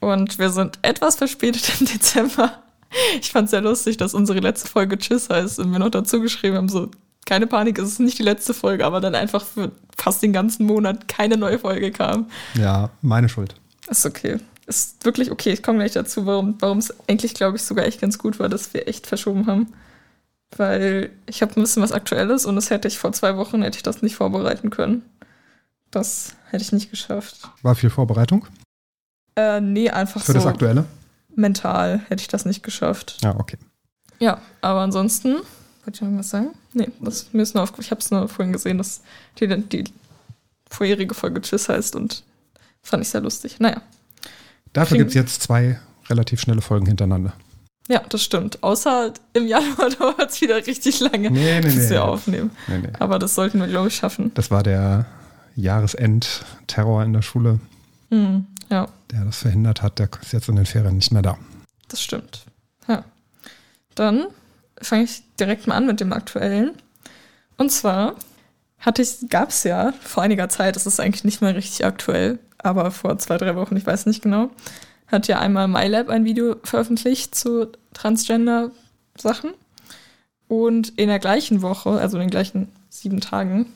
Und 0.00 0.38
wir 0.38 0.50
sind 0.50 0.78
etwas 0.82 1.16
verspätet 1.16 1.80
im 1.80 1.86
Dezember. 1.86 2.62
Ich 3.20 3.32
fand 3.32 3.46
es 3.46 3.50
sehr 3.50 3.60
lustig, 3.60 3.96
dass 3.98 4.14
unsere 4.14 4.40
letzte 4.40 4.68
Folge 4.68 4.98
Tschüss 4.98 5.28
heißt 5.28 5.58
und 5.58 5.72
wir 5.72 5.78
noch 5.78 5.90
dazu 5.90 6.20
geschrieben 6.20 6.56
haben, 6.56 6.68
so, 6.68 6.90
keine 7.26 7.46
Panik, 7.46 7.78
es 7.78 7.90
ist 7.90 8.00
nicht 8.00 8.18
die 8.18 8.22
letzte 8.22 8.54
Folge, 8.54 8.86
aber 8.86 9.00
dann 9.00 9.14
einfach 9.14 9.44
für 9.44 9.72
fast 9.96 10.22
den 10.22 10.32
ganzen 10.32 10.64
Monat 10.64 11.08
keine 11.08 11.36
neue 11.36 11.58
Folge 11.58 11.90
kam. 11.90 12.30
Ja, 12.54 12.90
meine 13.02 13.28
Schuld. 13.28 13.54
Ist 13.88 14.06
okay. 14.06 14.38
Ist 14.66 15.04
wirklich 15.04 15.30
okay. 15.30 15.52
Ich 15.52 15.62
komme 15.62 15.78
gleich 15.78 15.92
dazu, 15.92 16.24
warum 16.24 16.78
es 16.78 16.94
eigentlich, 17.06 17.34
glaube 17.34 17.56
ich, 17.56 17.62
sogar 17.62 17.84
echt 17.84 18.00
ganz 18.00 18.18
gut 18.18 18.38
war, 18.38 18.48
dass 18.48 18.72
wir 18.72 18.88
echt 18.88 19.06
verschoben 19.06 19.46
haben. 19.46 19.72
Weil 20.56 21.10
ich 21.26 21.42
habe 21.42 21.52
ein 21.52 21.62
bisschen 21.62 21.82
was 21.82 21.92
Aktuelles 21.92 22.46
und 22.46 22.56
das 22.56 22.70
hätte 22.70 22.88
ich 22.88 22.98
vor 22.98 23.12
zwei 23.12 23.36
Wochen, 23.36 23.62
hätte 23.62 23.76
ich 23.76 23.82
das 23.82 24.00
nicht 24.00 24.16
vorbereiten 24.16 24.70
können. 24.70 25.02
Das 25.90 26.34
hätte 26.50 26.62
ich 26.62 26.72
nicht 26.72 26.90
geschafft. 26.90 27.50
War 27.62 27.74
viel 27.74 27.90
Vorbereitung? 27.90 28.46
Äh, 29.38 29.60
nee, 29.60 29.88
einfach 29.88 30.20
Für 30.20 30.32
so. 30.32 30.38
das 30.38 30.46
Aktuelle? 30.46 30.84
Mental 31.36 32.00
hätte 32.08 32.22
ich 32.22 32.28
das 32.28 32.44
nicht 32.44 32.64
geschafft. 32.64 33.18
Ja, 33.22 33.38
okay. 33.38 33.56
Ja, 34.18 34.40
aber 34.60 34.80
ansonsten, 34.80 35.34
wollte 35.34 35.44
ich 35.92 36.00
noch 36.00 36.08
irgendwas 36.08 36.30
sagen? 36.30 36.48
Nee, 36.72 36.88
das, 37.00 37.32
mir 37.32 37.42
ist 37.42 37.54
nur 37.54 37.62
auf, 37.62 37.72
ich 37.78 37.92
habe 37.92 38.00
es 38.00 38.10
nur 38.10 38.28
vorhin 38.28 38.52
gesehen, 38.52 38.78
dass 38.78 39.02
die, 39.38 39.46
die 39.46 39.84
vorherige 40.68 41.14
Folge 41.14 41.40
Tschüss 41.40 41.68
heißt 41.68 41.94
und 41.94 42.24
fand 42.82 43.04
ich 43.04 43.10
sehr 43.10 43.20
lustig. 43.20 43.60
Naja. 43.60 43.80
Dafür 44.72 44.98
gibt 44.98 45.10
es 45.10 45.14
jetzt 45.14 45.40
zwei 45.42 45.78
relativ 46.10 46.40
schnelle 46.40 46.60
Folgen 46.60 46.86
hintereinander. 46.86 47.32
Ja, 47.86 48.02
das 48.08 48.22
stimmt. 48.24 48.60
Außer 48.64 49.12
im 49.34 49.46
Januar 49.46 49.90
dauert 49.98 50.30
es 50.32 50.40
wieder 50.40 50.56
richtig 50.66 50.98
lange, 50.98 51.30
Nee, 51.30 51.60
nee, 51.60 51.60
bis 51.60 51.76
nee. 51.76 51.90
wir 51.90 52.04
aufnehmen. 52.04 52.50
Nee, 52.66 52.78
nee. 52.78 52.88
Aber 52.98 53.20
das 53.20 53.36
sollten 53.36 53.60
wir, 53.60 53.68
glaube 53.68 53.86
ich, 53.88 53.94
schaffen. 53.94 54.32
Das 54.34 54.50
war 54.50 54.64
der 54.64 55.06
Jahresend-Terror 55.54 57.04
in 57.04 57.12
der 57.12 57.22
Schule, 57.22 57.60
Hm, 58.10 58.46
ja, 58.70 58.88
der 59.10 59.24
das 59.24 59.38
verhindert 59.38 59.82
hat. 59.82 59.98
Der 59.98 60.08
ist 60.22 60.32
jetzt 60.32 60.48
in 60.48 60.56
den 60.56 60.66
Ferien 60.66 60.96
nicht 60.96 61.12
mehr 61.12 61.22
da. 61.22 61.38
das 61.88 62.02
stimmt. 62.02 62.44
Ja. 62.86 63.04
Dann 63.94 64.26
fange 64.80 65.04
ich 65.04 65.22
direkt 65.38 65.66
mal 65.66 65.76
an 65.76 65.86
mit 65.86 66.00
dem 66.00 66.12
aktuellen. 66.12 66.72
Und 67.56 67.70
zwar 67.70 68.14
gab 69.28 69.50
es 69.50 69.64
ja 69.64 69.92
vor 70.00 70.22
einiger 70.22 70.48
Zeit, 70.48 70.76
das 70.76 70.86
ist 70.86 71.00
eigentlich 71.00 71.24
nicht 71.24 71.42
mehr 71.42 71.54
richtig 71.54 71.84
aktuell, 71.84 72.38
aber 72.58 72.90
vor 72.90 73.18
zwei, 73.18 73.36
drei 73.36 73.56
Wochen, 73.56 73.76
ich 73.76 73.86
weiß 73.86 74.06
nicht 74.06 74.22
genau, 74.22 74.50
hat 75.08 75.26
ja 75.26 75.40
einmal 75.40 75.68
MyLab 75.68 76.08
ein 76.08 76.24
Video 76.24 76.56
veröffentlicht 76.62 77.34
zu 77.34 77.72
Transgender-Sachen. 77.94 79.50
Und 80.46 80.90
in 80.98 81.08
der 81.08 81.18
gleichen 81.18 81.60
Woche, 81.60 81.90
also 81.90 82.16
in 82.16 82.22
den 82.22 82.30
gleichen 82.30 82.68
sieben 82.88 83.20
Tagen, 83.20 83.66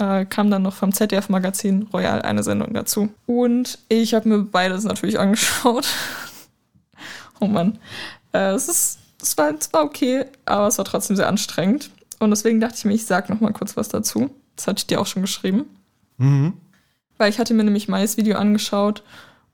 äh, 0.00 0.24
kam 0.24 0.50
dann 0.50 0.62
noch 0.62 0.74
vom 0.74 0.92
ZDF-Magazin 0.92 1.88
Royal 1.92 2.22
eine 2.22 2.42
Sendung 2.42 2.72
dazu. 2.72 3.10
Und 3.26 3.78
ich 3.88 4.14
habe 4.14 4.28
mir 4.28 4.38
beides 4.38 4.84
natürlich 4.84 5.18
angeschaut. 5.20 5.86
oh 7.38 7.46
Mann. 7.46 7.78
Äh, 8.32 8.52
es, 8.52 8.68
ist, 8.68 8.98
es, 9.20 9.36
war, 9.36 9.54
es 9.54 9.72
war 9.72 9.84
okay, 9.84 10.24
aber 10.46 10.66
es 10.68 10.78
war 10.78 10.84
trotzdem 10.84 11.16
sehr 11.16 11.28
anstrengend. 11.28 11.90
Und 12.18 12.30
deswegen 12.30 12.60
dachte 12.60 12.76
ich 12.78 12.84
mir, 12.84 12.94
ich 12.94 13.06
sag 13.06 13.28
noch 13.28 13.40
mal 13.40 13.52
kurz 13.52 13.76
was 13.76 13.88
dazu. 13.88 14.30
Das 14.56 14.66
hatte 14.66 14.78
ich 14.78 14.86
dir 14.86 15.00
auch 15.00 15.06
schon 15.06 15.22
geschrieben. 15.22 15.64
Mhm. 16.18 16.54
Weil 17.18 17.30
ich 17.30 17.38
hatte 17.38 17.54
mir 17.54 17.64
nämlich 17.64 17.88
Mais 17.88 18.16
Video 18.16 18.38
angeschaut 18.38 19.02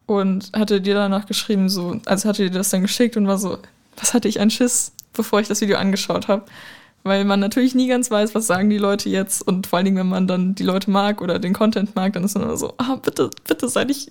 und 0.07 0.53
hatte 0.55 0.81
dir 0.81 0.95
danach 0.95 1.27
geschrieben, 1.27 1.69
so, 1.69 2.01
also 2.07 2.29
hatte 2.29 2.45
dir 2.45 2.57
das 2.57 2.71
dann 2.71 2.83
geschickt 2.83 3.17
und 3.17 3.27
war 3.27 3.39
so, 3.39 3.59
was 3.97 4.15
hatte 4.15 4.29
ich 4.29 4.39
einen 4.39 4.51
Schiss, 4.51 4.93
bevor 5.13 5.41
ich 5.41 5.49
das 5.49 5.61
Video 5.61 5.77
angeschaut 5.77 6.29
habe. 6.29 6.45
Weil 7.07 7.25
man 7.25 7.39
natürlich 7.39 7.77
nie 7.77 7.87
ganz 7.87 8.11
weiß, 8.11 8.35
was 8.35 8.49
sagen 8.49 8.69
die 8.69 8.79
Leute 8.79 9.09
jetzt 9.09 9.41
und 9.47 9.69
vor 9.69 9.77
allen 9.77 9.85
Dingen, 9.85 9.99
wenn 9.99 10.09
man 10.09 10.27
dann 10.27 10.57
die 10.57 10.65
Leute 10.65 10.91
mag 10.91 11.21
oder 11.21 11.39
den 11.39 11.53
Content 11.53 11.95
mag, 11.95 12.13
dann 12.13 12.25
ist 12.25 12.35
man 12.35 12.43
immer 12.43 12.57
so, 12.57 12.75
ah, 12.79 12.97
bitte, 12.97 13.31
bitte 13.47 13.69
sei 13.69 13.85
nicht 13.85 14.11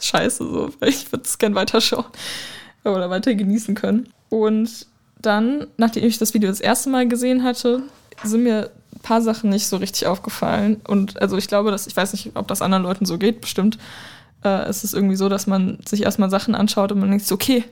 scheiße, 0.00 0.44
so, 0.44 0.70
weil 0.80 0.88
ich 0.88 1.12
würde 1.12 1.24
es 1.26 1.36
gern 1.36 1.54
weiterschauen 1.54 2.06
oder 2.82 3.10
weiter 3.10 3.34
genießen 3.34 3.74
können. 3.74 4.08
Und 4.30 4.86
dann, 5.20 5.66
nachdem 5.76 6.04
ich 6.04 6.16
das 6.16 6.32
Video 6.32 6.48
das 6.48 6.60
erste 6.60 6.88
Mal 6.88 7.06
gesehen 7.08 7.44
hatte, 7.44 7.82
sind 8.24 8.42
mir 8.42 8.70
ein 8.94 9.00
paar 9.00 9.20
Sachen 9.20 9.50
nicht 9.50 9.66
so 9.66 9.76
richtig 9.76 10.06
aufgefallen. 10.06 10.80
Und 10.88 11.20
also 11.20 11.36
ich 11.36 11.46
glaube, 11.46 11.70
dass, 11.70 11.86
ich 11.86 11.96
weiß 11.96 12.14
nicht, 12.14 12.30
ob 12.36 12.48
das 12.48 12.62
anderen 12.62 12.84
Leuten 12.84 13.04
so 13.04 13.18
geht, 13.18 13.42
bestimmt. 13.42 13.76
Äh, 14.44 14.62
es 14.62 14.82
ist 14.82 14.94
irgendwie 14.94 15.16
so, 15.16 15.28
dass 15.28 15.46
man 15.46 15.78
sich 15.86 16.04
erstmal 16.04 16.30
Sachen 16.30 16.54
anschaut 16.54 16.90
und 16.90 17.00
man 17.00 17.10
denkt 17.10 17.30
okay, 17.30 17.64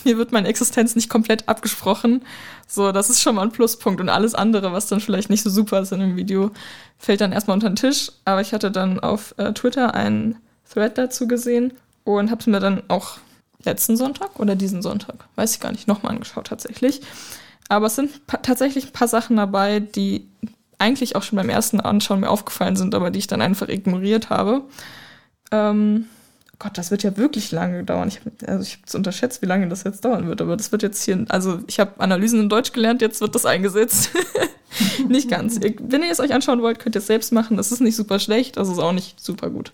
mir 0.04 0.18
wird 0.18 0.32
meine 0.32 0.48
Existenz 0.48 0.94
nicht 0.94 1.08
komplett 1.08 1.48
abgesprochen. 1.48 2.22
So, 2.66 2.92
das 2.92 3.10
ist 3.10 3.20
schon 3.20 3.34
mal 3.34 3.42
ein 3.42 3.52
Pluspunkt. 3.52 4.00
Und 4.00 4.08
alles 4.08 4.34
andere, 4.34 4.72
was 4.72 4.86
dann 4.86 5.00
vielleicht 5.00 5.30
nicht 5.30 5.42
so 5.42 5.50
super 5.50 5.80
ist 5.80 5.92
in 5.92 6.00
dem 6.00 6.16
Video, 6.16 6.50
fällt 6.98 7.20
dann 7.20 7.32
erstmal 7.32 7.54
unter 7.54 7.70
den 7.70 7.76
Tisch. 7.76 8.12
Aber 8.24 8.40
ich 8.40 8.52
hatte 8.52 8.70
dann 8.70 9.00
auf 9.00 9.34
äh, 9.38 9.52
Twitter 9.52 9.94
einen 9.94 10.36
Thread 10.72 10.98
dazu 10.98 11.26
gesehen 11.26 11.72
und 12.04 12.30
habe 12.30 12.40
es 12.40 12.46
mir 12.46 12.60
dann 12.60 12.82
auch 12.88 13.18
letzten 13.64 13.96
Sonntag 13.96 14.38
oder 14.38 14.56
diesen 14.56 14.82
Sonntag, 14.82 15.26
weiß 15.36 15.54
ich 15.54 15.60
gar 15.60 15.72
nicht, 15.72 15.86
nochmal 15.86 16.12
angeschaut 16.12 16.46
tatsächlich. 16.46 17.02
Aber 17.68 17.86
es 17.86 17.96
sind 17.96 18.20
tatsächlich 18.42 18.86
ein 18.86 18.92
paar 18.92 19.08
Sachen 19.08 19.36
dabei, 19.36 19.80
die 19.80 20.28
eigentlich 20.78 21.14
auch 21.14 21.22
schon 21.22 21.36
beim 21.36 21.50
ersten 21.50 21.80
Anschauen 21.80 22.20
mir 22.20 22.30
aufgefallen 22.30 22.74
sind, 22.74 22.94
aber 22.94 23.10
die 23.10 23.18
ich 23.18 23.26
dann 23.26 23.42
einfach 23.42 23.68
ignoriert 23.68 24.30
habe. 24.30 24.62
Ähm, 25.52 26.06
Gott, 26.60 26.76
das 26.76 26.90
wird 26.90 27.02
ja 27.02 27.16
wirklich 27.16 27.50
lange 27.52 27.82
dauern. 27.84 28.08
Ich 28.08 28.20
hab, 28.20 28.48
also 28.48 28.62
ich 28.62 28.74
habe 28.74 28.82
es 28.86 28.94
unterschätzt, 28.94 29.40
wie 29.40 29.46
lange 29.46 29.66
das 29.68 29.82
jetzt 29.82 30.04
dauern 30.04 30.28
wird, 30.28 30.42
aber 30.42 30.56
das 30.58 30.70
wird 30.70 30.82
jetzt 30.82 31.02
hier, 31.02 31.24
also 31.30 31.58
ich 31.66 31.80
habe 31.80 31.98
Analysen 31.98 32.38
in 32.38 32.48
Deutsch 32.50 32.72
gelernt, 32.72 33.00
jetzt 33.00 33.22
wird 33.22 33.34
das 33.34 33.46
eingesetzt. 33.46 34.10
nicht 35.08 35.30
ganz. 35.30 35.58
Wenn 35.60 36.02
ihr 36.02 36.10
es 36.10 36.20
euch 36.20 36.34
anschauen 36.34 36.60
wollt, 36.60 36.78
könnt 36.78 36.94
ihr 36.94 37.00
es 37.00 37.06
selbst 37.06 37.32
machen. 37.32 37.56
Das 37.56 37.72
ist 37.72 37.80
nicht 37.80 37.96
super 37.96 38.18
schlecht, 38.18 38.58
das 38.58 38.68
ist 38.68 38.78
auch 38.78 38.92
nicht 38.92 39.18
super 39.18 39.48
gut. 39.48 39.72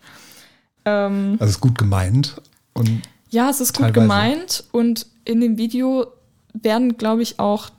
Ähm, 0.85 1.33
Also 1.41 1.45
es 1.51 1.57
ist 1.57 1.61
gut 1.61 1.77
gemeint. 1.77 2.41
Und 2.73 3.03
ja, 3.31 3.51
es 3.51 3.61
ist 3.61 3.75
gut 3.75 3.87
Teilweise. 3.87 4.01
gemeint 4.03 4.65
und 4.71 5.07
in 5.25 5.41
dem 5.41 5.59
Video 5.59 6.07
werden, 6.55 6.97
glaube 6.97 7.23
ich, 7.23 7.41
auch 7.41 7.71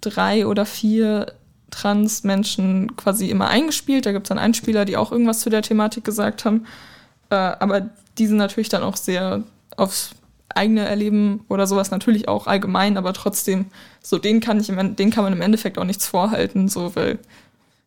drei 0.00 0.46
oder 0.46 0.66
vier 0.66 1.34
Trans-Menschen 1.70 2.96
quasi 2.96 3.30
immer 3.30 3.46
eingespielt. 3.46 4.06
Da 4.06 4.12
gibt 4.12 4.26
es 4.26 4.28
dann 4.28 4.38
Einspieler, 4.38 4.84
die 4.84 4.96
auch 4.96 5.12
irgendwas 5.12 5.38
zu 5.38 5.50
der 5.50 5.62
Thematik 5.62 6.02
gesagt 6.02 6.44
haben. 6.44 6.66
Äh, 7.30 7.36
aber 7.36 7.90
die 8.20 8.26
sind 8.26 8.36
natürlich 8.36 8.68
dann 8.68 8.82
auch 8.82 8.96
sehr 8.96 9.42
aufs 9.76 10.10
eigene 10.54 10.86
Erleben 10.86 11.44
oder 11.48 11.66
sowas 11.66 11.90
natürlich 11.90 12.28
auch 12.28 12.46
allgemein, 12.46 12.96
aber 12.96 13.12
trotzdem, 13.12 13.66
so 14.02 14.18
den 14.18 14.40
kann 14.40 14.60
ich 14.60 14.66
den 14.66 15.10
kann 15.10 15.24
man 15.24 15.32
im 15.32 15.40
Endeffekt 15.40 15.78
auch 15.78 15.84
nichts 15.84 16.06
vorhalten, 16.06 16.68
so, 16.68 16.94
weil 16.94 17.18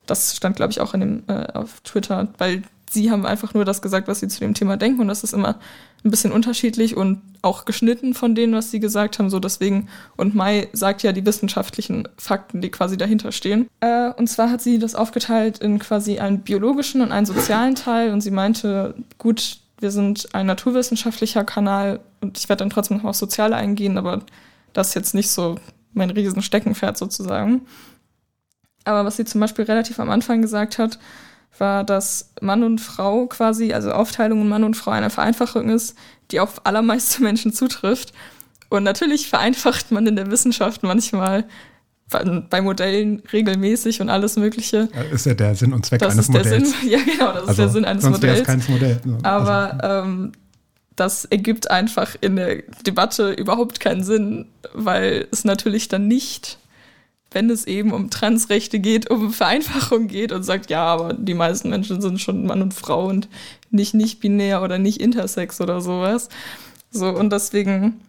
das 0.06 0.36
stand, 0.36 0.56
glaube 0.56 0.72
ich, 0.72 0.82
auch 0.82 0.94
in 0.94 1.00
dem, 1.00 1.24
äh, 1.28 1.54
auf 1.54 1.82
Twitter, 1.82 2.30
weil 2.38 2.64
sie 2.90 3.12
haben 3.12 3.26
einfach 3.26 3.54
nur 3.54 3.66
das 3.66 3.82
gesagt, 3.82 4.08
was 4.08 4.20
sie 4.20 4.28
zu 4.28 4.40
dem 4.40 4.54
Thema 4.54 4.78
denken 4.78 5.02
und 5.02 5.08
das 5.08 5.24
ist 5.24 5.34
immer 5.34 5.60
ein 6.04 6.12
bisschen 6.12 6.32
unterschiedlich 6.32 6.98
und 6.98 7.22
auch 7.42 7.66
geschnitten 7.66 8.14
von 8.14 8.36
denen, 8.36 8.54
was 8.54 8.72
sie 8.72 8.80
gesagt 8.80 9.20
haben, 9.20 9.30
so 9.30 9.40
deswegen, 9.40 9.88
und 10.16 10.36
Mai 10.36 10.68
sagt 10.74 11.04
ja 11.04 11.12
die 11.12 11.26
wissenschaftlichen 11.26 12.08
Fakten, 12.18 12.62
die 12.62 12.72
quasi 12.72 12.98
dahinter 12.98 13.32
stehen. 13.32 13.70
Äh, 13.82 14.12
und 14.12 14.28
zwar 14.28 14.50
hat 14.50 14.62
sie 14.62 14.80
das 14.80 14.96
aufgeteilt 14.96 15.60
in 15.60 15.80
quasi 15.80 16.20
einen 16.20 16.40
biologischen 16.40 17.02
und 17.02 17.12
einen 17.12 17.26
sozialen 17.26 17.76
Teil 17.76 18.12
und 18.12 18.22
sie 18.22 18.32
meinte, 18.32 18.96
gut, 19.18 19.60
wir 19.84 19.92
sind 19.92 20.34
ein 20.34 20.48
naturwissenschaftlicher 20.48 21.44
Kanal 21.44 22.00
und 22.22 22.40
ich 22.40 22.50
werde 22.50 22.62
dann 22.62 22.72
trotzdem 22.72 22.98
noch 22.98 23.04
auf 23.04 23.16
Soziale 23.16 23.56
eingehen, 23.56 24.00
aber 24.00 24.24
das 24.72 24.88
ist 24.88 24.94
jetzt 24.96 25.14
nicht 25.14 25.30
so 25.30 25.58
mein 25.94 26.10
riesen 26.10 26.42
Steckenpferd 26.42 26.98
sozusagen. 26.98 27.68
Aber 28.86 29.06
was 29.06 29.18
sie 29.18 29.26
zum 29.26 29.42
Beispiel 29.42 29.66
relativ 29.66 30.00
am 30.00 30.10
Anfang 30.10 30.42
gesagt 30.42 30.80
hat, 30.80 30.98
war, 31.58 31.84
dass 31.84 32.32
Mann 32.42 32.64
und 32.64 32.80
Frau 32.80 33.28
quasi, 33.28 33.74
also 33.74 33.92
Aufteilung 33.92 34.42
in 34.42 34.50
Mann 34.50 34.64
und 34.64 34.76
Frau 34.76 34.92
eine 34.92 35.10
Vereinfachung 35.10 35.70
ist, 35.70 35.96
die 36.32 36.40
auf 36.40 36.66
allermeiste 36.66 37.22
Menschen 37.24 37.54
zutrifft. 37.54 38.14
Und 38.70 38.84
natürlich 38.84 39.30
vereinfacht 39.30 39.92
man 39.92 40.08
in 40.08 40.16
der 40.16 40.32
Wissenschaft 40.32 40.82
manchmal 40.82 41.46
bei 42.10 42.62
Modellen 42.62 43.24
regelmäßig 43.32 44.02
und 44.02 44.10
alles 44.10 44.36
Mögliche. 44.36 44.88
Ist 45.12 45.26
ja 45.26 45.34
der 45.34 45.56
Sinn 45.56 45.74
und 45.74 45.86
Zweck 45.86 46.00
das 46.00 46.14
eines 46.14 46.30
ist 46.30 46.32
Modells. 46.34 46.72
Sinn, 46.80 46.90
ja, 46.90 47.00
genau, 47.00 47.34
das 47.34 47.44
ist 47.44 47.50
Also, 47.50 47.62
der 47.64 47.70
Sinn 47.72 47.86
eines 47.86 48.04
sonst 48.04 48.22
Modells. 48.22 48.44
kein 48.44 48.64
Modell. 48.70 49.02
Also, 49.04 49.26
Aber 49.26 49.78
ähm, 50.04 50.32
das 50.96 51.26
ergibt 51.26 51.72
einfach 51.72 52.16
in 52.22 52.36
der 52.36 52.64
Debatte 52.86 53.32
überhaupt 53.32 53.80
keinen 53.80 54.04
Sinn, 54.04 54.46
weil 54.74 55.28
es 55.32 55.44
natürlich 55.44 55.88
dann 55.88 56.08
nicht, 56.08 56.60
wenn 57.32 57.50
es 57.50 57.66
eben 57.66 57.92
um 57.92 58.12
Transrechte 58.12 58.80
geht, 58.80 59.10
um 59.10 59.34
Vereinfachung 59.34 60.08
geht 60.08 60.32
und 60.32 60.44
sagt, 60.44 60.70
ja, 60.70 60.84
aber 60.86 61.14
die 61.14 61.34
meisten 61.34 61.70
Menschen 61.70 62.00
sind 62.00 62.22
schon 62.22 62.46
Mann 62.46 62.62
und 62.62 62.76
Frau 62.76 63.08
und 63.08 63.28
nicht 63.72 63.96
nicht 63.96 64.20
binär 64.20 64.62
oder 64.62 64.78
nicht 64.78 65.02
intersex 65.02 65.60
oder 65.62 65.82
sowas. 65.82 66.30
So, 66.92 67.08
und 67.10 67.32
deswegen 67.32 68.00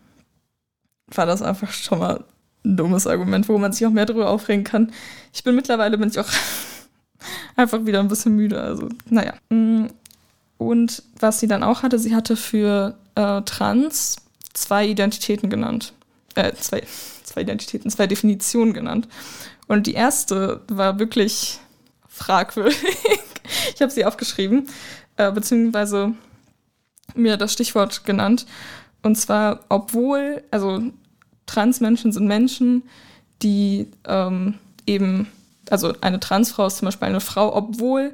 war 1.06 1.25
das 1.25 1.41
einfach 1.41 1.73
schon 1.73 2.00
mal 2.00 2.25
dummes 2.64 3.06
Argument, 3.06 3.49
wo 3.49 3.58
man 3.58 3.72
sich 3.72 3.87
auch 3.87 3.90
mehr 3.90 4.06
darüber 4.06 4.31
aufregen 4.31 4.64
kann. 4.64 4.93
Ich 5.32 5.44
bin 5.44 5.55
mittlerweile 5.55 5.99
bin 5.99 6.08
ich 6.08 6.19
auch 6.19 6.28
einfach 7.56 7.84
wieder 7.84 8.00
ein 8.00 8.08
bisschen 8.08 8.34
müde. 8.34 8.61
Also, 8.61 8.88
naja. 9.08 9.34
Mm, 9.50 9.87
Und 10.58 11.02
was 11.20 11.40
sie 11.40 11.46
dann 11.46 11.62
auch 11.62 11.82
hatte, 11.82 11.99
sie 11.99 12.14
hatte 12.14 12.37
für 12.37 12.96
äh, 13.14 13.43
Trans 13.43 14.16
zwei 14.55 14.87
Identitäten 14.87 15.50
genannt. 15.50 15.93
Äh, 16.34 16.55
zwei, 16.55 16.82
zwei 17.22 17.43
Identitäten, 17.43 17.90
zwei 17.90 18.06
Definitionen 18.06 18.72
genannt. 18.72 19.08
Und 19.67 19.87
die 19.87 19.94
erste 19.94 20.62
war 20.69 20.99
wirklich 20.99 21.60
fragwürdig. 22.08 22.76
ich 23.75 23.82
habe 23.82 23.93
sie 23.93 24.05
aufgeschrieben, 24.05 24.69
äh, 25.17 25.31
beziehungsweise 25.31 26.14
mir 27.14 27.37
das 27.37 27.52
Stichwort 27.52 28.05
genannt. 28.05 28.46
Und 29.02 29.17
zwar, 29.17 29.60
obwohl, 29.69 30.43
also 30.50 30.82
Transmenschen 31.46 32.12
sind 32.12 32.26
Menschen, 32.26 32.82
die 33.43 33.88
ähm, 34.06 34.55
eben, 34.87 35.29
also 35.70 35.93
eine 36.00 36.20
Transfrau 36.20 36.67
ist 36.67 36.79
zum 36.79 36.87
Beispiel 36.87 37.08
eine 37.08 37.20
Frau, 37.20 37.55
obwohl 37.55 38.12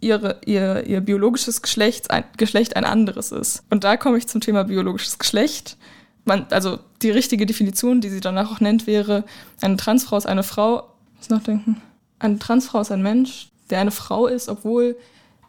ihre, 0.00 0.38
ihr, 0.44 0.84
ihr 0.86 1.00
biologisches 1.00 1.62
Geschlecht 1.62 2.10
ein, 2.10 2.24
Geschlecht 2.36 2.76
ein 2.76 2.84
anderes 2.84 3.32
ist. 3.32 3.64
Und 3.70 3.84
da 3.84 3.96
komme 3.96 4.18
ich 4.18 4.28
zum 4.28 4.40
Thema 4.40 4.64
biologisches 4.64 5.18
Geschlecht. 5.18 5.76
Man, 6.24 6.46
also 6.50 6.78
die 7.02 7.10
richtige 7.10 7.46
Definition, 7.46 8.00
die 8.00 8.10
sie 8.10 8.20
danach 8.20 8.52
auch 8.52 8.60
nennt, 8.60 8.86
wäre, 8.86 9.24
eine 9.60 9.76
Transfrau 9.76 10.16
ist 10.16 10.26
eine 10.26 10.42
Frau, 10.42 10.88
muss 11.16 11.30
nachdenken, 11.30 11.80
eine 12.18 12.38
Transfrau 12.38 12.80
ist 12.80 12.92
ein 12.92 13.02
Mensch, 13.02 13.48
der 13.70 13.80
eine 13.80 13.90
Frau 13.90 14.26
ist, 14.26 14.48
obwohl 14.48 14.96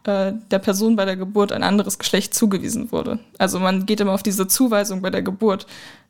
äh, 0.05 0.33
der 0.49 0.59
Person 0.59 0.95
bei 0.95 1.05
der 1.05 1.17
Geburt 1.17 1.51
ein 1.51 1.63
anderes 1.63 1.99
Geschlecht 1.99 2.33
zugewiesen 2.33 2.91
wurde. 2.91 3.19
Also 3.37 3.59
man 3.59 3.85
geht 3.85 3.99
immer 3.99 4.13
auf 4.13 4.23
diese 4.23 4.47
Zuweisung 4.47 5.01
bei 5.01 5.09
der 5.09 5.21
Geburt, 5.21 5.67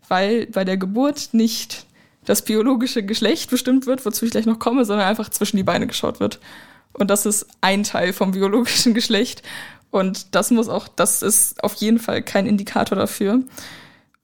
weil 0.10 0.48
bei 0.48 0.66
der 0.66 0.78
Geburt 0.78 1.30
nicht 1.32 1.86
das 2.26 2.44
biologische 2.44 3.02
Geschlecht 3.04 3.50
bestimmt 3.50 3.86
wird, 3.88 4.06
wozu 4.06 4.26
ich 4.26 4.32
gleich 4.32 4.46
noch 4.46 4.60
komme, 4.60 4.86
sondern 4.86 5.08
einfach 5.08 5.30
zwischen 5.30 5.58
die 5.58 5.64
Beine 5.64 5.88
geschaut 5.88 6.20
wird. 6.20 6.40
Und 6.94 7.10
das 7.10 7.26
ist 7.26 7.46
ein 7.62 7.84
Teil 7.84 8.14
vom 8.14 8.32
biologischen 8.32 8.94
Geschlecht. 9.00 9.42
Und 9.92 10.36
das 10.36 10.52
muss 10.52 10.68
auch, 10.70 10.88
das 10.88 11.22
ist 11.24 11.64
auf 11.64 11.74
jeden 11.76 11.98
Fall 12.00 12.22
kein 12.22 12.46
Indikator 12.46 12.98
dafür. 12.98 13.40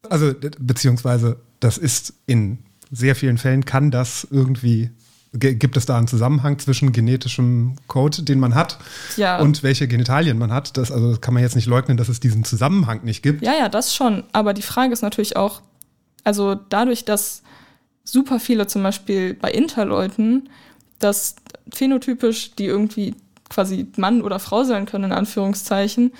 Also, 0.09 0.33
beziehungsweise, 0.59 1.37
das 1.59 1.77
ist 1.77 2.13
in 2.27 2.59
sehr 2.91 3.15
vielen 3.15 3.37
Fällen, 3.39 3.65
kann 3.65 3.89
das 3.89 4.27
irgendwie, 4.29 4.91
ge- 5.33 5.55
gibt 5.55 5.75
es 5.77 5.87
da 5.87 5.97
einen 5.97 6.07
Zusammenhang 6.07 6.59
zwischen 6.59 6.91
genetischem 6.91 7.75
Code, 7.87 8.21
den 8.21 8.39
man 8.39 8.53
hat, 8.53 8.77
Ja. 9.17 9.39
und 9.39 9.63
welche 9.63 9.87
Genitalien 9.87 10.37
man 10.37 10.51
hat. 10.51 10.77
Das, 10.77 10.91
also, 10.91 11.09
das 11.11 11.21
kann 11.21 11.33
man 11.33 11.41
jetzt 11.41 11.55
nicht 11.55 11.65
leugnen, 11.65 11.97
dass 11.97 12.09
es 12.09 12.19
diesen 12.19 12.43
Zusammenhang 12.43 13.03
nicht 13.03 13.23
gibt. 13.23 13.41
Ja, 13.43 13.53
ja, 13.57 13.69
das 13.69 13.95
schon. 13.95 14.23
Aber 14.33 14.53
die 14.53 14.61
Frage 14.61 14.93
ist 14.93 15.01
natürlich 15.01 15.35
auch, 15.35 15.61
also 16.25 16.55
dadurch, 16.55 17.05
dass 17.05 17.41
super 18.03 18.39
viele 18.39 18.67
zum 18.67 18.83
Beispiel 18.83 19.33
bei 19.33 19.51
Interleuten, 19.51 20.49
dass 20.99 21.35
phänotypisch 21.73 22.55
die 22.55 22.65
irgendwie 22.65 23.15
quasi 23.49 23.87
Mann 23.95 24.21
oder 24.21 24.39
Frau 24.39 24.63
sein 24.63 24.85
können, 24.85 25.05
in 25.05 25.11
Anführungszeichen, 25.13 26.11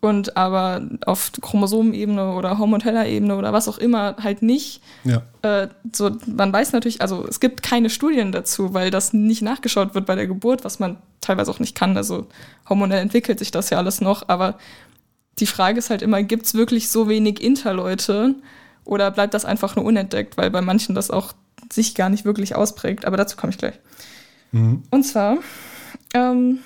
und 0.00 0.36
aber 0.36 0.82
auf 1.06 1.32
Chromosomenebene 1.40 2.34
oder 2.34 2.58
hormoneller 2.58 3.06
Ebene 3.06 3.36
oder 3.36 3.52
was 3.52 3.66
auch 3.66 3.78
immer 3.78 4.16
halt 4.22 4.42
nicht. 4.42 4.80
Ja. 5.04 5.22
Äh, 5.42 5.68
so, 5.92 6.10
man 6.26 6.52
weiß 6.52 6.72
natürlich, 6.72 7.00
also 7.00 7.26
es 7.26 7.40
gibt 7.40 7.62
keine 7.62 7.90
Studien 7.90 8.30
dazu, 8.30 8.74
weil 8.74 8.90
das 8.90 9.12
nicht 9.12 9.42
nachgeschaut 9.42 9.94
wird 9.94 10.06
bei 10.06 10.14
der 10.14 10.26
Geburt, 10.26 10.64
was 10.64 10.78
man 10.78 10.98
teilweise 11.20 11.50
auch 11.50 11.60
nicht 11.60 11.74
kann. 11.74 11.96
Also 11.96 12.26
hormonell 12.68 13.00
entwickelt 13.00 13.38
sich 13.38 13.50
das 13.50 13.70
ja 13.70 13.78
alles 13.78 14.00
noch, 14.00 14.28
aber 14.28 14.58
die 15.38 15.46
Frage 15.46 15.78
ist 15.78 15.90
halt 15.90 16.02
immer, 16.02 16.22
gibt 16.22 16.46
es 16.46 16.54
wirklich 16.54 16.88
so 16.88 17.08
wenig 17.08 17.42
Interleute 17.42 18.34
oder 18.86 19.10
bleibt 19.10 19.34
das 19.34 19.44
einfach 19.44 19.76
nur 19.76 19.84
unentdeckt, 19.84 20.36
weil 20.36 20.50
bei 20.50 20.62
manchen 20.62 20.94
das 20.94 21.10
auch 21.10 21.34
sich 21.72 21.94
gar 21.94 22.08
nicht 22.08 22.24
wirklich 22.24 22.54
ausprägt. 22.54 23.04
Aber 23.04 23.16
dazu 23.16 23.36
komme 23.36 23.50
ich 23.50 23.58
gleich. 23.58 23.78
Mhm. 24.52 24.82
Und 24.90 25.02
zwar 25.04 25.38
ähm, 26.14 26.60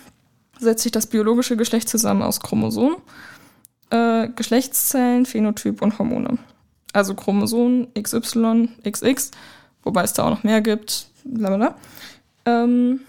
setzt 0.59 0.83
sich 0.83 0.93
das 0.93 1.07
biologische 1.07 1.57
Geschlecht 1.57 1.89
zusammen 1.89 2.23
aus 2.23 2.41
Chromosomen, 2.41 2.97
äh, 3.91 4.29
Geschlechtszellen, 4.29 5.27
Phänotyp 5.27 5.83
und 5.83 5.99
Hormone. 5.99 6.39
Also 6.93 7.15
Chromosomen 7.15 7.89
XY, 8.01 8.69
XX, 8.89 9.31
wobei 9.83 10.03
es 10.03 10.13
da 10.13 10.25
auch 10.25 10.31
noch 10.31 10.45
mehr 10.45 10.61
gibt, 10.61 11.07
bla 11.25 11.49
bla 11.49 11.57
bla. 11.57 11.75
Ähm, 12.45 13.01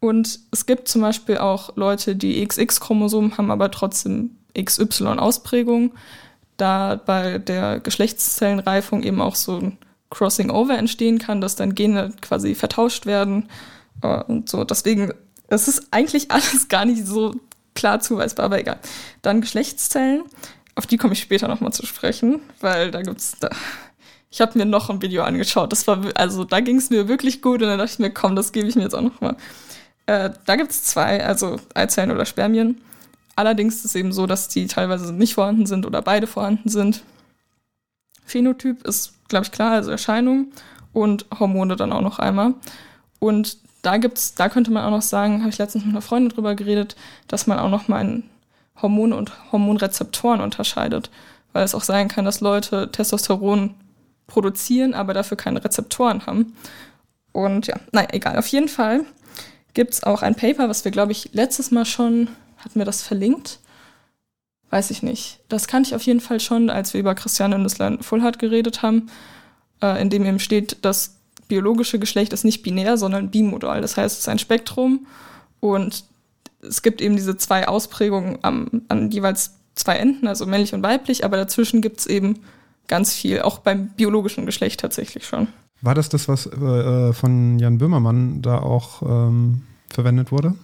und 0.00 0.40
es 0.50 0.66
gibt 0.66 0.88
zum 0.88 1.02
Beispiel 1.02 1.38
auch 1.38 1.76
Leute, 1.76 2.16
die 2.16 2.44
XX-Chromosomen 2.44 3.38
haben, 3.38 3.50
aber 3.50 3.70
trotzdem 3.70 4.36
XY-Ausprägung, 4.58 5.92
da 6.56 6.96
bei 6.96 7.38
der 7.38 7.80
Geschlechtszellenreifung 7.80 9.02
eben 9.02 9.20
auch 9.20 9.34
so 9.34 9.58
ein 9.58 9.78
Crossing 10.10 10.50
Over 10.50 10.76
entstehen 10.76 11.18
kann, 11.18 11.40
dass 11.40 11.56
dann 11.56 11.74
Gene 11.74 12.12
quasi 12.20 12.54
vertauscht 12.54 13.06
werden 13.06 13.48
äh, 14.02 14.22
und 14.24 14.48
so. 14.48 14.64
Deswegen, 14.64 15.12
es 15.48 15.68
ist 15.68 15.88
eigentlich 15.90 16.30
alles 16.30 16.68
gar 16.68 16.84
nicht 16.84 17.06
so 17.06 17.34
klar 17.74 18.00
zuweisbar, 18.00 18.46
aber 18.46 18.60
egal. 18.60 18.78
Dann 19.22 19.40
Geschlechtszellen, 19.40 20.22
auf 20.74 20.86
die 20.86 20.96
komme 20.96 21.14
ich 21.14 21.20
später 21.20 21.48
nochmal 21.48 21.72
zu 21.72 21.86
sprechen, 21.86 22.40
weil 22.60 22.90
da 22.90 23.02
gibt's 23.02 23.38
da. 23.40 23.50
Ich 24.30 24.40
habe 24.40 24.56
mir 24.58 24.64
noch 24.64 24.88
ein 24.88 25.02
Video 25.02 25.24
angeschaut. 25.24 25.72
Das 25.72 25.86
war, 25.86 26.00
also 26.14 26.44
da 26.44 26.60
ging 26.60 26.78
es 26.78 26.88
mir 26.88 27.06
wirklich 27.06 27.42
gut 27.42 27.60
und 27.60 27.68
dann 27.68 27.78
dachte 27.78 27.92
ich 27.92 27.98
mir, 27.98 28.10
komm, 28.10 28.34
das 28.34 28.52
gebe 28.52 28.66
ich 28.66 28.76
mir 28.76 28.82
jetzt 28.82 28.94
auch 28.94 29.02
nochmal. 29.02 29.36
Äh, 30.06 30.30
da 30.46 30.56
gibt 30.56 30.70
es 30.70 30.84
zwei, 30.84 31.24
also 31.24 31.58
Eizellen 31.74 32.10
oder 32.10 32.24
Spermien. 32.24 32.80
Allerdings 33.36 33.76
ist 33.76 33.86
es 33.86 33.94
eben 33.94 34.12
so, 34.12 34.26
dass 34.26 34.48
die 34.48 34.66
teilweise 34.66 35.12
nicht 35.12 35.34
vorhanden 35.34 35.66
sind 35.66 35.86
oder 35.86 36.02
beide 36.02 36.26
vorhanden 36.26 36.68
sind. 36.68 37.02
Phänotyp 38.24 38.86
ist, 38.86 39.14
glaube 39.28 39.46
ich, 39.46 39.52
klar, 39.52 39.72
also 39.72 39.90
Erscheinung 39.90 40.52
und 40.92 41.26
Hormone 41.38 41.76
dann 41.76 41.92
auch 41.92 42.02
noch 42.02 42.18
einmal. 42.18 42.54
Und 43.18 43.58
da 43.82 43.96
gibt's, 43.96 44.34
da 44.34 44.48
könnte 44.48 44.70
man 44.70 44.84
auch 44.84 44.90
noch 44.90 45.02
sagen, 45.02 45.40
habe 45.40 45.50
ich 45.50 45.58
letztens 45.58 45.84
mit 45.84 45.92
einer 45.92 46.02
Freundin 46.02 46.30
drüber 46.30 46.54
geredet, 46.54 46.96
dass 47.26 47.46
man 47.46 47.58
auch 47.58 47.70
noch 47.70 47.88
mal 47.88 48.22
Hormone 48.80 49.16
und 49.16 49.32
Hormonrezeptoren 49.52 50.40
unterscheidet. 50.40 51.10
Weil 51.52 51.64
es 51.64 51.74
auch 51.74 51.82
sein 51.82 52.08
kann, 52.08 52.24
dass 52.24 52.40
Leute 52.40 52.90
Testosteron 52.90 53.74
produzieren, 54.26 54.94
aber 54.94 55.14
dafür 55.14 55.36
keine 55.36 55.62
Rezeptoren 55.62 56.26
haben. 56.26 56.54
Und 57.32 57.66
ja, 57.66 57.76
naja, 57.92 58.08
egal. 58.12 58.38
Auf 58.38 58.46
jeden 58.46 58.68
Fall 58.68 59.04
gibt's 59.74 60.02
auch 60.04 60.22
ein 60.22 60.34
Paper, 60.34 60.68
was 60.68 60.84
wir, 60.84 60.92
glaube 60.92 61.12
ich, 61.12 61.30
letztes 61.32 61.70
Mal 61.70 61.84
schon, 61.84 62.28
hatten 62.64 62.78
wir 62.78 62.84
das 62.84 63.02
verlinkt? 63.02 63.60
Weiß 64.70 64.90
ich 64.90 65.02
nicht. 65.02 65.40
Das 65.48 65.66
kannte 65.66 65.88
ich 65.88 65.94
auf 65.94 66.02
jeden 66.02 66.20
Fall 66.20 66.40
schon, 66.40 66.70
als 66.70 66.94
wir 66.94 67.00
über 67.00 67.14
Christiane 67.14 67.58
Nüsslein-Fullhardt 67.58 68.38
geredet 68.38 68.82
haben, 68.82 69.10
äh, 69.82 70.00
in 70.00 70.08
dem 70.08 70.24
eben 70.24 70.38
steht, 70.38 70.78
das 70.82 71.16
biologische 71.48 71.98
Geschlecht 71.98 72.32
ist 72.32 72.44
nicht 72.44 72.62
binär, 72.62 72.96
sondern 72.96 73.30
bimodal. 73.30 73.82
Das 73.82 73.96
heißt, 73.96 74.14
es 74.14 74.20
ist 74.20 74.28
ein 74.28 74.38
Spektrum 74.38 75.06
und 75.60 76.04
es 76.62 76.80
gibt 76.82 77.02
eben 77.02 77.16
diese 77.16 77.36
zwei 77.36 77.68
Ausprägungen 77.68 78.38
am, 78.42 78.82
an 78.88 79.10
jeweils 79.10 79.54
zwei 79.74 79.96
Enden, 79.96 80.26
also 80.26 80.46
männlich 80.46 80.72
und 80.74 80.82
weiblich, 80.82 81.24
aber 81.24 81.36
dazwischen 81.36 81.82
gibt's 81.82 82.06
eben 82.06 82.38
ganz 82.88 83.12
viel, 83.12 83.42
auch 83.42 83.58
beim 83.58 83.88
biologischen 83.88 84.46
Geschlecht 84.46 84.80
tatsächlich 84.80 85.26
schon. 85.26 85.48
War 85.80 85.94
das 85.94 86.08
das, 86.08 86.28
was 86.28 86.46
äh, 86.46 87.12
von 87.12 87.58
Jan 87.58 87.78
Böhmermann 87.78 88.40
da 88.42 88.58
auch 88.58 89.02
ähm, 89.02 89.62
verwendet 89.90 90.30
wurde? 90.30 90.54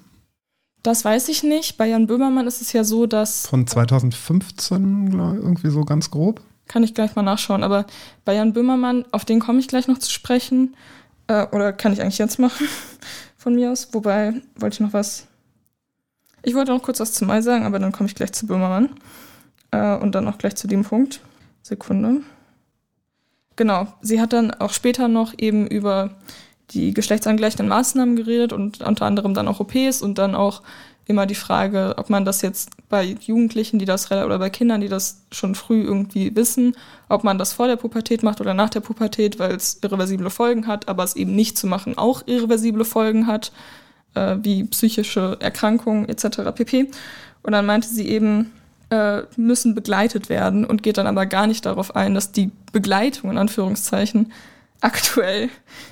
Das 0.82 1.04
weiß 1.04 1.28
ich 1.28 1.42
nicht. 1.42 1.76
Bei 1.76 1.86
Jan 1.86 2.06
Böhmermann 2.06 2.46
ist 2.46 2.62
es 2.62 2.72
ja 2.72 2.84
so, 2.84 3.06
dass. 3.06 3.46
Von 3.46 3.66
2015, 3.66 5.10
glaub, 5.10 5.34
irgendwie 5.34 5.70
so 5.70 5.84
ganz 5.84 6.10
grob. 6.10 6.40
Kann 6.66 6.82
ich 6.82 6.94
gleich 6.94 7.16
mal 7.16 7.22
nachschauen. 7.22 7.62
Aber 7.62 7.86
bei 8.24 8.34
Jan 8.34 8.52
Böhmermann, 8.52 9.04
auf 9.10 9.24
den 9.24 9.40
komme 9.40 9.58
ich 9.58 9.68
gleich 9.68 9.88
noch 9.88 9.98
zu 9.98 10.10
sprechen. 10.10 10.76
Äh, 11.26 11.46
oder 11.48 11.72
kann 11.72 11.92
ich 11.92 12.00
eigentlich 12.00 12.18
jetzt 12.18 12.38
machen, 12.38 12.68
von 13.36 13.54
mir 13.54 13.72
aus. 13.72 13.88
Wobei, 13.92 14.34
wollte 14.56 14.74
ich 14.74 14.80
noch 14.80 14.92
was. 14.92 15.26
Ich 16.42 16.54
wollte 16.54 16.72
noch 16.72 16.82
kurz 16.82 17.00
was 17.00 17.12
zu 17.12 17.24
Mai 17.24 17.40
sagen, 17.42 17.64
aber 17.64 17.78
dann 17.78 17.92
komme 17.92 18.08
ich 18.08 18.14
gleich 18.14 18.32
zu 18.32 18.46
Böhmermann. 18.46 18.90
Äh, 19.70 19.96
und 19.96 20.14
dann 20.14 20.28
auch 20.28 20.38
gleich 20.38 20.56
zu 20.56 20.68
dem 20.68 20.84
Punkt. 20.84 21.20
Sekunde. 21.62 22.22
Genau, 23.56 23.88
sie 24.00 24.20
hat 24.20 24.32
dann 24.32 24.52
auch 24.52 24.72
später 24.72 25.08
noch 25.08 25.34
eben 25.36 25.66
über 25.66 26.16
die 26.70 26.92
geschlechtsangleichenden 26.92 27.68
Maßnahmen 27.68 28.16
geredet 28.16 28.52
und 28.52 28.82
unter 28.82 29.06
anderem 29.06 29.34
dann 29.34 29.48
auch 29.48 29.60
OPs 29.60 30.02
und 30.02 30.18
dann 30.18 30.34
auch 30.34 30.62
immer 31.08 31.24
die 31.24 31.34
Frage, 31.34 31.94
ob 31.96 32.10
man 32.10 32.26
das 32.26 32.42
jetzt 32.42 32.70
bei 32.90 33.16
Jugendlichen, 33.20 33.78
die 33.78 33.86
das 33.86 34.10
oder 34.12 34.38
bei 34.38 34.50
Kindern, 34.50 34.82
die 34.82 34.88
das 34.88 35.22
schon 35.32 35.54
früh 35.54 35.82
irgendwie 35.82 36.36
wissen, 36.36 36.76
ob 37.08 37.24
man 37.24 37.38
das 37.38 37.54
vor 37.54 37.66
der 37.66 37.76
Pubertät 37.76 38.22
macht 38.22 38.42
oder 38.42 38.52
nach 38.52 38.68
der 38.68 38.80
Pubertät, 38.80 39.38
weil 39.38 39.52
es 39.52 39.78
irreversible 39.82 40.28
Folgen 40.28 40.66
hat, 40.66 40.86
aber 40.86 41.04
es 41.04 41.16
eben 41.16 41.34
nicht 41.34 41.56
zu 41.56 41.66
machen 41.66 41.96
auch 41.96 42.22
irreversible 42.26 42.84
Folgen 42.84 43.26
hat, 43.26 43.52
äh, 44.14 44.36
wie 44.42 44.64
psychische 44.64 45.38
Erkrankungen 45.40 46.08
etc. 46.10 46.52
pp. 46.54 46.90
Und 47.42 47.52
dann 47.52 47.64
meinte 47.64 47.88
sie 47.88 48.06
eben, 48.06 48.52
äh, 48.90 49.22
müssen 49.36 49.74
begleitet 49.74 50.28
werden 50.28 50.66
und 50.66 50.82
geht 50.82 50.98
dann 50.98 51.06
aber 51.06 51.24
gar 51.24 51.46
nicht 51.46 51.64
darauf 51.64 51.96
ein, 51.96 52.14
dass 52.14 52.32
die 52.32 52.50
Begleitung 52.72 53.30
in 53.30 53.38
Anführungszeichen 53.38 54.30
aktuell, 54.80 55.48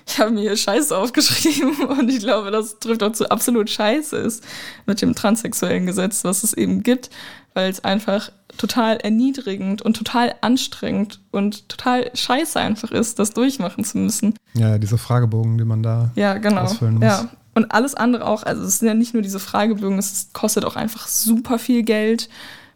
ich 0.07 0.19
habe 0.19 0.31
mir 0.31 0.43
hier 0.43 0.57
Scheiße 0.57 0.97
aufgeschrieben 0.97 1.87
und 1.88 2.09
ich 2.09 2.21
glaube, 2.21 2.50
das 2.50 2.78
trifft 2.78 3.02
auch 3.02 3.12
zu 3.12 3.31
absolut 3.31 3.71
Scheiße 3.71 4.16
ist 4.16 4.45
mit 4.87 5.02
dem 5.02 5.14
transsexuellen 5.14 5.87
Gesetz, 5.87 6.25
was 6.25 6.45
es 6.45 6.52
eben 6.52 6.83
gibt, 6.83 7.11
weil 7.55 7.71
es 7.71 7.85
einfach 7.85 8.31
total 8.57 8.97
erniedrigend 8.99 9.83
und 9.83 9.97
total 9.97 10.35
anstrengend 10.40 11.21
und 11.31 11.69
total 11.69 12.11
scheiße 12.14 12.59
einfach 12.59 12.90
ist, 12.90 13.19
das 13.19 13.33
durchmachen 13.33 13.85
zu 13.85 13.99
müssen. 13.99 14.35
Ja, 14.55 14.78
diese 14.78 14.99
Fragebogen, 14.99 15.59
die 15.59 15.64
man 15.64 15.83
da 15.83 16.11
ja, 16.14 16.38
genau. 16.38 16.62
ausfüllen 16.62 16.95
muss. 16.95 17.05
Ja, 17.05 17.28
und 17.55 17.73
alles 17.73 17.95
andere 17.95 18.26
auch, 18.26 18.43
also 18.43 18.62
es 18.62 18.78
sind 18.78 18.88
ja 18.88 18.95
nicht 18.95 19.14
nur 19.14 19.23
diese 19.23 19.40
Fragebögen, 19.40 19.99
es 19.99 20.31
kostet 20.33 20.64
auch 20.64 20.76
einfach 20.76 21.09
super 21.09 21.59
viel 21.59 21.83
Geld. 21.83 22.28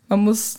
Man 0.09 0.21
muss 0.21 0.57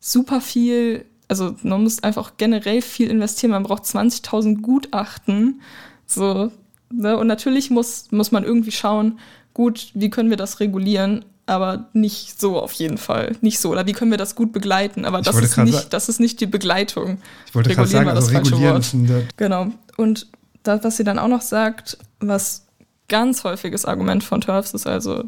super 0.00 0.40
viel 0.40 1.04
also 1.32 1.56
man 1.62 1.82
muss 1.82 2.02
einfach 2.02 2.32
generell 2.36 2.82
viel 2.82 3.08
investieren. 3.08 3.52
Man 3.52 3.62
braucht 3.62 3.84
20.000 3.84 4.60
Gutachten. 4.60 5.62
So, 6.04 6.52
ne? 6.92 7.16
Und 7.16 7.26
natürlich 7.26 7.70
muss, 7.70 8.12
muss 8.12 8.32
man 8.32 8.44
irgendwie 8.44 8.70
schauen, 8.70 9.18
gut, 9.54 9.90
wie 9.94 10.10
können 10.10 10.28
wir 10.28 10.36
das 10.36 10.60
regulieren, 10.60 11.24
aber 11.46 11.88
nicht 11.94 12.38
so 12.38 12.60
auf 12.60 12.72
jeden 12.72 12.98
Fall. 12.98 13.36
Nicht 13.40 13.60
so. 13.60 13.70
Oder 13.70 13.86
wie 13.86 13.94
können 13.94 14.10
wir 14.10 14.18
das 14.18 14.34
gut 14.34 14.52
begleiten? 14.52 15.06
Aber 15.06 15.22
das 15.22 15.34
ist, 15.38 15.56
nicht, 15.56 15.90
das 15.94 16.10
ist 16.10 16.20
nicht 16.20 16.38
die 16.42 16.46
Begleitung. 16.46 17.16
Ich 17.46 17.54
wollte 17.54 17.74
gerade 17.74 17.88
sagen, 17.88 18.10
also 18.10 18.30
regulieren 18.30 18.76
ist 18.76 18.92
ein 18.92 19.28
Genau. 19.38 19.68
Und 19.96 20.26
das, 20.64 20.84
was 20.84 20.98
sie 20.98 21.04
dann 21.04 21.18
auch 21.18 21.28
noch 21.28 21.40
sagt, 21.40 21.96
was 22.20 22.66
ganz 23.08 23.42
häufiges 23.42 23.86
Argument 23.86 24.22
von 24.22 24.42
TERFs 24.42 24.74
ist, 24.74 24.86
also 24.86 25.24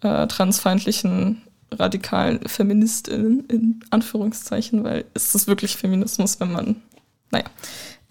äh, 0.00 0.26
transfeindlichen 0.26 1.42
radikalen 1.74 2.40
Feministinnen, 2.46 3.44
in 3.46 3.80
Anführungszeichen, 3.90 4.84
weil 4.84 5.04
ist 5.14 5.34
es 5.34 5.46
wirklich 5.46 5.76
Feminismus, 5.76 6.40
wenn 6.40 6.52
man, 6.52 6.76
naja, 7.30 7.46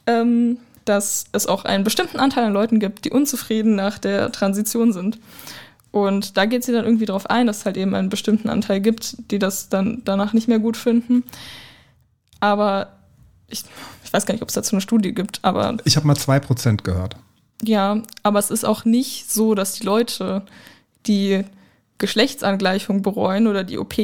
ähm, 0.07 0.57
dass 0.85 1.25
es 1.31 1.47
auch 1.47 1.65
einen 1.65 1.83
bestimmten 1.83 2.19
Anteil 2.19 2.45
an 2.45 2.53
Leuten 2.53 2.79
gibt, 2.79 3.05
die 3.05 3.11
unzufrieden 3.11 3.75
nach 3.75 3.97
der 3.97 4.31
Transition 4.31 4.91
sind. 4.91 5.19
Und 5.91 6.37
da 6.37 6.45
geht 6.45 6.63
sie 6.63 6.71
dann 6.71 6.85
irgendwie 6.85 7.05
darauf 7.05 7.29
ein, 7.29 7.47
dass 7.47 7.59
es 7.59 7.65
halt 7.65 7.77
eben 7.77 7.93
einen 7.93 8.09
bestimmten 8.09 8.49
Anteil 8.49 8.81
gibt, 8.81 9.15
die 9.31 9.39
das 9.39 9.69
dann 9.69 10.01
danach 10.03 10.33
nicht 10.33 10.47
mehr 10.47 10.59
gut 10.59 10.75
finden. 10.75 11.23
Aber 12.39 12.93
ich, 13.47 13.63
ich 14.03 14.11
weiß 14.11 14.25
gar 14.25 14.33
nicht, 14.33 14.41
ob 14.41 14.49
es 14.49 14.55
dazu 14.55 14.75
eine 14.75 14.81
Studie 14.81 15.13
gibt, 15.13 15.39
aber. 15.43 15.77
Ich 15.85 15.95
habe 15.95 16.07
mal 16.07 16.15
2% 16.15 16.83
gehört. 16.83 17.15
Ja, 17.61 18.01
aber 18.23 18.39
es 18.39 18.49
ist 18.51 18.65
auch 18.65 18.85
nicht 18.85 19.31
so, 19.31 19.55
dass 19.55 19.73
die 19.73 19.85
Leute, 19.85 20.41
die 21.05 21.43
Geschlechtsangleichung 21.97 23.01
bereuen 23.01 23.47
oder 23.47 23.63
die 23.63 23.77
OP. 23.77 23.95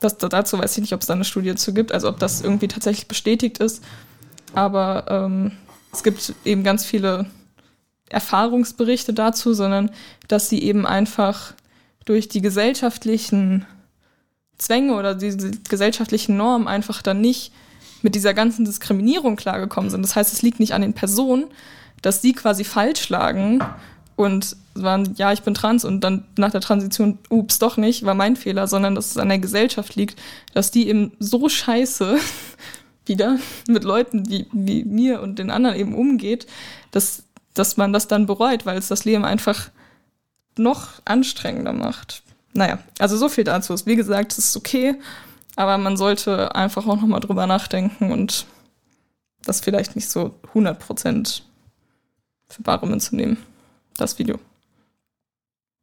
Das, 0.00 0.18
dazu 0.18 0.58
weiß 0.58 0.76
ich 0.76 0.82
nicht, 0.82 0.92
ob 0.92 1.00
es 1.00 1.06
da 1.06 1.14
eine 1.14 1.24
Studie 1.24 1.50
dazu 1.50 1.72
gibt, 1.72 1.92
also 1.92 2.08
ob 2.08 2.18
das 2.18 2.42
irgendwie 2.42 2.68
tatsächlich 2.68 3.08
bestätigt 3.08 3.58
ist. 3.58 3.82
Aber 4.54 5.06
ähm, 5.08 5.52
es 5.92 6.02
gibt 6.02 6.34
eben 6.44 6.62
ganz 6.62 6.84
viele 6.84 7.26
Erfahrungsberichte 8.08 9.12
dazu, 9.12 9.54
sondern 9.54 9.90
dass 10.28 10.48
sie 10.48 10.62
eben 10.62 10.86
einfach 10.86 11.54
durch 12.04 12.28
die 12.28 12.40
gesellschaftlichen 12.40 13.66
Zwänge 14.58 14.94
oder 14.94 15.14
diese 15.14 15.50
gesellschaftlichen 15.68 16.36
Normen 16.36 16.68
einfach 16.68 17.02
dann 17.02 17.20
nicht 17.20 17.52
mit 18.02 18.14
dieser 18.14 18.34
ganzen 18.34 18.64
Diskriminierung 18.64 19.36
klargekommen 19.36 19.90
sind. 19.90 20.02
Das 20.02 20.16
heißt, 20.16 20.32
es 20.32 20.42
liegt 20.42 20.60
nicht 20.60 20.74
an 20.74 20.82
den 20.82 20.94
Personen, 20.94 21.46
dass 22.02 22.22
sie 22.22 22.32
quasi 22.32 22.64
falsch 22.64 23.08
lagen 23.08 23.62
und 24.16 24.56
waren, 24.74 25.14
ja, 25.16 25.32
ich 25.32 25.42
bin 25.42 25.54
trans 25.54 25.84
und 25.84 26.00
dann 26.00 26.24
nach 26.36 26.50
der 26.50 26.62
Transition, 26.62 27.18
ups, 27.28 27.58
doch 27.58 27.76
nicht, 27.76 28.04
war 28.04 28.14
mein 28.14 28.34
Fehler, 28.34 28.66
sondern 28.66 28.94
dass 28.94 29.10
es 29.10 29.18
an 29.18 29.28
der 29.28 29.38
Gesellschaft 29.38 29.94
liegt, 29.94 30.18
dass 30.54 30.70
die 30.70 30.88
eben 30.88 31.12
so 31.18 31.48
scheiße 31.48 32.18
wieder 33.06 33.38
mit 33.68 33.84
Leuten 33.84 34.28
wie, 34.28 34.46
wie 34.52 34.84
mir 34.84 35.20
und 35.20 35.38
den 35.38 35.50
anderen 35.50 35.76
eben 35.76 35.94
umgeht, 35.94 36.46
dass, 36.90 37.24
dass 37.54 37.76
man 37.76 37.92
das 37.92 38.08
dann 38.08 38.26
bereut, 38.26 38.66
weil 38.66 38.78
es 38.78 38.88
das 38.88 39.04
Leben 39.04 39.24
einfach 39.24 39.70
noch 40.58 40.88
anstrengender 41.04 41.74
macht. 41.74 42.22
Naja, 42.54 42.78
also 42.98 43.18
so 43.18 43.28
viel 43.28 43.44
dazu. 43.44 43.74
Wie 43.84 43.96
gesagt, 43.96 44.32
es 44.32 44.38
ist 44.38 44.56
okay, 44.56 44.94
aber 45.56 45.76
man 45.76 45.98
sollte 45.98 46.54
einfach 46.54 46.86
auch 46.86 46.96
nochmal 46.96 47.20
drüber 47.20 47.46
nachdenken 47.46 48.10
und 48.10 48.46
das 49.44 49.60
vielleicht 49.60 49.94
nicht 49.94 50.08
so 50.08 50.34
100% 50.54 51.42
für 52.48 52.62
bare 52.62 52.86
Münze 52.86 53.14
nehmen 53.14 53.36
das 53.96 54.18
Video. 54.18 54.38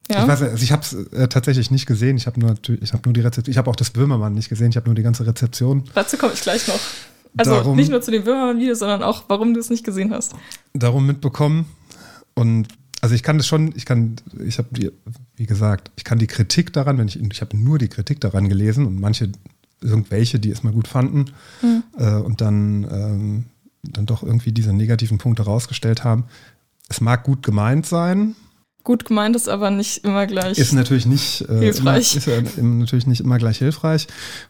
Ja. 0.09 0.23
Ich 0.23 0.27
weiß, 0.27 0.41
also 0.41 0.63
ich 0.63 0.71
habe 0.71 0.81
es 0.81 0.93
äh, 0.93 1.27
tatsächlich 1.27 1.71
nicht 1.71 1.85
gesehen. 1.85 2.17
Ich 2.17 2.27
habe 2.27 2.39
nur, 2.39 2.55
ich 2.81 2.93
habe 2.93 3.03
nur 3.05 3.13
die 3.13 3.21
Rezeption. 3.21 3.51
Ich 3.51 3.57
habe 3.57 3.69
auch 3.69 3.75
das 3.75 3.91
Böhmermann 3.91 4.33
nicht 4.33 4.49
gesehen. 4.49 4.69
Ich 4.69 4.75
habe 4.75 4.87
nur 4.87 4.95
die 4.95 5.03
ganze 5.03 5.25
Rezeption. 5.25 5.85
Dazu 5.93 6.17
komme 6.17 6.33
ich 6.33 6.41
gleich 6.41 6.67
noch. 6.67 6.79
Also 7.37 7.51
darum, 7.51 7.75
nicht 7.75 7.89
nur 7.89 8.01
zu 8.01 8.11
dem 8.11 8.23
Böhmermann-Video, 8.25 8.75
sondern 8.75 9.01
auch, 9.01 9.23
warum 9.27 9.53
du 9.53 9.59
es 9.59 9.69
nicht 9.69 9.83
gesehen 9.83 10.11
hast. 10.11 10.33
Darum 10.73 11.07
mitbekommen. 11.07 11.65
Und 12.35 12.67
also 13.01 13.15
ich 13.15 13.23
kann 13.23 13.37
das 13.37 13.47
schon, 13.47 13.73
ich 13.75 13.85
kann, 13.85 14.15
ich 14.45 14.57
habe 14.59 14.69
die, 14.71 14.91
wie 15.35 15.45
gesagt, 15.45 15.91
ich 15.95 16.03
kann 16.03 16.19
die 16.19 16.27
Kritik 16.27 16.73
daran, 16.73 16.97
wenn 16.97 17.07
ich, 17.07 17.19
ich 17.19 17.41
habe 17.41 17.57
nur 17.57 17.79
die 17.79 17.87
Kritik 17.87 18.21
daran 18.21 18.49
gelesen 18.49 18.85
und 18.85 18.99
manche, 18.99 19.29
irgendwelche, 19.81 20.39
die 20.39 20.51
es 20.51 20.63
mal 20.63 20.71
gut 20.71 20.87
fanden 20.87 21.25
mhm. 21.61 21.83
äh, 21.97 22.15
und 22.15 22.39
dann, 22.39 22.87
ähm, 22.89 23.45
dann 23.83 24.05
doch 24.05 24.23
irgendwie 24.23 24.53
diese 24.53 24.71
negativen 24.71 25.17
Punkte 25.17 25.43
rausgestellt 25.43 26.05
haben 26.05 26.25
es 26.89 27.01
mag 27.01 27.23
gut 27.23 27.43
gemeint 27.43 27.85
sein. 27.85 28.35
Gut 28.83 29.05
gemeint 29.05 29.35
ist 29.35 29.47
aber 29.47 29.71
nicht 29.71 30.03
immer 30.03 30.27
gleich. 30.27 30.57
Ist 30.57 30.73
natürlich 30.73 31.05
nicht 31.05 31.41
äh, 31.47 31.59
hilfreich. 31.59 32.27
Immer, 32.27 32.43
ist 32.47 32.57
ja 32.57 32.63
natürlich 32.63 33.07
nicht 33.07 33.21
immer 33.21 33.37
gleich 33.37 33.59
hilfreich. 33.59 34.07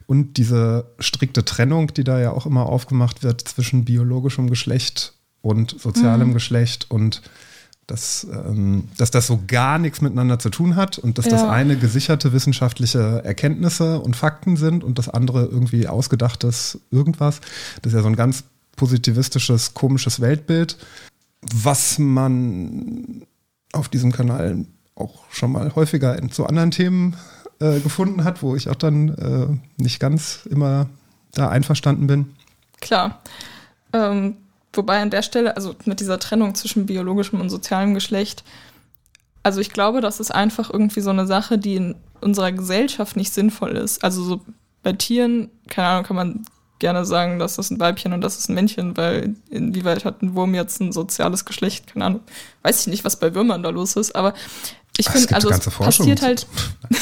Und 0.08 0.38
diese 0.38 0.92
strikte 0.98 1.46
Trennung, 1.46 1.94
die 1.94 2.04
da 2.04 2.20
ja 2.20 2.32
auch 2.32 2.48
immer 2.48 2.66
aufgemacht 2.66 3.22
wird 3.22 3.42
zwischen 3.48 3.86
biologischem 3.86 4.50
Geschlecht 4.50 5.14
und 5.42 5.80
sozialem 5.80 6.30
mhm. 6.30 6.34
Geschlecht 6.34 6.90
und 6.90 7.22
dass, 7.86 8.26
ähm, 8.32 8.88
dass 8.98 9.12
das 9.12 9.28
so 9.28 9.44
gar 9.46 9.78
nichts 9.78 10.02
miteinander 10.02 10.40
zu 10.40 10.50
tun 10.50 10.76
hat 10.76 10.98
und 10.98 11.18
dass 11.18 11.26
ja. 11.26 11.32
das 11.32 11.44
eine 11.44 11.78
gesicherte 11.78 12.34
wissenschaftliche 12.34 13.22
Erkenntnisse 13.24 14.00
und 14.00 14.16
Fakten 14.16 14.58
sind 14.58 14.84
und 14.84 14.98
das 14.98 15.10
andere 15.10 15.46
irgendwie 15.46 15.88
ausgedachtes 15.88 16.80
irgendwas. 16.92 17.42
Das 17.82 17.92
ist 17.92 17.98
ja 17.98 18.02
so 18.02 18.08
ein 18.08 18.16
ganz 18.16 18.46
positivistisches, 18.78 19.74
komisches 19.74 20.22
Weltbild, 20.22 20.78
was 21.54 22.00
man 22.00 23.26
auf 23.72 23.90
diesem 23.90 24.12
Kanal 24.12 24.66
auch 24.96 25.24
schon 25.32 25.52
mal 25.52 25.74
häufiger 25.76 26.18
zu 26.30 26.46
anderen 26.46 26.72
Themen 26.72 27.16
äh, 27.60 27.80
gefunden 27.80 28.24
hat, 28.24 28.44
wo 28.44 28.56
ich 28.56 28.70
auch 28.70 28.76
dann 28.76 29.10
äh, 29.10 29.82
nicht 29.82 30.00
ganz 30.00 30.46
immer 30.50 30.88
da 31.34 31.50
einverstanden 31.50 32.08
bin. 32.08 32.36
Klar. 32.82 33.22
Ähm, 33.92 34.38
wobei 34.74 35.02
an 35.02 35.10
der 35.10 35.24
Stelle, 35.24 35.56
also 35.56 35.76
mit 35.86 36.00
dieser 36.00 36.20
Trennung 36.20 36.56
zwischen 36.56 36.86
biologischem 36.86 37.42
und 37.42 37.50
sozialem 37.50 37.94
Geschlecht, 37.94 38.44
also 39.44 39.60
ich 39.60 39.72
glaube, 39.72 40.02
das 40.02 40.20
ist 40.20 40.32
einfach 40.32 40.70
irgendwie 40.70 41.02
so 41.02 41.10
eine 41.10 41.28
Sache, 41.28 41.58
die 41.58 41.76
in 41.76 41.96
unserer 42.22 42.52
Gesellschaft 42.52 43.18
nicht 43.18 43.34
sinnvoll 43.34 43.72
ist. 43.72 44.04
Also 44.04 44.24
so 44.24 44.42
bei 44.84 44.94
Tieren, 44.94 45.50
keine 45.68 45.88
Ahnung, 45.88 46.04
kann 46.06 46.16
man 46.16 46.46
gerne 46.84 47.06
sagen, 47.06 47.40
das 47.40 47.58
ist 47.58 47.72
ein 47.72 47.80
Weibchen 47.80 48.12
und 48.12 48.20
das 48.20 48.38
ist 48.38 48.50
ein 48.50 48.56
Männchen, 48.56 48.98
weil 48.98 49.36
inwieweit 49.50 50.04
hat 50.04 50.22
ein 50.22 50.36
Wurm 50.36 50.54
jetzt 50.54 50.82
ein 50.82 50.92
soziales 50.92 51.46
Geschlecht? 51.46 51.88
Keine 51.88 52.04
Ahnung. 52.04 52.20
Weiß 52.62 52.82
ich 52.82 52.88
nicht, 52.88 53.06
was 53.06 53.16
bei 53.16 53.34
Würmern 53.34 53.64
da 53.64 53.70
los 53.70 53.96
ist, 53.96 54.14
aber 54.14 54.34
ich 54.98 55.10
finde, 55.10 55.34
also 55.34 55.50
es 55.50 55.62
passiert 55.62 56.22
halt, 56.22 56.46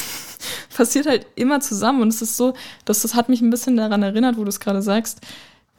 passiert 0.78 1.08
halt 1.08 1.26
immer 1.34 1.62
zusammen 1.62 2.04
und 2.04 2.10
es 2.10 2.22
ist 2.22 2.38
so, 2.38 2.54
dass 2.86 3.02
das 3.02 3.16
hat 3.16 3.28
mich 3.28 3.42
ein 3.42 3.50
bisschen 3.50 3.76
daran 3.76 4.04
erinnert, 4.04 4.38
wo 4.38 4.44
du 4.44 4.50
es 4.50 4.60
gerade 4.60 4.84
sagst, 4.84 5.22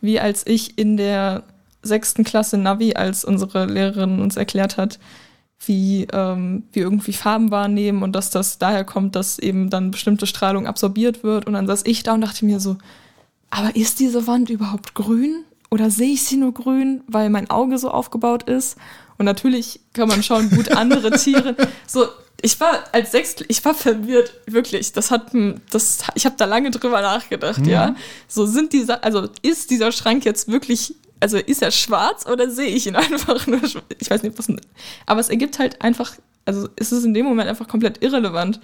wie 0.01 0.19
als 0.19 0.45
ich 0.49 0.77
in 0.79 0.97
der 0.97 1.45
sechsten 1.83 2.25
Klasse 2.25 2.59
Navi, 2.59 2.95
als 2.95 3.25
unsere 3.25 3.67
Lehrerin 3.67 4.19
uns 4.19 4.37
erklärt 4.37 4.79
hat, 4.79 4.99
wie 5.65 6.09
ähm, 6.13 6.65
wir 6.73 6.83
irgendwie 6.83 7.13
Farben 7.13 7.53
wahrnehmen 7.53 8.03
und 8.03 8.17
dass 8.17 8.31
das 8.31 8.59
daher 8.59 8.83
kommt, 8.83 9.15
dass 9.15 9.39
eben 9.39 9.71
dann 9.71 9.93
bestimmte 9.93 10.27
Strahlung 10.27 10.67
absorbiert 10.67 11.23
wird. 11.23 11.47
Und 11.47 11.53
dann 11.53 11.69
saß 11.69 11.85
ich 11.87 12.03
da 12.03 12.15
und 12.15 12.21
dachte 12.21 12.45
mir 12.45 12.59
so, 12.59 12.79
aber 13.53 13.77
ist 13.77 14.01
diese 14.01 14.27
Wand 14.27 14.51
überhaupt 14.51 14.95
grün? 14.95 15.45
Oder 15.71 15.91
sehe 15.91 16.13
ich 16.13 16.25
sie 16.25 16.37
nur 16.37 16.53
grün, 16.53 17.03
weil 17.07 17.31
mein 17.31 17.49
Auge 17.49 17.79
so 17.79 17.91
aufgebaut 17.91 18.43
ist? 18.43 18.77
Und 19.17 19.27
natürlich 19.27 19.81
kann 19.93 20.09
man 20.09 20.23
schauen, 20.23 20.51
gut, 20.51 20.73
andere 20.73 21.13
Tiere. 21.13 21.57
So, 21.87 22.07
ich 22.43 22.59
war 22.61 22.85
als 22.93 23.13
Sechstel, 23.13 23.47
ich 23.49 23.65
war 23.65 23.75
verwirrt, 23.75 24.35
wirklich. 24.47 24.93
Das 24.93 25.11
hat, 25.11 25.33
das, 25.71 25.99
ich 26.15 26.27
habe 26.27 26.37
da 26.37 26.45
lange 26.45 26.71
drüber 26.71 27.01
nachgedacht, 27.01 27.61
mhm. 27.61 27.69
ja. 27.69 27.95
So 28.27 28.47
sind 28.47 28.73
diese, 28.73 29.03
also 29.05 29.29
ist 29.43 29.71
dieser 29.71 29.93
Schrank 29.93 30.25
jetzt 30.25 30.49
wirklich, 30.49 30.95
also 31.21 31.37
ist 31.39 31.63
er 31.63 31.71
schwarz 31.71 32.27
oder 32.27 32.51
sehe 32.51 32.69
ich 32.69 32.87
ihn 32.87 32.97
einfach 32.97 33.47
nur? 33.47 33.61
Ich 33.99 34.11
weiß 34.11 34.25
nicht, 34.25 34.39
was, 34.39 34.49
aber 35.07 35.21
es 35.21 35.29
ergibt 35.29 35.59
halt 35.59 35.81
einfach 35.81 36.17
also 36.45 36.69
ist 36.77 36.93
es 36.93 37.05
in 37.05 37.15
dem 37.15 37.27
Moment 37.27 37.49
einfach 37.49 37.69
komplett 37.69 38.03
irrelevant, 38.03 38.61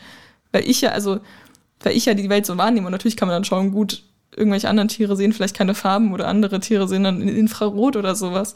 weil 0.52 0.68
ich 0.68 0.80
ja, 0.80 0.90
also, 0.90 1.20
weil 1.80 1.96
ich 1.96 2.06
ja 2.06 2.14
die 2.14 2.28
Welt 2.28 2.46
so 2.46 2.56
wahrnehme 2.56 2.86
und 2.86 2.92
natürlich 2.92 3.16
kann 3.16 3.28
man 3.28 3.36
dann 3.36 3.44
schauen, 3.44 3.70
gut, 3.70 4.02
irgendwelche 4.36 4.68
anderen 4.68 4.88
Tiere 4.88 5.16
sehen 5.16 5.32
vielleicht 5.32 5.56
keine 5.56 5.74
Farben 5.74 6.12
oder 6.12 6.28
andere 6.28 6.60
Tiere 6.60 6.88
sehen 6.88 7.04
dann 7.04 7.22
in 7.22 7.28
Infrarot 7.28 7.96
oder 7.96 8.14
sowas. 8.14 8.54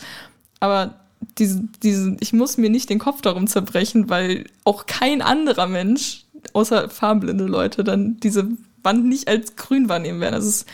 Aber 0.61 0.95
diese, 1.39 1.63
diese, 1.83 2.17
ich 2.21 2.33
muss 2.33 2.57
mir 2.57 2.71
nicht 2.71 2.91
den 2.91 2.99
Kopf 2.99 3.23
darum 3.23 3.47
zerbrechen, 3.47 4.09
weil 4.11 4.45
auch 4.65 4.87
kein 4.87 5.23
anderer 5.23 5.67
Mensch, 5.67 6.25
außer 6.53 6.89
farbenblinde 6.89 7.45
Leute, 7.45 7.85
dann 7.85 8.19
diese 8.21 8.49
Wand 8.83 9.07
nicht 9.07 9.29
als 9.29 9.57
grün 9.57 9.89
wahrnehmen 9.89 10.21
werden. 10.21 10.35
Also 10.35 10.65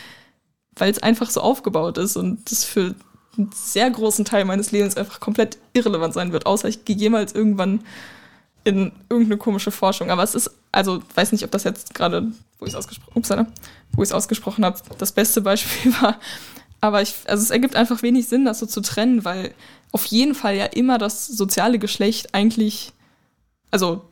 weil 0.75 0.91
es 0.91 1.03
einfach 1.03 1.29
so 1.29 1.41
aufgebaut 1.41 1.97
ist 1.97 2.15
und 2.15 2.49
das 2.49 2.63
für 2.63 2.95
einen 3.37 3.51
sehr 3.53 3.89
großen 3.89 4.25
Teil 4.25 4.45
meines 4.45 4.71
Lebens 4.71 4.97
einfach 4.97 5.19
komplett 5.19 5.57
irrelevant 5.73 6.13
sein 6.13 6.31
wird, 6.31 6.45
außer 6.45 6.67
ich 6.67 6.85
gehe 6.85 6.95
jemals 6.95 7.33
irgendwann 7.33 7.81
in 8.63 8.91
irgendeine 9.09 9.37
komische 9.37 9.71
Forschung. 9.71 10.09
Aber 10.09 10.23
es 10.23 10.35
ist, 10.35 10.51
also 10.71 11.01
weiß 11.15 11.31
nicht, 11.31 11.43
ob 11.43 11.51
das 11.51 11.63
jetzt 11.63 11.93
gerade, 11.93 12.31
wo 12.59 12.65
ich 12.65 12.71
es 12.71 12.75
ausgesprochen, 12.75 13.23
wo 13.91 14.03
ich 14.03 14.09
es 14.09 14.13
ausgesprochen 14.13 14.65
habe, 14.65 14.79
das 14.97 15.11
beste 15.11 15.41
Beispiel 15.41 15.93
war. 16.01 16.19
Aber 16.81 17.01
ich, 17.01 17.15
also 17.27 17.43
es 17.43 17.49
ergibt 17.49 17.75
einfach 17.75 18.01
wenig 18.03 18.27
Sinn, 18.27 18.45
das 18.45 18.59
so 18.59 18.65
zu 18.65 18.81
trennen, 18.81 19.25
weil 19.25 19.53
auf 19.91 20.05
jeden 20.05 20.35
Fall 20.35 20.55
ja 20.55 20.65
immer 20.65 20.97
das 20.97 21.27
soziale 21.27 21.79
Geschlecht 21.79 22.33
eigentlich, 22.33 22.93
also 23.71 24.05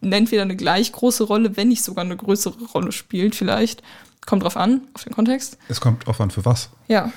entweder 0.00 0.42
eine 0.42 0.56
gleich 0.56 0.92
große 0.92 1.24
Rolle, 1.24 1.56
wenn 1.56 1.68
nicht 1.68 1.82
sogar 1.82 2.04
eine 2.04 2.16
größere 2.16 2.64
Rolle 2.66 2.92
spielt, 2.92 3.34
vielleicht. 3.34 3.82
Kommt 4.26 4.42
drauf 4.42 4.56
an, 4.56 4.82
auf 4.94 5.04
den 5.04 5.12
Kontext. 5.12 5.56
Es 5.68 5.80
kommt 5.80 6.06
drauf 6.06 6.20
an, 6.20 6.30
für 6.30 6.44
was. 6.44 6.70
Ja. 6.88 7.12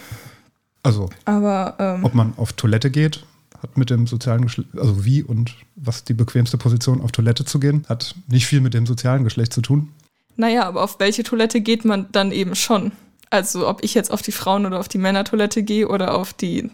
Also, 0.83 1.09
Aber, 1.25 1.75
ähm, 1.79 2.05
ob 2.05 2.13
man 2.13 2.33
auf 2.37 2.53
Toilette 2.53 2.91
geht, 2.91 3.25
hat 3.61 3.77
mit 3.77 3.89
dem 3.89 4.07
sozialen 4.07 4.43
Geschlecht, 4.43 4.69
also 4.77 5.05
wie 5.05 5.23
und 5.23 5.53
was 5.75 6.03
die 6.03 6.13
bequemste 6.13 6.57
Position 6.57 7.01
auf 7.01 7.11
Toilette 7.11 7.45
zu 7.45 7.59
gehen, 7.59 7.85
hat 7.89 8.15
nicht 8.27 8.45
viel 8.47 8.61
mit 8.61 8.73
dem 8.73 8.85
sozialen 8.85 9.23
Geschlecht 9.23 9.53
zu 9.53 9.61
tun. 9.61 9.89
Naja, 10.37 10.65
aber 10.67 10.83
auf 10.83 10.99
welche 10.99 11.23
Toilette 11.23 11.61
geht 11.61 11.83
man 11.85 12.07
dann 12.11 12.31
eben 12.31 12.55
schon? 12.55 12.91
Also, 13.29 13.67
ob 13.67 13.83
ich 13.83 13.93
jetzt 13.93 14.11
auf 14.11 14.21
die 14.21 14.31
Frauen- 14.31 14.65
oder 14.65 14.79
auf 14.79 14.87
die 14.87 14.97
Männertoilette 14.97 15.63
gehe 15.63 15.87
oder 15.87 16.15
auf 16.15 16.33
die 16.33 16.69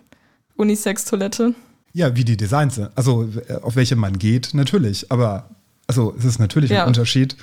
Unisex-Toilette. 0.56 1.54
Ja, 1.94 2.16
wie 2.16 2.24
die 2.26 2.38
Designs 2.38 2.76
sind. 2.76 2.90
Also, 2.96 3.28
auf 3.62 3.76
welche 3.76 3.96
man 3.96 4.18
geht, 4.20 4.54
natürlich. 4.54 5.12
Aber, 5.12 5.50
also, 5.88 6.14
es 6.18 6.26
ist 6.26 6.40
natürlich 6.40 6.72
Ja. 6.72 6.84
ein 6.84 6.88
Unterschied. 6.88 7.36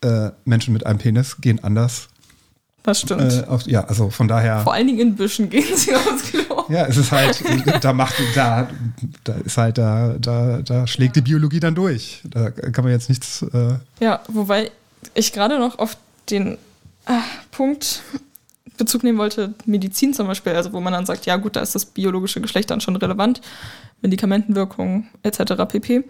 Äh, 0.00 0.30
Menschen 0.44 0.72
mit 0.72 0.86
einem 0.86 0.98
Penis 0.98 1.40
gehen 1.40 1.62
anders. 1.64 2.08
Das 2.84 3.00
stimmt. 3.00 3.20
Äh, 3.32 3.44
auf, 3.48 3.66
ja, 3.66 3.84
also 3.84 4.10
von 4.10 4.28
daher. 4.28 4.60
Vor 4.62 4.72
allen 4.72 4.86
Dingen 4.86 5.00
in 5.00 5.16
Büschen 5.16 5.50
gehen 5.50 5.76
sie 5.76 5.90
Klo. 6.30 6.47
Ja, 6.68 6.86
es 6.86 6.96
ist 6.96 7.12
halt, 7.12 7.42
da 7.82 7.92
macht, 7.92 8.14
da, 8.34 8.68
da 9.24 9.32
ist 9.44 9.56
halt, 9.56 9.78
da, 9.78 10.16
da, 10.18 10.62
da 10.62 10.86
schlägt 10.86 11.16
die 11.16 11.22
Biologie 11.22 11.60
dann 11.60 11.74
durch. 11.74 12.22
Da 12.24 12.50
kann 12.50 12.84
man 12.84 12.92
jetzt 12.92 13.08
nichts. 13.08 13.42
Äh, 13.42 13.76
Ja, 14.00 14.20
wobei 14.28 14.70
ich 15.14 15.32
gerade 15.32 15.58
noch 15.58 15.78
auf 15.78 15.96
den 16.30 16.58
ah, 17.06 17.22
Punkt 17.50 18.02
Bezug 18.78 19.02
nehmen 19.02 19.18
wollte, 19.18 19.54
Medizin 19.66 20.14
zum 20.14 20.26
Beispiel, 20.26 20.52
also 20.54 20.72
wo 20.72 20.80
man 20.80 20.92
dann 20.92 21.04
sagt, 21.04 21.26
ja 21.26 21.36
gut, 21.36 21.56
da 21.56 21.60
ist 21.60 21.74
das 21.74 21.84
biologische 21.84 22.40
Geschlecht 22.40 22.70
dann 22.70 22.80
schon 22.80 22.96
relevant, 22.96 23.40
Medikamentenwirkung 24.00 25.08
etc. 25.22 25.64
pp. 25.68 26.04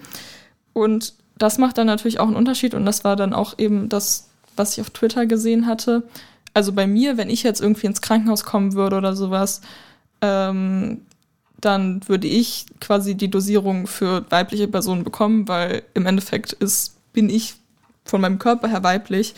Und 0.74 1.14
das 1.38 1.58
macht 1.58 1.78
dann 1.78 1.86
natürlich 1.86 2.20
auch 2.20 2.26
einen 2.26 2.36
Unterschied 2.36 2.74
und 2.74 2.84
das 2.84 3.04
war 3.04 3.16
dann 3.16 3.32
auch 3.32 3.58
eben 3.58 3.88
das, 3.88 4.28
was 4.54 4.74
ich 4.74 4.80
auf 4.80 4.90
Twitter 4.90 5.26
gesehen 5.26 5.66
hatte. 5.66 6.04
Also 6.54 6.72
bei 6.72 6.86
mir, 6.86 7.16
wenn 7.16 7.30
ich 7.30 7.42
jetzt 7.42 7.60
irgendwie 7.60 7.86
ins 7.86 8.02
Krankenhaus 8.02 8.44
kommen 8.44 8.74
würde 8.74 8.96
oder 8.96 9.16
sowas, 9.16 9.60
ähm, 10.20 11.02
dann 11.60 12.06
würde 12.08 12.28
ich 12.28 12.66
quasi 12.80 13.14
die 13.16 13.30
Dosierung 13.30 13.86
für 13.86 14.24
weibliche 14.30 14.68
Personen 14.68 15.04
bekommen, 15.04 15.48
weil 15.48 15.82
im 15.94 16.06
Endeffekt 16.06 16.52
ist, 16.52 16.94
bin 17.12 17.28
ich 17.28 17.54
von 18.04 18.20
meinem 18.20 18.38
Körper 18.38 18.68
her 18.68 18.84
weiblich. 18.84 19.34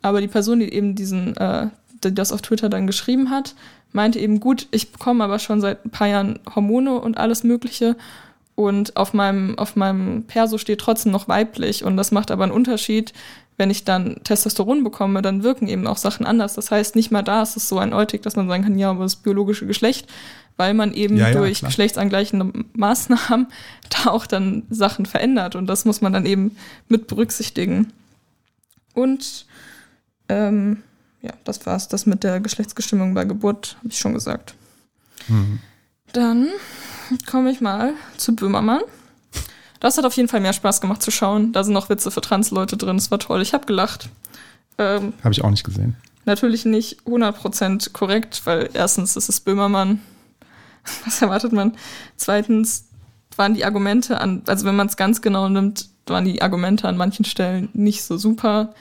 Aber 0.00 0.20
die 0.20 0.28
Person, 0.28 0.60
die 0.60 0.72
eben 0.72 0.94
diesen, 0.94 1.36
äh, 1.36 1.68
die 2.02 2.14
das 2.14 2.32
auf 2.32 2.42
Twitter 2.42 2.68
dann 2.68 2.86
geschrieben 2.86 3.30
hat, 3.30 3.54
meinte 3.92 4.18
eben, 4.18 4.40
gut, 4.40 4.66
ich 4.70 4.92
bekomme 4.92 5.24
aber 5.24 5.38
schon 5.38 5.60
seit 5.60 5.84
ein 5.84 5.90
paar 5.90 6.08
Jahren 6.08 6.40
Hormone 6.54 6.98
und 7.00 7.18
alles 7.18 7.44
Mögliche. 7.44 7.96
Und 8.54 8.96
auf 8.96 9.14
meinem, 9.14 9.58
auf 9.58 9.76
meinem 9.76 10.24
Perso 10.24 10.58
steht 10.58 10.80
trotzdem 10.80 11.12
noch 11.12 11.28
weiblich. 11.28 11.84
Und 11.84 11.96
das 11.96 12.12
macht 12.12 12.30
aber 12.30 12.44
einen 12.44 12.52
Unterschied. 12.52 13.12
Wenn 13.62 13.70
ich 13.70 13.84
dann 13.84 14.16
Testosteron 14.24 14.82
bekomme, 14.82 15.22
dann 15.22 15.44
wirken 15.44 15.68
eben 15.68 15.86
auch 15.86 15.96
Sachen 15.96 16.26
anders. 16.26 16.54
Das 16.54 16.72
heißt, 16.72 16.96
nicht 16.96 17.12
mal 17.12 17.22
da 17.22 17.42
ist 17.42 17.56
es 17.56 17.68
so 17.68 17.78
eindeutig, 17.78 18.20
dass 18.20 18.34
man 18.34 18.48
sagen 18.48 18.64
kann, 18.64 18.76
ja, 18.76 18.90
aber 18.90 19.04
das 19.04 19.14
biologische 19.14 19.68
Geschlecht, 19.68 20.08
weil 20.56 20.74
man 20.74 20.92
eben 20.92 21.16
Ja, 21.16 21.28
ja, 21.28 21.34
durch 21.36 21.60
klar. 21.60 21.68
geschlechtsangleichende 21.68 22.64
Maßnahmen 22.72 23.46
da 23.88 24.10
auch 24.10 24.26
dann 24.26 24.64
Sachen 24.68 25.06
verändert. 25.06 25.54
Und 25.54 25.68
das 25.68 25.84
muss 25.84 26.00
man 26.00 26.12
dann 26.12 26.26
eben 26.26 26.56
mit 26.88 27.06
berücksichtigen. 27.06 27.92
Und 28.94 29.46
ähm, 30.28 30.82
ja, 31.20 31.30
das 31.44 31.64
war's. 31.64 31.86
Das 31.86 32.04
mit 32.04 32.24
der 32.24 32.40
Geschlechtsbestimmung 32.40 33.14
bei 33.14 33.24
Geburt 33.24 33.76
habe 33.78 33.90
ich 33.90 33.98
schon 34.00 34.14
gesagt. 34.14 34.54
Dann 36.12 36.48
komme 37.30 37.52
ich 37.52 37.60
mal 37.60 37.92
zu 38.16 38.34
Böhmermann. 38.34 38.80
Das 39.82 39.98
hat 39.98 40.04
auf 40.04 40.14
jeden 40.14 40.28
Fall 40.28 40.38
mehr 40.40 40.52
Spaß 40.52 40.80
gemacht 40.80 41.02
zu 41.02 41.10
schauen. 41.10 41.50
Da 41.52 41.64
sind 41.64 41.74
noch 41.74 41.88
Witze 41.88 42.12
für 42.12 42.20
Trans-Leute 42.20 42.76
drin. 42.76 42.96
Es 42.96 43.10
war 43.10 43.18
toll. 43.18 43.42
Ich 43.42 43.52
habe 43.52 43.66
gelacht. 43.66 44.08
Ähm, 44.78 45.12
Habe 45.24 45.32
ich 45.32 45.42
auch 45.42 45.50
nicht 45.50 45.64
gesehen. 45.64 45.96
natürlich 46.24 46.64
nicht 46.64 47.00
100% 47.04 47.92
korrekt, 47.92 48.42
weil 48.44 48.70
erstens 48.74 49.16
ist 49.16 49.28
es 49.28 49.40
Böhmermann. 49.40 50.00
Was 51.04 51.20
erwartet 51.20 51.52
man? 51.52 51.76
Zweitens 52.16 52.84
waren 53.36 53.54
die 53.54 53.64
Argumente 53.64 54.20
an, 54.20 54.42
also 54.46 54.66
wenn 54.66 54.76
man 54.76 54.86
es 54.86 54.96
ganz 54.96 55.20
genau 55.20 55.48
nimmt, 55.48 55.88
waren 56.06 56.24
die 56.26 56.42
Argumente 56.42 56.86
an 56.86 56.96
manchen 56.96 57.24
Stellen 57.24 57.68
nicht 57.72 58.04
so 58.04 58.16
super. 58.16 58.74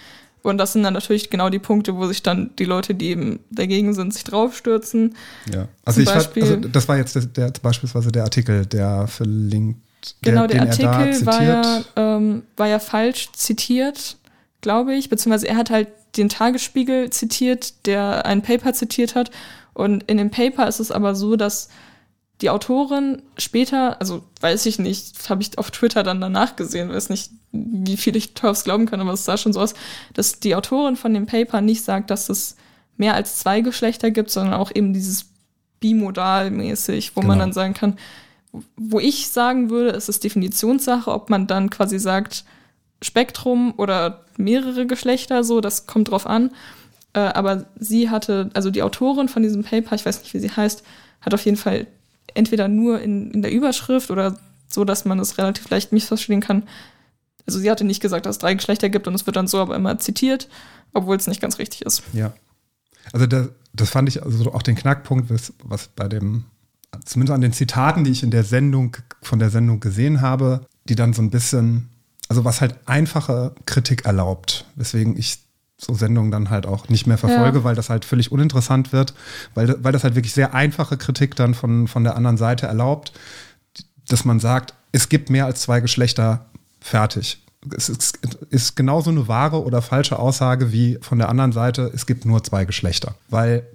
Und 0.44 0.60
das 0.60 0.74
sind 0.74 0.84
dann 0.84 0.94
natürlich 0.94 1.32
genau 1.32 1.50
die 1.50 1.60
Punkte, 1.60 1.96
wo 1.96 2.06
sich 2.08 2.22
dann 2.22 2.52
die 2.60 2.66
Leute, 2.66 2.94
die 2.94 3.08
eben 3.10 3.40
dagegen 3.50 3.96
sind, 3.96 4.14
sich 4.14 4.24
draufstürzen. 4.24 5.16
Ja. 5.52 5.68
Also 5.84 5.98
Zum 5.98 6.04
ich 6.04 6.14
Beispiel- 6.14 6.44
also 6.44 6.56
das 6.58 6.88
war 6.88 6.98
jetzt 6.98 7.16
der, 7.16 7.26
der, 7.26 7.52
beispielsweise 7.62 8.12
der 8.12 8.24
Artikel, 8.24 8.68
der 8.68 9.08
verlinkt. 9.08 9.80
Genau, 10.22 10.48
der 10.48 10.62
er 10.62 10.68
Artikel 10.68 11.26
war 11.26 11.44
ja, 11.44 11.82
ähm, 11.96 12.44
war 12.58 12.68
ja 12.68 12.80
falsch 12.80 13.32
zitiert, 13.34 14.18
glaube 14.62 14.94
ich, 14.96 15.10
beziehungsweise 15.10 15.48
er 15.48 15.56
hat 15.58 15.70
halt 15.70 15.88
den 16.18 16.30
Tagesspiegel 16.30 17.10
zitiert, 17.10 17.86
der 17.86 18.26
ein 18.26 18.42
Paper 18.42 18.74
zitiert 18.74 19.16
hat. 19.16 19.32
Und 19.74 20.04
in 20.04 20.18
dem 20.18 20.30
Paper 20.30 20.68
ist 20.68 20.80
es 20.80 20.92
aber 20.92 21.16
so, 21.16 21.36
dass 21.36 21.70
die 22.42 22.50
Autorin 22.50 23.22
später, 23.38 24.00
also 24.02 24.24
weiß 24.42 24.66
ich 24.66 24.80
nicht, 24.80 25.30
habe 25.30 25.42
ich 25.44 25.58
auf 25.58 25.72
Twitter 25.72 26.04
dann 26.04 26.20
danach 26.20 26.56
gesehen, 26.56 26.90
weiß 26.90 27.10
nicht, 27.10 27.32
wie 27.52 27.98
viel 27.98 28.16
ich 28.16 28.34
darauf 28.34 28.64
glauben 28.64 28.88
kann, 28.88 29.00
aber 29.00 29.14
es 29.14 29.26
sah 29.26 29.38
schon 29.38 29.54
so 29.54 29.62
aus, 29.62 29.74
dass 30.14 30.40
die 30.40 30.56
Autorin 30.56 30.96
von 30.96 31.14
dem 31.14 31.28
Paper 31.28 31.62
nicht 31.62 31.84
sagt, 31.84 32.10
dass 32.10 32.30
es 32.30 32.56
mehr 32.98 33.14
als 33.14 33.38
zwei 33.38 33.62
Geschlechter 33.62 34.12
gibt, 34.12 34.32
sondern 34.32 34.56
auch 34.56 34.72
eben 34.74 34.94
dieses 34.94 35.28
bimodal-mäßig, 35.82 37.12
wo 37.16 37.22
man 37.22 37.32
Genau. 37.32 37.40
dann 37.46 37.54
sagen 37.54 37.74
kann, 37.74 37.98
wo 38.76 39.00
ich 39.00 39.30
sagen 39.30 39.70
würde, 39.70 39.92
es 39.92 40.10
ist 40.10 40.24
Definitionssache, 40.24 41.12
ob 41.12 41.30
man 41.30 41.48
dann 41.48 41.70
quasi 41.70 42.00
sagt, 42.00 42.44
Spektrum 43.02 43.74
oder 43.78 44.26
mehrere 44.38 44.86
Geschlechter, 44.86 45.44
so, 45.44 45.62
das 45.62 45.88
kommt 45.88 46.12
drauf 46.12 46.28
an. 46.28 46.52
Äh, 47.14 47.20
aber 47.20 47.66
sie 47.80 48.10
hatte, 48.10 48.50
also 48.54 48.70
die 48.70 48.84
Autorin 48.84 49.28
von 49.28 49.44
diesem 49.44 49.64
Paper, 49.64 49.96
ich 49.96 50.06
weiß 50.06 50.22
nicht, 50.22 50.34
wie 50.34 50.40
sie 50.40 50.52
heißt, 50.52 50.84
hat 51.22 51.34
auf 51.34 51.46
jeden 51.46 51.58
Fall 51.58 51.88
entweder 52.34 52.68
nur 52.68 53.02
in, 53.02 53.32
in 53.32 53.42
der 53.42 53.52
Überschrift 53.52 54.12
oder 54.12 54.38
so, 54.68 54.86
dass 54.86 55.06
man 55.06 55.20
es 55.20 55.38
relativ 55.38 55.70
leicht 55.70 55.92
missverstehen 55.92 56.42
kann. 56.42 56.64
Also 57.46 57.60
sie 57.60 57.70
hatte 57.70 57.84
nicht 57.84 58.02
gesagt, 58.02 58.26
dass 58.26 58.36
es 58.36 58.40
drei 58.40 58.54
Geschlechter 58.54 58.90
gibt 58.90 59.08
und 59.08 59.16
es 59.16 59.26
wird 59.26 59.36
dann 59.36 59.48
so 59.48 59.60
aber 59.60 59.76
immer 59.76 59.98
zitiert, 60.00 60.48
obwohl 60.94 61.18
es 61.18 61.28
nicht 61.28 61.42
ganz 61.42 61.60
richtig 61.60 61.82
ist. 61.82 62.04
Ja. 62.14 62.34
Also 63.12 63.26
das, 63.26 63.50
das 63.74 63.90
fand 63.90 64.08
ich 64.08 64.24
also 64.24 64.54
auch 64.54 64.62
den 64.62 64.76
Knackpunkt, 64.76 65.30
was, 65.30 65.54
was 65.64 65.90
bei 65.90 66.08
dem, 66.08 66.46
zumindest 67.06 67.34
an 67.34 67.42
den 67.42 67.54
Zitaten, 67.54 68.04
die 68.04 68.12
ich 68.12 68.24
in 68.24 68.32
der 68.32 68.44
Sendung, 68.44 68.98
von 69.22 69.40
der 69.40 69.50
Sendung 69.50 69.80
gesehen 69.80 70.22
habe, 70.22 70.66
die 70.90 70.96
dann 70.96 71.14
so 71.14 71.22
ein 71.22 71.30
bisschen, 71.30 71.90
also 72.28 72.44
was 72.46 72.62
halt 72.62 72.76
einfache 72.86 73.54
Kritik 73.66 74.06
erlaubt, 74.06 74.66
weswegen 74.76 75.18
ich 75.18 75.40
so 75.78 75.94
Sendungen 75.96 76.30
dann 76.32 76.50
halt 76.50 76.66
auch 76.68 76.90
nicht 76.90 77.08
mehr 77.08 77.18
verfolge, 77.18 77.60
Ja. 77.60 77.64
weil 77.64 77.76
das 77.76 77.90
halt 77.90 78.06
völlig 78.06 78.32
uninteressant 78.32 78.94
wird, 78.94 79.16
weil, 79.56 79.84
weil 79.84 79.92
das 79.92 80.04
halt 80.04 80.16
wirklich 80.16 80.34
sehr 80.34 80.54
einfache 80.54 80.96
Kritik 80.98 81.36
dann 81.36 81.56
von, 81.56 81.88
von 81.88 82.04
der 82.04 82.16
anderen 82.16 82.38
Seite 82.38 82.68
erlaubt, 82.68 83.14
dass 84.08 84.26
man 84.26 84.40
sagt, 84.40 84.74
es 84.92 85.10
gibt 85.10 85.30
mehr 85.30 85.46
als 85.46 85.62
zwei 85.62 85.80
Geschlechter, 85.80 86.46
fertig. 86.82 87.44
Es 87.76 87.90
ist, 87.90 88.20
ist 88.50 88.76
genauso 88.76 89.12
eine 89.12 89.28
wahre 89.28 89.64
oder 89.64 89.82
falsche 89.82 90.20
Aussage 90.20 90.72
wie 90.72 90.98
von 91.02 91.18
der 91.20 91.30
anderen 91.30 91.52
Seite, 91.52 91.92
es 91.94 92.06
gibt 92.06 92.26
nur 92.26 92.44
zwei 92.44 92.66
Geschlechter. 92.66 93.16
Weil 93.30 93.66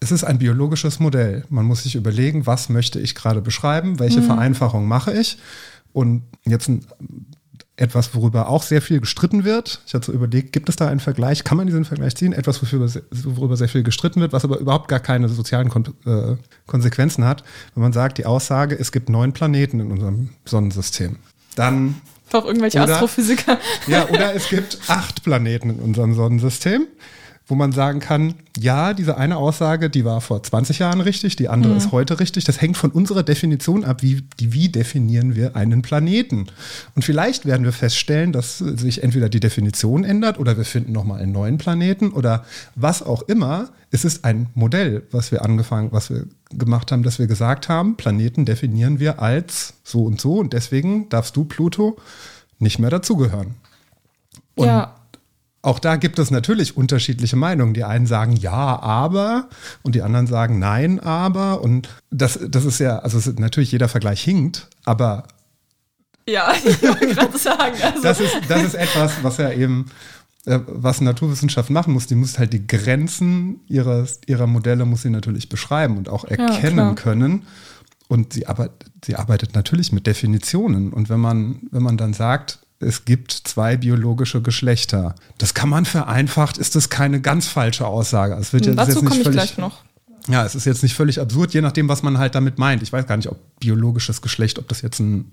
es 0.00 0.12
ist 0.12 0.24
ein 0.24 0.38
biologisches 0.38 1.00
Modell. 1.00 1.44
Man 1.48 1.64
muss 1.64 1.82
sich 1.84 1.94
überlegen, 1.94 2.46
was 2.46 2.68
möchte 2.68 3.00
ich 3.00 3.14
gerade 3.14 3.40
beschreiben, 3.40 3.98
welche 3.98 4.22
Vereinfachung 4.22 4.86
mache 4.86 5.12
ich. 5.12 5.38
Und 5.92 6.22
jetzt 6.44 6.68
ein, 6.68 6.84
etwas, 7.76 8.14
worüber 8.14 8.48
auch 8.48 8.62
sehr 8.62 8.82
viel 8.82 9.00
gestritten 9.00 9.44
wird. 9.44 9.80
Ich 9.86 9.94
hatte 9.94 10.06
so 10.06 10.12
überlegt, 10.12 10.52
gibt 10.52 10.68
es 10.68 10.76
da 10.76 10.88
einen 10.88 11.00
Vergleich? 11.00 11.42
Kann 11.42 11.56
man 11.56 11.66
diesen 11.66 11.84
Vergleich 11.84 12.14
ziehen? 12.14 12.32
Etwas, 12.32 12.62
worüber, 12.62 12.86
sehr- 12.88 13.02
worüber 13.10 13.56
sehr 13.56 13.68
viel 13.68 13.82
gestritten 13.82 14.20
wird, 14.20 14.32
was 14.32 14.44
aber 14.44 14.58
überhaupt 14.58 14.88
gar 14.88 15.00
keine 15.00 15.28
sozialen 15.28 15.70
Kon 15.70 15.86
äh, 16.06 16.36
Konsequenzen 16.66 17.24
hat. 17.24 17.42
Wenn 17.74 17.82
man 17.82 17.92
sagt, 17.92 18.18
die 18.18 18.26
Aussage, 18.26 18.78
es 18.78 18.92
gibt 18.92 19.08
neun 19.08 19.32
Planeten 19.32 19.80
in 19.80 19.90
unserem 19.90 20.30
Sonnensystem. 20.44 21.16
Dann 21.56 21.96
Doch 22.30 22.44
irgendwelche 22.44 22.80
oder, 22.82 22.94
Astrophysiker. 22.94 23.58
Ja, 23.88 24.08
oder 24.10 24.34
es 24.34 24.48
gibt 24.48 24.78
acht 24.88 25.24
Planeten 25.24 25.70
in 25.70 25.78
unserem 25.80 26.14
Sonnensystem 26.14 26.86
wo 27.46 27.54
man 27.54 27.72
sagen 27.72 28.00
kann, 28.00 28.34
ja, 28.58 28.94
diese 28.94 29.18
eine 29.18 29.36
Aussage, 29.36 29.90
die 29.90 30.04
war 30.04 30.22
vor 30.22 30.42
20 30.42 30.78
Jahren 30.78 31.02
richtig, 31.02 31.36
die 31.36 31.50
andere 31.50 31.72
mhm. 31.72 31.78
ist 31.78 31.92
heute 31.92 32.18
richtig. 32.18 32.44
Das 32.44 32.60
hängt 32.60 32.78
von 32.78 32.90
unserer 32.90 33.22
Definition 33.22 33.84
ab, 33.84 34.02
wie, 34.02 34.24
wie 34.38 34.70
definieren 34.70 35.34
wir 35.34 35.54
einen 35.54 35.82
Planeten. 35.82 36.46
Und 36.94 37.02
vielleicht 37.02 37.44
werden 37.44 37.64
wir 37.64 37.72
feststellen, 37.72 38.32
dass 38.32 38.58
sich 38.58 39.02
entweder 39.02 39.28
die 39.28 39.40
Definition 39.40 40.04
ändert 40.04 40.38
oder 40.38 40.56
wir 40.56 40.64
finden 40.64 40.92
nochmal 40.92 41.20
einen 41.20 41.32
neuen 41.32 41.58
Planeten 41.58 42.12
oder 42.12 42.44
was 42.76 43.02
auch 43.02 43.22
immer. 43.22 43.68
Es 43.90 44.06
ist 44.06 44.24
ein 44.24 44.48
Modell, 44.54 45.02
was 45.10 45.30
wir 45.30 45.44
angefangen, 45.44 45.92
was 45.92 46.08
wir 46.08 46.26
gemacht 46.50 46.92
haben, 46.92 47.02
dass 47.02 47.18
wir 47.18 47.26
gesagt 47.26 47.68
haben, 47.68 47.96
Planeten 47.96 48.46
definieren 48.46 49.00
wir 49.00 49.20
als 49.20 49.74
so 49.84 50.04
und 50.04 50.18
so 50.18 50.38
und 50.38 50.54
deswegen 50.54 51.10
darfst 51.10 51.36
du, 51.36 51.44
Pluto, 51.44 51.98
nicht 52.58 52.78
mehr 52.78 52.90
dazugehören. 52.90 53.56
Und 54.54 54.66
ja 54.66 54.94
auch 55.64 55.78
da 55.78 55.96
gibt 55.96 56.18
es 56.18 56.30
natürlich 56.30 56.76
unterschiedliche 56.76 57.36
Meinungen. 57.36 57.72
Die 57.72 57.84
einen 57.84 58.06
sagen 58.06 58.36
ja, 58.36 58.78
aber 58.80 59.48
und 59.82 59.94
die 59.94 60.02
anderen 60.02 60.26
sagen 60.26 60.58
nein, 60.58 61.00
aber. 61.00 61.62
Und 61.62 61.88
das, 62.10 62.38
das 62.48 62.66
ist 62.66 62.80
ja, 62.80 62.98
also 62.98 63.16
ist 63.16 63.38
natürlich 63.40 63.72
jeder 63.72 63.88
Vergleich 63.88 64.22
hinkt, 64.22 64.68
aber. 64.84 65.24
Ja, 66.28 66.52
ich 66.64 66.82
wollte 66.82 67.06
gerade 67.06 67.38
sagen. 67.38 67.76
Also. 67.82 68.02
Das, 68.02 68.20
ist, 68.20 68.36
das 68.46 68.62
ist 68.62 68.74
etwas, 68.74 69.22
was 69.22 69.38
ja 69.38 69.52
eben, 69.52 69.86
äh, 70.44 70.60
was 70.66 71.00
Naturwissenschaft 71.00 71.70
machen 71.70 71.94
muss. 71.94 72.06
Die 72.06 72.14
muss 72.14 72.38
halt 72.38 72.52
die 72.52 72.66
Grenzen 72.66 73.60
ihres, 73.66 74.20
ihrer 74.26 74.46
Modelle 74.46 74.84
muss 74.84 75.00
sie 75.00 75.10
natürlich 75.10 75.48
beschreiben 75.48 75.96
und 75.96 76.10
auch 76.10 76.24
erkennen 76.24 76.88
ja, 76.88 76.92
können. 76.92 77.46
Und 78.06 78.34
sie 78.34 78.46
arbeitet, 78.46 78.84
sie 79.02 79.16
arbeitet 79.16 79.54
natürlich 79.54 79.92
mit 79.92 80.06
Definitionen. 80.06 80.92
Und 80.92 81.08
wenn 81.08 81.20
man, 81.20 81.62
wenn 81.70 81.82
man 81.82 81.96
dann 81.96 82.12
sagt, 82.12 82.58
es 82.84 83.04
gibt 83.04 83.32
zwei 83.32 83.76
biologische 83.76 84.42
Geschlechter. 84.42 85.14
Das 85.38 85.54
kann 85.54 85.68
man 85.68 85.84
vereinfacht, 85.84 86.58
ist 86.58 86.76
das 86.76 86.90
keine 86.90 87.20
ganz 87.20 87.48
falsche 87.48 87.86
Aussage. 87.86 88.34
Es 88.34 88.52
wird 88.52 88.66
jetzt, 88.66 88.78
Dazu 88.78 89.02
komme 89.02 89.20
ich 89.20 89.30
gleich 89.30 89.58
noch. 89.58 89.82
Ja, 90.28 90.44
es 90.44 90.54
ist 90.54 90.64
jetzt 90.64 90.82
nicht 90.82 90.94
völlig 90.94 91.20
absurd, 91.20 91.52
je 91.52 91.60
nachdem, 91.60 91.88
was 91.88 92.02
man 92.02 92.18
halt 92.18 92.34
damit 92.34 92.58
meint. 92.58 92.82
Ich 92.82 92.92
weiß 92.92 93.06
gar 93.06 93.16
nicht, 93.16 93.28
ob 93.28 93.38
biologisches 93.60 94.22
Geschlecht, 94.22 94.58
ob 94.58 94.68
das 94.68 94.80
jetzt 94.80 95.00
ein 95.00 95.32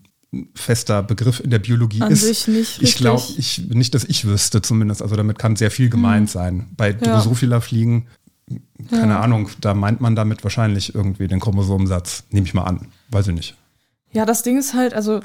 fester 0.55 1.03
Begriff 1.03 1.39
in 1.39 1.49
der 1.49 1.59
Biologie 1.59 2.01
An 2.01 2.11
ist. 2.11 2.21
Sich 2.21 2.47
nicht 2.47 2.81
ich 2.81 2.95
glaube, 2.95 3.23
ich, 3.37 3.69
nicht, 3.69 3.93
dass 3.93 4.03
ich 4.03 4.25
wüsste 4.25 4.61
zumindest. 4.61 5.01
Also 5.01 5.15
damit 5.15 5.39
kann 5.39 5.55
sehr 5.55 5.71
viel 5.71 5.89
gemeint 5.89 6.29
hm. 6.29 6.33
sein. 6.33 6.67
Bei 6.75 6.91
ja. 6.91 6.97
Drosophila-Fliegen, 6.97 8.07
keine 8.89 9.13
ja. 9.13 9.19
Ahnung, 9.19 9.49
da 9.59 9.73
meint 9.73 10.01
man 10.01 10.15
damit 10.15 10.43
wahrscheinlich 10.43 10.95
irgendwie 10.95 11.27
den 11.27 11.39
Chromosomensatz. 11.39 12.23
Nehme 12.31 12.47
ich 12.47 12.53
mal 12.53 12.63
an. 12.63 12.87
Weiß 13.09 13.27
ich 13.27 13.35
nicht. 13.35 13.55
Ja, 14.13 14.25
das 14.25 14.43
Ding 14.43 14.57
ist 14.57 14.73
halt, 14.73 14.93
also 14.93 15.21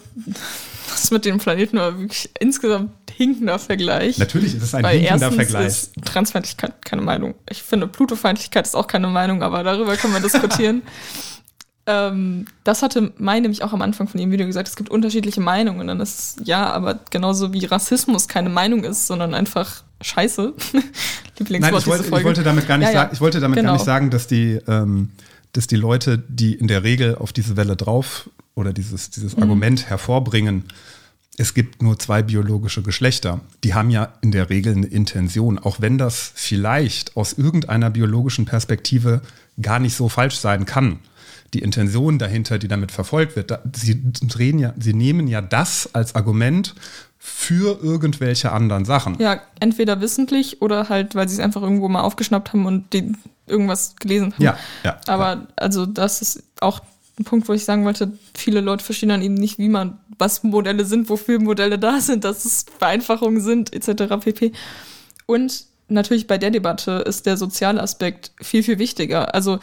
das 0.91 1.11
mit 1.11 1.25
dem 1.25 1.39
Planeten 1.39 1.79
war 1.79 1.99
wirklich 1.99 2.31
insgesamt 2.39 2.91
hinkender 3.17 3.59
Vergleich. 3.59 4.19
Natürlich 4.19 4.55
ist 4.55 4.63
es 4.63 4.75
ein 4.75 4.85
Weil 4.85 4.99
hinkender 4.99 5.33
Vergleich. 5.33 5.67
Ist 5.67 5.95
Transfeindlichkeit 6.05 6.85
keine 6.85 7.03
Meinung. 7.03 7.35
Ich 7.49 7.63
finde, 7.63 7.87
Plutofeindlichkeit 7.87 8.67
ist 8.67 8.75
auch 8.75 8.87
keine 8.87 9.09
Meinung, 9.09 9.43
aber 9.43 9.63
darüber 9.65 9.97
können 9.97 10.13
wir 10.13 10.21
diskutieren. 10.21 10.83
ähm, 11.87 12.47
das 12.65 12.83
hatte 12.83 13.13
Mai 13.17 13.41
nämlich 13.41 13.63
auch 13.63 13.73
am 13.73 13.83
Anfang 13.83 14.09
von 14.09 14.21
ihrem 14.21 14.33
Video 14.33 14.47
gesagt, 14.47 14.69
es 14.69 14.77
gibt 14.77 14.91
unterschiedliche 14.91 15.41
Meinungen. 15.41 15.81
Und 15.81 15.87
dann 15.87 16.01
ist 16.01 16.41
ja, 16.45 16.71
aber 16.71 17.01
genauso 17.11 17.53
wie 17.53 17.65
Rassismus 17.65 18.29
keine 18.29 18.51
Meinung 18.51 18.85
ist, 18.85 19.07
sondern 19.07 19.35
einfach 19.35 19.83
Scheiße. 20.03 20.53
Lieblingswort 21.39 21.73
Nein, 21.73 21.81
ich 21.81 21.87
wollte, 21.87 22.05
ich 22.05 22.25
wollte 22.25 22.43
damit 22.43 22.69
gar 22.69 22.79
nicht 22.79 22.89
ja, 22.89 22.93
ja. 22.93 23.01
sagen, 23.01 23.11
ich 23.15 23.21
wollte 23.21 23.41
damit 23.41 23.57
genau. 23.57 23.69
gar 23.69 23.75
nicht 23.75 23.85
sagen, 23.85 24.11
dass 24.11 24.27
die, 24.27 24.61
ähm, 24.69 25.11
dass 25.53 25.67
die 25.67 25.77
Leute, 25.77 26.23
die 26.29 26.55
in 26.55 26.69
der 26.69 26.83
Regel 26.83 27.17
auf 27.17 27.33
diese 27.33 27.57
Welle 27.57 27.77
drauf 27.77 28.29
oder 28.57 28.73
dieses, 28.73 29.11
dieses 29.11 29.37
mhm. 29.37 29.45
Argument 29.45 29.89
hervorbringen, 29.89 30.65
es 31.39 31.53
gibt 31.53 31.83
nur 31.83 31.99
zwei 31.99 32.23
biologische 32.23 32.83
Geschlechter. 32.83 33.41
Die 33.63 33.75
haben 33.75 33.91
ja 33.91 34.15
in 34.23 34.33
der 34.33 34.49
Regel 34.49 34.75
eine 34.75 34.87
Intention, 34.87 35.59
auch 35.59 35.81
wenn 35.81 35.99
das 35.99 36.33
vielleicht 36.35 37.17
aus 37.17 37.35
irgendeiner 37.35 37.91
biologischen 37.91 38.47
Perspektive 38.47 39.21
gar 39.61 39.79
nicht 39.79 39.95
so 39.95 40.09
falsch 40.09 40.37
sein 40.37 40.65
kann. 40.65 40.99
Die 41.53 41.61
Intention 41.61 42.19
dahinter, 42.19 42.59
die 42.59 42.69
damit 42.69 42.91
verfolgt 42.91 43.37
wird, 43.37 43.59
sie, 43.75 44.03
drehen 44.03 44.59
ja, 44.59 44.75
sie 44.79 44.95
nehmen 44.95 45.29
ja 45.29 45.43
das 45.43 45.91
als 45.95 46.15
Argument 46.15 46.75
für 47.19 47.81
irgendwelche 47.83 48.53
anderen 48.53 48.85
Sachen. 48.85 49.19
Ja, 49.21 49.41
entweder 49.61 50.01
wissentlich 50.01 50.63
oder 50.63 50.89
halt, 50.89 51.15
weil 51.15 51.29
sie 51.29 51.35
es 51.35 51.41
einfach 51.41 51.63
irgendwo 51.63 51.89
mal 51.89 52.01
aufgeschnappt 52.01 52.53
haben 52.53 52.67
und 52.67 52.95
irgendwas 53.47 53.97
gelesen 53.97 54.33
haben. 54.33 54.43
Ja, 54.43 54.59
ja. 54.85 55.01
Aber 55.07 55.35
ja. 55.35 55.47
also 55.57 55.87
das 55.87 56.23
ist 56.23 56.43
auch 56.61 56.81
ein 57.19 57.25
Punkt, 57.25 57.49
wo 57.49 57.53
ich 57.53 57.65
sagen 57.65 57.85
wollte, 57.85 58.19
viele 58.35 58.61
Leute 58.61 58.85
verstehen 58.85 59.09
dann 59.09 59.23
eben 59.23 59.35
nicht, 59.35 59.59
wie 59.59 59.69
man, 59.69 59.99
was 60.19 60.43
Modelle 60.43 60.85
sind, 60.85 61.09
wofür 61.09 61.41
Modelle 61.41 61.79
da 61.79 62.01
sind, 62.01 62.25
dass 62.25 62.45
es 62.45 62.67
Vereinfachungen 62.79 63.41
sind, 63.41 63.73
etc. 63.73 64.17
pp. 64.21 64.53
Und 65.25 65.65
natürlich 65.89 66.27
bei 66.27 66.39
der 66.39 66.51
Debatte 66.51 67.05
ist 67.07 67.27
der 67.27 67.37
soziale 67.37 67.83
Aspekt 67.83 68.33
viel, 68.41 68.63
viel 68.63 68.79
wichtiger. 68.79 69.35
Also 69.35 69.61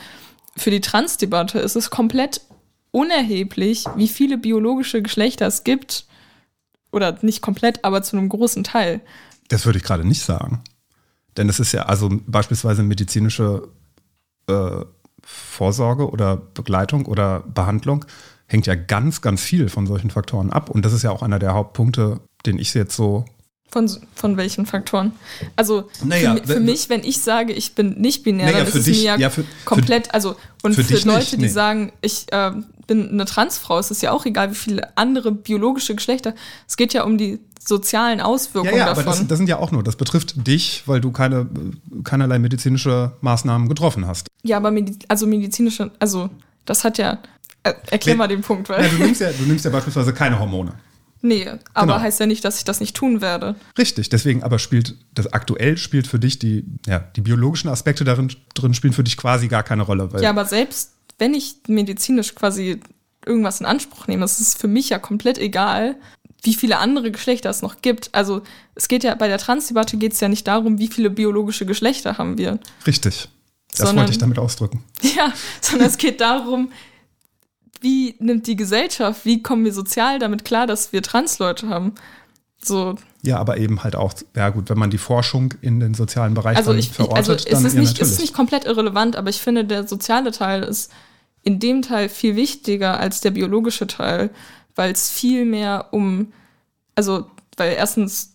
für 0.56 0.72
die 0.72 0.82
Trans-Debatte 0.82 1.60
ist 1.60 1.76
es 1.76 1.90
komplett 1.90 2.42
unerheblich, 2.92 3.86
wie 3.96 4.08
viele 4.08 4.38
biologische 4.38 5.02
Geschlechter 5.02 5.48
es 5.48 5.64
gibt. 5.64 6.06
Oder 6.92 7.18
nicht 7.22 7.42
komplett, 7.42 7.84
aber 7.84 8.04
zu 8.04 8.16
einem 8.16 8.30
großen 8.30 8.64
Teil. 8.64 9.02
Das 9.48 9.66
würde 9.66 9.80
ich 9.80 9.84
gerade 9.84 10.06
nicht 10.08 10.22
sagen. 10.22 10.64
Denn 11.38 11.50
es 11.50 11.60
ist 11.60 11.72
ja 11.72 11.84
also 11.84 12.10
beispielsweise 12.28 12.84
medizinische 12.84 13.68
äh, 14.48 14.86
Vorsorge 15.24 16.10
oder 16.10 16.38
Begleitung 16.38 17.06
oder 17.06 17.42
Behandlung 17.42 18.06
hängt 18.48 18.68
ja 18.68 18.76
ganz, 18.76 19.22
ganz 19.22 19.42
viel 19.42 19.70
von 19.70 19.88
solchen 19.88 20.10
Faktoren 20.10 20.52
ab. 20.52 20.70
Und 20.70 20.86
das 20.86 20.94
ist 20.94 21.04
ja 21.04 21.12
auch 21.12 21.24
einer 21.24 21.40
der 21.40 21.54
Hauptpunkte, 21.54 22.20
den 22.46 22.60
ich 22.60 22.74
jetzt 22.74 22.96
so. 22.96 23.26
Von, 23.72 23.90
von 24.14 24.38
welchen 24.38 24.68
Faktoren? 24.68 25.14
Also 25.56 25.90
naja, 26.04 26.36
für, 26.36 26.54
für 26.54 26.60
mich, 26.60 26.90
wenn 26.90 27.04
ich 27.04 27.22
sage, 27.22 27.54
ich 27.54 27.74
bin 27.74 28.00
nicht 28.00 28.24
binär, 28.24 28.46
naja, 28.46 28.60
dann 28.60 28.68
ist 28.68 28.76
es 28.76 28.86
dich, 28.86 29.04
mir 29.04 29.18
ja, 29.18 29.30
für, 29.32 29.44
komplett, 29.66 30.08
für, 30.08 30.14
also 30.14 30.36
und 30.62 30.76
für, 30.76 30.82
Leute, 30.82 31.18
nicht, 31.18 31.38
nee. 31.38 31.44
die 31.44 31.50
sagen, 31.50 31.92
ich 32.02 32.32
äh, 32.32 32.52
bin 32.86 33.10
eine 33.10 33.26
Transfrau, 33.26 33.80
ist 33.80 33.90
es 33.90 34.02
ja 34.02 34.12
auch 34.12 34.28
egal, 34.28 34.52
wie 34.52 34.56
viele 34.56 34.96
andere 34.96 35.32
biologische 35.32 35.96
Geschlechter. 35.96 36.36
Es 36.68 36.78
geht 36.78 36.94
ja 36.94 37.04
um 37.04 37.18
die 37.18 37.40
sozialen 37.68 38.22
Auswirkungen 38.22 38.74
ja, 38.74 38.80
ja, 38.80 38.86
davon. 38.88 39.04
aber 39.04 39.12
das, 39.12 39.28
das, 39.28 39.38
sind 39.38 39.48
ja 39.48 39.58
auch 39.58 39.72
nur, 39.72 39.84
das 39.84 39.96
betrifft 39.96 40.48
dich, 40.48 40.84
weil 40.86 41.02
du 41.02 41.12
keine, 41.12 41.48
keinerlei 42.04 42.40
medizinische 42.40 43.14
Maßnahmen 43.22 43.70
getroffen 43.70 44.08
hast. 44.08 44.28
Ja, 44.44 44.58
aber 44.58 44.72
Medi 44.72 44.98
also 45.08 45.28
medizinische, 45.28 45.92
also 46.00 46.30
das 46.66 46.84
hat 46.84 46.98
ja, 46.98 47.20
äh, 47.64 47.74
erklär 47.92 48.16
mal 48.16 48.28
den 48.28 48.42
Punkt. 48.42 48.70
Weil 48.70 48.84
ja, 48.84 48.90
du, 48.90 48.98
nimmst 48.98 49.22
ja, 49.22 49.32
du 49.32 49.44
nimmst 49.44 49.66
ja 49.66 49.72
beispielsweise 49.72 50.14
keine 50.14 50.40
Hormone. 50.40 50.74
Nee, 51.26 51.48
aber 51.74 51.94
genau. 51.94 52.00
heißt 52.02 52.20
ja 52.20 52.26
nicht, 52.26 52.44
dass 52.44 52.58
ich 52.58 52.66
das 52.66 52.82
nicht 52.82 52.98
tun 52.98 53.22
werde. 53.22 53.56
Richtig, 53.78 54.10
deswegen 54.10 54.44
aber 54.44 54.60
spielt 54.60 54.96
das 55.14 55.32
aktuell 55.32 55.78
spielt 55.78 56.06
für 56.06 56.20
dich 56.20 56.38
die, 56.38 56.66
ja, 56.86 57.00
die 57.00 57.22
biologischen 57.22 57.70
Aspekte 57.70 58.04
darin 58.04 58.30
drin 58.54 58.74
spielen 58.74 58.92
für 58.92 59.06
dich 59.06 59.16
quasi 59.16 59.48
gar 59.48 59.64
keine 59.64 59.84
Rolle. 59.84 60.10
ja, 60.20 60.30
aber 60.30 60.44
selbst 60.44 60.92
wenn 61.20 61.34
ich 61.34 61.56
medizinisch 61.68 62.36
quasi 62.36 62.82
irgendwas 63.26 63.62
in 63.62 63.66
Anspruch 63.66 64.08
nehme, 64.08 64.26
ist 64.26 64.42
es 64.42 64.54
für 64.54 64.68
mich 64.68 64.90
ja 64.90 65.00
komplett 65.00 65.38
egal, 65.38 65.96
wie 66.44 66.54
viele 66.54 66.78
andere 66.78 67.12
Geschlechter 67.12 67.50
es 67.50 67.62
noch 67.62 67.82
gibt. 67.82 68.10
Also 68.14 68.42
es 68.76 68.88
geht 68.88 69.04
ja 69.04 69.16
bei 69.16 69.28
der 69.28 69.38
Transdebatte 69.38 69.98
geht 69.98 70.14
es 70.14 70.20
ja 70.20 70.28
nicht 70.28 70.48
darum, 70.48 70.78
wie 70.78 70.90
viele 70.90 71.10
biologische 71.10 71.66
Geschlechter 71.66 72.18
haben 72.18 72.38
wir. 72.38 72.60
Richtig. 72.86 73.30
Das 73.70 73.80
sondern, 73.80 73.98
wollte 73.98 74.12
ich 74.12 74.18
damit 74.20 74.38
ausdrücken. 74.38 74.84
Ja, 75.16 75.34
sondern 75.62 75.88
es 75.88 75.98
geht 75.98 76.22
darum, 76.22 76.72
wie 77.82 78.16
nimmt 78.20 78.48
die 78.48 78.56
Gesellschaft, 78.56 79.26
wie 79.26 79.42
kommen 79.42 79.66
wir 79.66 79.74
sozial 79.74 80.20
damit 80.20 80.46
klar, 80.46 80.68
dass 80.68 80.94
wir 80.94 81.02
Transleute 81.02 81.68
haben. 81.70 81.96
So. 82.62 82.96
Ja, 83.24 83.38
aber 83.38 83.58
eben 83.58 83.84
halt 83.84 83.96
auch, 83.96 84.14
ja 84.36 84.50
gut, 84.50 84.70
wenn 84.70 84.78
man 84.78 84.90
die 84.90 84.98
Forschung 84.98 85.54
in 85.62 85.80
den 85.80 85.94
sozialen 85.94 86.34
Bereich 86.34 86.58
also 86.58 86.74
ich, 86.74 86.90
verortet, 86.90 87.18
also 87.18 87.50
dann 87.50 87.66
ist 87.66 87.74
nicht, 87.76 88.00
es 88.00 88.12
ist 88.12 88.22
nicht 88.22 88.34
komplett 88.34 88.66
irrelevant, 88.66 89.16
aber 89.16 89.30
ich 89.30 89.42
finde, 89.42 89.66
der 89.66 89.88
soziale 89.88 90.32
Teil 90.32 90.64
ist 90.64 90.92
in 91.42 91.60
dem 91.60 91.82
Teil 91.82 92.10
viel 92.10 92.36
wichtiger 92.36 93.00
als 93.00 93.22
der 93.22 93.32
biologische 93.32 93.88
Teil 93.88 94.30
weil 94.76 94.92
es 94.92 95.10
viel 95.10 95.46
mehr 95.46 95.88
um, 95.92 96.34
also, 96.96 97.26
weil 97.58 97.74
erstens, 97.74 98.34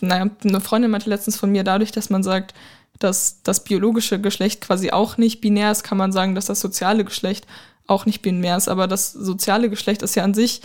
naja, 0.00 0.30
eine 0.44 0.60
Freundin 0.60 0.90
meinte 0.90 1.10
letztens 1.10 1.36
von 1.36 1.50
mir, 1.50 1.64
dadurch, 1.64 1.92
dass 1.92 2.10
man 2.10 2.22
sagt, 2.22 2.54
dass 2.98 3.42
das 3.42 3.64
biologische 3.64 4.20
Geschlecht 4.20 4.62
quasi 4.62 4.90
auch 4.90 5.18
nicht 5.18 5.40
binär 5.40 5.70
ist, 5.70 5.82
kann 5.82 5.98
man 5.98 6.12
sagen, 6.12 6.34
dass 6.34 6.46
das 6.46 6.60
soziale 6.60 7.04
Geschlecht 7.04 7.46
auch 7.86 8.06
nicht 8.06 8.22
binär 8.22 8.56
ist. 8.56 8.68
Aber 8.68 8.86
das 8.86 9.12
soziale 9.12 9.70
Geschlecht 9.70 10.02
ist 10.02 10.14
ja 10.14 10.24
an 10.24 10.34
sich 10.34 10.62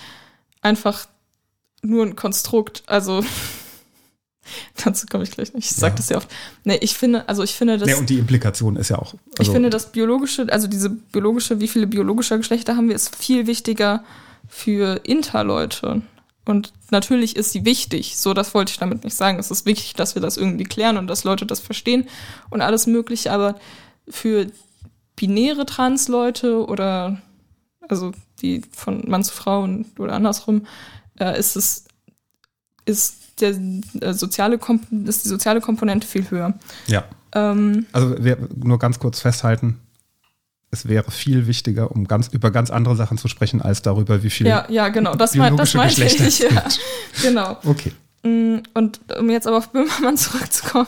einfach 0.62 1.08
nur 1.82 2.06
ein 2.06 2.16
Konstrukt. 2.16 2.84
Also 2.86 3.24
dazu 4.84 5.06
komme 5.08 5.24
ich 5.24 5.32
gleich 5.32 5.54
nicht. 5.54 5.70
Ich 5.72 5.76
sage 5.76 5.94
ja. 5.94 5.98
das 5.98 6.10
ja 6.10 6.18
oft. 6.18 6.30
Nee, 6.64 6.78
ich 6.82 6.96
finde, 6.96 7.28
also 7.28 7.44
ich 7.44 7.54
finde, 7.54 7.78
dass. 7.78 7.90
Ja, 7.90 7.98
und 7.98 8.10
die 8.10 8.20
Implikation 8.20 8.76
ist 8.76 8.90
ja 8.90 8.98
auch. 8.98 9.14
Also 9.14 9.42
ich 9.42 9.50
finde, 9.50 9.70
das 9.70 9.92
biologische, 9.92 10.48
also 10.52 10.68
diese 10.68 10.90
biologische, 10.90 11.60
wie 11.60 11.68
viele 11.68 11.88
biologische 11.88 12.38
Geschlechter 12.38 12.78
haben 12.78 12.88
wir, 12.88 12.96
ist 12.96 13.16
viel 13.16 13.48
wichtiger 13.48 14.04
für 14.52 15.00
Interleute. 15.04 16.02
Und 16.44 16.74
natürlich 16.92 17.38
ist 17.38 17.52
sie 17.52 17.64
wichtig. 17.64 18.18
So, 18.18 18.34
das 18.34 18.54
wollte 18.54 18.72
ich 18.72 18.78
damit 18.78 19.04
nicht 19.04 19.16
sagen. 19.16 19.40
Es 19.40 19.50
ist 19.50 19.66
wichtig, 19.66 19.94
dass 19.94 20.14
wir 20.14 20.22
das 20.22 20.36
irgendwie 20.36 20.66
klären 20.66 20.98
und 20.98 21.08
dass 21.08 21.24
Leute 21.24 21.46
das 21.46 21.62
verstehen 21.62 22.08
und 22.50 22.62
alles 22.62 22.86
Mögliche. 22.86 23.32
Aber 23.32 23.56
für 24.10 24.48
binäre 25.16 25.66
Transleute 25.66 26.66
oder 26.66 27.22
also 27.88 28.12
die 28.42 28.62
von 28.72 29.04
Mann 29.08 29.24
zu 29.24 29.34
Frau 29.34 29.64
und, 29.64 30.00
oder 30.00 30.14
andersrum, 30.14 30.68
äh, 31.18 31.40
ist 31.40 31.56
es 31.56 31.86
ist, 32.86 33.40
der, 33.40 33.56
äh, 34.02 34.14
soziale 34.14 34.60
ist 35.06 35.26
die 35.26 35.30
soziale 35.30 35.62
Komponente 35.62 36.08
viel 36.08 36.30
höher. 36.30 36.54
Ja. 36.88 37.06
Ähm, 37.34 37.86
also 37.94 38.22
wir 38.22 38.38
nur 38.56 38.80
ganz 38.80 39.00
kurz 39.00 39.22
festhalten, 39.22 39.80
es 40.72 40.88
wäre 40.88 41.12
viel 41.12 41.48
wichtiger, 41.48 41.92
um 41.92 42.08
ganz 42.08 42.30
über 42.30 42.50
ganz 42.50 42.72
andere 42.72 42.96
Sachen 42.96 43.18
zu 43.18 43.28
sprechen, 43.28 43.62
als 43.62 43.82
darüber, 43.82 44.24
wie 44.24 44.30
viele 44.30 44.50
ja, 44.50 44.66
ja, 44.70 44.88
genau. 44.88 45.16
das 45.16 45.34
biologische 45.34 45.78
mein, 45.78 45.90
das 45.90 45.98
Geschlechter 45.98 46.28
ich, 46.28 46.40
ja. 46.40 46.64
Genau. 47.22 47.58
Okay. 47.66 47.92
Mm, 48.24 48.60
und 48.74 49.02
um 49.20 49.30
jetzt 49.30 49.48
aber 49.48 49.58
auf 49.58 49.70
Böhmermann 49.70 50.18
zurückzukommen, 50.18 50.88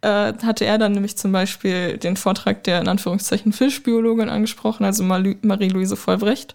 äh, 0.00 0.32
hatte 0.42 0.64
er 0.64 0.78
dann 0.78 0.92
nämlich 0.92 1.16
zum 1.16 1.32
Beispiel 1.32 1.98
den 1.98 2.16
Vortrag 2.16 2.62
der 2.64 2.80
in 2.80 2.88
Anführungszeichen 2.88 3.52
Fischbiologin 3.52 4.28
angesprochen, 4.28 4.84
also 4.84 5.02
Marie-Louise 5.02 5.96
Vollbrecht. 5.96 6.54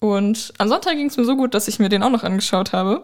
Und 0.00 0.52
am 0.58 0.68
Sonntag 0.68 0.94
ging 0.94 1.06
es 1.06 1.16
mir 1.16 1.24
so 1.24 1.36
gut, 1.36 1.54
dass 1.54 1.68
ich 1.68 1.78
mir 1.78 1.88
den 1.88 2.02
auch 2.02 2.10
noch 2.10 2.24
angeschaut 2.24 2.72
habe. 2.72 3.02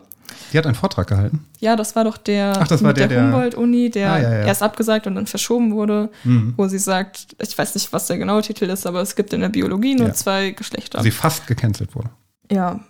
Die 0.53 0.59
hat 0.59 0.67
einen 0.67 0.75
Vortrag 0.75 1.07
gehalten. 1.07 1.47
Ja, 1.59 1.77
das 1.77 1.97
war 1.97 2.05
doch 2.05 2.17
der 2.17 2.55
Ach, 2.61 2.69
das 2.69 2.83
war 2.83 2.95
der, 2.95 3.09
der 3.09 3.25
Humboldt-Uni, 3.25 3.91
der 3.91 4.13
ah, 4.13 4.19
ja, 4.19 4.33
ja. 4.33 4.47
erst 4.47 4.63
abgesagt 4.63 5.07
und 5.07 5.15
dann 5.15 5.27
verschoben 5.27 5.73
wurde, 5.73 6.11
mhm. 6.25 6.55
wo 6.57 6.69
sie 6.69 6.79
sagt, 6.79 7.37
ich 7.41 7.57
weiß 7.57 7.75
nicht, 7.75 7.93
was 7.93 8.07
der 8.07 8.19
genaue 8.19 8.43
Titel 8.43 8.65
ist, 8.65 8.87
aber 8.87 9.01
es 9.01 9.17
gibt 9.17 9.33
in 9.33 9.41
der 9.41 9.49
Biologie 9.49 9.95
nur 9.95 10.09
ja. 10.09 10.15
zwei 10.15 10.51
Geschlechter. 10.51 11.03
Sie 11.03 11.11
fast 11.11 11.47
gecancelt 11.47 11.95
wurde. 11.95 12.11
Ja, 12.51 12.81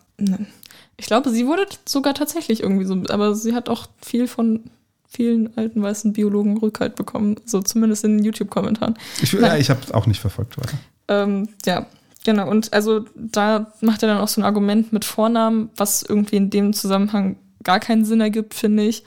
ich 0.97 1.07
glaube, 1.07 1.31
sie 1.31 1.47
wurde 1.47 1.67
sogar 1.85 2.15
tatsächlich 2.15 2.63
irgendwie 2.63 2.85
so, 2.85 3.03
aber 3.09 3.35
sie 3.35 3.55
hat 3.55 3.69
auch 3.69 3.87
viel 4.03 4.27
von 4.27 4.65
vielen 5.09 5.57
alten 5.57 5.83
weißen 5.83 6.13
Biologen 6.13 6.59
Rückhalt 6.59 6.97
bekommen, 6.97 7.37
so 7.45 7.63
zumindest 7.63 8.05
in 8.05 8.19
den 8.19 8.25
YouTube-Kommentaren. 8.25 8.99
Ich, 9.23 9.33
ja, 9.33 9.57
ich 9.57 9.71
habe 9.71 9.81
es 9.83 9.93
auch 9.93 10.07
nicht 10.07 10.21
verfolgt 10.21 10.59
weiter. 10.59 10.77
Ähm, 11.09 11.49
ja, 11.65 11.87
genau. 12.29 12.51
Und 12.51 12.75
also 12.75 13.07
da 13.15 13.73
macht 13.81 14.03
er 14.03 14.09
dann 14.11 14.19
auch 14.19 14.29
so 14.29 14.39
ein 14.39 14.45
Argument 14.45 14.93
mit 14.93 15.07
Vornamen, 15.07 15.71
was 15.77 16.03
irgendwie 16.03 16.37
in 16.37 16.51
dem 16.51 16.75
Zusammenhang 16.75 17.37
gar 17.65 17.81
keinen 17.81 18.05
Sinn 18.05 18.21
ergibt, 18.21 18.53
finde 18.53 18.83
ich. 18.83 19.03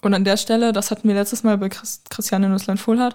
Und 0.00 0.14
an 0.14 0.24
der 0.24 0.38
Stelle, 0.38 0.72
das 0.72 0.90
hatten 0.90 1.06
wir 1.06 1.14
letztes 1.14 1.42
Mal 1.42 1.58
bei 1.58 1.68
Christiane 1.68 2.48
Nusslein-Vohlhardt, 2.48 3.14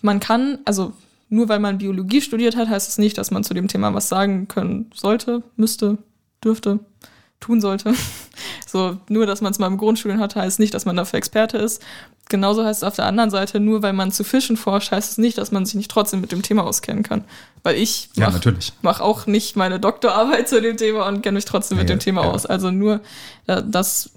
man 0.00 0.20
kann, 0.20 0.58
also 0.64 0.92
nur 1.28 1.48
weil 1.48 1.58
man 1.58 1.78
Biologie 1.78 2.20
studiert 2.20 2.54
hat, 2.54 2.68
heißt 2.68 2.88
es 2.88 2.94
das 2.94 2.98
nicht, 2.98 3.18
dass 3.18 3.32
man 3.32 3.42
zu 3.42 3.52
dem 3.52 3.66
Thema 3.66 3.92
was 3.94 4.08
sagen 4.08 4.46
können 4.46 4.92
sollte, 4.94 5.42
müsste, 5.56 5.98
dürfte 6.44 6.78
tun 7.40 7.60
sollte. 7.60 7.94
So, 8.66 8.98
nur, 9.08 9.24
dass 9.24 9.40
man 9.40 9.50
es 9.50 9.58
mal 9.58 9.66
im 9.66 9.78
Grundschulen 9.78 10.20
hatte, 10.20 10.42
heißt 10.42 10.58
nicht, 10.58 10.74
dass 10.74 10.84
man 10.84 10.94
dafür 10.94 11.16
Experte 11.16 11.56
ist. 11.56 11.82
Genauso 12.28 12.66
heißt 12.66 12.82
es 12.82 12.86
auf 12.86 12.96
der 12.96 13.06
anderen 13.06 13.30
Seite, 13.30 13.60
nur 13.60 13.80
weil 13.82 13.94
man 13.94 14.12
zu 14.12 14.24
Fischen 14.24 14.58
forscht, 14.58 14.92
heißt 14.92 15.12
es 15.12 15.16
nicht, 15.16 15.38
dass 15.38 15.50
man 15.52 15.64
sich 15.64 15.74
nicht 15.74 15.90
trotzdem 15.90 16.20
mit 16.20 16.32
dem 16.32 16.42
Thema 16.42 16.64
auskennen 16.64 17.02
kann. 17.02 17.24
Weil 17.62 17.76
ich 17.76 18.10
mache 18.16 18.40
ja, 18.44 18.52
mach 18.82 19.00
auch 19.00 19.26
nicht 19.26 19.56
meine 19.56 19.80
Doktorarbeit 19.80 20.50
zu 20.50 20.60
dem 20.60 20.76
Thema 20.76 21.08
und 21.08 21.22
kenne 21.22 21.36
mich 21.36 21.46
trotzdem 21.46 21.78
ja, 21.78 21.84
mit 21.84 21.88
dem 21.88 21.98
Thema 21.98 22.24
ja. 22.24 22.30
aus. 22.30 22.44
Also 22.44 22.70
nur 22.70 23.00
äh, 23.46 23.62
das 23.66 24.10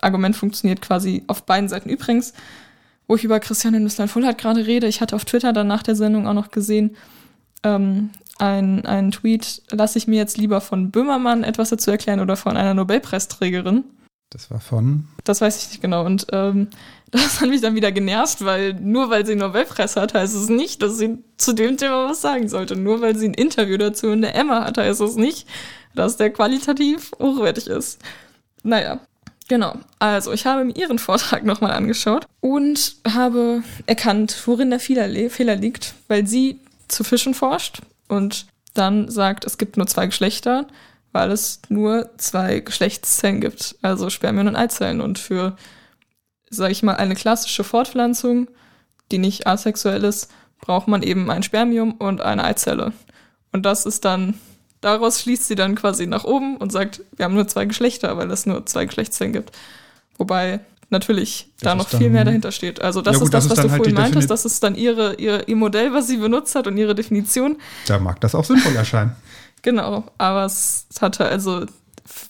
Argument 0.00 0.34
funktioniert 0.34 0.80
quasi 0.80 1.22
auf 1.26 1.42
beiden 1.42 1.68
Seiten. 1.68 1.90
Übrigens, 1.90 2.32
wo 3.06 3.16
ich 3.16 3.24
über 3.24 3.38
Christiane 3.38 3.80
Nüsslein-Fullhardt 3.80 4.38
gerade 4.38 4.66
rede, 4.66 4.86
ich 4.86 5.02
hatte 5.02 5.14
auf 5.14 5.26
Twitter 5.26 5.52
dann 5.52 5.66
nach 5.66 5.82
der 5.82 5.94
Sendung 5.94 6.26
auch 6.26 6.32
noch 6.32 6.50
gesehen, 6.50 6.96
ähm, 7.62 8.10
ein, 8.40 8.84
ein 8.86 9.10
Tweet, 9.10 9.62
lasse 9.70 9.98
ich 9.98 10.06
mir 10.06 10.16
jetzt 10.16 10.38
lieber 10.38 10.60
von 10.60 10.90
Böhmermann 10.90 11.44
etwas 11.44 11.70
dazu 11.70 11.90
erklären 11.90 12.20
oder 12.20 12.36
von 12.36 12.56
einer 12.56 12.74
Nobelpreisträgerin. 12.74 13.84
Das 14.30 14.50
war 14.50 14.60
von? 14.60 15.08
Das 15.24 15.40
weiß 15.40 15.62
ich 15.62 15.70
nicht 15.70 15.82
genau. 15.82 16.06
Und 16.06 16.26
ähm, 16.32 16.68
das 17.10 17.40
hat 17.40 17.48
mich 17.48 17.60
dann 17.60 17.74
wieder 17.74 17.92
genervt, 17.92 18.44
weil 18.44 18.74
nur 18.74 19.10
weil 19.10 19.26
sie 19.26 19.32
einen 19.32 19.40
Nobelpreis 19.40 19.96
hat, 19.96 20.14
heißt 20.14 20.34
es 20.34 20.48
nicht, 20.48 20.82
dass 20.82 20.98
sie 20.98 21.18
zu 21.36 21.52
dem 21.52 21.76
Thema 21.76 22.08
was 22.08 22.20
sagen 22.20 22.48
sollte. 22.48 22.76
Nur 22.76 23.00
weil 23.00 23.16
sie 23.16 23.28
ein 23.28 23.34
Interview 23.34 23.76
dazu 23.76 24.08
in 24.08 24.22
der 24.22 24.34
Emma 24.34 24.64
hat, 24.64 24.78
heißt 24.78 25.00
es 25.00 25.16
nicht, 25.16 25.46
dass 25.94 26.16
der 26.16 26.30
qualitativ 26.30 27.10
hochwertig 27.18 27.66
ist. 27.66 28.00
Naja, 28.62 29.00
genau. 29.48 29.74
Also, 29.98 30.32
ich 30.32 30.46
habe 30.46 30.64
mir 30.64 30.76
ihren 30.76 30.98
Vortrag 30.98 31.44
nochmal 31.44 31.72
angeschaut 31.72 32.26
und 32.40 32.96
habe 33.12 33.64
erkannt, 33.86 34.36
worin 34.46 34.70
der 34.70 34.80
Fehler, 34.80 35.30
Fehler 35.30 35.56
liegt, 35.56 35.94
weil 36.06 36.26
sie 36.26 36.60
zu 36.86 37.02
Fischen 37.02 37.34
forscht 37.34 37.82
und 38.10 38.46
dann 38.74 39.08
sagt, 39.08 39.44
es 39.44 39.58
gibt 39.58 39.76
nur 39.76 39.86
zwei 39.86 40.06
Geschlechter, 40.06 40.66
weil 41.12 41.30
es 41.30 41.60
nur 41.68 42.10
zwei 42.18 42.60
Geschlechtszellen 42.60 43.40
gibt, 43.40 43.76
also 43.82 44.10
Spermien 44.10 44.48
und 44.48 44.56
Eizellen. 44.56 45.00
Und 45.00 45.18
für, 45.18 45.56
sage 46.50 46.72
ich 46.72 46.82
mal, 46.82 46.96
eine 46.96 47.14
klassische 47.14 47.64
Fortpflanzung, 47.64 48.48
die 49.10 49.18
nicht 49.18 49.46
asexuell 49.46 50.04
ist, 50.04 50.30
braucht 50.60 50.88
man 50.88 51.02
eben 51.02 51.30
ein 51.30 51.42
Spermium 51.42 51.92
und 51.92 52.20
eine 52.20 52.44
Eizelle. 52.44 52.92
Und 53.52 53.64
das 53.64 53.86
ist 53.86 54.04
dann, 54.04 54.34
daraus 54.80 55.20
schließt 55.20 55.46
sie 55.46 55.56
dann 55.56 55.74
quasi 55.74 56.06
nach 56.06 56.24
oben 56.24 56.56
und 56.56 56.70
sagt, 56.70 57.02
wir 57.16 57.24
haben 57.24 57.34
nur 57.34 57.48
zwei 57.48 57.64
Geschlechter, 57.64 58.16
weil 58.16 58.30
es 58.30 58.46
nur 58.46 58.66
zwei 58.66 58.84
Geschlechtszellen 58.84 59.32
gibt. 59.32 59.56
Wobei 60.16 60.60
natürlich 60.90 61.48
das 61.60 61.64
da 61.64 61.74
noch 61.74 61.88
viel 61.88 62.10
mehr 62.10 62.24
dahinter 62.24 62.52
steht. 62.52 62.80
Also 62.80 63.00
das 63.00 63.14
ja, 63.14 63.18
gut, 63.18 63.26
ist 63.26 63.34
das, 63.34 63.44
das 63.44 63.52
ist 63.52 63.58
was 63.58 63.64
du 63.64 63.70
halt 63.70 63.78
vorhin 63.78 63.94
meintest, 63.94 64.30
das 64.30 64.44
ist 64.44 64.62
dann 64.62 64.74
ihre, 64.74 65.14
ihr, 65.14 65.48
ihr 65.48 65.56
Modell, 65.56 65.92
was 65.92 66.08
sie 66.08 66.18
benutzt 66.18 66.54
hat 66.54 66.66
und 66.66 66.76
ihre 66.76 66.94
Definition. 66.94 67.56
Da 67.86 67.98
mag 67.98 68.20
das 68.20 68.34
auch 68.34 68.44
sinnvoll 68.44 68.76
erscheinen. 68.76 69.16
genau, 69.62 70.04
aber 70.18 70.44
es 70.44 70.86
hatte 71.00 71.24
also 71.26 71.66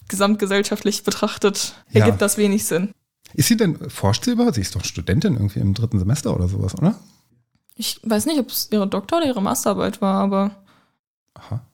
gesamtgesellschaftlich 0.08 1.04
betrachtet, 1.04 1.74
ergibt 1.92 2.12
ja. 2.12 2.18
das 2.18 2.36
wenig 2.36 2.64
Sinn. 2.64 2.92
Ist 3.32 3.48
sie 3.48 3.56
denn, 3.56 3.76
überhaupt? 3.76 4.54
Sie 4.54 4.60
ist 4.60 4.74
doch 4.74 4.84
Studentin 4.84 5.34
irgendwie 5.34 5.60
im 5.60 5.74
dritten 5.74 5.98
Semester 5.98 6.34
oder 6.34 6.48
sowas, 6.48 6.76
oder? 6.76 6.96
Ich 7.76 8.00
weiß 8.02 8.26
nicht, 8.26 8.38
ob 8.38 8.48
es 8.50 8.68
ihre 8.72 8.86
Doktor- 8.86 9.18
oder 9.18 9.26
ihre 9.26 9.40
Masterarbeit 9.40 10.02
war, 10.02 10.20
aber. 10.20 10.50
Aha. 11.34 11.64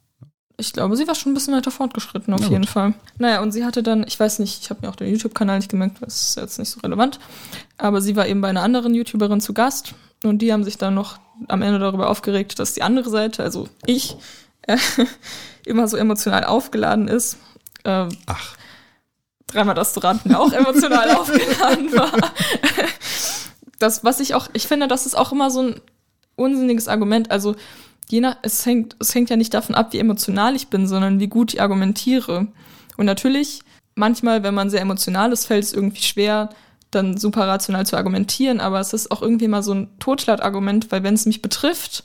Ich 0.59 0.73
glaube, 0.73 0.97
sie 0.97 1.07
war 1.07 1.15
schon 1.15 1.33
ein 1.33 1.35
bisschen 1.35 1.55
weiter 1.55 1.71
fortgeschritten, 1.71 2.33
auf 2.33 2.41
Na 2.41 2.49
jeden 2.49 2.63
gut. 2.63 2.71
Fall. 2.71 2.95
Naja, 3.19 3.43
und 3.43 3.53
sie 3.53 3.65
hatte 3.65 3.83
dann, 3.83 4.05
ich 4.07 4.19
weiß 4.19 4.39
nicht, 4.39 4.63
ich 4.63 4.71
habe 4.71 4.81
mir 4.83 4.91
auch 4.91 4.97
den 4.97 5.11
YouTube-Kanal 5.11 5.59
nicht 5.59 5.71
gemerkt, 5.71 5.99
das 6.01 6.31
ist 6.31 6.37
jetzt 6.37 6.59
nicht 6.59 6.71
so 6.71 6.81
relevant, 6.81 7.19
aber 7.77 8.01
sie 8.01 8.17
war 8.17 8.27
eben 8.27 8.41
bei 8.41 8.49
einer 8.49 8.63
anderen 8.63 8.95
YouTuberin 8.95 9.41
zu 9.43 9.53
Gast 9.53 9.95
und 10.25 10.39
die 10.39 10.53
haben 10.53 10.65
sich 10.65 10.79
dann 10.79 10.95
noch 10.95 11.19
am 11.49 11.61
Ende 11.61 11.79
darüber 11.79 12.09
aufgeregt, 12.09 12.59
dass 12.59 12.73
die 12.73 12.83
andere 12.83 13.11
Seite, 13.11 13.43
also 13.43 13.69
ich, 13.85 14.17
äh, 14.63 14.79
immer 15.67 15.89
so 15.89 15.99
emotional 15.99 16.45
aufgeladen 16.45 17.09
ist. 17.09 17.37
Äh, 17.85 18.09
Ach. 18.27 18.57
Dreimal 19.49 19.75
das 19.75 19.93
zu 19.93 20.01
raten 20.01 20.35
auch 20.35 20.53
emotional 20.53 21.11
aufgeladen 21.17 21.93
war. 21.93 22.13
das, 23.79 24.05
was 24.05 24.21
ich 24.21 24.35
auch, 24.35 24.49
ich 24.55 24.67
finde, 24.67 24.89
das 24.89 25.07
ist 25.07 25.17
auch 25.17 25.33
immer 25.33 25.51
so 25.51 25.63
ein 25.63 25.81
unsinniges 26.35 26.89
Argument. 26.89 27.31
Also 27.31 27.57
je 28.09 28.21
nach, 28.21 28.37
es 28.43 28.65
hängt, 28.65 28.97
es 29.01 29.15
hängt 29.15 29.31
ja 29.31 29.37
nicht 29.37 29.55
davon 29.55 29.75
ab, 29.75 29.93
wie 29.93 29.99
emotional 29.99 30.55
ich 30.55 30.69
bin, 30.69 30.87
sondern 30.87 31.21
wie 31.21 31.29
gut 31.29 31.55
ich 31.55 31.61
argumentiere. 31.61 32.49
Und 32.97 33.07
natürlich, 33.07 33.61
manchmal, 33.95 34.43
wenn 34.43 34.55
man 34.55 34.71
sehr 34.71 34.81
emotional 34.81 35.33
ist, 35.33 35.47
fällt 35.47 35.65
es 35.65 35.73
irgendwie 35.73 36.03
schwer, 36.03 36.51
dann 36.91 37.17
super 37.17 37.47
rational 37.47 37.85
zu 37.85 37.97
argumentieren, 37.97 38.61
aber 38.61 38.81
es 38.81 38.93
ist 38.93 39.11
auch 39.11 39.23
irgendwie 39.23 39.49
mal 39.49 39.63
so 39.63 39.75
ein 39.75 39.89
Totschlagargument, 39.99 40.91
weil 40.93 41.03
wenn 41.03 41.15
es 41.15 41.27
mich 41.27 41.43
betrifft 41.43 42.05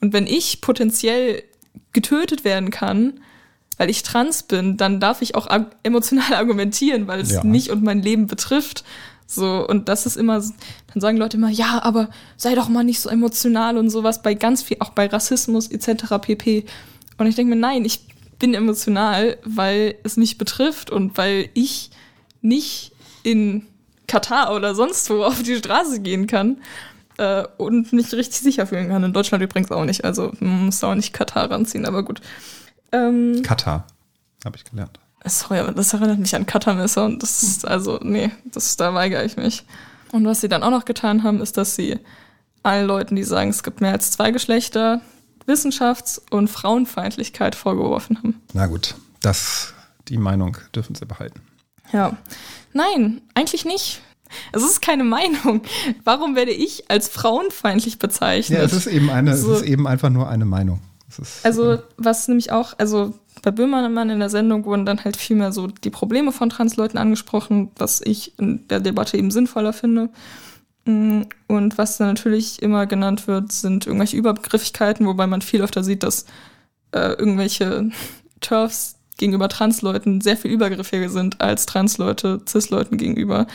und 0.00 0.12
wenn 0.12 0.26
ich 0.26 0.60
potenziell 0.60 1.42
getötet 1.92 2.44
werden 2.44 2.70
kann, 2.70 3.20
weil 3.76 3.90
ich 3.90 4.02
trans 4.02 4.42
bin, 4.42 4.76
dann 4.76 5.00
darf 5.00 5.22
ich 5.22 5.34
auch 5.34 5.48
emotional 5.82 6.34
argumentieren, 6.34 7.06
weil 7.06 7.20
es 7.20 7.32
ja. 7.32 7.44
mich 7.44 7.70
und 7.70 7.82
mein 7.82 8.02
Leben 8.02 8.26
betrifft. 8.26 8.84
So, 9.34 9.66
und 9.66 9.88
das 9.88 10.06
ist 10.06 10.16
immer, 10.16 10.40
dann 10.40 11.00
sagen 11.00 11.16
Leute 11.16 11.36
immer, 11.36 11.50
ja, 11.50 11.82
aber 11.82 12.10
sei 12.36 12.54
doch 12.54 12.68
mal 12.68 12.84
nicht 12.84 13.00
so 13.00 13.08
emotional 13.08 13.78
und 13.78 13.90
sowas 13.90 14.22
bei 14.22 14.34
ganz 14.34 14.62
viel, 14.62 14.76
auch 14.80 14.90
bei 14.90 15.06
Rassismus 15.06 15.68
etc. 15.68 16.18
pp. 16.20 16.64
Und 17.18 17.26
ich 17.26 17.34
denke 17.34 17.54
mir, 17.54 17.60
nein, 17.60 17.84
ich 17.84 18.06
bin 18.38 18.54
emotional, 18.54 19.38
weil 19.44 19.94
es 20.02 20.16
mich 20.16 20.36
betrifft 20.36 20.90
und 20.90 21.16
weil 21.16 21.48
ich 21.54 21.90
nicht 22.40 22.92
in 23.22 23.66
Katar 24.06 24.54
oder 24.54 24.74
sonst 24.74 25.08
wo 25.08 25.22
auf 25.24 25.42
die 25.42 25.56
Straße 25.56 26.00
gehen 26.00 26.26
kann 26.26 26.58
äh, 27.18 27.44
und 27.56 27.92
mich 27.92 28.12
richtig 28.12 28.40
sicher 28.40 28.66
fühlen 28.66 28.88
kann. 28.88 29.04
In 29.04 29.12
Deutschland 29.12 29.42
übrigens 29.42 29.70
auch 29.70 29.84
nicht. 29.84 30.04
Also 30.04 30.32
man 30.40 30.66
muss 30.66 30.84
auch 30.84 30.94
nicht 30.94 31.12
Katar 31.12 31.50
ranziehen, 31.50 31.86
aber 31.86 32.02
gut. 32.02 32.20
Ähm, 32.90 33.42
Katar, 33.42 33.86
habe 34.44 34.56
ich 34.56 34.64
gelernt. 34.64 34.98
Sorry, 35.24 35.60
aber 35.60 35.72
das 35.72 35.92
erinnert 35.92 36.18
mich 36.18 36.34
an 36.34 36.46
Cuttermesser 36.46 37.04
und 37.04 37.22
das 37.22 37.42
ist, 37.42 37.66
also, 37.66 37.98
nee, 38.02 38.30
das, 38.44 38.76
da 38.76 38.92
weigere 38.94 39.24
ich 39.24 39.36
mich. 39.36 39.64
Und 40.10 40.24
was 40.26 40.40
sie 40.40 40.48
dann 40.48 40.62
auch 40.62 40.70
noch 40.70 40.84
getan 40.84 41.22
haben, 41.22 41.40
ist, 41.40 41.56
dass 41.56 41.76
sie 41.76 41.98
allen 42.62 42.86
Leuten, 42.86 43.16
die 43.16 43.24
sagen, 43.24 43.50
es 43.50 43.62
gibt 43.62 43.80
mehr 43.80 43.92
als 43.92 44.10
zwei 44.10 44.30
Geschlechter, 44.30 45.00
Wissenschafts- 45.46 46.20
und 46.30 46.48
Frauenfeindlichkeit 46.48 47.54
vorgeworfen 47.54 48.18
haben. 48.18 48.40
Na 48.52 48.66
gut, 48.66 48.94
das, 49.20 49.74
die 50.08 50.18
Meinung 50.18 50.56
dürfen 50.74 50.94
sie 50.94 51.06
behalten. 51.06 51.40
Ja. 51.92 52.16
Nein, 52.72 53.20
eigentlich 53.34 53.64
nicht. 53.64 54.00
Es 54.52 54.62
ist 54.62 54.80
keine 54.80 55.04
Meinung. 55.04 55.62
Warum 56.04 56.36
werde 56.36 56.52
ich 56.52 56.90
als 56.90 57.08
frauenfeindlich 57.08 57.98
bezeichnet? 57.98 58.58
Ja, 58.58 58.64
es 58.64 58.72
ist 58.72 58.86
eben 58.86 59.10
eine, 59.10 59.36
so, 59.36 59.52
es 59.52 59.60
ist 59.60 59.68
eben 59.68 59.86
einfach 59.86 60.10
nur 60.10 60.28
eine 60.28 60.44
Meinung. 60.44 60.80
Ist, 61.08 61.44
also, 61.44 61.82
was 61.98 62.28
nämlich 62.28 62.52
auch, 62.52 62.72
also 62.78 63.12
bei 63.42 63.50
Böhmermann 63.50 64.10
in 64.10 64.20
der 64.20 64.30
Sendung 64.30 64.64
wurden 64.64 64.86
dann 64.86 65.04
halt 65.04 65.16
viel 65.16 65.36
mehr 65.36 65.52
so 65.52 65.66
die 65.66 65.90
Probleme 65.90 66.32
von 66.32 66.48
Transleuten 66.48 66.98
angesprochen, 66.98 67.70
was 67.76 68.00
ich 68.00 68.38
in 68.38 68.66
der 68.68 68.80
Debatte 68.80 69.18
eben 69.18 69.30
sinnvoller 69.30 69.72
finde. 69.72 70.10
Mm, 70.84 71.22
und 71.48 71.76
was 71.76 71.98
dann 71.98 72.08
natürlich 72.08 72.62
immer 72.62 72.86
genannt 72.86 73.26
wird, 73.26 73.52
sind 73.52 73.86
irgendwelche 73.86 74.16
Übergriffigkeiten, 74.16 75.06
wobei 75.06 75.26
man 75.26 75.42
viel 75.42 75.62
öfter 75.62 75.82
sieht, 75.82 76.04
dass 76.04 76.26
äh, 76.92 77.12
irgendwelche 77.14 77.90
TERFs 78.40 78.96
gegenüber 79.18 79.48
Transleuten 79.48 80.20
sehr 80.20 80.36
viel 80.36 80.50
übergriffiger 80.50 81.08
sind 81.08 81.40
als 81.40 81.66
Transleute 81.66 82.40
Cis-Leuten 82.48 82.96
gegenüber. 82.96 83.46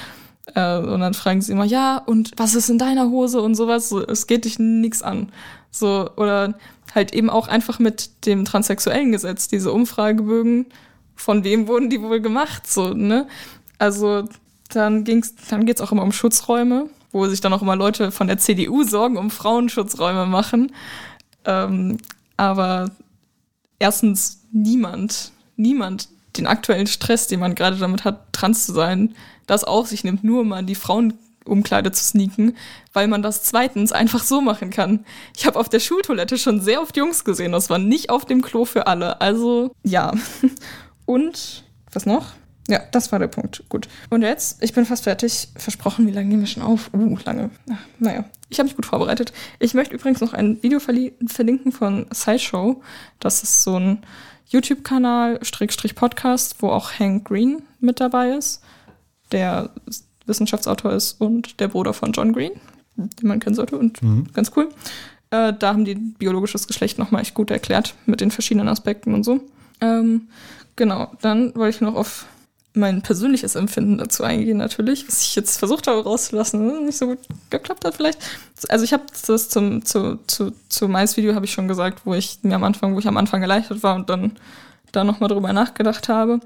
Äh, 0.54 0.78
und 0.78 1.00
dann 1.00 1.14
fragen 1.14 1.42
sie 1.42 1.52
immer, 1.52 1.66
ja, 1.66 1.98
und 1.98 2.32
was 2.38 2.56
ist 2.56 2.70
in 2.70 2.78
deiner 2.78 3.10
Hose 3.10 3.42
und 3.42 3.56
sowas? 3.56 3.90
So, 3.90 4.06
es 4.06 4.28
geht 4.28 4.46
dich 4.46 4.60
nichts 4.60 5.02
an. 5.02 5.32
So, 5.72 6.10
oder 6.16 6.56
halt 6.98 7.14
eben 7.14 7.30
auch 7.30 7.48
einfach 7.48 7.80
mit 7.80 8.26
dem 8.26 8.44
transsexuellen 8.44 9.14
Gesetz, 9.14 9.48
diese 9.48 9.72
Umfragebögen, 9.72 10.66
von 11.16 11.44
wem 11.44 11.68
wurden 11.68 11.90
die 11.90 12.02
wohl 12.02 12.20
gemacht? 12.20 12.68
So, 12.68 12.94
ne? 12.94 13.28
Also 13.78 14.28
dann 14.70 15.04
ging's, 15.04 15.36
dann 15.50 15.66
geht's 15.66 15.80
auch 15.80 15.92
immer 15.92 16.04
um 16.04 16.12
Schutzräume, 16.12 16.90
wo 17.12 17.26
sich 17.28 17.40
dann 17.40 17.54
auch 17.54 17.62
immer 17.62 17.76
Leute 17.76 18.12
von 18.12 18.28
der 18.28 18.40
CDU 18.40 18.84
Sorgen 18.84 19.18
um 19.18 19.30
Frauenschutzräume 19.30 20.26
machen. 20.26 20.74
Ähm, 21.46 21.98
aber 22.36 22.92
erstens 23.80 24.42
niemand, 24.52 25.32
niemand 25.56 26.10
den 26.36 26.48
aktuellen 26.48 26.88
Stress, 26.88 27.28
den 27.28 27.40
man 27.40 27.56
gerade 27.56 27.78
damit 27.78 28.04
hat, 28.04 28.34
trans 28.34 28.66
zu 28.66 28.74
sein, 28.74 29.16
das 29.46 29.64
auf 29.64 29.88
sich 29.88 30.04
nimmt, 30.04 30.24
nur 30.24 30.44
mal 30.44 30.64
die 30.64 30.76
Frauenumkleide 31.48 31.92
zu 31.92 32.04
sneaken, 32.04 32.56
weil 32.94 33.08
man 33.08 33.22
das 33.22 33.44
zweitens 33.44 33.92
einfach 33.92 34.24
so 34.24 34.42
machen 34.42 34.70
kann. 34.70 35.06
Ich 35.36 35.46
habe 35.46 35.60
auf 35.60 35.70
der 35.70 35.80
Schultoilette 35.80 36.38
schon 36.38 36.62
sehr 36.62 36.82
oft 36.82 36.96
Jungs 36.98 37.24
gesehen, 37.24 37.54
das 37.54 37.70
war 37.70 37.80
nicht 37.80 38.10
auf 38.10 38.26
dem 38.26 38.42
Klo 38.42 38.66
für 38.66 38.88
alle. 38.88 39.22
Also 39.22 39.72
ja. 39.84 40.14
Und 41.06 41.64
was 41.94 42.06
noch? 42.06 42.34
Ja, 42.68 42.82
das 42.92 43.14
war 43.14 43.20
der 43.20 43.28
Punkt. 43.28 43.64
Gut. 43.70 43.88
Und 44.10 44.24
jetzt, 44.24 44.62
ich 44.62 44.74
bin 44.74 44.86
fast 44.86 45.06
fertig. 45.06 45.48
Versprochen, 45.56 46.06
wie 46.06 46.12
lange 46.12 46.28
nehmen 46.28 46.42
wir 46.42 46.48
schon 46.48 46.64
auf? 46.64 46.90
Uh, 46.94 47.18
lange. 47.24 47.50
Ach, 47.72 47.80
naja, 47.98 48.26
ich 48.50 48.60
habe 48.60 48.68
mich 48.68 48.76
gut 48.76 48.86
vorbereitet. 48.86 49.32
Ich 49.60 49.74
möchte 49.74 49.96
übrigens 49.96 50.20
noch 50.20 50.34
ein 50.34 50.62
Video 50.62 50.82
verlinken 50.82 51.72
von 51.72 52.08
SciShow. 52.14 52.82
Das 53.22 53.42
ist 53.42 53.64
so 53.64 53.80
ein 53.80 54.04
YouTube-Kanal, 54.48 55.40
Strickstrich 55.44 55.96
Podcast, 55.96 56.62
wo 56.62 56.70
auch 56.70 56.92
Hank 57.00 57.26
Green 57.26 57.62
mit 57.80 58.02
dabei 58.02 58.32
ist, 58.32 58.62
der 59.32 59.70
Wissenschaftsautor 60.28 60.94
ist 60.94 61.20
und 61.20 61.60
der 61.60 61.70
Bruder 61.70 61.94
von 61.94 62.12
John 62.12 62.34
Green, 62.34 62.52
den 62.96 63.28
man 63.28 63.40
kennen 63.40 63.56
sollte 63.56 63.78
und 63.78 64.02
mhm. 64.02 64.28
ganz 64.34 64.52
cool. 64.56 64.70
Äh, 65.30 65.54
da 65.58 65.70
haben 65.70 65.86
die 65.86 65.96
biologisches 65.96 66.68
Geschlecht 66.68 66.98
nochmal 66.98 67.22
echt 67.22 67.34
gut 67.34 67.52
erklärt 67.52 67.96
mit 68.06 68.22
den 68.22 68.32
verschiedenen 68.32 68.68
Aspekten 68.68 69.14
und 69.14 69.24
so. 69.24 69.42
Ähm, 69.82 70.30
genau, 70.76 71.12
dann 71.22 71.54
wollte 71.56 71.76
ich 71.76 71.82
noch 71.82 71.96
auf 71.96 72.26
mein 72.78 73.02
persönliches 73.02 73.56
Empfinden 73.56 73.98
dazu 73.98 74.24
eingehen 74.24 74.58
natürlich, 74.58 75.08
was 75.08 75.24
ich 75.24 75.36
jetzt 75.36 75.58
versucht 75.58 75.88
habe 75.88 76.04
rauszulassen, 76.04 76.66
ne, 76.66 76.82
nicht 76.82 76.98
so 76.98 77.08
gut 77.08 77.20
geklappt 77.50 77.84
hat 77.84 77.96
vielleicht. 77.96 78.20
Also 78.70 78.86
ich 78.86 78.94
habe 78.94 79.04
das 79.26 79.50
zum 79.50 79.84
zu 79.84 80.20
zu 80.28 80.54
zu 80.70 80.88
Mais 80.88 81.18
Video 81.18 81.36
habe 81.36 81.46
ich 81.46 81.52
schon 81.52 81.68
gesagt, 81.68 82.06
wo 82.06 82.14
ich 82.14 82.40
mir 82.44 82.56
am 82.56 82.64
Anfang, 82.64 82.94
wo 82.94 83.00
ich 83.00 83.08
am 83.08 83.18
Anfang 83.18 83.42
erleichtert 83.42 83.84
war 83.84 83.96
und 83.96 84.10
dann 84.10 84.38
da 84.92 85.04
noch 85.04 85.20
mal 85.20 85.28
drüber 85.28 85.52
nachgedacht 85.52 86.08
habe. 86.08 86.40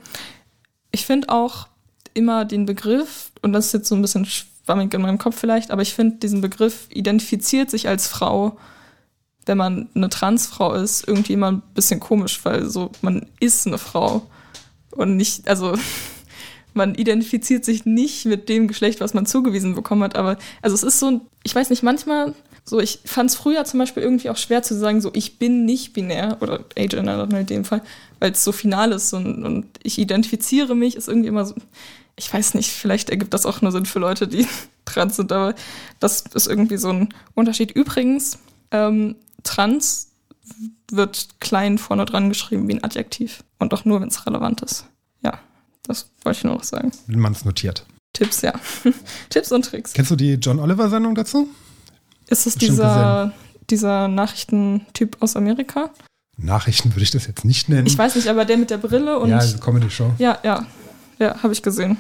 Ich 0.92 1.06
finde 1.06 1.30
auch 1.30 1.68
immer 2.14 2.46
den 2.46 2.66
Begriff 2.66 3.31
und 3.42 3.54
das 3.54 3.68
ist 3.68 3.74
jetzt 3.74 3.90
so 3.90 3.96
ein 3.96 4.02
bisschen 4.02 4.26
schwammig 4.26 4.94
in 4.94 5.02
meinem 5.02 5.18
Kopf 5.18 5.38
vielleicht, 5.38 5.72
aber 5.72 5.82
ich 5.82 5.94
finde 5.94 6.18
diesen 6.18 6.42
Begriff 6.42 6.88
identifiziert 6.90 7.70
sich 7.70 7.88
als 7.88 8.08
Frau 8.08 8.58
wenn 9.46 9.58
man 9.58 9.90
eine 9.96 10.10
Transfrau 10.10 10.74
ist, 10.74 11.08
irgendwie 11.08 11.34
immer 11.34 11.52
ein 11.52 11.62
bisschen 11.74 12.00
komisch, 12.00 12.40
weil 12.44 12.70
so 12.70 12.92
man 13.02 13.26
ist 13.40 13.68
eine 13.68 13.78
Frau 13.78 14.24
und 14.92 15.18
nicht, 15.18 15.48
also 15.48 15.76
man 16.74 16.96
identifiziert 16.96 17.66
sich 17.66 17.86
nicht 17.86 18.26
mit 18.26 18.50
dem 18.50 18.68
Geschlecht, 18.68 19.02
was 19.02 19.14
man 19.14 19.26
zugewiesen 19.26 19.76
bekommen 19.76 20.04
hat. 20.04 20.16
Aber 20.16 20.38
also 20.62 20.76
es 20.76 20.84
ist 20.84 21.00
so, 21.00 21.22
ich 21.44 21.54
weiß 21.54 21.70
nicht, 21.70 21.84
manchmal 21.84 22.34
so, 22.64 22.80
ich 22.80 23.00
fand 23.04 23.32
es 23.32 23.36
früher 23.36 23.66
zum 23.66 23.80
Beispiel 23.80 24.04
irgendwie 24.04 24.30
auch 24.30 24.38
schwer 24.38 24.62
zu 24.62 24.76
sagen, 24.76 25.02
so 25.02 25.10
ich 25.14 25.40
bin 25.40 25.66
nicht 25.66 25.94
binär 25.94 26.38
oder 26.42 26.64
agender 26.78 27.28
in 27.38 27.46
dem 27.48 27.66
Fall, 27.66 27.82
weil 28.20 28.32
es 28.32 28.44
so 28.44 28.52
final 28.52 28.92
ist 28.92 29.12
und, 29.14 29.44
und 29.44 29.66
ich 29.82 29.98
identifiziere 29.98 30.76
mich, 30.76 30.96
ist 30.96 31.08
irgendwie 31.08 31.30
immer 31.30 31.46
so, 31.46 31.56
ich 32.16 32.32
weiß 32.32 32.54
nicht, 32.54 32.72
vielleicht 32.72 33.10
ergibt 33.10 33.34
das 33.34 33.46
auch 33.46 33.62
nur 33.62 33.72
Sinn 33.72 33.86
für 33.86 34.00
Leute, 34.00 34.28
die 34.28 34.48
trans 34.86 35.16
sind, 35.16 35.32
aber 35.32 35.56
das 36.00 36.24
ist 36.34 36.48
irgendwie 36.48 36.78
so 36.78 36.90
ein 36.90 37.14
Unterschied. 37.34 37.72
Übrigens, 37.72 38.40
ähm, 38.72 39.16
trans 39.44 40.12
wird 40.92 41.40
klein 41.40 41.78
vorne 41.78 42.06
dran 42.06 42.30
geschrieben 42.30 42.68
wie 42.68 42.74
ein 42.74 42.84
Adjektiv 42.84 43.44
und 43.60 43.74
auch 43.74 43.86
nur, 43.86 44.02
wenn 44.02 44.10
es 44.10 44.26
relevant 44.26 44.62
ist. 44.62 44.86
Ja. 45.24 45.40
Das 45.84 46.12
wollte 46.24 46.38
ich 46.40 46.44
nur 46.44 46.56
noch 46.56 46.64
sagen. 46.64 46.92
Wenn 47.08 47.20
man 47.20 47.34
es 47.34 47.46
notiert. 47.46 47.86
Tipps, 48.14 48.42
ja. 48.42 48.54
Tipps 49.30 49.52
und 49.52 49.66
Tricks. 49.66 49.94
Kennst 49.94 50.12
du 50.12 50.16
die 50.16 50.34
John 50.34 50.60
Oliver-Sendung 50.60 51.16
dazu? 51.16 51.50
Ist 52.28 52.46
es 52.46 52.56
dieser, 52.56 53.34
dieser 53.70 54.08
Nachrichtentyp 54.08 55.18
aus 55.22 55.36
Amerika? 55.36 55.92
Nachrichten 56.38 56.92
würde 56.94 57.04
ich 57.04 57.12
das 57.12 57.28
jetzt 57.28 57.46
nicht 57.46 57.70
nennen. 57.70 57.88
Ich 57.88 57.98
weiß 57.98 58.16
nicht, 58.16 58.28
aber 58.28 58.46
der 58.46 58.58
mit 58.58 58.70
der 58.70 58.78
Brille 58.78 59.20
und. 59.20 59.30
Ja, 59.30 59.40
diese 59.40 59.60
Comedy-Show. 59.60 60.14
Ja, 60.18 60.40
ja. 60.44 60.66
Ja, 61.22 61.42
habe 61.44 61.54
ich 61.54 61.62
gesehen. 61.62 61.98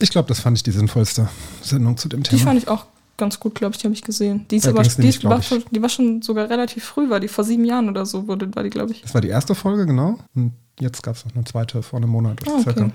Ich 0.00 0.10
glaube, 0.10 0.26
das 0.26 0.40
fand 0.40 0.56
ich 0.56 0.64
die 0.64 0.72
sinnvollste 0.72 1.28
Sendung 1.62 1.96
zu 1.96 2.08
dem 2.08 2.24
Thema. 2.24 2.36
Die 2.36 2.44
fand 2.44 2.58
ich 2.58 2.68
auch 2.68 2.86
ganz 3.16 3.38
gut, 3.38 3.54
glaube 3.54 3.74
ich, 3.74 3.78
die 3.78 3.84
habe 3.84 3.94
ich 3.94 4.02
gesehen. 4.02 4.46
Die, 4.50 4.56
ist 4.56 4.66
aber, 4.66 4.82
die, 4.82 5.00
nicht, 5.00 5.22
war 5.22 5.40
schon, 5.40 5.62
die 5.70 5.80
war 5.80 5.88
schon 5.88 6.22
sogar 6.22 6.50
relativ 6.50 6.82
früh, 6.82 7.08
war 7.08 7.20
die 7.20 7.28
vor 7.28 7.44
sieben 7.44 7.64
Jahren 7.64 7.88
oder 7.88 8.04
so, 8.04 8.26
wurde, 8.26 8.52
war 8.56 8.64
die, 8.64 8.70
glaube 8.70 8.90
ich. 8.90 9.02
Das 9.02 9.14
war 9.14 9.20
die 9.20 9.28
erste 9.28 9.54
Folge, 9.54 9.86
genau. 9.86 10.18
Und 10.34 10.54
jetzt 10.80 11.04
gab 11.04 11.14
es 11.14 11.24
noch 11.24 11.36
eine 11.36 11.44
zweite 11.44 11.84
vor 11.84 11.98
einem 11.98 12.10
Monat. 12.10 12.40
Ah, 12.48 12.58
okay. 12.66 12.90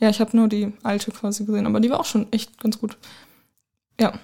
Ja, 0.00 0.08
ich 0.08 0.20
habe 0.20 0.34
nur 0.34 0.48
die 0.48 0.72
alte 0.82 1.10
quasi 1.10 1.44
gesehen, 1.44 1.66
aber 1.66 1.80
die 1.80 1.90
war 1.90 2.00
auch 2.00 2.06
schon 2.06 2.32
echt 2.32 2.58
ganz 2.58 2.78
gut. 2.78 2.96
Ja. 4.00 4.14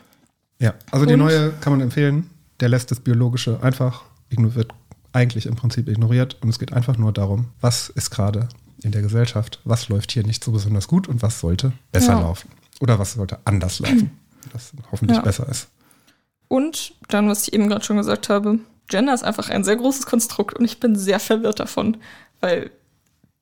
Ja, 0.58 0.72
also 0.90 1.02
Und? 1.02 1.10
die 1.10 1.16
neue 1.16 1.52
kann 1.60 1.74
man 1.74 1.82
empfehlen. 1.82 2.30
Der 2.60 2.70
lässt 2.70 2.90
das 2.90 3.00
Biologische 3.00 3.62
einfach, 3.62 4.04
wird 4.30 4.72
eigentlich 5.12 5.44
im 5.44 5.56
Prinzip 5.56 5.88
ignoriert. 5.88 6.38
Und 6.40 6.48
es 6.48 6.58
geht 6.58 6.72
einfach 6.72 6.96
nur 6.96 7.12
darum, 7.12 7.48
was 7.60 7.90
ist 7.90 8.10
gerade 8.10 8.48
in 8.84 8.92
der 8.92 9.02
Gesellschaft, 9.02 9.60
was 9.64 9.88
läuft 9.88 10.12
hier 10.12 10.24
nicht 10.24 10.42
so 10.42 10.52
besonders 10.52 10.88
gut 10.88 11.08
und 11.08 11.22
was 11.22 11.40
sollte 11.40 11.72
besser 11.90 12.14
ja. 12.14 12.20
laufen. 12.20 12.50
Oder 12.80 12.98
was 12.98 13.12
sollte 13.12 13.38
anders 13.44 13.78
laufen, 13.78 14.18
das 14.52 14.72
hoffentlich 14.90 15.18
ja. 15.18 15.22
besser 15.22 15.48
ist. 15.48 15.68
Und 16.48 16.94
dann, 17.08 17.28
was 17.28 17.46
ich 17.46 17.54
eben 17.54 17.68
gerade 17.68 17.84
schon 17.84 17.96
gesagt 17.96 18.28
habe, 18.28 18.58
Gender 18.88 19.14
ist 19.14 19.24
einfach 19.24 19.48
ein 19.48 19.64
sehr 19.64 19.76
großes 19.76 20.06
Konstrukt 20.06 20.58
und 20.58 20.64
ich 20.64 20.80
bin 20.80 20.96
sehr 20.96 21.18
verwirrt 21.18 21.60
davon, 21.60 21.96
weil 22.40 22.70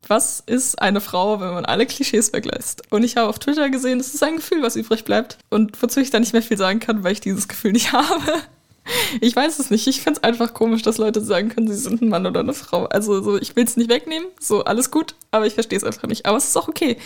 was 0.07 0.41
ist 0.41 0.81
eine 0.81 1.01
Frau, 1.01 1.41
wenn 1.41 1.53
man 1.53 1.65
alle 1.65 1.87
Klischees 1.87 2.33
weglässt? 2.33 2.91
Und 2.91 3.03
ich 3.03 3.17
habe 3.17 3.29
auf 3.29 3.39
Twitter 3.39 3.69
gesehen, 3.69 4.01
es 4.01 4.15
ist 4.15 4.23
ein 4.23 4.37
Gefühl, 4.37 4.63
was 4.63 4.77
übrig 4.77 5.05
bleibt. 5.05 5.39
Und 5.51 5.81
wozu 5.83 6.01
ich 6.01 6.11
da 6.11 6.19
nicht 6.19 6.33
mehr 6.33 6.43
viel 6.43 6.57
sagen 6.57 6.81
kann, 6.81 7.05
weil 7.05 7.13
ich 7.13 7.21
dieses 7.21 7.49
Gefühl 7.49 7.73
nicht 7.73 7.93
habe. 7.93 8.43
Ich 9.21 9.35
weiß 9.35 9.59
es 9.59 9.71
nicht. 9.71 9.87
Ich 9.87 10.03
finde 10.03 10.21
es 10.21 10.25
einfach 10.25 10.55
komisch, 10.55 10.83
dass 10.83 10.99
Leute 10.99 11.21
sagen 11.21 11.49
können, 11.49 11.69
sie 11.69 11.77
sind 11.77 12.03
ein 12.03 12.09
Mann 12.09 12.27
oder 12.27 12.41
eine 12.41 12.55
Frau. 12.55 12.87
Also 12.87 13.23
so, 13.23 13.39
ich 13.39 13.57
will 13.57 13.65
es 13.65 13.77
nicht 13.77 13.91
wegnehmen, 13.91 14.29
so 14.39 14.65
alles 14.65 14.91
gut, 14.91 15.15
aber 15.31 15.47
ich 15.47 15.55
verstehe 15.55 15.77
es 15.77 15.85
einfach 15.85 16.09
nicht. 16.09 16.27
Aber 16.27 16.37
es 16.37 16.45
ist 16.45 16.57
auch 16.57 16.69
okay. 16.69 16.97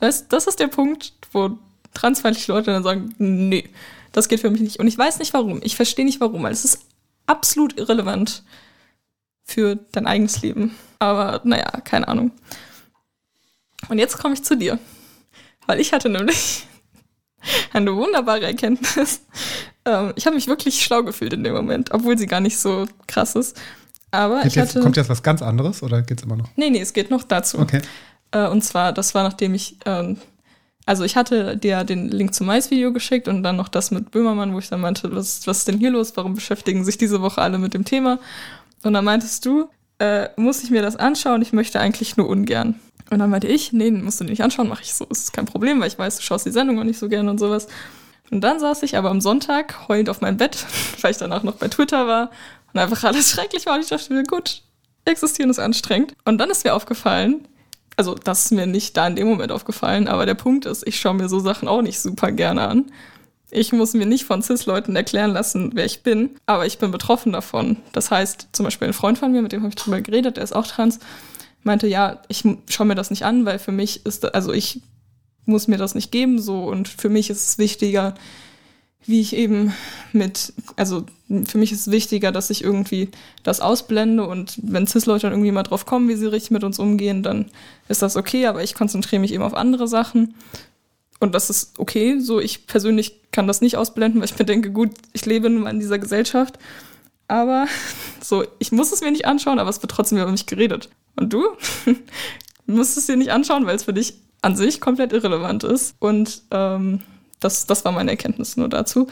Weißt, 0.00 0.32
das 0.32 0.46
ist 0.46 0.60
der 0.60 0.68
Punkt, 0.68 1.14
wo 1.32 1.58
transfeindliche 1.94 2.52
Leute 2.52 2.72
dann 2.72 2.82
sagen, 2.82 3.14
nee, 3.18 3.68
das 4.12 4.28
geht 4.28 4.40
für 4.40 4.50
mich 4.50 4.60
nicht. 4.60 4.78
Und 4.78 4.86
ich 4.86 4.98
weiß 4.98 5.18
nicht 5.18 5.34
warum. 5.34 5.60
Ich 5.62 5.76
verstehe 5.76 6.04
nicht 6.04 6.20
warum, 6.20 6.42
weil 6.42 6.52
es 6.52 6.64
ist 6.64 6.86
absolut 7.26 7.78
irrelevant 7.78 8.42
für 9.44 9.76
dein 9.92 10.06
eigenes 10.06 10.42
Leben. 10.42 10.76
Aber 10.98 11.40
naja, 11.44 11.70
keine 11.84 12.08
Ahnung. 12.08 12.32
Und 13.88 13.98
jetzt 13.98 14.18
komme 14.18 14.34
ich 14.34 14.42
zu 14.42 14.56
dir. 14.56 14.78
Weil 15.66 15.80
ich 15.80 15.92
hatte 15.92 16.08
nämlich 16.08 16.66
eine 17.72 17.94
wunderbare 17.94 18.44
Erkenntnis. 18.44 19.22
Ähm, 19.84 20.12
ich 20.16 20.26
habe 20.26 20.36
mich 20.36 20.46
wirklich 20.46 20.82
schlau 20.82 21.02
gefühlt 21.02 21.32
in 21.32 21.44
dem 21.44 21.54
Moment, 21.54 21.92
obwohl 21.92 22.16
sie 22.16 22.26
gar 22.26 22.40
nicht 22.40 22.58
so 22.58 22.86
krass 23.06 23.34
ist. 23.34 23.60
Aber 24.10 24.44
ich 24.44 24.54
jetzt, 24.54 24.70
hatte, 24.70 24.80
kommt 24.80 24.96
jetzt 24.96 25.08
was 25.08 25.22
ganz 25.22 25.42
anderes 25.42 25.82
oder 25.82 26.02
geht 26.02 26.18
es 26.18 26.24
immer 26.24 26.36
noch? 26.36 26.48
Nee, 26.56 26.70
nee, 26.70 26.80
es 26.80 26.92
geht 26.92 27.10
noch 27.10 27.24
dazu. 27.24 27.58
Okay. 27.58 27.80
Äh, 28.30 28.46
und 28.46 28.62
zwar, 28.62 28.92
das 28.92 29.14
war 29.14 29.22
nachdem 29.22 29.54
ich, 29.54 29.76
ähm, 29.86 30.18
also 30.84 31.04
ich 31.04 31.16
hatte 31.16 31.56
dir 31.56 31.84
den 31.84 32.08
Link 32.08 32.34
zum 32.34 32.46
Mais-Video 32.46 32.92
geschickt 32.92 33.26
und 33.26 33.42
dann 33.42 33.56
noch 33.56 33.68
das 33.68 33.90
mit 33.90 34.10
Böhmermann, 34.10 34.52
wo 34.52 34.58
ich 34.58 34.68
dann 34.68 34.80
meinte, 34.80 35.14
was, 35.14 35.46
was 35.46 35.58
ist 35.58 35.68
denn 35.68 35.78
hier 35.78 35.90
los? 35.90 36.12
Warum 36.16 36.34
beschäftigen 36.34 36.84
sich 36.84 36.98
diese 36.98 37.22
Woche 37.22 37.40
alle 37.40 37.58
mit 37.58 37.72
dem 37.72 37.84
Thema? 37.84 38.18
Und 38.82 38.92
dann 38.92 39.04
meintest 39.04 39.46
du, 39.46 39.68
äh, 39.98 40.28
muss 40.36 40.62
ich 40.62 40.70
mir 40.70 40.82
das 40.82 40.96
anschauen? 40.96 41.40
Ich 41.42 41.52
möchte 41.52 41.80
eigentlich 41.80 42.16
nur 42.16 42.28
ungern. 42.28 42.80
Und 43.12 43.18
dann 43.18 43.28
meinte 43.28 43.46
ich, 43.46 43.74
nee, 43.74 43.90
musst 43.90 44.20
du 44.20 44.24
nicht 44.24 44.42
anschauen, 44.42 44.68
mache 44.68 44.80
ich 44.80 44.94
so, 44.94 45.04
ist 45.04 45.34
kein 45.34 45.44
Problem, 45.44 45.78
weil 45.80 45.88
ich 45.88 45.98
weiß, 45.98 46.16
du 46.16 46.22
schaust 46.22 46.46
die 46.46 46.50
Sendung 46.50 46.78
auch 46.78 46.84
nicht 46.84 46.98
so 46.98 47.10
gerne 47.10 47.30
und 47.30 47.36
sowas. 47.36 47.66
Und 48.30 48.40
dann 48.40 48.58
saß 48.58 48.82
ich 48.84 48.96
aber 48.96 49.10
am 49.10 49.20
Sonntag 49.20 49.86
heulend 49.86 50.08
auf 50.08 50.22
meinem 50.22 50.38
Bett, 50.38 50.64
weil 51.02 51.10
ich 51.10 51.18
danach 51.18 51.42
noch 51.42 51.56
bei 51.56 51.68
Twitter 51.68 52.06
war 52.06 52.30
und 52.72 52.80
einfach 52.80 53.04
alles 53.04 53.30
schrecklich 53.30 53.66
war. 53.66 53.74
Und 53.74 53.82
ich 53.82 53.90
dachte 53.90 54.14
mir, 54.14 54.22
gut, 54.22 54.62
existieren 55.04 55.50
ist 55.50 55.58
anstrengend. 55.58 56.14
Und 56.24 56.38
dann 56.38 56.48
ist 56.48 56.64
mir 56.64 56.74
aufgefallen, 56.74 57.46
also 57.98 58.14
das 58.14 58.46
ist 58.46 58.52
mir 58.52 58.66
nicht 58.66 58.96
da 58.96 59.06
in 59.08 59.16
dem 59.16 59.28
Moment 59.28 59.52
aufgefallen, 59.52 60.08
aber 60.08 60.24
der 60.24 60.32
Punkt 60.32 60.64
ist, 60.64 60.86
ich 60.88 60.98
schaue 60.98 61.12
mir 61.12 61.28
so 61.28 61.38
Sachen 61.38 61.68
auch 61.68 61.82
nicht 61.82 62.00
super 62.00 62.32
gerne 62.32 62.66
an. 62.66 62.92
Ich 63.50 63.74
muss 63.74 63.92
mir 63.92 64.06
nicht 64.06 64.24
von 64.24 64.40
CIS-Leuten 64.40 64.96
erklären 64.96 65.32
lassen, 65.32 65.72
wer 65.74 65.84
ich 65.84 66.02
bin, 66.02 66.30
aber 66.46 66.64
ich 66.64 66.78
bin 66.78 66.90
betroffen 66.90 67.32
davon. 67.32 67.76
Das 67.92 68.10
heißt, 68.10 68.48
zum 68.52 68.64
Beispiel 68.64 68.88
ein 68.88 68.94
Freund 68.94 69.18
von 69.18 69.32
mir, 69.32 69.42
mit 69.42 69.52
dem 69.52 69.60
habe 69.60 69.68
ich 69.68 69.74
drüber 69.74 70.00
geredet, 70.00 70.38
der 70.38 70.44
ist 70.44 70.56
auch 70.56 70.66
trans, 70.66 70.98
meinte, 71.64 71.86
ja, 71.86 72.22
ich 72.28 72.44
schaue 72.68 72.86
mir 72.86 72.94
das 72.94 73.10
nicht 73.10 73.24
an, 73.24 73.44
weil 73.44 73.58
für 73.58 73.72
mich 73.72 74.04
ist, 74.06 74.34
also 74.34 74.52
ich 74.52 74.80
muss 75.44 75.68
mir 75.68 75.78
das 75.78 75.94
nicht 75.94 76.12
geben, 76.12 76.40
so, 76.40 76.64
und 76.64 76.88
für 76.88 77.08
mich 77.08 77.30
ist 77.30 77.48
es 77.48 77.58
wichtiger, 77.58 78.14
wie 79.04 79.20
ich 79.20 79.34
eben 79.34 79.72
mit, 80.12 80.52
also 80.76 81.04
für 81.46 81.58
mich 81.58 81.72
ist 81.72 81.80
es 81.80 81.90
wichtiger, 81.90 82.30
dass 82.30 82.50
ich 82.50 82.62
irgendwie 82.62 83.08
das 83.42 83.60
ausblende 83.60 84.26
und 84.26 84.58
wenn 84.62 84.86
CIS-Leute 84.86 85.22
dann 85.22 85.32
irgendwie 85.32 85.50
mal 85.50 85.64
drauf 85.64 85.86
kommen, 85.86 86.08
wie 86.08 86.14
sie 86.14 86.26
richtig 86.26 86.52
mit 86.52 86.62
uns 86.62 86.78
umgehen, 86.78 87.22
dann 87.22 87.46
ist 87.88 88.02
das 88.02 88.16
okay, 88.16 88.46
aber 88.46 88.62
ich 88.62 88.74
konzentriere 88.74 89.20
mich 89.20 89.32
eben 89.32 89.42
auf 89.42 89.54
andere 89.54 89.88
Sachen. 89.88 90.34
Und 91.18 91.34
das 91.36 91.50
ist 91.50 91.78
okay. 91.78 92.18
So, 92.18 92.40
ich 92.40 92.66
persönlich 92.66 93.20
kann 93.30 93.46
das 93.46 93.60
nicht 93.60 93.76
ausblenden, 93.76 94.20
weil 94.20 94.28
ich 94.28 94.38
mir 94.38 94.44
denke, 94.44 94.72
gut, 94.72 94.90
ich 95.12 95.24
lebe 95.24 95.48
nun 95.48 95.62
mal 95.62 95.70
in 95.70 95.78
dieser 95.78 96.00
Gesellschaft. 96.00 96.58
Aber 97.28 97.66
so, 98.20 98.44
ich 98.58 98.72
muss 98.72 98.92
es 98.92 99.00
mir 99.00 99.10
nicht 99.10 99.26
anschauen, 99.26 99.58
aber 99.58 99.70
es 99.70 99.82
wird 99.82 99.90
trotzdem 99.90 100.18
über 100.18 100.30
mich 100.30 100.46
geredet. 100.46 100.88
Und 101.16 101.32
du 101.32 101.44
musst 102.66 102.96
es 102.96 103.06
dir 103.06 103.16
nicht 103.16 103.32
anschauen, 103.32 103.66
weil 103.66 103.76
es 103.76 103.84
für 103.84 103.94
dich 103.94 104.14
an 104.40 104.56
sich 104.56 104.80
komplett 104.80 105.12
irrelevant 105.12 105.64
ist. 105.64 105.94
Und 105.98 106.42
ähm, 106.50 107.00
das, 107.40 107.66
das 107.66 107.84
war 107.84 107.92
meine 107.92 108.10
Erkenntnis 108.10 108.56
nur 108.56 108.68
dazu. 108.68 109.08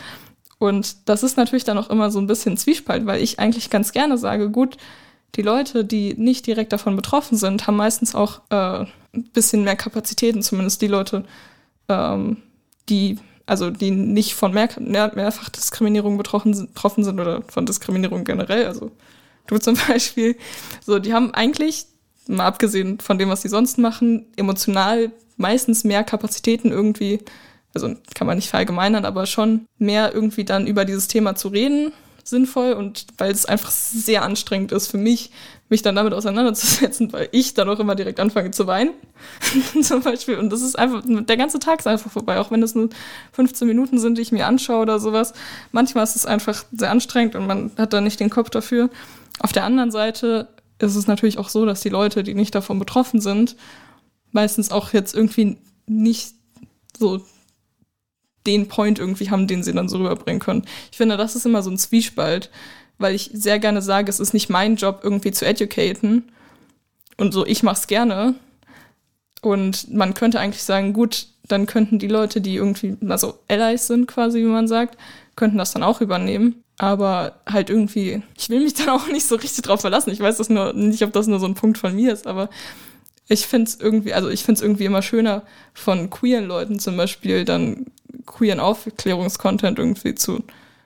Und 0.59 1.09
das 1.09 1.23
ist 1.23 1.37
natürlich 1.37 1.65
dann 1.65 1.79
auch 1.79 1.89
immer 1.89 2.11
so 2.11 2.21
ein 2.21 2.27
bisschen 2.27 2.57
Zwiespalt, 2.57 3.07
weil 3.07 3.23
ich 3.23 3.39
eigentlich 3.39 3.71
ganz 3.71 3.93
gerne 3.93 4.19
sage, 4.19 4.51
gut, 4.51 4.77
die 5.37 5.43
Leute, 5.43 5.85
die 5.85 6.15
nicht 6.15 6.47
direkt 6.47 6.73
davon 6.73 6.97
betroffen 6.97 7.39
sind, 7.39 7.67
haben 7.67 7.77
meistens 7.77 8.15
auch 8.15 8.43
äh, 8.51 8.85
ein 9.15 9.25
bisschen 9.33 9.65
mehr 9.65 9.77
Kapazitäten, 9.77 10.43
zumindest 10.43 10.83
die 10.83 10.89
Leute, 10.89 11.25
ähm, 11.89 12.39
die 12.89 13.19
also 13.51 13.69
die 13.71 13.91
nicht 13.91 14.35
von 14.35 14.55
mehr, 14.55 14.69
mehr, 14.79 15.11
Mehrfachdiskriminierung 15.13 16.17
betroffen, 16.17 16.53
betroffen 16.53 17.03
sind 17.03 17.19
oder 17.19 17.43
von 17.49 17.67
Diskriminierung 17.67 18.23
generell, 18.23 18.65
also 18.67 18.93
du 19.49 19.59
zum 19.59 19.77
Beispiel, 19.89 20.37
so 20.87 21.01
die 21.01 21.13
haben 21.13 21.35
eigentlich, 21.35 21.87
mal 22.29 22.47
abgesehen 22.47 23.01
von 23.01 23.19
dem, 23.19 23.29
was 23.29 23.43
sie 23.43 23.49
sonst 23.49 23.77
machen, 23.77 24.27
emotional 24.37 25.11
meistens 25.37 25.83
mehr 25.83 26.05
Kapazitäten 26.05 26.71
irgendwie, 26.71 27.19
also 27.75 27.93
kann 28.15 28.29
man 28.29 28.37
nicht 28.37 28.51
verallgemeinern, 28.51 29.05
aber 29.05 29.27
schon 29.27 29.67
mehr 29.79 30.15
irgendwie 30.15 30.45
dann 30.45 30.69
über 30.69 30.85
dieses 30.85 31.09
Thema 31.09 31.35
zu 31.35 31.49
reden 31.49 31.93
sinnvoll 32.25 32.73
und 32.73 33.07
weil 33.19 33.31
es 33.33 33.47
einfach 33.47 33.71
sehr 33.71 34.23
anstrengend 34.23 34.73
ist 34.73 34.89
für 34.89 34.99
mich, 34.99 35.31
mich 35.69 35.83
dann 35.83 35.95
damit 35.95 36.13
auseinanderzusetzen, 36.13 37.13
weil 37.13 37.29
ich 37.33 37.55
dann 37.55 37.69
auch 37.69 37.79
immer 37.79 37.95
direkt 37.95 38.21
anfange 38.21 38.51
zu 38.51 38.67
weinen, 38.67 38.93
zum 39.83 40.03
Beispiel. 40.03 40.37
Und 40.37 40.51
das 40.51 40.63
ist 40.63 40.79
einfach, 40.79 41.03
der 41.07 41.37
ganze 41.37 41.59
Tag 41.59 41.79
ist 41.79 41.87
einfach 41.87 42.11
vorbei, 42.11 42.41
auch 42.41 42.51
wenn 42.51 42.63
es 42.63 42.75
nur 42.75 42.91
15 43.33 43.67
Minuten 43.67 43.99
sind, 43.99 44.19
die 44.19 44.23
ich 44.23 44.33
mir 44.33 44.47
anschaue 44.47 44.83
oder 44.83 44.99
sowas. 44.99 45.33
Manchmal 45.73 46.05
ist 46.05 46.17
es 46.17 46.27
einfach 46.27 46.65
sehr 46.73 46.91
anstrengend 46.91 47.37
und 47.37 47.47
man 47.47 47.71
hat 47.79 47.93
da 47.93 48.01
nicht 48.01 48.21
den 48.21 48.31
Kopf 48.31 48.51
dafür. 48.51 48.91
Auf 49.39 49.53
der 49.53 49.65
anderen 49.65 49.91
Seite 49.91 50.49
ist 50.79 50.97
es 50.97 51.07
natürlich 51.07 51.39
auch 51.39 51.49
so, 51.49 51.65
dass 51.65 51.81
die 51.81 51.89
Leute, 51.89 52.23
die 52.23 52.35
nicht 52.35 52.55
davon 52.55 52.79
betroffen 52.79 53.21
sind, 53.21 53.57
meistens 54.33 54.71
auch 54.71 54.93
jetzt 54.93 55.15
irgendwie 55.15 55.59
nicht 55.87 56.35
so 56.99 57.25
den 58.47 58.69
Point 58.69 58.99
irgendwie 58.99 59.31
haben, 59.31 59.47
den 59.47 59.63
sie 59.63 59.73
dann 59.73 59.89
so 59.89 59.99
rüberbringen 59.99 60.41
können. 60.41 60.65
Ich 60.91 60.97
finde, 60.97 61.17
das 61.17 61.37
ist 61.37 61.47
immer 61.47 61.63
so 61.63 61.71
ein 61.71 61.79
Zwiespalt, 61.79 62.51
weil 62.99 63.15
ich 63.15 63.31
sehr 63.33 63.59
gerne 63.59 63.83
sage, 63.83 64.11
es 64.11 64.21
ist 64.21 64.35
nicht 64.35 64.51
mein 64.51 64.77
Job, 64.77 65.01
irgendwie 65.03 65.33
zu 65.33 65.47
educaten. 65.47 66.31
Und 67.17 67.33
so, 67.33 67.45
ich 67.45 67.63
mach's 67.63 67.87
gerne. 67.87 68.35
Und 69.43 69.93
man 69.93 70.15
könnte 70.15 70.41
eigentlich 70.41 70.63
sagen, 70.63 70.93
gut, 70.93 71.27
dann 71.49 71.67
könnten 71.67 71.99
die 71.99 72.09
Leute, 72.09 72.41
die 72.41 72.57
irgendwie, 72.57 72.97
also 73.09 73.39
Allies 73.49 73.87
sind 73.87 74.07
quasi, 74.07 74.41
wie 74.41 74.45
man 74.45 74.69
sagt, 74.69 74.97
könnten 75.37 75.59
das 75.59 75.73
dann 75.73 75.83
auch 75.83 76.01
übernehmen. 76.01 76.63
Aber 76.79 77.41
halt 77.47 77.69
irgendwie, 77.69 78.23
ich 78.39 78.49
will 78.49 78.61
mich 78.61 78.75
dann 78.75 78.89
auch 78.89 79.07
nicht 79.09 79.27
so 79.27 79.37
richtig 79.37 79.63
drauf 79.63 79.81
verlassen. 79.81 80.11
Ich 80.11 80.21
weiß 80.21 80.39
das 80.39 80.49
nur 80.49 80.73
nicht, 80.73 81.03
ob 81.03 81.13
das 81.13 81.27
nur 81.27 81.41
so 81.41 81.47
ein 81.47 81.55
Punkt 81.55 81.79
von 81.79 81.95
mir 81.95 82.13
ist, 82.13 82.27
aber 82.27 82.49
ich 83.29 83.47
finde 83.47 83.69
es 83.69 83.79
irgendwie, 83.79 84.13
also 84.13 84.29
ich 84.29 84.43
finde 84.43 84.59
es 84.59 84.63
irgendwie 84.63 84.87
immer 84.87 85.03
schöner, 85.03 85.45
von 85.73 86.11
queeren 86.11 86.47
Leuten 86.47 86.79
zum 86.79 86.97
Beispiel 86.97 87.45
dann 87.45 87.87
queeren 88.27 88.61
Aufklärungskontent 88.61 89.79
irgendwie 89.79 90.15
zu 90.15 90.45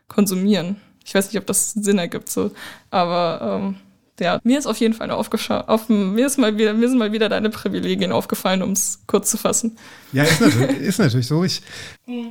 konsumieren. 0.09 0.77
Ich 1.05 1.15
weiß 1.15 1.27
nicht, 1.29 1.39
ob 1.39 1.47
das 1.47 1.73
Sinn 1.73 1.99
ergibt 1.99 2.31
so, 2.31 2.51
aber 2.91 3.61
ähm, 3.63 3.77
ja, 4.21 4.39
mir 4.45 4.59
ist 4.59 4.67
auf 4.67 4.77
jeden 4.77 4.95
Fall 4.95 5.11
aufgeschaut, 5.11 5.69
auf, 5.69 5.89
mir 5.89 6.27
ist 6.27 6.39
mal 6.39 6.57
wieder, 6.57 6.73
mir 6.73 6.89
sind 6.89 6.99
mal 6.99 7.11
wieder 7.11 7.29
deine 7.29 7.51
Privilegien 7.51 8.13
aufgefallen, 8.13 8.63
um 8.63 8.71
es 8.71 9.01
kurz 9.09 9.31
zu 9.31 9.37
fassen. 9.37 9.77
Ja, 10.13 10.23
ist 10.23 10.41
natürlich, 10.41 10.81
ist 10.81 10.99
natürlich 10.99 11.27
so. 11.27 11.43
Ich 11.43 11.63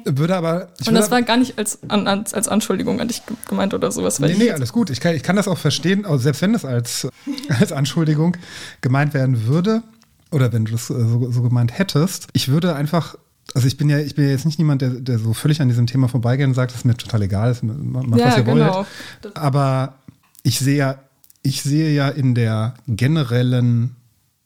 würde 0.05 0.35
aber. 0.35 0.69
Ich 0.79 0.87
Und 0.87 0.95
das 0.95 1.11
war 1.11 1.21
gar 1.23 1.35
nicht 1.35 1.57
als, 1.57 1.79
an, 1.89 2.07
als 2.07 2.47
Anschuldigung 2.47 3.01
an 3.01 3.09
dich 3.09 3.21
gemeint 3.49 3.73
oder 3.73 3.91
sowas. 3.91 4.19
nee, 4.19 4.35
nee, 4.37 4.51
alles 4.51 4.71
gut. 4.71 4.91
Ich 4.91 5.01
kann, 5.01 5.13
ich 5.13 5.23
kann 5.23 5.35
das 5.35 5.49
auch 5.49 5.57
verstehen, 5.57 6.05
also 6.05 6.19
selbst 6.19 6.41
wenn 6.41 6.53
das 6.53 6.63
als, 6.63 7.09
als 7.59 7.73
Anschuldigung 7.73 8.37
gemeint 8.79 9.13
werden 9.13 9.45
würde 9.47 9.83
oder 10.31 10.53
wenn 10.53 10.63
du 10.63 10.71
das 10.71 10.87
so, 10.87 11.31
so 11.31 11.41
gemeint 11.41 11.77
hättest. 11.77 12.27
Ich 12.31 12.47
würde 12.47 12.75
einfach 12.75 13.17
also 13.53 13.67
ich 13.67 13.77
bin 13.77 13.89
ja, 13.89 13.99
ich 13.99 14.15
bin 14.15 14.25
ja 14.25 14.31
jetzt 14.31 14.45
nicht 14.45 14.57
niemand, 14.57 14.81
der, 14.81 14.89
der 14.89 15.19
so 15.19 15.33
völlig 15.33 15.61
an 15.61 15.67
diesem 15.67 15.87
Thema 15.87 16.07
vorbeigeht 16.07 16.47
und 16.47 16.53
sagt, 16.53 16.71
das 16.71 16.79
ist 16.79 16.85
mir 16.85 16.95
total 16.95 17.21
egal, 17.23 17.51
ist, 17.51 17.63
macht 17.63 18.17
ja, 18.17 18.27
was 18.27 18.37
ihr 18.37 18.43
genau. 18.43 18.75
wollt. 18.75 19.37
Aber 19.37 19.95
ich 20.43 20.59
sehe 20.59 20.77
ja, 20.77 20.99
ich 21.43 21.61
sehe 21.61 21.93
ja 21.93 22.09
in 22.09 22.35
der 22.35 22.75
generellen 22.87 23.95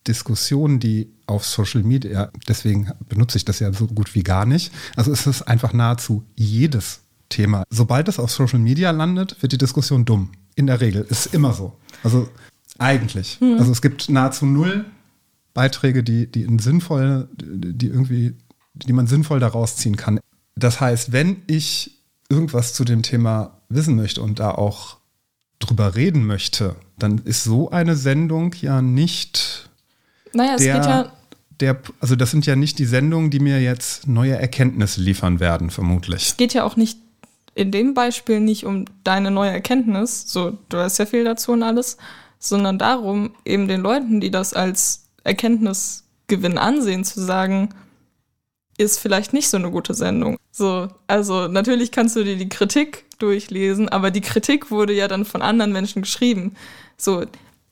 Diskussion, 0.07 0.79
die 0.79 1.09
auf 1.25 1.45
Social 1.45 1.83
Media, 1.83 2.31
deswegen 2.47 2.91
benutze 3.09 3.37
ich 3.37 3.45
das 3.45 3.59
ja 3.59 3.71
so 3.73 3.87
gut 3.87 4.15
wie 4.15 4.23
gar 4.23 4.45
nicht. 4.45 4.73
Also 4.95 5.11
es 5.11 5.27
ist 5.27 5.43
einfach 5.43 5.73
nahezu 5.73 6.23
jedes 6.35 7.01
Thema. 7.29 7.63
Sobald 7.69 8.07
es 8.07 8.19
auf 8.19 8.31
Social 8.31 8.59
Media 8.59 8.91
landet, 8.91 9.41
wird 9.41 9.51
die 9.51 9.57
Diskussion 9.57 10.05
dumm. 10.05 10.31
In 10.55 10.67
der 10.67 10.81
Regel. 10.81 11.05
Ist 11.09 11.33
immer 11.35 11.53
so. 11.53 11.73
Also 12.03 12.29
eigentlich. 12.79 13.39
Mhm. 13.41 13.57
Also 13.59 13.71
es 13.71 13.81
gibt 13.81 14.09
nahezu 14.09 14.45
null 14.45 14.85
Beiträge, 15.53 16.03
die, 16.03 16.31
die 16.31 16.43
in 16.43 16.59
sinnvoll, 16.59 17.27
die 17.37 17.87
irgendwie 17.87 18.33
die 18.85 18.93
man 18.93 19.07
sinnvoll 19.07 19.39
daraus 19.39 19.75
ziehen 19.75 19.95
kann. 19.95 20.19
Das 20.55 20.81
heißt, 20.81 21.11
wenn 21.11 21.43
ich 21.47 21.91
irgendwas 22.29 22.73
zu 22.73 22.83
dem 22.83 23.03
Thema 23.03 23.61
wissen 23.69 23.95
möchte 23.95 24.21
und 24.21 24.39
da 24.39 24.51
auch 24.51 24.97
drüber 25.59 25.95
reden 25.95 26.25
möchte, 26.25 26.75
dann 26.97 27.19
ist 27.19 27.43
so 27.43 27.69
eine 27.71 27.95
Sendung 27.95 28.53
ja 28.61 28.81
nicht. 28.81 29.69
Naja, 30.33 30.55
es 30.55 30.61
der, 30.61 30.75
geht 30.75 30.85
ja. 30.85 31.11
Der, 31.59 31.79
also 31.99 32.15
das 32.15 32.29
sind 32.31 32.45
ja 32.45 32.55
nicht 32.55 32.77
die 32.77 32.85
Sendungen, 32.85 33.31
die 33.31 33.39
mir 33.39 33.61
jetzt 33.61 34.07
neue 34.07 34.35
Erkenntnisse 34.35 35.01
liefern 35.01 35.39
werden, 35.39 35.71
vermutlich. 35.71 36.27
Es 36.27 36.37
geht 36.37 36.53
ja 36.53 36.63
auch 36.63 36.75
nicht 36.75 36.99
in 37.55 37.71
dem 37.71 37.95
Beispiel 37.95 38.39
nicht 38.39 38.65
um 38.65 38.85
deine 39.03 39.31
neue 39.31 39.49
Erkenntnis, 39.49 40.25
so 40.27 40.59
du 40.69 40.77
hast 40.77 40.99
ja 40.99 41.07
viel 41.07 41.23
dazu 41.23 41.53
und 41.53 41.63
alles, 41.63 41.97
sondern 42.37 42.77
darum, 42.77 43.31
eben 43.45 43.67
den 43.67 43.81
Leuten, 43.81 44.21
die 44.21 44.29
das 44.29 44.53
als 44.53 45.07
Erkenntnisgewinn 45.23 46.59
ansehen, 46.59 47.03
zu 47.03 47.19
sagen, 47.19 47.69
ist 48.77 48.99
vielleicht 48.99 49.33
nicht 49.33 49.49
so 49.49 49.57
eine 49.57 49.71
gute 49.71 49.93
Sendung. 49.93 50.37
So, 50.51 50.87
also 51.07 51.47
natürlich 51.47 51.91
kannst 51.91 52.15
du 52.15 52.23
dir 52.23 52.37
die 52.37 52.49
Kritik 52.49 53.05
durchlesen, 53.17 53.89
aber 53.89 54.11
die 54.11 54.21
Kritik 54.21 54.71
wurde 54.71 54.93
ja 54.93 55.07
dann 55.07 55.25
von 55.25 55.41
anderen 55.41 55.73
Menschen 55.73 56.03
geschrieben. 56.03 56.55
So, 56.95 57.25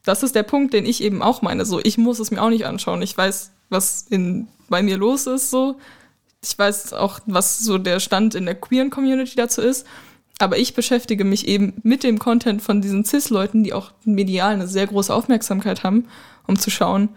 das 0.03 0.23
ist 0.23 0.35
der 0.35 0.43
Punkt, 0.43 0.73
den 0.73 0.85
ich 0.85 1.03
eben 1.03 1.21
auch 1.21 1.41
meine. 1.41 1.65
So, 1.65 1.79
ich 1.83 1.97
muss 1.97 2.19
es 2.19 2.31
mir 2.31 2.41
auch 2.41 2.49
nicht 2.49 2.65
anschauen. 2.65 3.01
Ich 3.01 3.15
weiß, 3.17 3.51
was 3.69 4.05
in, 4.09 4.47
bei 4.69 4.81
mir 4.81 4.97
los 4.97 5.27
ist, 5.27 5.51
so. 5.51 5.77
Ich 6.43 6.57
weiß 6.57 6.93
auch, 6.93 7.19
was 7.25 7.59
so 7.59 7.77
der 7.77 7.99
Stand 7.99 8.35
in 8.35 8.45
der 8.45 8.55
queeren 8.55 8.91
Community 8.91 9.35
dazu 9.35 9.61
ist. 9.61 9.85
Aber 10.37 10.57
ich 10.57 10.73
beschäftige 10.73 11.23
mich 11.23 11.47
eben 11.47 11.73
mit 11.83 12.03
dem 12.03 12.19
Content 12.19 12.61
von 12.61 12.81
diesen 12.81 13.05
CIS-Leuten, 13.05 13.63
die 13.63 13.73
auch 13.73 13.91
medial 14.03 14.53
eine 14.53 14.67
sehr 14.67 14.85
große 14.85 15.13
Aufmerksamkeit 15.13 15.83
haben, 15.83 16.07
um 16.45 16.59
zu 16.59 16.69
schauen, 16.69 17.09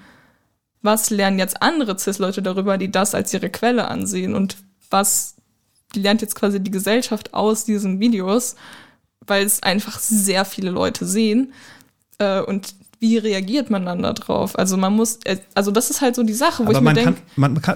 was 0.83 1.11
lernen 1.11 1.39
jetzt 1.39 1.63
andere 1.63 1.97
CIS-Leute 1.97 2.43
darüber, 2.43 2.79
die 2.79 2.91
das 2.91 3.15
als 3.15 3.33
ihre 3.35 3.51
Quelle 3.51 3.89
ansehen 3.89 4.35
und 4.35 4.57
was 4.91 5.37
lernt 5.95 6.21
jetzt 6.21 6.35
quasi 6.35 6.61
die 6.61 6.71
Gesellschaft 6.71 7.35
aus 7.35 7.65
diesen 7.65 8.01
Videos, 8.01 8.57
weil 9.27 9.45
es 9.45 9.63
einfach 9.63 9.99
sehr 9.99 10.45
viele 10.45 10.71
Leute 10.71 11.07
sehen 11.07 11.53
äh, 12.19 12.41
und 12.41 12.75
wie 13.01 13.17
reagiert 13.17 13.71
man 13.71 13.87
dann 13.87 14.03
darauf? 14.03 14.59
Also 14.59 14.77
man 14.77 14.95
muss, 14.95 15.21
äh, 15.25 15.39
also 15.55 15.71
das 15.71 15.91
ist 15.91 16.01
halt 16.01 16.17
so 16.17 16.23
die 16.23 16.33
Sache, 16.33 16.65
wo 16.65 16.71
Aber 16.71 16.79
ich 16.79 16.81
mir 16.81 16.95
denke. 16.95 17.21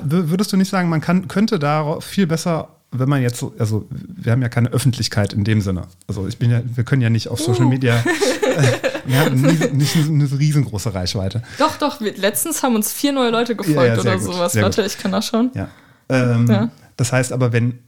Würdest 0.05 0.53
du 0.53 0.57
nicht 0.57 0.69
sagen, 0.69 0.89
man 0.89 1.01
kann, 1.01 1.29
könnte 1.29 1.59
darauf 1.59 2.05
viel 2.05 2.27
besser 2.27 2.69
wenn 2.93 3.09
man 3.09 3.23
jetzt 3.23 3.39
so, 3.39 3.55
also 3.59 3.87
wir 3.91 4.33
haben 4.33 4.43
ja 4.43 4.51
keine 4.51 4.69
Öffentlichkeit 4.69 5.33
in 5.33 5.45
dem 5.45 5.63
Sinne. 5.63 5.89
Also 6.07 6.29
ich 6.29 6.39
bin 6.39 6.51
ja, 6.51 6.61
wir 6.75 6.85
können 6.85 7.01
ja 7.01 7.11
nicht 7.11 7.29
auf 7.29 7.41
Social 7.41 7.65
uh. 7.65 7.69
Media, 7.69 7.97
äh, 8.57 8.63
wir 9.07 9.19
haben 9.19 9.41
nicht, 9.41 9.73
nicht 9.73 9.97
eine 9.97 10.31
riesengroße 10.31 10.95
Reichweite. 10.95 11.43
Doch, 11.59 11.79
doch, 11.79 12.01
letztens 12.01 12.63
haben 12.63 12.75
uns 12.75 12.93
vier 12.93 13.13
neue 13.13 13.31
Leute 13.31 13.57
gefolgt 13.57 13.79
ja, 13.79 13.95
ja, 13.95 14.01
oder 14.01 14.17
gut, 14.17 14.25
sowas. 14.25 14.55
Warte, 14.57 14.83
gut. 14.83 14.91
ich 14.91 14.99
kann 14.99 15.11
das 15.11 15.27
schon. 15.27 15.51
Ja. 15.55 15.69
Ähm, 16.11 16.47
ja. 16.49 16.71
Das 16.97 17.13
heißt 17.13 17.33
aber, 17.33 17.53
wenn, 17.53 17.79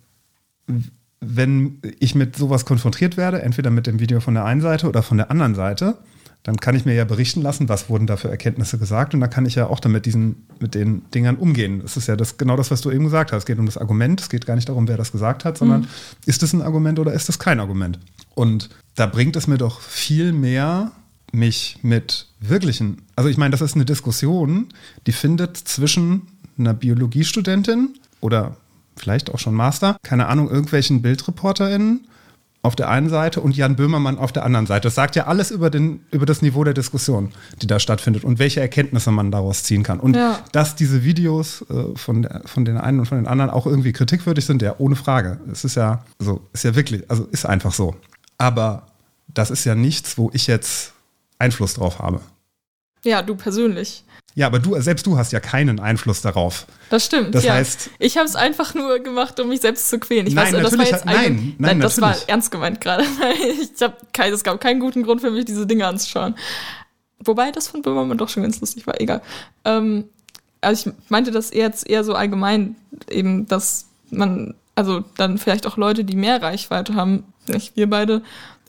wenn 1.20 1.80
ich 2.00 2.14
mit 2.14 2.36
sowas 2.36 2.64
konfrontiert 2.64 3.18
werde, 3.18 3.42
entweder 3.42 3.70
mit 3.70 3.86
dem 3.86 4.00
Video 4.00 4.20
von 4.20 4.34
der 4.34 4.46
einen 4.46 4.62
Seite 4.62 4.88
oder 4.88 5.02
von 5.02 5.18
der 5.18 5.30
anderen 5.30 5.54
Seite, 5.54 5.98
dann 6.44 6.58
kann 6.58 6.76
ich 6.76 6.84
mir 6.84 6.94
ja 6.94 7.04
berichten 7.04 7.40
lassen, 7.40 7.70
was 7.70 7.88
wurden 7.88 8.06
da 8.06 8.18
für 8.18 8.28
Erkenntnisse 8.28 8.78
gesagt 8.78 9.14
und 9.14 9.20
dann 9.20 9.30
kann 9.30 9.46
ich 9.46 9.54
ja 9.54 9.66
auch 9.66 9.80
damit 9.80 10.04
diesen, 10.04 10.46
mit 10.60 10.74
den 10.74 11.02
Dingern 11.10 11.36
umgehen. 11.36 11.80
Das 11.80 11.96
ist 11.96 12.06
ja 12.06 12.16
das, 12.16 12.36
genau 12.36 12.54
das, 12.56 12.70
was 12.70 12.82
du 12.82 12.90
eben 12.90 13.04
gesagt 13.04 13.32
hast. 13.32 13.38
Es 13.38 13.46
geht 13.46 13.58
um 13.58 13.64
das 13.64 13.78
Argument, 13.78 14.20
es 14.20 14.28
geht 14.28 14.44
gar 14.44 14.54
nicht 14.54 14.68
darum, 14.68 14.86
wer 14.86 14.98
das 14.98 15.10
gesagt 15.10 15.46
hat, 15.46 15.56
sondern 15.56 15.80
mhm. 15.80 15.86
ist 16.26 16.42
es 16.42 16.52
ein 16.52 16.60
Argument 16.60 16.98
oder 16.98 17.14
ist 17.14 17.30
es 17.30 17.38
kein 17.38 17.60
Argument? 17.60 17.98
Und 18.34 18.68
da 18.94 19.06
bringt 19.06 19.36
es 19.36 19.46
mir 19.46 19.56
doch 19.56 19.80
viel 19.80 20.32
mehr, 20.32 20.92
mich 21.32 21.78
mit 21.82 22.28
wirklichen, 22.40 23.02
also 23.16 23.30
ich 23.30 23.38
meine, 23.38 23.50
das 23.52 23.62
ist 23.62 23.74
eine 23.74 23.86
Diskussion, 23.86 24.68
die 25.06 25.12
findet 25.12 25.56
zwischen 25.56 26.28
einer 26.58 26.74
Biologiestudentin 26.74 27.94
oder 28.20 28.58
vielleicht 28.96 29.32
auch 29.32 29.38
schon 29.38 29.54
Master, 29.54 29.96
keine 30.02 30.26
Ahnung, 30.26 30.50
irgendwelchen 30.50 31.00
BildreporterInnen 31.00 32.06
auf 32.64 32.74
der 32.74 32.88
einen 32.88 33.10
Seite 33.10 33.42
und 33.42 33.54
Jan 33.56 33.76
Böhmermann 33.76 34.16
auf 34.16 34.32
der 34.32 34.44
anderen 34.44 34.66
Seite. 34.66 34.84
Das 34.84 34.94
sagt 34.94 35.16
ja 35.16 35.26
alles 35.26 35.50
über, 35.50 35.68
den, 35.68 36.00
über 36.10 36.24
das 36.24 36.40
Niveau 36.40 36.64
der 36.64 36.72
Diskussion, 36.72 37.30
die 37.60 37.66
da 37.66 37.78
stattfindet 37.78 38.24
und 38.24 38.38
welche 38.38 38.60
Erkenntnisse 38.60 39.10
man 39.10 39.30
daraus 39.30 39.64
ziehen 39.64 39.82
kann. 39.82 40.00
Und 40.00 40.16
ja. 40.16 40.38
dass 40.52 40.74
diese 40.74 41.04
Videos 41.04 41.62
äh, 41.68 41.94
von, 41.94 42.22
der, 42.22 42.40
von 42.46 42.64
den 42.64 42.78
einen 42.78 43.00
und 43.00 43.06
von 43.06 43.18
den 43.18 43.26
anderen 43.26 43.50
auch 43.50 43.66
irgendwie 43.66 43.92
kritikwürdig 43.92 44.46
sind, 44.46 44.62
ja, 44.62 44.76
ohne 44.78 44.96
Frage. 44.96 45.40
Es 45.52 45.64
ist 45.64 45.74
ja 45.74 46.04
so, 46.18 46.40
ist 46.54 46.64
ja 46.64 46.74
wirklich, 46.74 47.08
also 47.10 47.24
ist 47.30 47.44
einfach 47.44 47.72
so. 47.72 47.96
Aber 48.38 48.86
das 49.28 49.50
ist 49.50 49.66
ja 49.66 49.74
nichts, 49.74 50.16
wo 50.16 50.30
ich 50.32 50.46
jetzt 50.46 50.94
Einfluss 51.38 51.74
drauf 51.74 51.98
habe. 51.98 52.20
Ja, 53.04 53.20
du 53.20 53.34
persönlich. 53.34 54.04
Ja, 54.36 54.48
aber 54.48 54.58
du, 54.58 54.80
selbst 54.80 55.06
du 55.06 55.16
hast 55.16 55.32
ja 55.32 55.38
keinen 55.38 55.78
Einfluss 55.78 56.20
darauf. 56.20 56.66
Das 56.90 57.04
stimmt. 57.04 57.34
Das 57.34 57.44
ja. 57.44 57.54
heißt, 57.54 57.90
ich 58.00 58.16
habe 58.16 58.26
es 58.26 58.34
einfach 58.34 58.74
nur 58.74 58.98
gemacht, 58.98 59.38
um 59.38 59.48
mich 59.48 59.60
selbst 59.60 59.88
zu 59.88 60.00
quälen. 60.00 60.26
Ich 60.26 60.34
nein, 60.34 60.52
weiß, 60.52 60.62
das 60.62 60.78
war 60.78 60.86
jetzt 60.86 61.04
nein, 61.04 61.14
nein, 61.14 61.54
nein, 61.58 61.80
das 61.80 62.00
war 62.00 62.16
ernst 62.26 62.50
gemeint 62.50 62.80
gerade. 62.80 63.04
Ich 63.74 63.80
habe 63.80 63.96
kein, 64.12 64.32
es 64.32 64.42
gab 64.42 64.60
keinen 64.60 64.80
guten 64.80 65.04
Grund 65.04 65.20
für 65.20 65.30
mich, 65.30 65.44
diese 65.44 65.66
Dinge 65.66 65.86
anzuschauen. 65.86 66.34
Wobei 67.20 67.52
das 67.52 67.68
von 67.68 67.82
Böhmermann 67.82 68.18
doch 68.18 68.28
schon 68.28 68.42
ganz 68.42 68.60
lustig 68.60 68.86
war. 68.86 69.00
Egal. 69.00 69.22
Ähm, 69.64 70.04
also 70.60 70.90
ich 70.90 71.10
meinte 71.10 71.30
das 71.30 71.52
jetzt 71.54 71.88
eher 71.88 72.02
so 72.02 72.14
allgemein, 72.14 72.74
eben, 73.08 73.46
dass 73.46 73.86
man, 74.10 74.54
also 74.74 75.04
dann 75.16 75.38
vielleicht 75.38 75.66
auch 75.66 75.76
Leute, 75.76 76.04
die 76.04 76.16
mehr 76.16 76.42
Reichweite 76.42 76.94
haben, 76.94 77.24
nicht 77.46 77.76
wir 77.76 77.88
beide, 77.88 78.22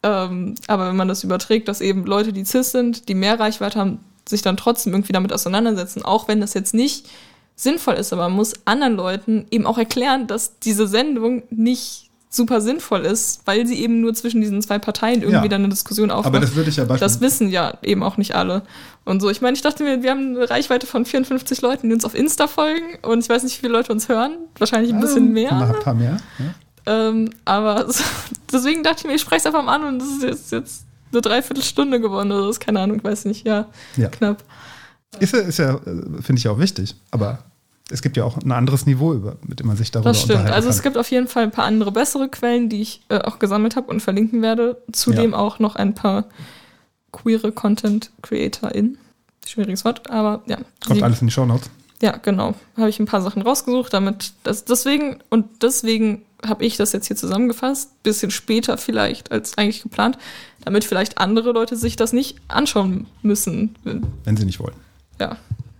ähm, 0.04 0.54
aber 0.68 0.90
wenn 0.90 0.96
man 0.96 1.08
das 1.08 1.24
überträgt, 1.24 1.68
dass 1.68 1.82
eben 1.82 2.06
Leute, 2.06 2.34
die 2.34 2.46
cis 2.46 2.72
sind, 2.72 3.10
die 3.10 3.16
mehr 3.16 3.40
Reichweite 3.40 3.80
haben, 3.80 4.00
sich 4.28 4.42
dann 4.42 4.58
trotzdem 4.58 4.94
irgendwie 4.94 5.14
damit 5.14 5.34
auseinandersetzen, 5.34 6.04
auch 6.04 6.28
wenn 6.28 6.42
das 6.42 6.54
jetzt 6.54 6.74
nicht 6.74 7.08
sinnvoll 7.56 7.96
ist, 7.96 8.12
aber 8.12 8.24
man 8.24 8.34
muss 8.34 8.54
anderen 8.66 8.96
Leuten 8.96 9.46
eben 9.50 9.66
auch 9.66 9.78
erklären, 9.78 10.28
dass 10.28 10.60
diese 10.60 10.88
Sendung 10.88 11.44
nicht 11.50 12.06
super 12.30 12.60
sinnvoll 12.60 13.06
ist, 13.06 13.42
weil 13.46 13.66
sie 13.66 13.80
eben 13.80 14.02
nur 14.02 14.14
zwischen 14.14 14.42
diesen 14.42 14.62
zwei 14.62 14.78
Parteien 14.78 15.22
irgendwie 15.22 15.46
ja, 15.46 15.48
dann 15.48 15.62
eine 15.62 15.70
Diskussion 15.70 16.12
aufmacht. 16.12 16.28
Aber 16.28 16.40
das 16.42 16.56
würde 16.56 16.70
ich 16.70 16.76
ja 16.76 16.84
beispielsweise. 16.84 17.20
Das 17.20 17.22
wissen 17.22 17.50
ja 17.50 17.78
eben 17.82 18.04
auch 18.04 18.18
nicht 18.18 18.36
alle. 18.36 18.64
Und 19.06 19.22
so, 19.22 19.30
ich 19.30 19.42
meine, 19.42 19.56
ich 19.56 19.62
dachte 19.62 19.84
mir, 19.84 20.04
wir 20.04 20.12
haben 20.12 20.36
eine 20.36 20.50
Reichweite 20.50 20.86
von 20.86 21.06
54 21.06 21.62
Leuten, 21.62 21.88
die 21.88 21.96
uns 21.96 22.04
auf 22.04 22.14
Insta 22.14 22.48
folgen 22.48 22.98
und 23.04 23.20
ich 23.20 23.30
weiß 23.30 23.44
nicht, 23.44 23.56
wie 23.58 23.62
viele 23.62 23.74
Leute 23.74 23.94
uns 23.94 24.10
hören. 24.10 24.34
Wahrscheinlich 24.58 24.94
ein 24.94 25.00
bisschen 25.00 25.32
mehr. 25.32 25.54
Ein 25.54 25.80
paar 25.80 25.94
mehr. 25.94 26.18
Ja. 26.40 26.54
Ähm, 26.88 27.30
aber 27.46 27.88
deswegen 28.52 28.84
dachte 28.84 29.00
ich 29.00 29.06
mir, 29.06 29.16
ich 29.16 29.22
spreche 29.22 29.40
es 29.40 29.46
einfach 29.46 29.64
mal 29.64 29.76
an 29.76 29.86
und 29.86 30.00
das 30.00 30.10
ist 30.10 30.24
jetzt, 30.24 30.52
jetzt 30.52 30.85
eine 31.16 31.22
Dreiviertelstunde 31.22 32.00
gewonnen 32.00 32.32
oder 32.32 32.52
so, 32.52 32.60
keine 32.60 32.80
Ahnung, 32.82 33.04
weiß 33.04 33.26
nicht, 33.26 33.46
ja, 33.46 33.68
ja. 33.98 34.10
knapp. 34.10 34.44
Ist, 35.20 35.34
ist 35.34 35.60
ja, 35.60 35.80
finde 35.80 36.36
ich 36.38 36.44
ja 36.44 36.52
auch 36.52 36.60
wichtig, 36.60 36.96
aber 37.12 37.40
es 37.90 38.02
gibt 38.02 38.18
ja 38.18 38.24
auch 38.24 38.38
ein 38.38 38.52
anderes 38.52 38.86
Niveau, 38.86 39.14
über, 39.14 39.38
mit 39.46 39.60
dem 39.60 39.68
man 39.68 39.78
sich 39.78 39.92
darüber 39.92 40.10
Das 40.10 40.22
stimmt. 40.22 40.50
Also 40.50 40.70
es 40.70 40.82
gibt 40.82 40.98
auf 40.98 41.10
jeden 41.12 41.28
Fall 41.28 41.44
ein 41.44 41.52
paar 41.52 41.66
andere 41.66 41.92
bessere 41.92 42.30
Quellen, 42.30 42.68
die 42.68 42.82
ich 42.82 43.02
äh, 43.10 43.20
auch 43.20 43.38
gesammelt 43.38 43.76
habe 43.76 43.92
und 43.92 44.02
verlinken 44.02 44.42
werde. 44.42 44.82
Zudem 44.92 45.32
ja. 45.32 45.38
auch 45.38 45.60
noch 45.60 45.76
ein 45.76 45.94
paar 45.94 46.26
queere 47.12 47.52
Content 47.52 48.12
CreatorInnen. 48.24 48.98
Schwieriges 49.46 49.86
Wort, 49.86 50.10
aber 50.10 50.42
ja. 50.48 50.58
Kommt 50.86 51.04
alles 51.04 51.22
in 51.22 51.28
die 51.28 51.34
Show 51.34 51.46
Notes. 51.46 51.70
Ja, 52.02 52.18
genau. 52.18 52.56
Habe 52.76 52.90
ich 52.90 53.00
ein 53.00 53.06
paar 53.06 53.22
Sachen 53.22 53.44
rausgesucht, 53.44 53.94
damit 53.94 54.34
das 54.44 54.66
deswegen 54.66 55.20
und 55.30 55.62
deswegen 55.62 56.24
habe 56.46 56.66
ich 56.66 56.78
das 56.78 56.92
jetzt 56.92 57.08
hier 57.08 57.16
zusammengefasst, 57.16 58.04
bisschen 58.04 58.32
später 58.32 58.78
vielleicht 58.78 59.32
als 59.32 59.58
eigentlich 59.58 59.84
geplant, 59.84 60.18
damit 60.66 60.84
vielleicht 60.84 61.18
andere 61.18 61.52
Leute 61.52 61.76
sich 61.76 61.96
das 61.96 62.12
nicht 62.12 62.38
anschauen 62.48 63.06
müssen. 63.22 63.76
Wenn 64.24 64.36
sie 64.36 64.46
nicht 64.46 64.60
wollen. 64.60 64.76
Ja. 65.20 65.38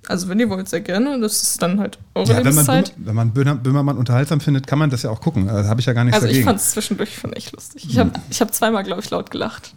Also 0.08 0.30
wenn 0.30 0.40
ihr 0.40 0.50
wollt, 0.50 0.70
sehr 0.70 0.82
gerne. 0.82 1.20
Das 1.20 1.42
ist 1.42 1.62
dann 1.62 1.80
halt 1.80 1.98
eure 2.14 2.32
ja, 2.32 2.38
Lebenszeit. 2.38 2.94
Wenn 2.96 3.16
man, 3.16 3.36
wenn 3.36 3.48
man 3.48 3.64
Böhmermann 3.64 3.98
unterhaltsam 3.98 4.40
findet, 4.40 4.68
kann 4.68 4.78
man 4.78 4.92
das 4.92 5.02
ja 5.02 5.10
auch 5.10 5.20
gucken. 5.20 5.48
Da 5.48 5.66
habe 5.66 5.80
ich 5.80 5.88
ja 5.88 5.94
gar 5.94 6.04
nichts 6.04 6.18
also 6.18 6.28
dagegen. 6.28 6.48
Also 6.48 6.56
ich 6.56 6.60
fand 6.60 6.60
es 6.60 6.72
zwischendurch 6.72 7.16
schon 7.16 7.34
echt 7.34 7.52
lustig. 7.54 7.88
Ich 7.90 7.98
habe 7.98 8.14
hm. 8.14 8.22
ich 8.30 8.40
hab 8.40 8.54
zweimal, 8.54 8.84
glaube 8.84 9.02
ich, 9.02 9.10
laut 9.10 9.32
gelacht. 9.32 9.74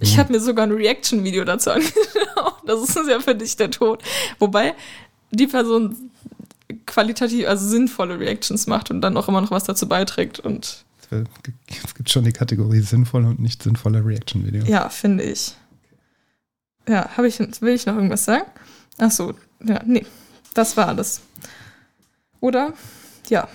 Ich 0.00 0.12
hm. 0.12 0.18
habe 0.18 0.32
mir 0.32 0.40
sogar 0.40 0.66
ein 0.66 0.72
Reaction-Video 0.72 1.44
dazu 1.44 1.70
angeschaut. 1.72 2.62
Das 2.66 2.82
ist 2.82 2.96
ja 3.08 3.20
für 3.20 3.34
dich 3.34 3.56
der 3.56 3.70
Tod. 3.70 4.02
Wobei 4.38 4.74
die 5.30 5.46
Person 5.46 6.10
qualitativ, 6.86 7.46
also 7.46 7.68
sinnvolle 7.68 8.18
Reactions 8.18 8.66
macht 8.66 8.90
und 8.90 9.02
dann 9.02 9.16
auch 9.16 9.28
immer 9.28 9.42
noch 9.42 9.50
was 9.50 9.64
dazu 9.64 9.86
beiträgt. 9.86 10.40
Und 10.40 10.85
es 11.10 11.94
gibt 11.94 12.10
schon 12.10 12.24
die 12.24 12.32
Kategorie 12.32 12.80
sinnvolle 12.80 13.28
und 13.28 13.40
nicht 13.40 13.62
sinnvolle 13.62 14.04
Reaction-Video. 14.04 14.64
Ja, 14.64 14.88
finde 14.88 15.24
ich. 15.24 15.54
Ja, 16.88 17.16
habe 17.16 17.28
ich, 17.28 17.38
will 17.38 17.74
ich 17.74 17.86
noch 17.86 17.94
irgendwas 17.94 18.24
sagen? 18.24 18.46
Ach 18.98 19.10
so, 19.10 19.34
ja, 19.64 19.82
nee, 19.84 20.06
das 20.54 20.76
war 20.76 20.88
alles. 20.88 21.20
Oder? 22.40 22.72
Ja, 23.28 23.48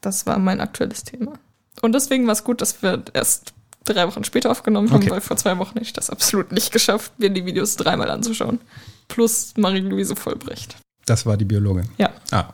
das 0.00 0.26
war 0.26 0.38
mein 0.38 0.60
aktuelles 0.60 1.04
Thema. 1.04 1.34
Und 1.82 1.92
deswegen 1.92 2.26
war 2.26 2.32
es 2.32 2.44
gut, 2.44 2.60
dass 2.60 2.82
wir 2.82 3.02
erst 3.12 3.54
drei 3.84 4.06
Wochen 4.06 4.24
später 4.24 4.50
aufgenommen 4.50 4.90
haben, 4.90 5.02
okay. 5.02 5.10
weil 5.10 5.20
vor 5.20 5.36
zwei 5.36 5.58
Wochen 5.58 5.74
hätte 5.74 5.86
ich 5.86 5.92
das 5.92 6.10
absolut 6.10 6.52
nicht 6.52 6.72
geschafft, 6.72 7.12
mir 7.18 7.30
die 7.30 7.44
Videos 7.44 7.76
dreimal 7.76 8.10
anzuschauen. 8.10 8.60
Plus 9.08 9.54
Marie-Louise 9.56 10.16
Vollbrecht. 10.16 10.76
Das 11.06 11.26
war 11.26 11.36
die 11.36 11.44
Biologin. 11.44 11.88
Ja. 11.98 12.10
Ah, 12.30 12.48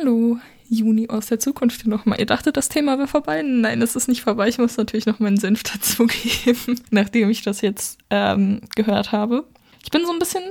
Hallo, 0.00 0.38
Juni 0.68 1.08
aus 1.08 1.26
der 1.26 1.40
Zukunft 1.40 1.84
nochmal. 1.84 2.20
Ihr 2.20 2.26
dachtet, 2.26 2.56
das 2.56 2.68
Thema 2.68 2.98
wäre 2.98 3.08
vorbei? 3.08 3.42
Nein, 3.42 3.82
es 3.82 3.96
ist 3.96 4.06
nicht 4.06 4.22
vorbei. 4.22 4.48
Ich 4.48 4.58
muss 4.58 4.76
natürlich 4.76 5.06
noch 5.06 5.18
meinen 5.18 5.38
Senf 5.38 5.62
dazugeben, 5.64 6.80
nachdem 6.90 7.30
ich 7.30 7.42
das 7.42 7.62
jetzt 7.62 7.98
ähm, 8.08 8.60
gehört 8.76 9.10
habe. 9.10 9.44
Ich 9.82 9.90
bin 9.90 10.06
so 10.06 10.12
ein 10.12 10.20
bisschen, 10.20 10.44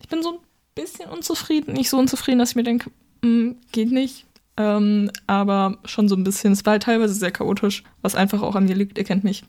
ich 0.00 0.08
bin 0.08 0.22
so 0.22 0.30
ein 0.30 0.38
bisschen 0.74 1.10
unzufrieden. 1.10 1.74
Nicht 1.74 1.90
so 1.90 1.98
unzufrieden, 1.98 2.38
dass 2.38 2.50
ich 2.50 2.56
mir 2.56 2.62
denke, 2.62 2.90
hm, 3.22 3.56
geht 3.72 3.92
nicht. 3.92 4.24
Ähm, 4.56 5.10
aber 5.26 5.76
schon 5.84 6.08
so 6.08 6.16
ein 6.16 6.24
bisschen. 6.24 6.54
Es 6.54 6.64
war 6.64 6.72
halt 6.72 6.84
teilweise 6.84 7.12
sehr 7.12 7.30
chaotisch, 7.30 7.84
was 8.00 8.14
einfach 8.14 8.40
auch 8.40 8.54
an 8.54 8.64
mir 8.64 8.74
liegt. 8.74 8.96
Ihr 8.96 9.04
kennt 9.04 9.22
mich. 9.22 9.44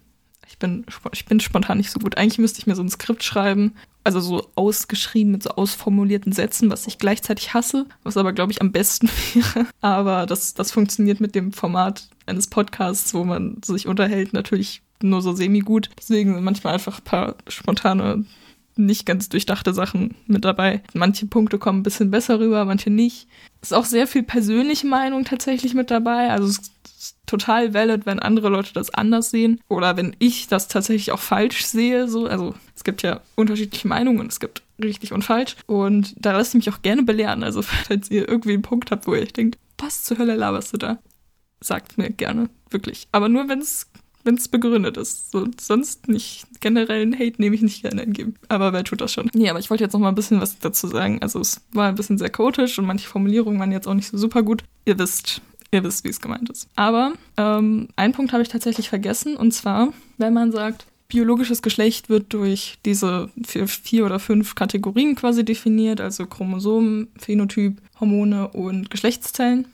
Ich 0.60 0.68
bin, 0.68 0.86
ich 1.14 1.26
bin 1.26 1.40
spontan 1.40 1.78
nicht 1.78 1.90
so 1.90 2.00
gut. 2.00 2.18
Eigentlich 2.18 2.38
müsste 2.38 2.60
ich 2.60 2.68
mir 2.68 2.76
so 2.76 2.84
ein 2.84 2.90
Skript 2.90 3.24
schreiben, 3.24 3.76
also 4.04 4.20
so 4.20 4.50
ausgeschrieben 4.56 5.32
mit 5.32 5.44
so 5.44 5.52
ausformulierten 5.52 6.34
Sätzen, 6.34 6.70
was 6.70 6.86
ich 6.86 6.98
gleichzeitig 6.98 7.54
hasse, 7.54 7.86
was 8.04 8.18
aber, 8.18 8.34
glaube 8.34 8.52
ich, 8.52 8.62
am 8.62 8.74
besten 8.74 9.10
wäre. 9.34 9.68
Aber 9.80 10.26
das, 10.26 10.54
das 10.56 10.72
funktioniert 10.72 11.22
mit 11.22 11.34
dem 11.34 11.54
Format 11.54 12.10
eines 12.26 12.48
Podcasts, 12.48 13.14
wo 13.14 13.24
man 13.24 13.62
sich 13.64 13.88
unterhält, 13.88 14.34
natürlich 14.34 14.82
nur 15.02 15.22
so 15.22 15.32
semi-gut. 15.32 15.92
Deswegen 15.98 16.34
sind 16.34 16.44
manchmal 16.44 16.74
einfach 16.74 17.00
ein 17.00 17.06
paar 17.06 17.36
spontane, 17.48 18.26
nicht 18.80 19.06
ganz 19.06 19.30
durchdachte 19.30 19.74
Sachen 19.74 20.16
mit 20.26 20.46
dabei. 20.46 20.82
Manche 20.94 21.26
Punkte 21.26 21.60
kommen 21.60 21.80
ein 21.80 21.84
bisschen 21.84 22.12
besser 22.12 22.40
rüber, 22.40 22.66
manche 22.66 22.90
nicht. 22.90 23.28
Ist 23.62 23.74
auch 23.74 23.86
sehr 23.86 24.08
viel 24.08 24.24
persönliche 24.24 24.88
Meinung 24.88 25.26
tatsächlich 25.26 25.74
mit 25.74 25.92
dabei. 25.92 26.30
Also 26.30 26.48
es 26.48 26.72
total 27.26 27.74
valid, 27.74 28.06
wenn 28.06 28.20
andere 28.20 28.50
Leute 28.50 28.74
das 28.74 28.94
anders 28.94 29.30
sehen 29.30 29.62
oder 29.68 29.98
wenn 29.98 30.16
ich 30.20 30.48
das 30.48 30.68
tatsächlich 30.68 31.12
auch 31.12 31.20
falsch 31.20 31.66
sehe. 31.66 32.08
So. 32.08 32.26
Also 32.28 32.56
es 32.76 32.84
gibt 32.84 33.04
ja 33.04 33.22
unterschiedliche 33.36 33.88
Meinungen 33.88 34.28
es 34.28 34.40
gibt 34.40 34.64
richtig 34.84 35.14
und 35.14 35.24
falsch. 35.24 35.56
Und 35.66 36.16
da 36.18 36.32
lasse 36.32 36.58
ich 36.58 36.66
mich 36.66 36.74
auch 36.74 36.82
gerne 36.82 37.04
belehren. 37.04 37.44
Also 37.44 37.62
falls 37.64 38.10
ihr 38.10 38.28
irgendwie 38.28 38.54
einen 38.54 38.62
Punkt 38.62 38.92
habt, 38.92 39.08
wo 39.08 39.16
ihr 39.16 39.26
denkt, 39.26 39.58
was 39.78 40.04
zur 40.04 40.18
Hölle 40.18 40.36
laberst 40.36 40.74
du 40.74 40.78
da? 40.78 41.00
Sagt 41.62 41.98
mir 41.98 42.10
gerne, 42.10 42.50
wirklich. 42.70 43.08
Aber 43.12 43.30
nur, 43.30 43.50
wenn 43.50 43.60
es 43.60 43.88
wenn 44.30 44.36
es 44.36 44.48
begründet 44.48 44.96
ist. 44.96 45.32
So, 45.32 45.48
sonst 45.60 46.08
nicht. 46.08 46.46
Generellen 46.60 47.16
Hate 47.16 47.42
nehme 47.42 47.56
ich 47.56 47.64
nicht 47.64 47.82
gerne 47.82 48.04
entgegen. 48.04 48.36
Aber 48.48 48.74
wer 48.74 48.84
tut 48.84 49.02
das 49.02 49.12
schon? 49.12 49.32
Nee, 49.34 49.50
aber 49.50 49.58
ich 49.58 49.72
wollte 49.72 49.84
jetzt 49.84 49.94
noch 49.94 50.00
mal 50.00 50.10
ein 50.10 50.16
bisschen 50.16 50.40
was 50.40 50.60
dazu 50.60 50.86
sagen. 50.86 51.18
Also 51.24 51.40
es 51.40 51.62
war 51.72 51.90
ein 51.90 51.96
bisschen 51.96 52.20
sehr 52.20 52.30
chaotisch 52.30 52.78
und 52.78 52.86
manche 52.86 53.08
Formulierungen 53.08 53.60
waren 53.60 53.72
jetzt 53.72 53.88
auch 53.88 53.96
nicht 53.96 54.08
so 54.08 54.20
super 54.20 54.44
gut. 54.44 54.64
Ihr 54.86 55.00
wisst, 55.00 55.42
Ihr 55.72 55.84
wisst, 55.84 56.04
wie 56.04 56.10
es 56.10 56.22
gemeint 56.22 56.48
ist. 56.50 56.68
Aber 56.76 57.14
ähm, 57.38 57.88
einen 57.96 58.14
Punkt 58.14 58.34
habe 58.34 58.44
ich 58.44 58.50
tatsächlich 58.50 58.90
vergessen, 58.90 59.36
und 59.36 59.52
zwar, 59.52 59.94
wenn 60.18 60.34
man 60.34 60.52
sagt, 60.52 60.86
biologisches 61.08 61.62
Geschlecht 61.62 62.10
wird 62.10 62.34
durch 62.34 62.78
diese 62.86 63.30
vier, 63.46 63.68
vier, 63.68 64.06
oder 64.06 64.20
fünf 64.20 64.54
Kategorien 64.56 65.16
quasi 65.16 65.44
definiert, 65.44 66.02
also 66.02 66.26
Chromosomen, 66.26 67.08
Phänotyp, 67.18 67.82
Hormone 68.00 68.48
und 68.50 68.90
Geschlechtszellen. 68.92 69.68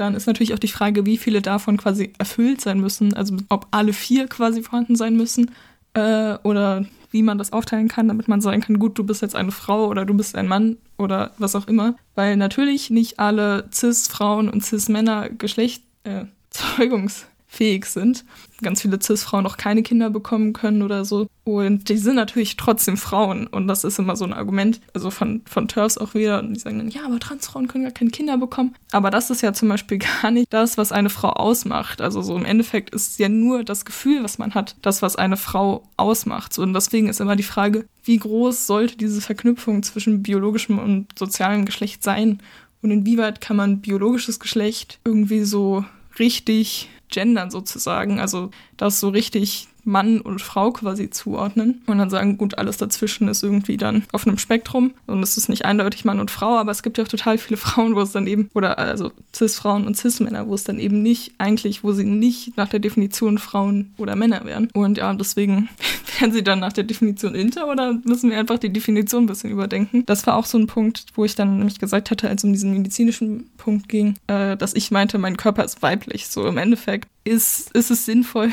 Dann 0.00 0.14
ist 0.14 0.26
natürlich 0.26 0.54
auch 0.54 0.58
die 0.58 0.68
Frage, 0.68 1.04
wie 1.04 1.18
viele 1.18 1.42
davon 1.42 1.76
quasi 1.76 2.14
erfüllt 2.16 2.62
sein 2.62 2.80
müssen, 2.80 3.12
also 3.12 3.36
ob 3.50 3.66
alle 3.70 3.92
vier 3.92 4.28
quasi 4.28 4.62
vorhanden 4.62 4.96
sein 4.96 5.14
müssen 5.14 5.50
äh, 5.92 6.36
oder 6.42 6.86
wie 7.10 7.22
man 7.22 7.36
das 7.36 7.52
aufteilen 7.52 7.88
kann, 7.88 8.08
damit 8.08 8.26
man 8.26 8.40
sagen 8.40 8.62
kann, 8.62 8.78
gut, 8.78 8.96
du 8.96 9.04
bist 9.04 9.20
jetzt 9.20 9.36
eine 9.36 9.52
Frau 9.52 9.88
oder 9.88 10.06
du 10.06 10.14
bist 10.14 10.36
ein 10.36 10.48
Mann 10.48 10.78
oder 10.96 11.32
was 11.36 11.54
auch 11.54 11.68
immer. 11.68 11.96
Weil 12.14 12.38
natürlich 12.38 12.88
nicht 12.88 13.18
alle 13.18 13.68
Cis-Frauen 13.70 14.48
und 14.48 14.64
Cis-Männer 14.64 15.28
Geschlecht, 15.28 15.82
äh, 16.04 16.24
zeugungsfähig 16.50 17.84
sind. 17.84 18.24
Ganz 18.62 18.82
viele 18.82 19.00
Cis-Frauen 19.00 19.46
auch 19.46 19.56
keine 19.56 19.82
Kinder 19.82 20.10
bekommen 20.10 20.52
können 20.52 20.82
oder 20.82 21.04
so. 21.04 21.26
Und 21.44 21.88
die 21.88 21.96
sind 21.96 22.16
natürlich 22.16 22.56
trotzdem 22.56 22.96
Frauen. 22.96 23.46
Und 23.46 23.66
das 23.68 23.84
ist 23.84 23.98
immer 23.98 24.16
so 24.16 24.24
ein 24.24 24.32
Argument, 24.32 24.80
also 24.94 25.10
von, 25.10 25.42
von 25.46 25.68
TERFs 25.68 25.98
auch 25.98 26.14
wieder. 26.14 26.40
Und 26.40 26.54
die 26.54 26.60
sagen 26.60 26.78
dann, 26.78 26.90
ja, 26.90 27.04
aber 27.04 27.18
Transfrauen 27.18 27.68
können 27.68 27.84
gar 27.84 27.92
keine 27.92 28.10
Kinder 28.10 28.38
bekommen. 28.38 28.74
Aber 28.92 29.10
das 29.10 29.30
ist 29.30 29.42
ja 29.42 29.52
zum 29.52 29.68
Beispiel 29.68 29.98
gar 30.22 30.30
nicht 30.30 30.52
das, 30.52 30.78
was 30.78 30.92
eine 30.92 31.10
Frau 31.10 31.30
ausmacht. 31.30 32.00
Also 32.00 32.22
so 32.22 32.36
im 32.36 32.44
Endeffekt 32.44 32.90
ist 32.94 33.18
ja 33.18 33.28
nur 33.28 33.64
das 33.64 33.84
Gefühl, 33.84 34.22
was 34.22 34.38
man 34.38 34.54
hat, 34.54 34.76
das, 34.82 35.02
was 35.02 35.16
eine 35.16 35.36
Frau 35.36 35.82
ausmacht. 35.96 36.52
So, 36.52 36.62
und 36.62 36.74
deswegen 36.74 37.08
ist 37.08 37.20
immer 37.20 37.36
die 37.36 37.42
Frage, 37.42 37.86
wie 38.04 38.18
groß 38.18 38.66
sollte 38.66 38.96
diese 38.96 39.20
Verknüpfung 39.20 39.82
zwischen 39.82 40.22
biologischem 40.22 40.78
und 40.78 41.18
sozialem 41.18 41.64
Geschlecht 41.64 42.02
sein 42.02 42.40
und 42.82 42.90
inwieweit 42.90 43.40
kann 43.40 43.56
man 43.56 43.80
biologisches 43.80 44.40
Geschlecht 44.40 45.00
irgendwie 45.04 45.44
so 45.44 45.84
richtig 46.18 46.88
gendern 47.10 47.50
sozusagen, 47.50 48.20
also 48.20 48.50
das 48.76 49.00
so 49.00 49.08
richtig 49.08 49.68
Mann 49.84 50.20
und 50.20 50.40
Frau 50.40 50.72
quasi 50.72 51.10
zuordnen 51.10 51.82
und 51.86 51.98
dann 51.98 52.10
sagen, 52.10 52.38
gut, 52.38 52.58
alles 52.58 52.76
dazwischen 52.76 53.28
ist 53.28 53.42
irgendwie 53.42 53.76
dann 53.76 54.04
auf 54.12 54.26
einem 54.26 54.38
Spektrum 54.38 54.92
und 55.06 55.22
es 55.22 55.36
ist 55.36 55.48
nicht 55.48 55.64
eindeutig 55.64 56.04
Mann 56.04 56.20
und 56.20 56.30
Frau, 56.30 56.58
aber 56.58 56.70
es 56.70 56.82
gibt 56.82 56.98
ja 56.98 57.04
auch 57.04 57.08
total 57.08 57.38
viele 57.38 57.56
Frauen, 57.58 57.94
wo 57.94 58.00
es 58.00 58.12
dann 58.12 58.26
eben, 58.26 58.50
oder 58.54 58.78
also 58.78 59.12
Cis-Frauen 59.34 59.86
und 59.86 59.96
Cis-Männer, 59.96 60.46
wo 60.48 60.54
es 60.54 60.64
dann 60.64 60.78
eben 60.78 61.02
nicht 61.02 61.32
eigentlich, 61.38 61.84
wo 61.84 61.92
sie 61.92 62.04
nicht 62.04 62.56
nach 62.56 62.68
der 62.68 62.80
Definition 62.80 63.38
Frauen 63.38 63.94
oder 63.96 64.16
Männer 64.16 64.44
wären. 64.44 64.68
Und 64.72 64.98
ja, 64.98 65.12
deswegen 65.14 65.68
wären 66.18 66.32
sie 66.32 66.42
dann 66.42 66.60
nach 66.60 66.72
der 66.72 66.84
Definition 66.84 67.34
inter 67.34 67.68
oder 67.68 67.98
müssen 68.04 68.30
wir 68.30 68.38
einfach 68.38 68.58
die 68.58 68.72
Definition 68.72 69.24
ein 69.24 69.26
bisschen 69.26 69.50
überdenken. 69.50 70.04
Das 70.06 70.26
war 70.26 70.36
auch 70.36 70.46
so 70.46 70.58
ein 70.58 70.66
Punkt, 70.66 71.06
wo 71.14 71.24
ich 71.24 71.34
dann 71.34 71.58
nämlich 71.58 71.78
gesagt 71.78 72.10
hatte, 72.10 72.28
als 72.28 72.40
es 72.40 72.44
um 72.44 72.52
diesen 72.52 72.72
medizinischen 72.72 73.50
Punkt 73.56 73.88
ging, 73.88 74.16
äh, 74.26 74.56
dass 74.56 74.74
ich 74.74 74.90
meinte, 74.90 75.18
mein 75.18 75.36
Körper 75.36 75.64
ist 75.64 75.82
weiblich. 75.82 76.28
So 76.28 76.46
im 76.46 76.58
Endeffekt 76.58 76.99
ist, 77.24 77.70
ist 77.72 77.90
es 77.90 78.04
sinnvoll, 78.04 78.50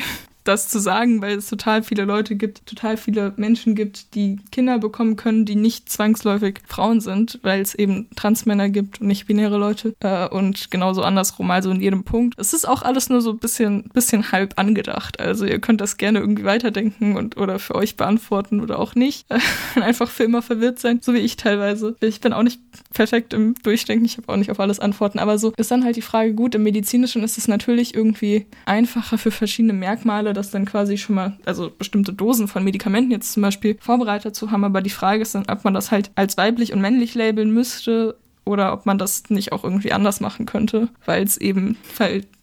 das 0.48 0.68
zu 0.68 0.78
sagen, 0.78 1.20
weil 1.20 1.38
es 1.38 1.48
total 1.48 1.82
viele 1.82 2.04
Leute 2.04 2.34
gibt, 2.34 2.66
total 2.66 2.96
viele 2.96 3.34
Menschen 3.36 3.74
gibt, 3.74 4.14
die 4.14 4.40
Kinder 4.50 4.78
bekommen 4.78 5.16
können, 5.16 5.44
die 5.44 5.56
nicht 5.56 5.90
zwangsläufig 5.90 6.60
Frauen 6.66 7.00
sind, 7.00 7.38
weil 7.42 7.60
es 7.60 7.74
eben 7.74 8.08
Transmänner 8.16 8.70
gibt 8.70 9.00
und 9.00 9.08
nicht 9.08 9.26
binäre 9.26 9.58
Leute. 9.58 9.94
Äh, 10.00 10.28
und 10.28 10.70
genauso 10.70 11.02
andersrum, 11.02 11.50
also 11.50 11.70
in 11.70 11.80
jedem 11.80 12.04
Punkt. 12.04 12.34
Es 12.38 12.54
ist 12.54 12.66
auch 12.66 12.82
alles 12.82 13.10
nur 13.10 13.20
so 13.20 13.30
ein 13.32 13.38
bisschen, 13.38 13.90
bisschen 13.92 14.32
halb 14.32 14.54
angedacht. 14.56 15.20
Also 15.20 15.44
ihr 15.44 15.58
könnt 15.58 15.80
das 15.80 15.98
gerne 15.98 16.20
irgendwie 16.20 16.44
weiterdenken 16.44 17.16
und 17.16 17.36
oder 17.36 17.58
für 17.58 17.74
euch 17.74 17.96
beantworten 17.96 18.60
oder 18.60 18.78
auch 18.78 18.94
nicht. 18.94 19.26
Einfach 19.74 20.08
für 20.08 20.24
immer 20.24 20.40
verwirrt 20.40 20.78
sein, 20.78 21.00
so 21.02 21.12
wie 21.12 21.18
ich 21.18 21.36
teilweise. 21.36 21.94
Ich 22.00 22.20
bin 22.20 22.32
auch 22.32 22.42
nicht 22.42 22.60
perfekt 22.94 23.34
im 23.34 23.54
Durchdenken, 23.62 24.06
ich 24.06 24.16
habe 24.16 24.32
auch 24.32 24.36
nicht 24.36 24.50
auf 24.50 24.60
alles 24.60 24.80
Antworten, 24.80 25.18
aber 25.18 25.38
so 25.38 25.52
ist 25.56 25.70
dann 25.70 25.84
halt 25.84 25.96
die 25.96 26.02
Frage, 26.02 26.32
gut, 26.32 26.54
im 26.54 26.62
Medizinischen 26.62 27.22
ist 27.22 27.36
es 27.36 27.48
natürlich 27.48 27.94
irgendwie 27.94 28.46
einfacher 28.64 29.18
für 29.18 29.30
verschiedene 29.30 29.74
Merkmale 29.74 30.32
das 30.38 30.50
dann 30.50 30.64
quasi 30.64 30.96
schon 30.96 31.16
mal, 31.16 31.36
also 31.44 31.70
bestimmte 31.70 32.12
Dosen 32.12 32.48
von 32.48 32.64
Medikamenten 32.64 33.10
jetzt 33.10 33.32
zum 33.32 33.42
Beispiel 33.42 33.76
vorbereitet 33.80 34.34
zu 34.34 34.50
haben. 34.50 34.64
Aber 34.64 34.80
die 34.80 34.90
Frage 34.90 35.22
ist 35.22 35.34
dann, 35.34 35.44
ob 35.48 35.64
man 35.64 35.74
das 35.74 35.90
halt 35.90 36.10
als 36.14 36.36
weiblich 36.36 36.72
und 36.72 36.80
männlich 36.80 37.14
labeln 37.14 37.52
müsste 37.52 38.16
oder 38.44 38.72
ob 38.72 38.86
man 38.86 38.96
das 38.96 39.28
nicht 39.28 39.52
auch 39.52 39.62
irgendwie 39.62 39.92
anders 39.92 40.20
machen 40.20 40.46
könnte, 40.46 40.88
weil 41.04 41.22
es 41.22 41.36
eben 41.36 41.76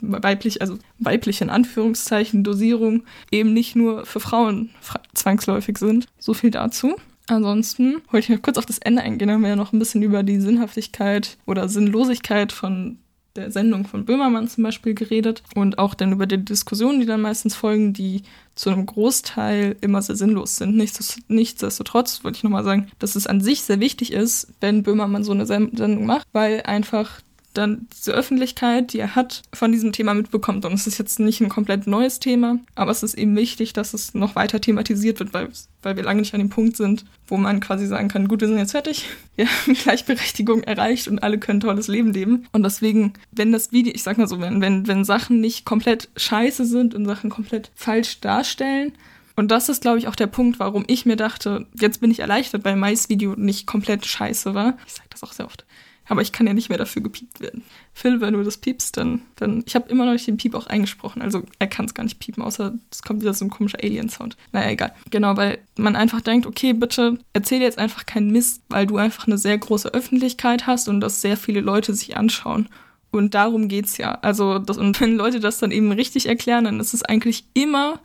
weiblich, 0.02 0.62
also 0.62 0.78
weiblich 1.00 1.42
in 1.42 1.50
Anführungszeichen 1.50 2.44
Dosierung 2.44 3.04
eben 3.32 3.54
nicht 3.54 3.76
nur 3.76 4.06
für 4.06 4.20
Frauen 4.20 4.70
zwangsläufig 5.16 5.80
sind. 5.80 6.06
So 6.20 6.36
viel 6.36 6.52
dazu. 6.52 6.96
Ansonsten 7.28 8.04
wollte 8.12 8.26
ich 8.26 8.38
noch 8.38 8.44
kurz 8.44 8.60
auf 8.60 8.68
das 8.68 8.78
Ende 8.78 9.02
eingehen, 9.02 9.32
haben 9.32 9.42
wir 9.42 9.50
ja 9.50 9.56
noch 9.56 9.74
ein 9.74 9.80
bisschen 9.80 10.04
über 10.04 10.22
die 10.22 10.40
Sinnhaftigkeit 10.40 11.38
oder 11.48 11.68
Sinnlosigkeit 11.68 12.52
von 12.52 13.00
der 13.36 13.52
Sendung 13.52 13.86
von 13.86 14.06
Böhmermann 14.06 14.48
zum 14.48 14.64
Beispiel 14.64 14.94
geredet 14.94 15.44
und 15.56 15.78
auch 15.78 15.94
dann 15.94 16.14
über 16.14 16.26
die 16.26 16.44
Diskussionen, 16.44 17.00
die 17.00 17.06
dann 17.06 17.22
meistens 17.22 17.56
folgen, 17.56 17.94
die 17.94 18.24
zu 18.56 18.70
einem 18.70 18.86
Großteil 18.86 19.76
immer 19.82 20.02
sehr 20.02 20.16
sinnlos 20.16 20.56
sind. 20.56 20.78
Nichtsdestotrotz 21.28 22.24
wollte 22.24 22.38
ich 22.38 22.44
nochmal 22.44 22.64
sagen, 22.64 22.88
dass 23.00 23.16
es 23.16 23.28
an 23.28 23.42
sich 23.42 23.62
sehr 23.64 23.80
wichtig 23.80 24.14
ist, 24.14 24.54
wenn 24.62 24.84
Böhmermann 24.84 25.24
so 25.24 25.34
eine 25.34 25.46
Sendung 25.46 26.06
macht, 26.06 26.28
weil 26.32 26.62
einfach 26.62 27.20
dann 27.58 27.88
diese 27.94 28.12
Öffentlichkeit, 28.12 28.94
die 28.94 29.00
er 29.00 29.16
hat, 29.16 29.44
von 29.54 29.72
diesem 29.72 29.92
Thema 29.92 30.14
mitbekommt. 30.14 30.66
Und 30.66 30.74
es 30.74 30.88
ist 30.88 30.98
jetzt 30.98 31.20
nicht 31.20 31.42
ein 31.42 31.50
komplett 31.50 31.88
neues 31.88 32.20
Thema, 32.20 32.60
aber 32.76 32.92
es 32.92 33.04
ist 33.04 33.16
eben 33.16 33.36
wichtig, 33.36 33.74
dass 33.74 33.94
es 33.94 34.14
noch 34.14 34.36
weiter 34.36 34.62
thematisiert 34.62 35.20
wird, 35.20 35.34
weil, 35.34 35.50
weil 35.82 35.96
wir 35.96 36.04
lange 36.04 36.22
nicht 36.22 36.34
an 36.34 36.40
dem 36.40 36.50
Punkt 36.50 36.78
sind, 36.78 37.06
wo 37.28 37.38
man 37.38 37.60
quasi 37.60 37.88
sagen 37.88 38.08
kann, 38.08 38.28
gut, 38.28 38.42
wir 38.42 38.48
sind 38.48 38.58
jetzt 38.58 38.72
fertig, 38.72 39.06
wir 39.36 39.48
haben 39.48 39.74
Gleichberechtigung 39.74 40.64
erreicht 40.64 41.08
und 41.08 41.24
alle 41.24 41.40
können 41.40 41.60
tolles 41.60 41.88
Leben 41.88 42.14
leben. 42.14 42.48
Und 42.52 42.64
deswegen, 42.64 43.14
wenn 43.32 43.52
das 43.52 43.72
Video, 43.72 43.94
ich 43.94 44.04
sag 44.04 44.18
mal 44.18 44.28
so, 44.28 44.40
wenn, 44.40 44.62
wenn, 44.62 44.88
wenn 44.88 45.06
Sachen 45.06 45.42
nicht 45.42 45.66
komplett 45.66 46.10
scheiße 46.18 46.66
sind 46.66 46.94
und 46.94 47.06
Sachen 47.06 47.30
komplett 47.30 47.72
falsch 47.76 48.20
darstellen, 48.22 48.94
und 49.36 49.52
das 49.52 49.68
ist, 49.70 49.82
glaube 49.82 49.98
ich, 49.98 50.08
auch 50.08 50.16
der 50.16 50.28
Punkt, 50.28 50.60
warum 50.60 50.86
ich 50.88 51.06
mir 51.06 51.18
dachte, 51.18 51.66
jetzt 51.78 52.00
bin 52.00 52.10
ich 52.10 52.20
erleichtert, 52.20 52.64
weil 52.64 52.78
Mais 52.78 53.10
Video 53.10 53.36
nicht 53.36 53.68
komplett 53.68 54.06
scheiße 54.06 54.54
war. 54.54 54.78
Ich 54.88 54.94
sage 54.94 55.10
das 55.10 55.24
auch 55.24 55.34
sehr 55.34 55.46
oft. 55.46 55.66
Aber 56.08 56.22
ich 56.22 56.32
kann 56.32 56.46
ja 56.46 56.54
nicht 56.54 56.70
mehr 56.70 56.78
dafür 56.78 57.02
gepiept 57.02 57.40
werden. 57.40 57.64
Phil, 57.94 58.22
wenn 58.22 58.34
du 58.34 58.44
das 58.44 58.58
piepst, 58.58 58.98
dann, 58.98 59.22
dann 59.36 59.64
ich 59.66 59.76
habe 59.76 59.90
immer 59.90 60.06
noch 60.06 60.14
nicht 60.14 60.28
den 60.28 60.38
Piep 60.38 60.54
auch 60.54 60.68
eingesprochen. 60.68 61.22
Also 61.22 61.44
er 61.58 61.68
kann 61.68 61.86
es 61.86 61.94
gar 61.94 62.04
nicht 62.04 62.20
piepen, 62.20 62.44
außer 62.44 62.74
es 62.92 63.02
kommt 63.02 63.22
wieder 63.22 63.34
so 63.34 63.46
ein 63.46 63.50
komischer 63.50 63.80
Alien-Sound. 63.82 64.38
Naja, 64.52 64.70
egal. 64.70 64.94
Genau, 65.10 65.36
weil 65.36 65.60
man 65.78 65.96
einfach 65.96 66.22
denkt, 66.22 66.46
okay, 66.46 66.74
bitte 66.74 67.18
erzähl 67.34 67.62
jetzt 67.62 67.80
einfach 67.80 68.06
keinen 68.06 68.32
Mist, 68.32 68.62
weil 68.70 68.86
du 68.86 68.98
einfach 68.98 69.26
eine 69.28 69.38
sehr 69.38 69.58
große 69.58 69.94
Öffentlichkeit 69.94 70.68
hast 70.68 70.88
und 70.88 71.02
dass 71.02 71.22
sehr 71.22 71.38
viele 71.38 71.62
Leute 71.62 71.94
sich 71.94 72.16
anschauen. 72.18 72.70
Und 73.12 73.34
darum 73.34 73.68
geht's 73.68 73.98
ja. 73.98 74.16
Also, 74.22 74.60
das, 74.60 74.78
und 74.78 75.00
wenn 75.00 75.16
Leute 75.16 75.40
das 75.40 75.58
dann 75.58 75.72
eben 75.72 75.92
richtig 75.92 76.28
erklären, 76.28 76.66
dann 76.66 76.80
ist 76.80 76.94
es 76.94 77.04
eigentlich 77.04 77.46
immer 77.54 78.00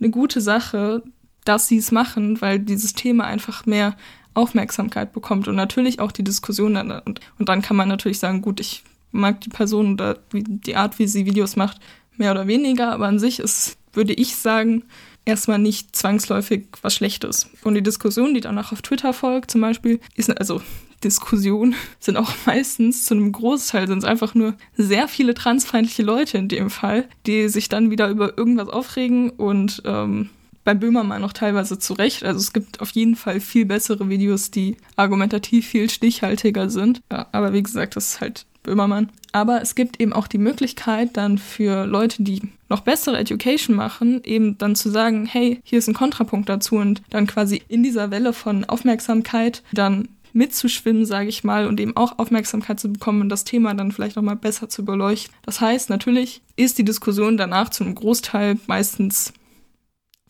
eine 0.00 0.10
gute 0.10 0.40
Sache, 0.40 1.02
dass 1.44 1.68
sie 1.68 1.78
es 1.78 1.92
machen, 1.92 2.40
weil 2.40 2.58
dieses 2.58 2.94
Thema 2.94 3.24
einfach 3.24 3.64
mehr 3.66 3.96
Aufmerksamkeit 4.34 5.12
bekommt 5.12 5.48
und 5.48 5.56
natürlich 5.56 6.00
auch 6.00 6.12
die 6.12 6.24
Diskussion. 6.24 6.76
Und, 6.76 7.20
und 7.38 7.48
dann 7.48 7.62
kann 7.62 7.76
man 7.76 7.88
natürlich 7.88 8.18
sagen, 8.18 8.42
gut, 8.42 8.60
ich 8.60 8.82
mag 9.12 9.40
die 9.40 9.48
Person 9.48 9.94
oder 9.94 10.18
die 10.32 10.76
Art, 10.76 10.98
wie 10.98 11.06
sie 11.06 11.26
Videos 11.26 11.56
macht, 11.56 11.80
mehr 12.16 12.30
oder 12.32 12.46
weniger, 12.46 12.92
aber 12.92 13.08
an 13.08 13.18
sich 13.18 13.40
ist, 13.40 13.76
würde 13.92 14.12
ich 14.12 14.36
sagen, 14.36 14.84
erstmal 15.24 15.58
nicht 15.58 15.96
zwangsläufig 15.96 16.66
was 16.82 16.94
Schlechtes. 16.94 17.50
Und 17.64 17.74
die 17.74 17.82
Diskussion, 17.82 18.34
die 18.34 18.40
danach 18.40 18.72
auf 18.72 18.82
Twitter 18.82 19.12
folgt, 19.12 19.50
zum 19.50 19.60
Beispiel, 19.60 20.00
ist, 20.14 20.30
also 20.30 20.62
Diskussionen 21.02 21.74
sind 22.00 22.16
auch 22.16 22.32
meistens 22.46 23.06
zu 23.06 23.14
einem 23.14 23.32
Großteil 23.32 23.88
sind 23.88 23.98
es 23.98 24.04
einfach 24.04 24.34
nur 24.34 24.54
sehr 24.76 25.08
viele 25.08 25.34
transfeindliche 25.34 26.02
Leute 26.02 26.38
in 26.38 26.48
dem 26.48 26.70
Fall, 26.70 27.08
die 27.26 27.48
sich 27.48 27.68
dann 27.68 27.90
wieder 27.90 28.08
über 28.08 28.36
irgendwas 28.36 28.68
aufregen 28.68 29.30
und 29.30 29.82
ähm, 29.84 30.30
bei 30.64 30.74
Böhmermann 30.74 31.22
noch 31.22 31.32
teilweise 31.32 31.78
zurecht. 31.78 32.24
Also 32.24 32.38
es 32.38 32.52
gibt 32.52 32.80
auf 32.80 32.90
jeden 32.90 33.16
Fall 33.16 33.40
viel 33.40 33.64
bessere 33.66 34.08
Videos, 34.08 34.50
die 34.50 34.76
argumentativ 34.96 35.66
viel 35.66 35.88
stichhaltiger 35.90 36.70
sind. 36.70 37.00
Ja, 37.10 37.26
aber 37.32 37.52
wie 37.52 37.62
gesagt, 37.62 37.96
das 37.96 38.08
ist 38.08 38.20
halt 38.20 38.46
Böhmermann. 38.62 39.10
Aber 39.32 39.62
es 39.62 39.74
gibt 39.74 40.00
eben 40.00 40.12
auch 40.12 40.26
die 40.26 40.38
Möglichkeit 40.38 41.16
dann 41.16 41.38
für 41.38 41.86
Leute, 41.86 42.22
die 42.22 42.42
noch 42.68 42.80
bessere 42.80 43.18
Education 43.18 43.76
machen, 43.76 44.22
eben 44.24 44.58
dann 44.58 44.74
zu 44.74 44.90
sagen, 44.90 45.26
hey, 45.26 45.60
hier 45.64 45.78
ist 45.78 45.88
ein 45.88 45.94
Kontrapunkt 45.94 46.48
dazu 46.48 46.76
und 46.76 47.02
dann 47.10 47.26
quasi 47.26 47.62
in 47.68 47.82
dieser 47.82 48.10
Welle 48.10 48.32
von 48.32 48.64
Aufmerksamkeit 48.64 49.62
dann 49.72 50.08
mitzuschwimmen, 50.32 51.06
sage 51.06 51.28
ich 51.28 51.42
mal, 51.42 51.66
und 51.66 51.80
eben 51.80 51.96
auch 51.96 52.18
Aufmerksamkeit 52.18 52.78
zu 52.78 52.92
bekommen 52.92 53.22
und 53.22 53.28
das 53.28 53.44
Thema 53.44 53.74
dann 53.74 53.92
vielleicht 53.92 54.16
nochmal 54.16 54.36
besser 54.36 54.68
zu 54.68 54.84
beleuchten. 54.84 55.34
Das 55.42 55.60
heißt, 55.60 55.90
natürlich 55.90 56.42
ist 56.56 56.78
die 56.78 56.84
Diskussion 56.84 57.36
danach 57.36 57.70
zu 57.70 57.82
einem 57.82 57.94
Großteil 57.94 58.58
meistens 58.66 59.32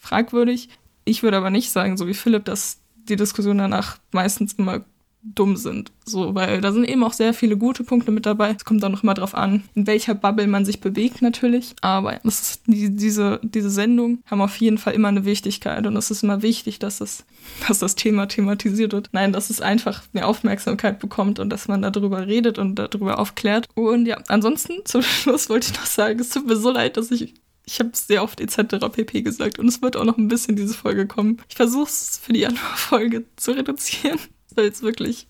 fragwürdig. 0.01 0.68
Ich 1.05 1.22
würde 1.22 1.36
aber 1.36 1.51
nicht 1.51 1.70
sagen, 1.70 1.96
so 1.96 2.07
wie 2.07 2.14
Philipp, 2.14 2.44
dass 2.44 2.80
die 3.09 3.16
Diskussionen 3.16 3.59
danach 3.59 3.98
meistens 4.12 4.55
immer 4.55 4.84
dumm 5.22 5.57
sind. 5.57 5.92
So, 6.05 6.34
weil 6.34 6.61
da 6.61 6.72
sind 6.72 6.88
eben 6.88 7.05
auch 7.05 7.12
sehr 7.12 7.34
viele 7.34 7.57
gute 7.57 7.84
Punkte 7.84 8.11
mit 8.11 8.24
dabei. 8.24 8.55
Es 8.57 8.64
kommt 8.64 8.82
auch 8.84 8.88
noch 8.88 9.03
mal 9.03 9.14
drauf 9.14 9.34
an, 9.34 9.64
in 9.74 9.86
welcher 9.86 10.14
Bubble 10.14 10.46
man 10.46 10.64
sich 10.64 10.80
bewegt 10.80 11.20
natürlich. 11.20 11.74
Aber 11.82 12.18
das 12.24 12.40
ist, 12.40 12.62
die, 12.66 12.94
diese, 12.94 13.38
diese 13.42 13.70
Sendungen 13.70 14.22
haben 14.26 14.40
auf 14.40 14.57
jeden 14.57 14.78
Fall 14.78 14.94
immer 14.94 15.09
eine 15.09 15.24
Wichtigkeit 15.24 15.86
und 15.86 15.96
es 15.96 16.11
ist 16.11 16.22
immer 16.22 16.42
wichtig, 16.42 16.78
dass 16.78 17.01
es, 17.01 17.24
dass 17.68 17.80
das 17.80 17.96
Thema 17.96 18.26
thematisiert 18.26 18.92
wird. 18.92 19.11
Nein, 19.12 19.32
dass 19.32 19.51
es 19.51 19.61
einfach 19.61 20.03
mehr 20.12 20.26
Aufmerksamkeit 20.26 20.98
bekommt 20.98 21.38
und 21.38 21.51
dass 21.51 21.68
man 21.68 21.82
darüber 21.82 22.26
redet 22.26 22.59
und 22.59 22.76
darüber 22.76 23.18
aufklärt. 23.18 23.68
Und 23.74 24.07
ja, 24.07 24.18
ansonsten 24.28 24.84
zum 24.84 25.03
Schluss 25.03 25.51
wollte 25.51 25.70
ich 25.70 25.78
noch 25.78 25.86
sagen, 25.86 26.18
es 26.18 26.30
tut 26.30 26.46
mir 26.46 26.57
so 26.57 26.70
leid, 26.70 26.96
dass 26.96 27.11
ich 27.11 27.34
ich 27.71 27.79
habe 27.79 27.91
sehr 27.95 28.25
oft 28.25 28.41
etc. 28.41 28.89
pp 28.91 29.23
gesagt 29.23 29.61
und 29.61 29.68
es 29.68 29.81
wird 29.81 29.97
auch 29.97 30.05
noch 30.05 30.18
ein 30.18 30.27
bisschen 30.27 30.57
diese 30.57 30.75
Folge 30.75 31.07
kommen. 31.07 31.41
Ich 31.49 31.55
versuche 31.55 31.89
es 31.89 32.18
für 32.18 32.33
die 32.33 32.41
Januarfolge 32.47 33.25
zu 33.37 33.53
reduzieren, 33.53 34.18
weil 34.55 34.68
es 34.68 34.83
wirklich, 34.83 35.29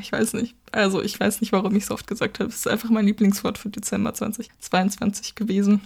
ich 0.00 0.10
weiß 0.10 0.32
nicht. 0.34 0.56
Also 0.72 1.00
ich 1.00 1.18
weiß 1.18 1.40
nicht, 1.40 1.52
warum 1.52 1.76
ich 1.76 1.86
so 1.86 1.94
oft 1.94 2.08
gesagt 2.08 2.40
habe. 2.40 2.50
Es 2.50 2.56
ist 2.56 2.68
einfach 2.68 2.90
mein 2.90 3.06
Lieblingswort 3.06 3.58
für 3.58 3.68
Dezember 3.68 4.12
2022 4.12 5.36
gewesen. 5.36 5.80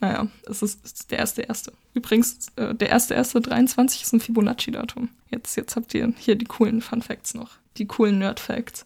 Naja, 0.00 0.28
es 0.44 0.60
ist, 0.60 0.84
es 0.84 0.92
ist 0.92 1.10
der 1.10 1.20
erste 1.20 1.42
erste. 1.42 1.72
Übrigens, 1.94 2.48
äh, 2.56 2.74
der 2.74 2.90
erste 2.90 3.14
erste 3.14 3.40
23 3.40 4.02
ist 4.02 4.12
ein 4.12 4.20
Fibonacci-Datum. 4.20 5.08
Jetzt, 5.30 5.56
jetzt 5.56 5.76
habt 5.76 5.94
ihr 5.94 6.12
hier 6.18 6.36
die 6.36 6.44
coolen 6.44 6.82
Fun 6.82 7.00
Facts 7.00 7.32
noch. 7.32 7.52
Die 7.78 7.86
coolen 7.86 8.18
Nerd 8.18 8.38
Facts. 8.38 8.84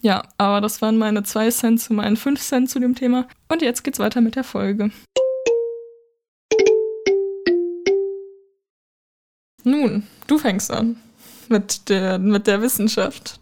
Ja, 0.00 0.22
aber 0.38 0.60
das 0.60 0.80
waren 0.80 0.98
meine 0.98 1.24
zwei 1.24 1.50
Cent 1.50 1.80
zu 1.80 1.92
meinen 1.92 2.16
fünf 2.16 2.40
Cent 2.40 2.70
zu 2.70 2.78
dem 2.78 2.94
Thema. 2.94 3.26
Und 3.48 3.62
jetzt 3.62 3.82
geht's 3.82 3.98
weiter 3.98 4.20
mit 4.20 4.36
der 4.36 4.44
Folge. 4.44 4.92
Nun, 9.64 10.04
du 10.26 10.38
fängst 10.38 10.70
an 10.70 10.96
mit 11.48 11.88
der, 11.88 12.18
mit 12.18 12.46
der 12.46 12.62
Wissenschaft. 12.62 13.40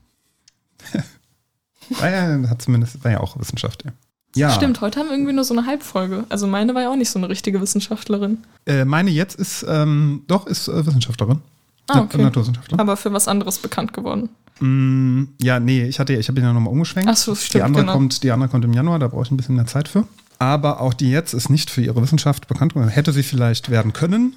ah 2.00 2.08
ja, 2.08 2.48
hat 2.48 2.62
zumindest, 2.62 3.02
war 3.04 3.10
ja 3.10 3.20
auch 3.20 3.38
Wissenschaft, 3.38 3.84
ja. 3.84 3.92
Ja. 4.36 4.50
Stimmt, 4.52 4.80
heute 4.80 5.00
haben 5.00 5.08
wir 5.08 5.14
irgendwie 5.14 5.32
nur 5.32 5.42
so 5.42 5.54
eine 5.54 5.66
Halbfolge. 5.66 6.24
Also 6.28 6.46
meine 6.46 6.74
war 6.74 6.82
ja 6.82 6.90
auch 6.90 6.96
nicht 6.96 7.10
so 7.10 7.18
eine 7.18 7.28
richtige 7.28 7.60
Wissenschaftlerin. 7.60 8.38
Äh, 8.64 8.84
meine 8.84 9.10
jetzt 9.10 9.34
ist, 9.34 9.66
ähm, 9.68 10.22
doch, 10.28 10.46
ist 10.46 10.68
äh, 10.68 10.86
Wissenschaftlerin. 10.86 11.40
Ah, 11.88 12.02
okay. 12.02 12.22
Naturwissenschaftler. 12.22 12.78
Aber 12.78 12.96
für 12.96 13.12
was 13.12 13.26
anderes 13.26 13.58
bekannt 13.58 13.92
geworden. 13.92 14.28
Mm, 14.60 15.24
ja, 15.42 15.58
nee, 15.58 15.84
ich 15.84 15.98
hatte, 15.98 16.12
ich 16.12 16.28
habe 16.28 16.38
ihn 16.38 16.44
ja 16.44 16.52
nochmal 16.52 16.72
umgeschwenkt. 16.72 17.10
Ach 17.10 17.16
so, 17.16 17.34
stimmt, 17.34 17.54
die 17.54 17.62
andere 17.62 17.82
genau. 17.82 17.92
kommt, 17.94 18.22
die 18.22 18.30
andere 18.30 18.48
kommt 18.48 18.64
im 18.64 18.72
Januar, 18.72 19.00
da 19.00 19.08
brauche 19.08 19.24
ich 19.24 19.30
ein 19.32 19.36
bisschen 19.36 19.56
mehr 19.56 19.66
Zeit 19.66 19.88
für. 19.88 20.06
Aber 20.38 20.80
auch 20.80 20.94
die 20.94 21.10
jetzt 21.10 21.34
ist 21.34 21.50
nicht 21.50 21.68
für 21.68 21.82
ihre 21.82 22.00
Wissenschaft 22.00 22.46
bekannt 22.46 22.74
geworden. 22.74 22.90
Hätte 22.90 23.12
sie 23.12 23.24
vielleicht 23.24 23.68
werden 23.68 23.92
können, 23.92 24.34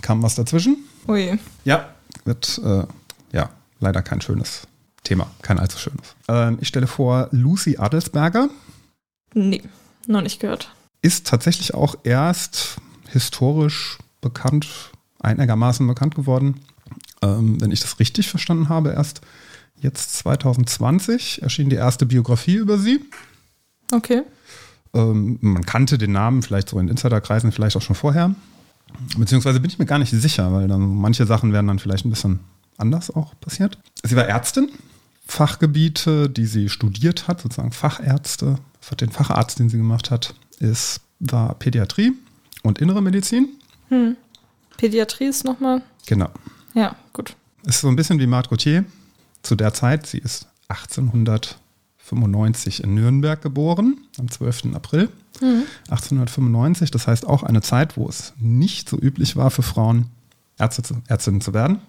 kam 0.00 0.22
was 0.22 0.34
dazwischen. 0.34 0.78
Ui. 1.08 1.38
Ja, 1.64 1.88
wird 2.24 2.60
äh, 2.64 2.84
ja 3.32 3.50
leider 3.80 4.02
kein 4.02 4.20
schönes 4.20 4.62
Thema, 5.04 5.30
kein 5.42 5.58
allzu 5.58 5.78
schönes. 5.78 6.14
Ähm, 6.28 6.58
ich 6.60 6.68
stelle 6.68 6.86
vor 6.86 7.28
Lucy 7.30 7.76
Adelsberger 7.78 8.48
Nee, 9.34 9.62
noch 10.06 10.22
nicht 10.22 10.40
gehört. 10.40 10.72
ist 11.02 11.26
tatsächlich 11.26 11.74
auch 11.74 11.96
erst 12.04 12.76
historisch 13.08 13.98
bekannt, 14.20 14.66
einigermaßen 15.20 15.86
bekannt 15.86 16.14
geworden, 16.14 16.60
ähm, 17.22 17.60
wenn 17.60 17.70
ich 17.70 17.80
das 17.80 17.98
richtig 18.00 18.28
verstanden 18.28 18.68
habe, 18.68 18.92
erst 18.92 19.20
jetzt 19.78 20.16
2020 20.18 21.42
erschien 21.42 21.68
die 21.70 21.76
erste 21.76 22.06
Biografie 22.06 22.54
über 22.56 22.78
sie. 22.78 23.00
Okay. 23.92 24.22
Ähm, 24.94 25.38
man 25.40 25.66
kannte 25.66 25.98
den 25.98 26.12
Namen 26.12 26.42
vielleicht 26.42 26.70
so 26.70 26.78
in 26.78 26.88
Insiderkreisen 26.88 27.52
vielleicht 27.52 27.76
auch 27.76 27.82
schon 27.82 27.96
vorher. 27.96 28.34
Beziehungsweise 29.16 29.60
bin 29.60 29.70
ich 29.70 29.78
mir 29.78 29.86
gar 29.86 29.98
nicht 29.98 30.10
sicher, 30.10 30.52
weil 30.52 30.68
dann 30.68 30.94
manche 30.94 31.26
Sachen 31.26 31.52
werden 31.52 31.66
dann 31.66 31.78
vielleicht 31.78 32.04
ein 32.04 32.10
bisschen 32.10 32.40
anders 32.78 33.10
auch 33.10 33.38
passiert. 33.40 33.78
Sie 34.02 34.16
war 34.16 34.26
Ärztin. 34.26 34.70
Fachgebiete, 35.28 36.30
die 36.30 36.46
sie 36.46 36.68
studiert 36.68 37.26
hat, 37.26 37.40
sozusagen 37.40 37.72
Fachärzte, 37.72 38.58
den 39.00 39.10
Facharzt, 39.10 39.58
den 39.58 39.68
sie 39.68 39.76
gemacht 39.76 40.12
hat, 40.12 40.34
ist, 40.60 41.00
war 41.18 41.54
Pädiatrie 41.54 42.12
und 42.62 42.78
innere 42.78 43.02
Medizin. 43.02 43.48
Pädiatrie 44.76 45.26
ist 45.26 45.44
nochmal. 45.44 45.82
Genau. 46.06 46.30
Ja, 46.74 46.94
gut. 47.12 47.34
Ist 47.64 47.80
so 47.80 47.88
ein 47.88 47.96
bisschen 47.96 48.20
wie 48.20 48.26
Marthe 48.28 48.50
Gauthier 48.50 48.84
zu 49.42 49.56
der 49.56 49.74
Zeit. 49.74 50.06
Sie 50.06 50.18
ist 50.18 50.46
1895 52.06 52.84
in 52.84 52.94
Nürnberg 52.94 53.40
geboren, 53.42 53.98
am 54.18 54.30
12. 54.30 54.74
April 54.74 55.08
1895. 55.40 56.90
Das 56.90 57.06
heißt 57.06 57.26
auch 57.26 57.42
eine 57.42 57.62
Zeit, 57.62 57.96
wo 57.96 58.08
es 58.08 58.32
nicht 58.38 58.88
so 58.88 58.96
üblich 58.96 59.36
war 59.36 59.50
für 59.50 59.62
Frauen, 59.62 60.06
Ärzte 60.58 60.82
zu, 60.82 60.94
Ärztinnen 61.08 61.40
zu 61.40 61.52
werden. 61.52 61.80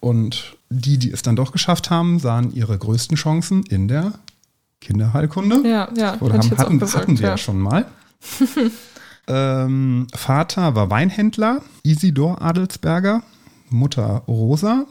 Und 0.00 0.56
die, 0.70 0.98
die 0.98 1.12
es 1.12 1.22
dann 1.22 1.36
doch 1.36 1.52
geschafft 1.52 1.90
haben, 1.90 2.18
sahen 2.18 2.52
ihre 2.52 2.76
größten 2.76 3.16
Chancen 3.16 3.62
in 3.64 3.86
der 3.86 4.14
Kinderheilkunde. 4.80 5.68
Ja, 5.68 5.88
ja. 5.94 6.16
Oder 6.20 6.38
haben, 6.38 6.58
hatten, 6.58 6.78
gesagt, 6.80 7.02
hatten 7.02 7.18
wir 7.18 7.26
ja 7.26 7.30
ja. 7.32 7.38
schon 7.38 7.60
mal. 7.60 7.86
ähm, 9.28 10.06
Vater 10.14 10.74
war 10.74 10.90
Weinhändler, 10.90 11.62
Isidor 11.84 12.42
Adelsberger, 12.42 13.22
Mutter 13.70 14.22
Rosa 14.26 14.86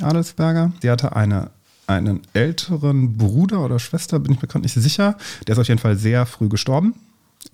Adelsberger. 0.00 0.72
Sie 0.80 0.90
hatte 0.90 1.14
eine, 1.14 1.50
einen 1.88 2.20
älteren 2.34 3.16
Bruder 3.16 3.64
oder 3.64 3.78
Schwester, 3.78 4.18
bin 4.18 4.34
ich 4.34 4.42
mir 4.42 4.48
gerade 4.48 4.62
nicht 4.62 4.74
sicher. 4.74 5.16
Der 5.46 5.54
ist 5.54 5.58
auf 5.58 5.68
jeden 5.68 5.80
Fall 5.80 5.96
sehr 5.96 6.26
früh 6.26 6.48
gestorben. 6.48 6.94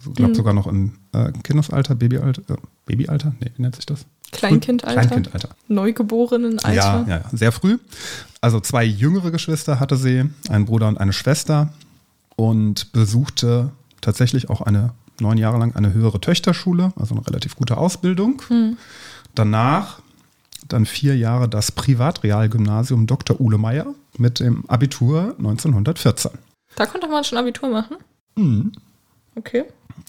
Ich 0.01 0.15
glaube 0.15 0.33
Mhm. 0.33 0.35
sogar 0.35 0.53
noch 0.55 0.67
im 0.67 0.93
äh, 1.13 1.31
Kindesalter, 1.43 1.95
Babyalter. 1.95 2.43
Äh, 2.53 2.57
Babyalter? 2.87 3.35
Nee, 3.41 3.51
wie 3.57 3.63
nennt 3.63 3.77
sich 3.77 3.87
das? 3.87 4.05
Kleinkindalter. 4.33 5.01
Kleinkindalter. 5.01 5.49
Neugeborenen-Alter. 5.69 6.75
Ja, 6.75 7.05
ja, 7.07 7.17
ja, 7.19 7.25
sehr 7.33 7.53
früh. 7.53 7.79
Also 8.41 8.61
zwei 8.61 8.85
jüngere 8.85 9.31
Geschwister 9.31 9.79
hatte 9.79 9.97
sie, 9.97 10.25
einen 10.49 10.65
Bruder 10.65 10.89
und 10.89 10.99
eine 10.99 11.13
Schwester 11.13 11.73
und 12.37 12.93
besuchte 12.93 13.71
tatsächlich 14.01 14.51
auch 14.51 14.61
eine 14.61 14.91
neun 15.21 15.39
Jahre 15.39 15.59
lang 15.59 15.77
eine 15.77 15.93
höhere 15.95 16.21
Töchterschule, 16.21 16.93
also 16.97 17.15
eine 17.15 17.25
relativ 17.27 17.55
gute 17.55 17.77
Ausbildung. 17.77 18.43
Danach 19.37 20.01
dann 20.69 20.87
vier 20.87 21.17
Jahre 21.17 21.49
das 21.49 21.73
Privatrealgymnasium 21.73 23.07
Dr. 23.07 23.41
Uhle 23.41 23.59
Meier 23.59 23.87
mit 24.19 24.41
dem 24.41 24.65
Abitur 24.69 25.35
1914. 25.39 26.33
Da 26.77 26.87
konnte 26.87 27.09
man 27.09 27.25
schon 27.25 27.39
Abitur 27.39 27.69
machen. 27.69 27.97
Mhm. 28.37 28.73
Okay. 29.37 29.65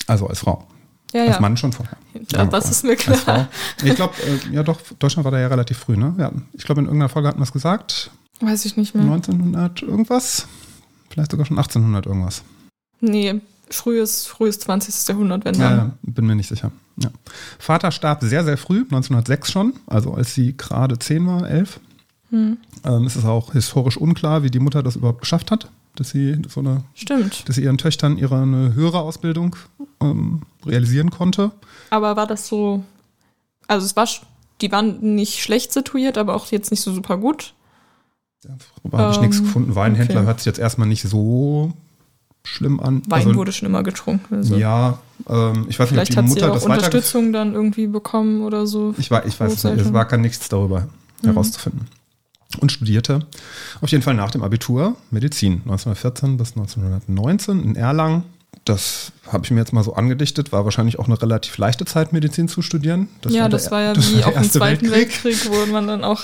Also 0.08 0.28
als 0.28 0.40
Frau. 0.40 0.68
Ja, 1.14 1.24
Als 1.24 1.36
ja. 1.36 1.42
Mann 1.42 1.56
schon 1.56 1.72
vorher. 1.72 1.98
Ja, 2.32 2.46
das 2.46 2.70
ist 2.70 2.84
mir 2.84 2.96
klar. 2.96 3.48
Ich 3.84 3.96
glaube, 3.96 4.14
äh, 4.24 4.54
ja 4.54 4.64
doch, 4.64 4.82
Deutschland 5.00 5.24
war 5.24 5.32
da 5.32 5.40
ja 5.40 5.48
relativ 5.48 5.78
früh, 5.78 5.96
ne? 5.96 6.14
Ja, 6.18 6.32
ich 6.54 6.64
glaube, 6.64 6.82
in 6.82 6.88
irgendeiner 6.88 7.10
Folge 7.10 7.28
hatten 7.28 7.40
wir 7.40 7.44
es 7.44 7.54
gesagt. 7.54 8.12
Weiß 8.42 8.66
ich 8.66 8.76
nicht 8.76 8.96
mehr. 8.96 9.04
1900 9.06 9.82
irgendwas. 9.84 10.48
Vielleicht 11.10 11.32
sogar 11.32 11.46
schon 11.46 11.58
1800 11.58 12.06
irgendwas. 12.06 12.44
Nee, 13.00 13.40
frühes, 13.70 14.26
frühes 14.26 14.60
20. 14.60 15.08
Jahrhundert, 15.08 15.46
wenn 15.46 15.58
dann. 15.58 15.78
ja, 15.78 15.92
bin 16.02 16.26
mir 16.26 16.36
nicht 16.36 16.50
sicher. 16.50 16.72
Ja. 16.98 17.10
Vater 17.60 17.92
starb 17.92 18.24
sehr, 18.24 18.44
sehr 18.44 18.58
früh, 18.58 18.80
1906 18.80 19.52
schon, 19.52 19.74
also 19.88 20.14
als 20.14 20.34
sie 20.34 20.56
gerade 20.56 20.98
10 20.98 21.28
war, 21.28 21.50
11. 21.50 21.80
Hm. 22.30 22.58
Ähm, 22.84 23.06
es 23.06 23.16
ist 23.16 23.26
auch 23.26 23.54
historisch 23.54 23.98
unklar, 23.98 24.44
wie 24.44 24.50
die 24.52 24.60
Mutter 24.60 24.82
das 24.82 24.96
überhaupt 24.96 25.22
geschafft 25.22 25.52
hat, 25.52 25.70
dass 25.96 26.10
sie 26.10 26.42
so 26.48 26.62
eine, 26.62 26.84
Stimmt. 26.94 27.48
dass 27.48 27.56
sie 27.56 27.64
ihren 27.64 27.78
Töchtern 27.78 28.18
ihre 28.18 28.42
eine 28.42 28.74
höhere 28.74 29.00
Ausbildung 29.00 29.56
ähm, 30.02 30.42
realisieren 30.66 31.12
konnte. 31.12 31.52
Aber 31.90 32.16
war 32.16 32.28
das 32.28 32.48
so. 32.48 32.84
Also, 33.68 33.86
es 33.86 33.96
war. 33.96 34.08
Die 34.62 34.72
waren 34.72 35.16
nicht 35.16 35.42
schlecht 35.42 35.74
situiert, 35.74 36.18
aber 36.18 36.34
auch 36.34 36.46
jetzt 36.48 36.72
nicht 36.72 36.80
so 36.80 36.94
super 36.94 37.18
gut. 37.18 37.54
Darüber 38.42 38.98
habe 38.98 39.12
ich 39.12 39.18
Ähm, 39.18 39.24
nichts 39.24 39.42
gefunden. 39.42 39.76
Weinhändler 39.76 40.20
okay. 40.20 40.28
hört 40.28 40.40
sich 40.40 40.46
jetzt 40.46 40.60
erstmal 40.60 40.88
nicht 40.88 41.04
so 41.04 41.74
schlimm 42.46 42.80
an. 42.80 43.02
Wein 43.08 43.28
Also, 43.28 43.36
wurde 43.36 43.52
schon 43.52 43.68
immer 43.68 43.84
getrunken. 43.84 44.36
Also. 44.36 44.56
Ja, 44.56 45.00
ähm, 45.30 45.66
ich 45.70 45.80
weiß 45.80 45.92
nicht, 45.92 46.00
ob 46.02 46.08
Vielleicht 46.08 46.14
die 46.14 46.18
hat 46.18 46.26
sie 46.26 46.30
Mutter 46.36 46.50
auch 46.52 46.56
das. 46.56 46.64
Unterstützung 46.66 47.34
dann 47.34 47.54
irgendwie 47.54 47.88
bekommen 47.88 48.44
oder 48.44 48.66
so. 48.68 48.94
Ich, 48.98 49.12
war, 49.12 49.26
ich 49.26 49.40
weiß 49.40 49.54
es 49.54 49.64
nicht, 49.64 49.78
es 49.82 49.92
war 49.94 50.06
gar 50.06 50.18
nichts 50.18 50.48
darüber 50.50 50.88
Mhm. 51.22 51.28
herauszufinden. 51.30 51.88
Und 52.60 52.72
studierte 52.72 53.26
auf 53.82 53.90
jeden 53.90 54.04
Fall 54.04 54.14
nach 54.14 54.32
dem 54.32 54.44
Abitur 54.44 54.96
Medizin 55.12 55.62
1914 55.66 56.38
bis 56.38 56.52
1919 56.56 57.64
in 57.64 57.76
Erlangen. 57.76 58.24
Das 58.64 59.12
habe 59.28 59.44
ich 59.44 59.52
mir 59.52 59.60
jetzt 59.60 59.74
mal 59.74 59.84
so 59.84 59.94
angedichtet, 59.96 60.52
war 60.52 60.64
wahrscheinlich 60.64 60.98
auch 61.00 61.06
eine 61.08 61.22
relativ 61.22 61.58
leichte 61.58 61.86
Zeit, 61.86 62.14
Medizin 62.14 62.48
zu 62.48 62.62
studieren. 62.62 63.10
ja, 63.26 63.42
der- 63.42 63.50
das 63.50 63.72
war 63.72 63.82
ja 63.82 63.94
das 63.94 64.12
wie 64.12 64.18
der 64.18 64.28
auch 64.28 64.32
im 64.32 64.38
Erste 64.38 64.60
Zweiten 64.60 64.90
Weltkrieg, 64.92 65.38
wo 65.50 65.72
man 65.72 65.88
dann 65.88 66.04
auch 66.04 66.22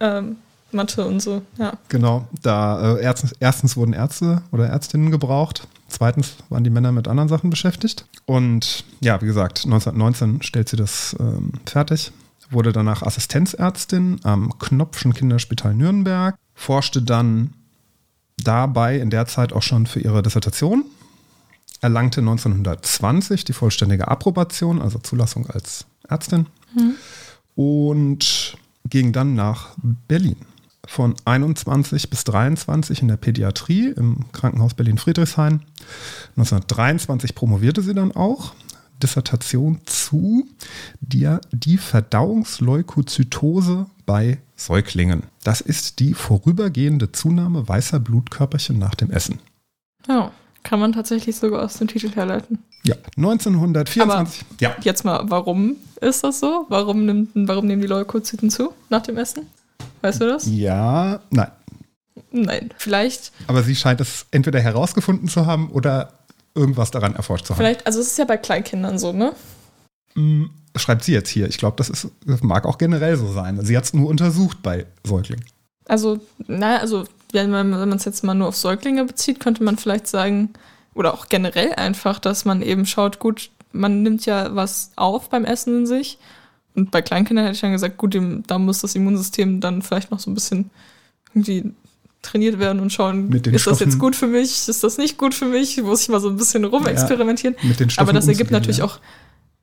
ähm, 0.00 0.36
Mathe 0.74 1.06
und 1.06 1.20
so. 1.20 1.42
Ja. 1.58 1.74
Genau, 1.88 2.26
da 2.42 2.96
äh, 2.96 3.02
erstens, 3.02 3.32
erstens 3.40 3.76
wurden 3.76 3.92
Ärzte 3.92 4.42
oder 4.52 4.66
Ärztinnen 4.66 5.10
gebraucht. 5.10 5.66
Zweitens 5.88 6.36
waren 6.48 6.64
die 6.64 6.70
Männer 6.70 6.92
mit 6.92 7.08
anderen 7.08 7.28
Sachen 7.28 7.50
beschäftigt. 7.50 8.06
Und 8.26 8.84
ja, 9.00 9.20
wie 9.22 9.26
gesagt, 9.26 9.64
1919 9.64 10.42
stellt 10.42 10.68
sie 10.68 10.76
das 10.76 11.16
ähm, 11.20 11.52
fertig, 11.66 12.12
wurde 12.50 12.72
danach 12.72 13.02
Assistenzärztin 13.02 14.20
am 14.24 14.58
Knopfschen 14.58 15.14
Kinderspital 15.14 15.74
Nürnberg, 15.74 16.36
forschte 16.54 17.02
dann 17.02 17.54
dabei 18.42 18.98
in 18.98 19.10
der 19.10 19.26
Zeit 19.26 19.52
auch 19.52 19.62
schon 19.62 19.86
für 19.86 20.00
ihre 20.00 20.22
Dissertation, 20.22 20.84
erlangte 21.80 22.20
1920 22.20 23.44
die 23.44 23.52
vollständige 23.52 24.08
Approbation, 24.08 24.82
also 24.82 24.98
Zulassung 24.98 25.46
als 25.46 25.86
Ärztin 26.08 26.46
und 27.54 28.56
ging 28.88 29.12
dann 29.12 29.34
nach 29.34 29.74
Berlin. 30.08 30.36
Von 30.86 31.14
21 31.24 32.10
bis 32.10 32.24
23 32.24 33.00
in 33.02 33.08
der 33.08 33.16
Pädiatrie 33.16 33.88
im 33.96 34.30
Krankenhaus 34.32 34.74
Berlin-Friedrichshain. 34.74 35.62
1923 36.36 37.34
promovierte 37.34 37.82
sie 37.82 37.94
dann 37.94 38.12
auch. 38.12 38.52
Dissertation 39.02 39.80
zu 39.86 40.46
der, 41.00 41.40
die 41.52 41.78
Verdauungsleukozytose 41.78 43.86
bei 44.06 44.38
Säuglingen. 44.56 45.24
Das 45.42 45.60
ist 45.60 45.98
die 45.98 46.14
vorübergehende 46.14 47.10
Zunahme 47.12 47.68
weißer 47.68 48.00
Blutkörperchen 48.00 48.78
nach 48.78 48.94
dem 48.94 49.10
Essen. 49.10 49.40
ja, 50.08 50.30
kann 50.62 50.80
man 50.80 50.92
tatsächlich 50.92 51.36
sogar 51.36 51.62
aus 51.62 51.74
dem 51.74 51.88
Titel 51.88 52.08
herleiten. 52.10 52.58
Ja, 52.86 52.94
1924. 53.16 54.44
ja, 54.60 54.74
Jetzt 54.80 55.04
mal, 55.04 55.24
warum 55.28 55.76
ist 56.00 56.24
das 56.24 56.40
so? 56.40 56.64
Warum, 56.70 57.04
nimmt, 57.04 57.30
warum 57.34 57.66
nehmen 57.66 57.82
die 57.82 57.88
Leukozyten 57.88 58.48
zu 58.50 58.72
nach 58.88 59.02
dem 59.02 59.18
Essen? 59.18 59.46
Weißt 60.02 60.20
du 60.20 60.26
das? 60.26 60.46
ja, 60.46 61.20
nein. 61.30 61.50
Nein. 62.30 62.70
Vielleicht, 62.76 63.32
Aber 63.46 63.62
sie 63.62 63.76
scheint 63.76 64.00
es 64.00 64.26
entweder 64.32 64.60
herausgefunden 64.60 65.28
zu 65.28 65.46
haben 65.46 65.70
oder 65.70 66.12
irgendwas 66.54 66.90
daran 66.90 67.14
erforscht 67.14 67.46
zu 67.46 67.50
haben. 67.54 67.58
vielleicht, 67.58 67.86
also 67.86 68.00
es 68.00 68.08
ist 68.08 68.18
ja 68.18 68.24
bei 68.24 68.36
Kleinkindern 68.36 68.98
so, 68.98 69.12
ne? 69.12 69.32
Mm, 70.14 70.44
Schreibt 70.76 71.04
sie 71.04 71.12
jetzt 71.12 71.28
hier. 71.28 71.46
Ich 71.48 71.58
glaube, 71.58 71.76
das, 71.76 71.88
ist- 71.90 72.08
das 72.26 72.42
mag 72.42 72.66
auch 72.66 72.78
generell 72.78 73.16
so 73.16 73.32
sein. 73.32 73.64
Sie 73.64 73.76
hat 73.76 73.84
es 73.84 73.94
nur 73.94 74.08
untersucht 74.08 74.60
bei 74.62 74.86
Säuglingen. 75.04 75.44
Also, 75.86 76.18
naja, 76.48 76.78
also, 76.80 77.04
wenn 77.32 77.50
man 77.50 77.70
wenn 77.72 77.88
man 77.88 77.98
es 77.98 78.04
jetzt 78.04 78.24
mal 78.24 78.34
nur 78.34 78.48
auf 78.48 78.56
Säuglinge 78.56 79.04
bezieht, 79.04 79.38
könnte 79.38 79.62
man 79.62 79.76
vielleicht 79.78 80.08
sagen, 80.08 80.50
oder 80.94 81.14
auch 81.14 81.28
generell 81.28 81.74
einfach, 81.74 82.18
dass 82.18 82.44
man 82.44 82.60
eben 82.62 82.86
schaut, 82.86 83.20
gut, 83.20 83.50
man 83.72 84.02
nimmt 84.02 84.26
ja 84.26 84.54
was 84.56 84.90
auf 84.96 85.30
beim 85.30 85.44
Essen 85.44 85.78
in 85.80 85.86
sich. 85.86 86.18
Und 86.74 86.90
bei 86.90 87.02
Kleinkindern 87.02 87.44
hätte 87.44 87.54
ich 87.54 87.60
dann 87.60 87.72
gesagt, 87.72 87.96
gut, 87.96 88.14
dem, 88.14 88.42
da 88.46 88.58
muss 88.58 88.80
das 88.80 88.94
Immunsystem 88.94 89.60
dann 89.60 89.82
vielleicht 89.82 90.10
noch 90.10 90.18
so 90.18 90.30
ein 90.30 90.34
bisschen 90.34 90.70
irgendwie 91.32 91.72
trainiert 92.22 92.58
werden 92.58 92.80
und 92.80 92.92
schauen, 92.92 93.30
ist 93.32 93.66
das 93.66 93.80
jetzt 93.80 93.92
Stoffen. 93.92 93.98
gut 93.98 94.16
für 94.16 94.26
mich, 94.26 94.68
ist 94.68 94.82
das 94.82 94.98
nicht 94.98 95.18
gut 95.18 95.34
für 95.34 95.44
mich, 95.44 95.80
muss 95.82 96.02
ich 96.02 96.08
mal 96.08 96.20
so 96.20 96.30
ein 96.30 96.36
bisschen 96.36 96.64
rumexperimentieren. 96.64 97.54
Mit 97.62 97.80
den 97.80 97.90
Stoffen 97.90 98.08
Aber 98.08 98.16
das 98.16 98.26
ergibt 98.26 98.50
natürlich 98.50 98.78
ja. 98.78 98.84
auch 98.84 98.98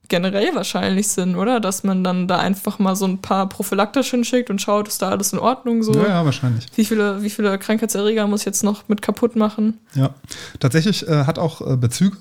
generell 0.07 0.53
wahrscheinlich 0.53 1.07
Sinn, 1.07 1.35
oder? 1.35 1.59
Dass 1.59 1.83
man 1.83 2.03
dann 2.03 2.27
da 2.27 2.37
einfach 2.37 2.79
mal 2.79 2.95
so 2.95 3.05
ein 3.05 3.19
paar 3.19 3.49
prophylaktisch 3.49 4.11
hinschickt 4.11 4.49
und 4.49 4.61
schaut, 4.61 4.87
ist 4.87 5.01
da 5.01 5.09
alles 5.09 5.33
in 5.33 5.39
Ordnung 5.39 5.83
so. 5.83 5.93
Ja, 5.95 6.07
ja, 6.07 6.25
wahrscheinlich. 6.25 6.67
Wie 6.75 6.85
viele, 6.85 7.23
wie 7.23 7.29
viele 7.29 7.57
Krankheitserreger 7.57 8.27
muss 8.27 8.41
ich 8.41 8.45
jetzt 8.45 8.63
noch 8.63 8.87
mit 8.89 9.01
kaputt 9.01 9.35
machen? 9.35 9.79
Ja, 9.95 10.13
tatsächlich 10.59 11.07
äh, 11.07 11.23
hat 11.25 11.39
auch 11.39 11.61
äh, 11.61 11.77
Bezüge 11.77 12.17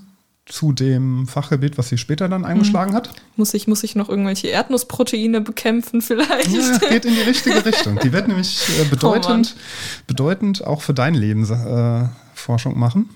zu 0.51 0.73
dem 0.73 1.27
Fachgebiet, 1.27 1.79
was 1.79 1.89
sie 1.89 1.99
später 1.99 2.29
dann 2.29 2.45
eingeschlagen 2.45 2.95
hat. 2.95 3.11
Muss 3.37 3.55
ich, 3.55 3.69
muss 3.69 3.83
ich 3.83 3.95
noch 3.95 4.09
irgendwelche 4.09 4.49
Erdnussproteine 4.49 5.41
bekämpfen 5.41 6.03
vielleicht? 6.03 6.51
Ja, 6.51 6.79
geht 6.89 7.05
in 7.05 7.15
die 7.15 7.21
richtige 7.21 7.65
Richtung. 7.65 7.99
Die 8.03 8.13
wird 8.13 8.29
nämlich 8.29 8.69
äh, 8.81 8.85
bedeutend, 8.91 9.55
Oh 9.57 10.03
bedeutend 10.07 10.67
auch 10.67 10.83
für 10.83 10.95
dein 10.95 11.15
Leben 11.15 11.45
äh, 11.51 12.09
Forschung 12.35 12.79
machen. 12.79 13.11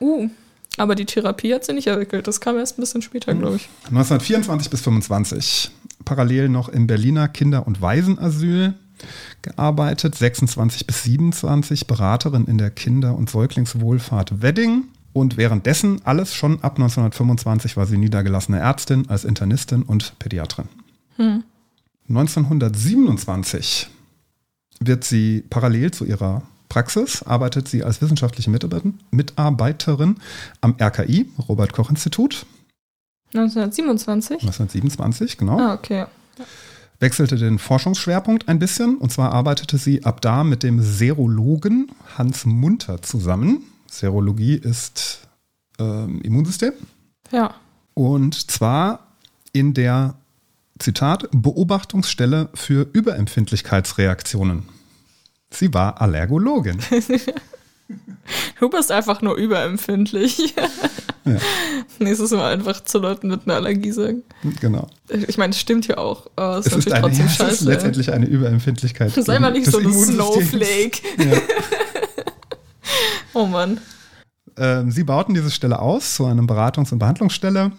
Uh, 0.00 0.28
aber 0.76 0.94
die 0.94 1.04
Therapie 1.04 1.54
hat 1.54 1.64
sie 1.64 1.72
nicht 1.72 1.86
entwickelt. 1.86 2.26
Das 2.26 2.40
kam 2.40 2.56
erst 2.56 2.78
ein 2.78 2.80
bisschen 2.80 3.02
später, 3.02 3.34
glaube 3.34 3.56
ich. 3.56 3.68
1924 3.86 4.70
bis 4.70 4.80
25 4.80 5.70
parallel 6.04 6.48
noch 6.48 6.68
im 6.68 6.86
Berliner 6.86 7.28
Kinder- 7.28 7.66
und 7.66 7.82
Waisenasyl 7.82 8.74
gearbeitet, 9.42 10.14
26 10.14 10.86
bis 10.86 11.02
27 11.04 11.86
Beraterin 11.86 12.46
in 12.46 12.58
der 12.58 12.70
Kinder- 12.70 13.14
und 13.14 13.30
Säuglingswohlfahrt 13.30 14.42
Wedding 14.42 14.84
und 15.12 15.36
währenddessen 15.36 16.00
alles 16.04 16.34
schon 16.34 16.62
ab 16.62 16.72
1925 16.78 17.76
war 17.76 17.86
sie 17.86 17.98
niedergelassene 17.98 18.58
Ärztin 18.58 19.08
als 19.08 19.24
Internistin 19.24 19.82
und 19.82 20.18
Pädiatrin. 20.18 20.68
1927 22.08 23.88
wird 24.80 25.04
sie 25.04 25.44
parallel 25.50 25.90
zu 25.90 26.04
ihrer 26.04 26.42
Praxis, 26.68 27.22
arbeitet 27.22 27.68
sie 27.68 27.82
als 27.84 28.00
wissenschaftliche 28.00 28.50
Mitarbeiterin 29.10 30.16
am 30.60 30.76
RKI, 30.80 31.28
Robert 31.48 31.72
Koch 31.72 31.90
Institut, 31.90 32.46
1927? 33.34 34.42
1927, 34.42 35.38
genau 35.38 35.58
Ah, 35.58 35.74
okay. 35.74 36.06
wechselte 36.98 37.36
den 37.36 37.58
Forschungsschwerpunkt 37.60 38.48
ein 38.48 38.58
bisschen. 38.58 38.96
Und 38.98 39.12
zwar 39.12 39.32
arbeitete 39.32 39.78
sie 39.78 40.04
ab 40.04 40.20
da 40.20 40.42
mit 40.42 40.62
dem 40.64 40.80
Serologen 40.82 41.92
Hans 42.18 42.44
Munter 42.44 43.02
zusammen. 43.02 43.62
Serologie 43.90 44.54
ist 44.54 45.20
ähm, 45.78 46.20
Immunsystem. 46.22 46.72
Ja. 47.32 47.54
Und 47.94 48.50
zwar 48.50 49.06
in 49.52 49.74
der, 49.74 50.14
Zitat, 50.78 51.28
Beobachtungsstelle 51.32 52.48
für 52.54 52.86
Überempfindlichkeitsreaktionen. 52.92 54.62
Sie 55.50 55.74
war 55.74 56.00
Allergologin. 56.00 56.78
Du 58.60 58.68
bist 58.68 58.92
einfach 58.92 59.20
nur 59.20 59.34
überempfindlich. 59.34 60.54
Ja. 61.24 61.38
Nächstes 61.98 62.30
Mal 62.30 62.52
einfach 62.52 62.84
zu 62.84 62.98
Leuten 62.98 63.28
mit 63.28 63.40
einer 63.44 63.56
Allergie 63.56 63.90
sagen. 63.90 64.22
genau. 64.60 64.88
Ich 65.08 65.36
meine, 65.38 65.50
es 65.50 65.58
stimmt 65.58 65.88
ja 65.88 65.98
auch. 65.98 66.30
Aber 66.36 66.58
es 66.58 66.66
Es 66.66 66.76
ist 66.76 66.92
eine, 66.92 67.00
trotzdem 67.00 67.26
es 67.26 67.32
ist 67.32 67.38
scheiße. 67.38 67.64
letztendlich 67.64 68.12
eine 68.12 68.26
Überempfindlichkeit. 68.26 69.12
Sei 69.12 69.40
mal 69.40 69.50
nicht 69.50 69.66
so 69.66 69.78
ein. 69.78 69.92
Snowflake. 69.92 71.00
Ja. 71.18 71.40
Oh 73.34 73.46
Mann. 73.46 73.78
Ähm, 74.56 74.90
sie 74.90 75.04
bauten 75.04 75.34
diese 75.34 75.50
Stelle 75.50 75.78
aus 75.80 76.16
zu 76.16 76.26
einer 76.26 76.42
Beratungs- 76.42 76.92
und 76.92 76.98
Behandlungsstelle. 76.98 77.72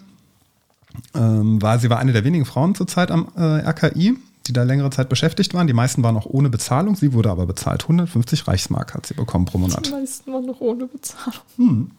Ähm, 1.14 1.60
war, 1.62 1.78
sie 1.78 1.90
war 1.90 1.98
eine 1.98 2.12
der 2.12 2.24
wenigen 2.24 2.44
Frauen 2.44 2.74
zurzeit 2.74 3.10
am 3.10 3.28
äh, 3.36 3.40
RKI, 3.68 4.16
die 4.46 4.52
da 4.52 4.62
längere 4.62 4.90
Zeit 4.90 5.08
beschäftigt 5.08 5.54
waren. 5.54 5.66
Die 5.66 5.72
meisten 5.72 6.02
waren 6.02 6.16
auch 6.16 6.26
ohne 6.26 6.50
Bezahlung. 6.50 6.96
Sie 6.96 7.12
wurde 7.12 7.30
aber 7.30 7.46
bezahlt. 7.46 7.82
150 7.82 8.46
Reichsmark 8.48 8.94
hat 8.94 9.06
sie 9.06 9.14
bekommen 9.14 9.44
pro 9.44 9.58
Die 9.58 9.62
Monat. 9.62 9.90
meisten 9.90 10.32
waren 10.32 10.46
noch 10.46 10.60
ohne 10.60 10.86
Bezahlung. 10.86 11.90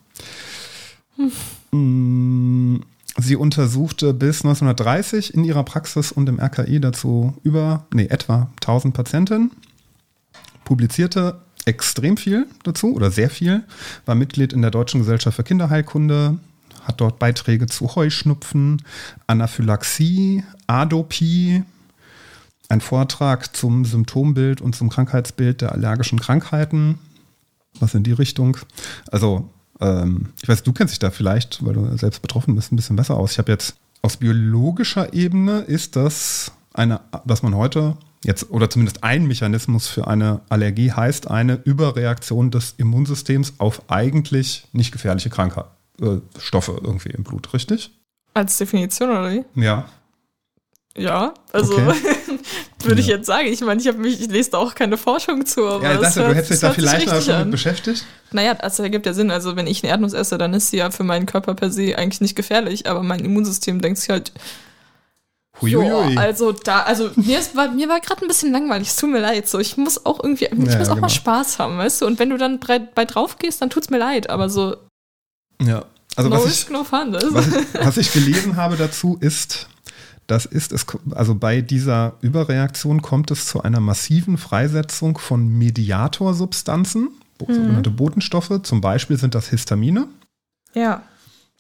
Mm, 1.72 2.78
Sie 3.18 3.36
untersuchte 3.36 4.14
bis 4.14 4.44
1930 4.44 5.36
in 5.36 5.44
ihrer 5.44 5.64
Praxis 5.64 6.12
und 6.12 6.28
im 6.28 6.40
RKI 6.40 6.80
dazu 6.82 7.36
über, 7.44 7.86
nee, 7.94 8.08
etwa 8.08 8.50
1000 8.62 8.94
Patientinnen, 8.96 9.52
publizierte 10.66 11.40
extrem 11.66 12.18
viel 12.18 12.48
dazu 12.64 12.94
oder 12.94 13.12
sehr 13.12 13.30
viel, 13.30 13.64
war 14.06 14.16
Mitglied 14.16 14.54
in 14.54 14.62
der 14.62 14.72
Deutschen 14.72 15.00
Gesellschaft 15.00 15.36
für 15.36 15.44
Kinderheilkunde, 15.44 16.38
hat 16.84 17.00
dort 17.00 17.20
Beiträge 17.20 17.68
zu 17.68 17.96
Heuschnupfen, 17.96 18.82
Anaphylaxie, 19.28 20.44
Adopie, 20.68 21.64
ein 22.70 22.82
Vortrag 22.82 23.56
zum 23.56 23.86
Symptombild 23.86 24.62
und 24.62 24.76
zum 24.76 24.90
Krankheitsbild 24.90 25.62
der 25.62 25.72
allergischen 25.72 26.20
Krankheiten, 26.20 26.98
was 27.80 27.94
in 27.94 28.04
die 28.04 28.14
Richtung. 28.14 28.58
Also, 29.12 29.50
ähm, 29.80 30.30
ich 30.42 30.50
weiß, 30.50 30.64
du 30.64 30.74
kennst 30.74 30.94
dich 30.94 31.00
da 31.00 31.12
vielleicht, 31.12 31.64
weil 31.66 31.74
du 31.74 31.98
selbst 31.98 32.22
betroffen 32.22 32.56
bist, 32.56 32.72
ein 32.72 32.76
bisschen 32.76 32.96
besser 32.96 33.16
aus. 33.18 33.34
Ich 33.34 33.38
habe 33.38 33.52
jetzt 33.52 33.76
aus 34.02 34.18
biologischer 34.18 35.14
Ebene 35.14 35.60
ist 35.62 35.96
das 35.96 36.52
eine, 36.74 37.00
dass 37.26 37.44
man 37.44 37.56
heute 37.56 37.96
jetzt 38.24 38.50
oder 38.52 38.70
zumindest 38.70 39.04
ein 39.04 39.26
Mechanismus 39.26 39.88
für 39.88 40.08
eine 40.08 40.42
Allergie 40.50 40.92
heißt 40.92 41.30
eine 41.30 41.60
Überreaktion 41.64 42.52
des 42.52 42.74
Immunsystems 42.78 43.54
auf 43.60 43.82
eigentlich 43.90 44.68
nicht 44.72 44.92
gefährliche 44.92 45.30
Krankheiten. 45.30 45.70
Äh, 46.02 46.18
Stoffe 46.40 46.80
irgendwie 46.84 47.10
im 47.12 47.24
Blut, 47.24 47.54
richtig? 47.54 47.92
Als 48.34 48.58
Definition, 48.58 49.10
oder 49.10 49.32
wie? 49.32 49.44
Ja. 49.62 49.86
Ja, 50.96 51.34
also 51.52 51.74
Okay. 51.76 51.94
würde 52.84 53.02
ich 53.02 53.08
Ja. 53.08 53.16
jetzt 53.18 53.26
sagen. 53.26 53.48
Ich 53.48 53.62
meine, 53.62 53.82
ich, 53.82 53.88
hab 53.88 53.98
mich, 53.98 54.22
ich 54.22 54.28
lese 54.28 54.52
da 54.52 54.58
auch 54.60 54.76
keine 54.76 54.96
Forschung 54.98 55.44
zu. 55.46 55.66
Aber 55.68 55.84
Ja, 55.84 55.94
ich 55.96 56.00
dachte, 56.02 56.20
du 56.20 56.26
hört- 56.28 56.36
hättest 56.36 56.52
dich 56.52 56.60
da 56.60 56.72
vielleicht 56.72 57.08
mal 57.08 57.22
schon 57.22 57.40
mit 57.40 57.52
beschäftigt. 57.52 58.06
Naja, 58.32 58.54
das 58.54 58.78
ergibt 58.80 59.06
ja 59.08 59.14
Sinn. 59.14 59.32
Also, 59.32 59.56
wenn 59.56 59.66
ich 59.66 59.84
eine 59.84 59.90
Erdnuss 59.92 60.14
esse, 60.14 60.38
dann 60.38 60.54
ist 60.54 60.70
sie 60.70 60.78
ja 60.78 60.92
für 60.92 61.04
meinen 61.04 61.26
Körper 61.26 61.56
per 61.56 61.72
se 61.72 61.98
eigentlich 61.98 62.22
nicht 62.22 62.36
gefährlich. 62.36 62.88
Aber 62.88 63.02
mein 63.02 63.22
Immunsystem 63.26 63.82
denkt 63.82 64.00
sich 64.00 64.10
halt, 64.10 64.34
Huiuiui. 65.62 66.18
Also 66.18 66.52
da, 66.52 66.82
also 66.84 67.12
mir, 67.16 67.40
ist, 67.40 67.56
war, 67.56 67.70
mir 67.72 67.88
war 67.90 68.00
gerade 68.00 68.22
ein 68.24 68.28
bisschen 68.28 68.52
langweilig, 68.52 68.90
es 68.90 68.96
tut 68.96 69.12
mir 69.12 69.20
leid. 69.20 69.48
So, 69.48 69.60
ich 69.60 69.78
muss 69.78 70.06
auch 70.06 70.22
irgendwie, 70.24 70.46
ich 70.46 70.52
Ja, 70.52 70.58
muss 70.58 70.74
auch 70.90 70.96
genau. 70.96 71.02
mal 71.02 71.10
Spaß 71.10 71.60
haben, 71.60 71.78
weißt 71.78 72.02
du? 72.02 72.06
Und 72.08 72.20
wenn 72.20 72.30
du 72.30 72.38
dann 72.38 72.60
bei, 72.60 72.80
bei 72.80 73.06
drauf 73.06 73.38
gehst, 73.38 73.62
dann 73.62 73.70
tut's 73.70 73.90
mir 73.90 74.00
leid. 74.00 74.30
Aber 74.30 74.50
so, 74.50 74.76
ja. 75.62 75.86
Also 76.16 76.30
no 76.30 76.36
was 76.44 76.46
ich, 76.46 76.70
no 76.70 76.84
fun. 76.84 77.14
Was, 77.14 77.48
ich, 77.48 77.54
was 77.86 77.98
ich 77.98 78.12
gelesen 78.14 78.56
habe 78.56 78.76
dazu 78.78 79.18
ist, 79.20 79.68
das 80.28 80.46
ist 80.46 80.72
es, 80.72 80.86
also 81.12 81.34
bei 81.36 81.62
dieser 81.62 82.14
Überreaktion 82.22 83.02
kommt 83.02 83.32
es 83.32 83.48
zu 83.48 83.62
einer 83.62 83.80
massiven 83.80 84.38
Freisetzung 84.38 85.18
von 85.18 85.48
Mediatorsubstanzen, 85.58 87.10
bo- 87.38 87.46
sogenannte 87.52 87.90
Botenstoffe. 87.90 88.62
Zum 88.64 88.82
Beispiel 88.82 89.18
sind 89.18 89.34
das 89.36 89.50
Histamine. 89.50 90.08
ja. 90.74 91.04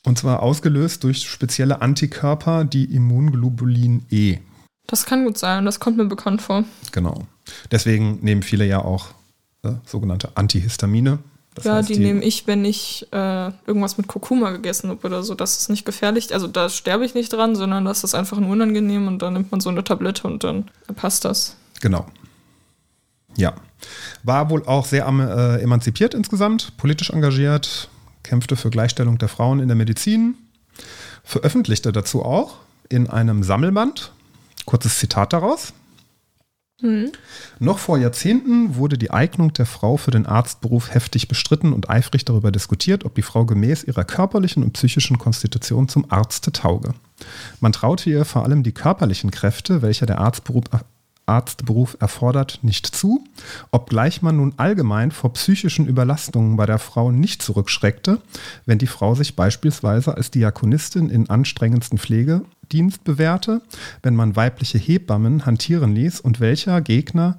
Und 0.06 0.18
zwar 0.18 0.42
ausgelöst 0.42 1.04
durch 1.04 1.30
spezielle 1.30 1.82
Antikörper, 1.82 2.66
die 2.66 2.86
Immunglobulin 2.86 4.06
E. 4.10 4.40
Das 4.88 5.06
kann 5.06 5.24
gut 5.24 5.38
sein, 5.38 5.64
das 5.66 5.80
kommt 5.80 5.98
mir 5.98 6.06
bekannt 6.06 6.42
vor. 6.42 6.66
Genau. 6.92 7.26
Deswegen 7.72 8.20
nehmen 8.22 8.44
viele 8.44 8.66
ja 8.66 8.84
auch 8.84 9.08
äh, 9.64 9.72
sogenannte 9.86 10.36
Antihistamine. 10.36 11.20
Das 11.56 11.66
ja, 11.66 11.76
heißt, 11.76 11.90
die, 11.90 12.00
nehme 12.00 12.24
ich, 12.24 12.48
wenn 12.48 12.66
ich 12.66 13.08
äh, 13.12 13.52
irgendwas 13.68 13.98
mit 13.98 14.08
Kurkuma 14.08 14.52
gegessen 14.52 14.90
habe 14.90 15.06
oder 15.06 15.24
so. 15.24 15.36
Das 15.36 15.58
ist 15.60 15.70
nicht 15.70 15.86
gefährlich. 15.86 16.34
Also 16.34 16.48
da 16.48 16.68
sterbe 16.68 17.06
ich 17.06 17.14
nicht 17.14 17.32
dran, 17.32 17.56
sondern 17.56 17.86
das 17.86 18.04
ist 18.04 18.16
einfach 18.16 18.40
nur 18.40 18.50
unangenehm 18.50 19.08
und 19.08 19.22
dann 19.22 19.34
nimmt 19.34 19.52
man 19.52 19.62
so 19.62 19.70
eine 19.70 19.84
Tablette 19.84 20.28
und 20.28 20.44
dann 20.44 20.66
passt 20.96 21.26
das. 21.26 21.56
Genau. 21.80 22.06
Ja. 23.36 23.54
War 24.24 24.50
wohl 24.50 24.66
auch 24.66 24.86
sehr 24.86 25.06
äh, 25.06 25.62
emanzipiert 25.62 26.14
insgesamt, 26.14 26.76
politisch 26.78 27.12
engagiert, 27.12 27.90
kämpfte 28.24 28.56
für 28.56 28.70
Gleichstellung 28.70 29.18
der 29.18 29.30
Frauen 29.30 29.60
in 29.60 29.68
der 29.68 29.76
Medizin, 29.76 30.36
veröffentlichte 31.24 31.92
dazu 31.92 32.24
auch 32.24 32.56
in 32.90 33.10
einem 33.10 33.44
Sammelband. 33.44 34.12
Kurzes 34.66 34.98
Zitat 34.98 35.34
daraus. 35.34 35.74
Noch 37.60 37.80
vor 37.80 37.98
Jahrzehnten 37.98 38.76
wurde 38.76 38.98
die 38.98 39.12
Eignung 39.12 39.54
der 39.54 39.66
Frau 39.66 39.96
für 39.96 40.12
den 40.12 40.26
Arztberuf 40.26 40.94
heftig 40.94 41.28
bestritten 41.28 41.72
und 41.72 41.90
eifrig 41.90 42.26
darüber 42.26 42.52
diskutiert, 42.52 43.06
ob 43.06 43.16
die 43.16 43.22
Frau 43.22 43.46
gemäß 43.46 43.84
ihrer 43.86 44.04
körperlichen 44.04 44.64
und 44.64 44.74
psychischen 44.74 45.18
Konstitution 45.18 45.88
zum 45.88 46.12
Arzte 46.12 46.52
tauge. 46.52 46.94
Man 47.62 47.72
traute 47.72 48.10
ihr 48.10 48.26
vor 48.26 48.44
allem 48.44 48.64
die 48.64 48.74
körperlichen 48.74 49.32
Kräfte, 49.32 49.82
welche 49.82 50.06
der 50.06 50.20
Arztberuf, 50.20 50.66
Arztberuf 51.26 51.98
erfordert, 52.00 52.60
nicht 52.64 52.88
zu, 52.88 53.24
obgleich 53.72 54.22
man 54.22 54.38
nun 54.38 54.54
allgemein 54.58 55.12
vor 55.12 55.34
psychischen 55.34 55.88
Überlastungen 55.88 56.58
bei 56.58 56.66
der 56.66 56.80
Frau 56.80 57.12
nicht 57.12 57.42
zurückschreckte, 57.42 58.20
wenn 58.66 58.78
die 58.78 58.88
Frau 58.88 59.16
sich 59.16 59.36
beispielsweise 59.36 60.16
als 60.16 60.32
Diakonistin 60.32 61.10
in 61.10 61.30
anstrengendsten 61.30 61.98
Pflegedienst 61.98 63.04
bewährte, 63.04 63.62
wenn 64.02 64.16
man 64.16 64.36
weibliche 64.36 64.78
Hebammen 64.78 65.46
hantieren 65.46 65.96
ließ 65.96 66.20
und 66.20 66.40
welcher 66.40 66.82
Gegner 66.82 67.38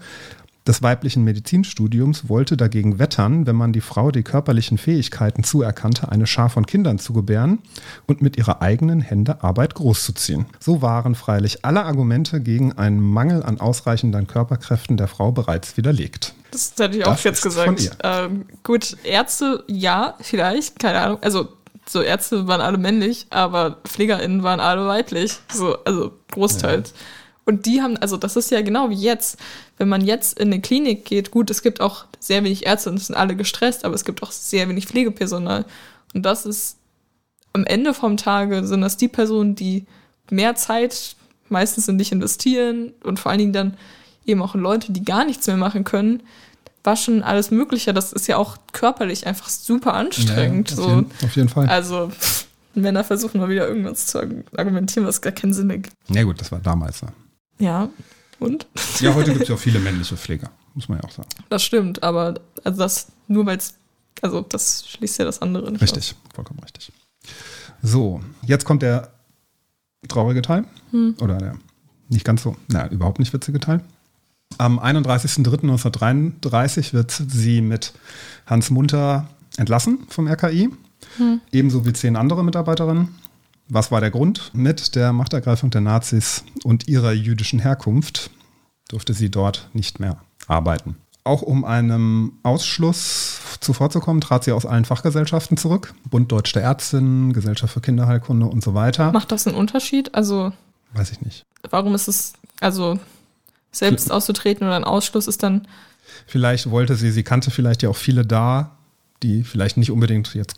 des 0.66 0.82
weiblichen 0.82 1.24
Medizinstudiums 1.24 2.28
wollte 2.28 2.56
dagegen 2.56 2.98
wettern, 2.98 3.46
wenn 3.46 3.56
man 3.56 3.72
die 3.72 3.82
Frau 3.82 4.10
die 4.10 4.22
körperlichen 4.22 4.78
Fähigkeiten 4.78 5.44
zuerkannte, 5.44 6.10
eine 6.10 6.26
Schar 6.26 6.48
von 6.48 6.64
Kindern 6.64 6.98
zu 6.98 7.12
gebären 7.12 7.58
und 8.06 8.22
mit 8.22 8.38
ihrer 8.38 8.62
eigenen 8.62 9.00
Hände 9.02 9.42
Arbeit 9.42 9.74
großzuziehen. 9.74 10.46
So 10.60 10.80
waren 10.80 11.14
freilich 11.14 11.64
alle 11.64 11.84
Argumente 11.84 12.40
gegen 12.40 12.72
einen 12.72 13.00
Mangel 13.00 13.42
an 13.42 13.60
ausreichenden 13.60 14.26
Körperkräften 14.26 14.96
der 14.96 15.08
Frau 15.08 15.32
bereits 15.32 15.76
widerlegt. 15.76 16.34
Das 16.50 16.72
hätte 16.78 16.96
ich 16.96 17.04
Das 17.04 17.20
auch 17.20 17.24
jetzt 17.24 17.44
ist 17.44 17.54
von 17.54 17.74
gesagt. 17.74 17.98
Ähm, 18.02 18.46
gut, 18.62 18.96
Ärzte, 19.04 19.64
ja, 19.66 20.14
vielleicht, 20.20 20.78
keine 20.78 21.00
Ahnung. 21.00 21.18
Also 21.20 21.48
so 21.86 22.00
Ärzte 22.00 22.46
waren 22.46 22.60
alle 22.62 22.78
männlich, 22.78 23.26
aber 23.30 23.78
PflegerInnen 23.84 24.42
waren 24.42 24.60
alle 24.60 24.86
weiblich. 24.86 25.38
So, 25.52 25.76
also 25.84 26.12
großteils. 26.32 26.90
Ja. 26.90 26.96
Und 27.47 27.66
die 27.66 27.82
haben, 27.82 27.97
also 27.99 28.16
das 28.16 28.36
ist 28.36 28.51
ja 28.51 28.62
genau 28.62 28.90
wie 28.90 28.95
jetzt. 28.95 29.38
Wenn 29.76 29.88
man 29.88 30.03
jetzt 30.03 30.38
in 30.38 30.49
eine 30.49 30.61
Klinik 30.61 31.05
geht, 31.05 31.30
gut, 31.30 31.51
es 31.51 31.62
gibt 31.62 31.80
auch 31.80 32.07
sehr 32.18 32.42
wenig 32.42 32.66
Ärzte 32.66 32.90
und 32.90 32.97
es 32.97 33.07
sind 33.07 33.16
alle 33.16 33.36
gestresst, 33.36 33.84
aber 33.84 33.95
es 33.95 34.05
gibt 34.05 34.22
auch 34.22 34.32
sehr 34.32 34.68
wenig 34.68 34.86
Pflegepersonal. 34.86 35.66
Und 36.14 36.22
das 36.22 36.47
ist 36.47 36.78
am 37.53 37.64
Ende 37.64 37.95
vom 37.95 38.16
Tage 38.16 38.66
sind 38.66 38.80
das 38.80 38.97
die 38.97 39.09
Personen, 39.09 39.55
die 39.55 39.86
mehr 40.30 40.55
Zeit 40.55 41.16
meistens 41.49 41.88
in 41.88 41.99
dich 41.99 42.12
investieren 42.12 42.92
und 43.03 43.20
vor 43.20 43.30
allen 43.30 43.38
Dingen 43.38 43.53
dann 43.53 43.76
eben 44.24 44.42
auch 44.42 44.55
Leute, 44.55 44.92
die 44.92 45.05
gar 45.05 45.24
nichts 45.24 45.47
mehr 45.47 45.57
machen 45.57 45.84
können, 45.84 46.22
waschen, 46.82 47.22
alles 47.22 47.51
Mögliche. 47.51 47.92
Das 47.92 48.12
ist 48.12 48.26
ja 48.26 48.38
auch 48.38 48.57
körperlich 48.72 49.26
einfach 49.26 49.49
super 49.49 49.95
anstrengend. 49.95 50.70
Ja, 50.70 50.76
auf, 50.76 50.82
so. 50.82 50.88
jeden, 50.90 51.11
auf 51.22 51.36
jeden 51.36 51.49
Fall. 51.49 51.66
Also 51.66 52.11
Männer 52.74 53.05
versuchen 53.05 53.40
mal 53.40 53.49
wieder 53.49 53.68
irgendwas 53.68 54.07
zu 54.07 54.18
argumentieren, 54.57 55.07
was 55.07 55.20
gar 55.20 55.32
keinen 55.32 55.53
Sinn 55.53 55.70
ergibt. 55.70 55.95
Ja 56.09 56.22
gut, 56.22 56.40
das 56.40 56.51
war 56.51 56.61
damals. 56.61 57.03
Ne? 57.03 57.09
Ja, 57.59 57.88
und? 58.40 58.66
Ja, 59.00 59.14
heute 59.14 59.32
gibt 59.32 59.42
es 59.42 59.48
ja 59.48 59.55
auch 59.55 59.61
viele 59.61 59.78
männliche 59.78 60.16
Pfleger, 60.16 60.50
muss 60.74 60.88
man 60.88 60.98
ja 60.98 61.05
auch 61.05 61.12
sagen. 61.12 61.28
Das 61.48 61.62
stimmt, 61.62 62.02
aber 62.02 62.34
also 62.64 62.78
das 62.78 63.12
nur 63.28 63.46
weil 63.46 63.59
es, 63.59 63.74
also 64.20 64.40
das 64.42 64.88
schließt 64.88 65.18
ja 65.18 65.24
das 65.24 65.40
andere 65.40 65.70
nicht 65.70 65.82
Richtig, 65.82 66.14
aus. 66.14 66.34
vollkommen 66.34 66.59
richtig. 66.61 66.92
So, 67.82 68.20
jetzt 68.42 68.64
kommt 68.64 68.82
der 68.82 69.12
traurige 70.09 70.42
Teil. 70.42 70.64
Hm. 70.90 71.14
Oder 71.20 71.38
der 71.38 71.57
nicht 72.09 72.24
ganz 72.24 72.42
so, 72.42 72.57
na, 72.68 72.88
überhaupt 72.88 73.18
nicht 73.18 73.32
witzige 73.32 73.61
Teil. 73.61 73.82
Am 74.59 74.78
31.03.1933 74.78 76.92
wird 76.92 77.11
sie 77.11 77.61
mit 77.61 77.92
Hans 78.46 78.70
Munter 78.70 79.28
entlassen 79.57 80.07
vom 80.09 80.28
RKI, 80.28 80.70
hm. 81.16 81.40
ebenso 81.50 81.84
wie 81.86 81.92
zehn 81.92 82.14
andere 82.16 82.44
Mitarbeiterinnen. 82.44 83.09
Was 83.68 83.90
war 83.90 84.00
der 84.00 84.10
Grund? 84.10 84.50
Mit 84.54 84.94
der 84.94 85.12
Machtergreifung 85.12 85.70
der 85.70 85.80
Nazis 85.80 86.44
und 86.64 86.86
ihrer 86.88 87.12
jüdischen 87.12 87.58
Herkunft 87.60 88.30
durfte 88.88 89.14
sie 89.14 89.30
dort 89.30 89.70
nicht 89.72 90.00
mehr 90.00 90.18
arbeiten. 90.46 90.96
Auch 91.24 91.40
um 91.40 91.64
einem 91.64 92.32
Ausschluss 92.42 93.40
zuvorzukommen, 93.60 94.20
trat 94.20 94.44
sie 94.44 94.52
aus 94.52 94.66
allen 94.66 94.84
Fachgesellschaften 94.84 95.56
zurück. 95.56 95.94
Bund 96.10 96.30
Deutscher 96.30 96.60
Ärztinnen, 96.60 97.32
Gesellschaft 97.32 97.72
für 97.72 97.80
Kinderheilkunde 97.80 98.44
und 98.44 98.62
so 98.62 98.74
weiter. 98.74 99.10
Macht 99.12 99.32
das 99.32 99.46
einen 99.46 99.56
Unterschied? 99.56 100.14
Also. 100.14 100.52
Weiß 100.92 101.10
ich 101.12 101.22
nicht. 101.22 101.44
Warum 101.70 101.94
ist 101.94 102.08
es, 102.08 102.34
also 102.60 102.98
selbst 103.72 104.10
auszutreten 104.10 104.66
oder 104.66 104.76
ein 104.76 104.84
Ausschluss 104.84 105.26
ist 105.26 105.42
dann. 105.42 105.66
Vielleicht 106.26 106.70
wollte 106.70 106.96
sie, 106.96 107.10
sie 107.10 107.22
kannte 107.22 107.50
vielleicht 107.50 107.82
ja 107.82 107.88
auch 107.88 107.96
viele 107.96 108.24
da, 108.24 108.76
die 109.22 109.42
vielleicht 109.42 109.76
nicht 109.76 109.90
unbedingt 109.90 110.34
jetzt 110.34 110.56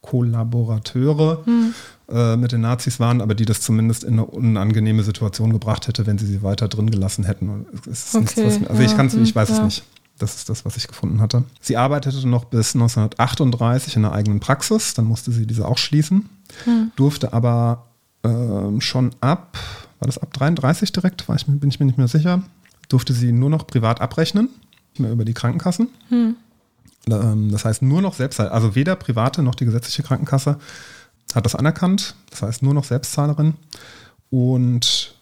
Kollaborateure 0.00 1.44
hm. 1.44 1.74
äh, 2.08 2.36
mit 2.36 2.52
den 2.52 2.60
Nazis 2.60 3.00
waren, 3.00 3.20
aber 3.20 3.34
die 3.34 3.44
das 3.44 3.60
zumindest 3.60 4.04
in 4.04 4.14
eine 4.14 4.24
unangenehme 4.24 5.02
Situation 5.02 5.52
gebracht 5.52 5.88
hätte, 5.88 6.06
wenn 6.06 6.18
sie 6.18 6.26
sie 6.26 6.42
weiter 6.42 6.68
drin 6.68 6.90
gelassen 6.90 7.24
hätten. 7.24 7.66
Okay, 7.70 7.90
nichts, 7.90 8.14
was, 8.14 8.66
also 8.68 8.82
ja, 8.82 8.88
ich 8.88 8.96
kann 8.96 9.06
ich 9.22 9.34
weiß 9.34 9.48
ja. 9.48 9.56
es 9.56 9.62
nicht. 9.62 9.84
Das 10.18 10.34
ist 10.34 10.48
das, 10.48 10.64
was 10.64 10.76
ich 10.76 10.88
gefunden 10.88 11.20
hatte. 11.20 11.44
Sie 11.60 11.76
arbeitete 11.76 12.26
noch 12.26 12.44
bis 12.44 12.74
1938 12.74 13.96
in 13.96 14.04
einer 14.04 14.14
eigenen 14.14 14.40
Praxis, 14.40 14.94
dann 14.94 15.04
musste 15.04 15.30
sie 15.30 15.46
diese 15.46 15.66
auch 15.66 15.78
schließen, 15.78 16.28
hm. 16.64 16.90
durfte 16.96 17.32
aber 17.32 17.86
äh, 18.24 18.80
schon 18.80 19.10
ab 19.20 19.58
war 19.98 20.06
das 20.06 20.18
ab 20.18 20.32
33 20.32 20.92
direkt, 20.92 21.28
war 21.28 21.36
ich, 21.36 21.46
bin 21.46 21.68
ich 21.68 21.80
mir 21.80 21.86
nicht 21.86 21.98
mehr 21.98 22.08
sicher, 22.08 22.42
durfte 22.88 23.12
sie 23.12 23.32
nur 23.32 23.50
noch 23.50 23.66
privat 23.66 24.00
abrechnen, 24.00 24.48
nicht 24.92 25.00
mehr 25.00 25.12
über 25.12 25.24
die 25.24 25.34
Krankenkassen. 25.34 25.88
Hm. 26.08 26.36
Ähm, 27.10 27.50
das 27.50 27.64
heißt 27.64 27.82
nur 27.82 28.02
noch 28.02 28.14
selbst, 28.14 28.40
also 28.40 28.74
weder 28.74 28.96
private 28.96 29.42
noch 29.42 29.54
die 29.54 29.64
gesetzliche 29.64 30.02
Krankenkasse 30.02 30.58
hat 31.34 31.44
das 31.44 31.54
anerkannt. 31.54 32.14
Das 32.30 32.42
heißt 32.42 32.62
nur 32.62 32.74
noch 32.74 32.84
Selbstzahlerin 32.84 33.54
und 34.30 35.14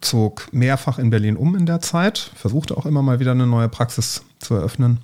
zog 0.00 0.52
mehrfach 0.52 0.98
in 0.98 1.10
Berlin 1.10 1.36
um 1.36 1.54
in 1.56 1.66
der 1.66 1.80
Zeit, 1.80 2.18
versuchte 2.34 2.76
auch 2.76 2.86
immer 2.86 3.02
mal 3.02 3.20
wieder 3.20 3.32
eine 3.32 3.46
neue 3.46 3.68
Praxis 3.68 4.22
zu 4.38 4.54
eröffnen. 4.54 4.98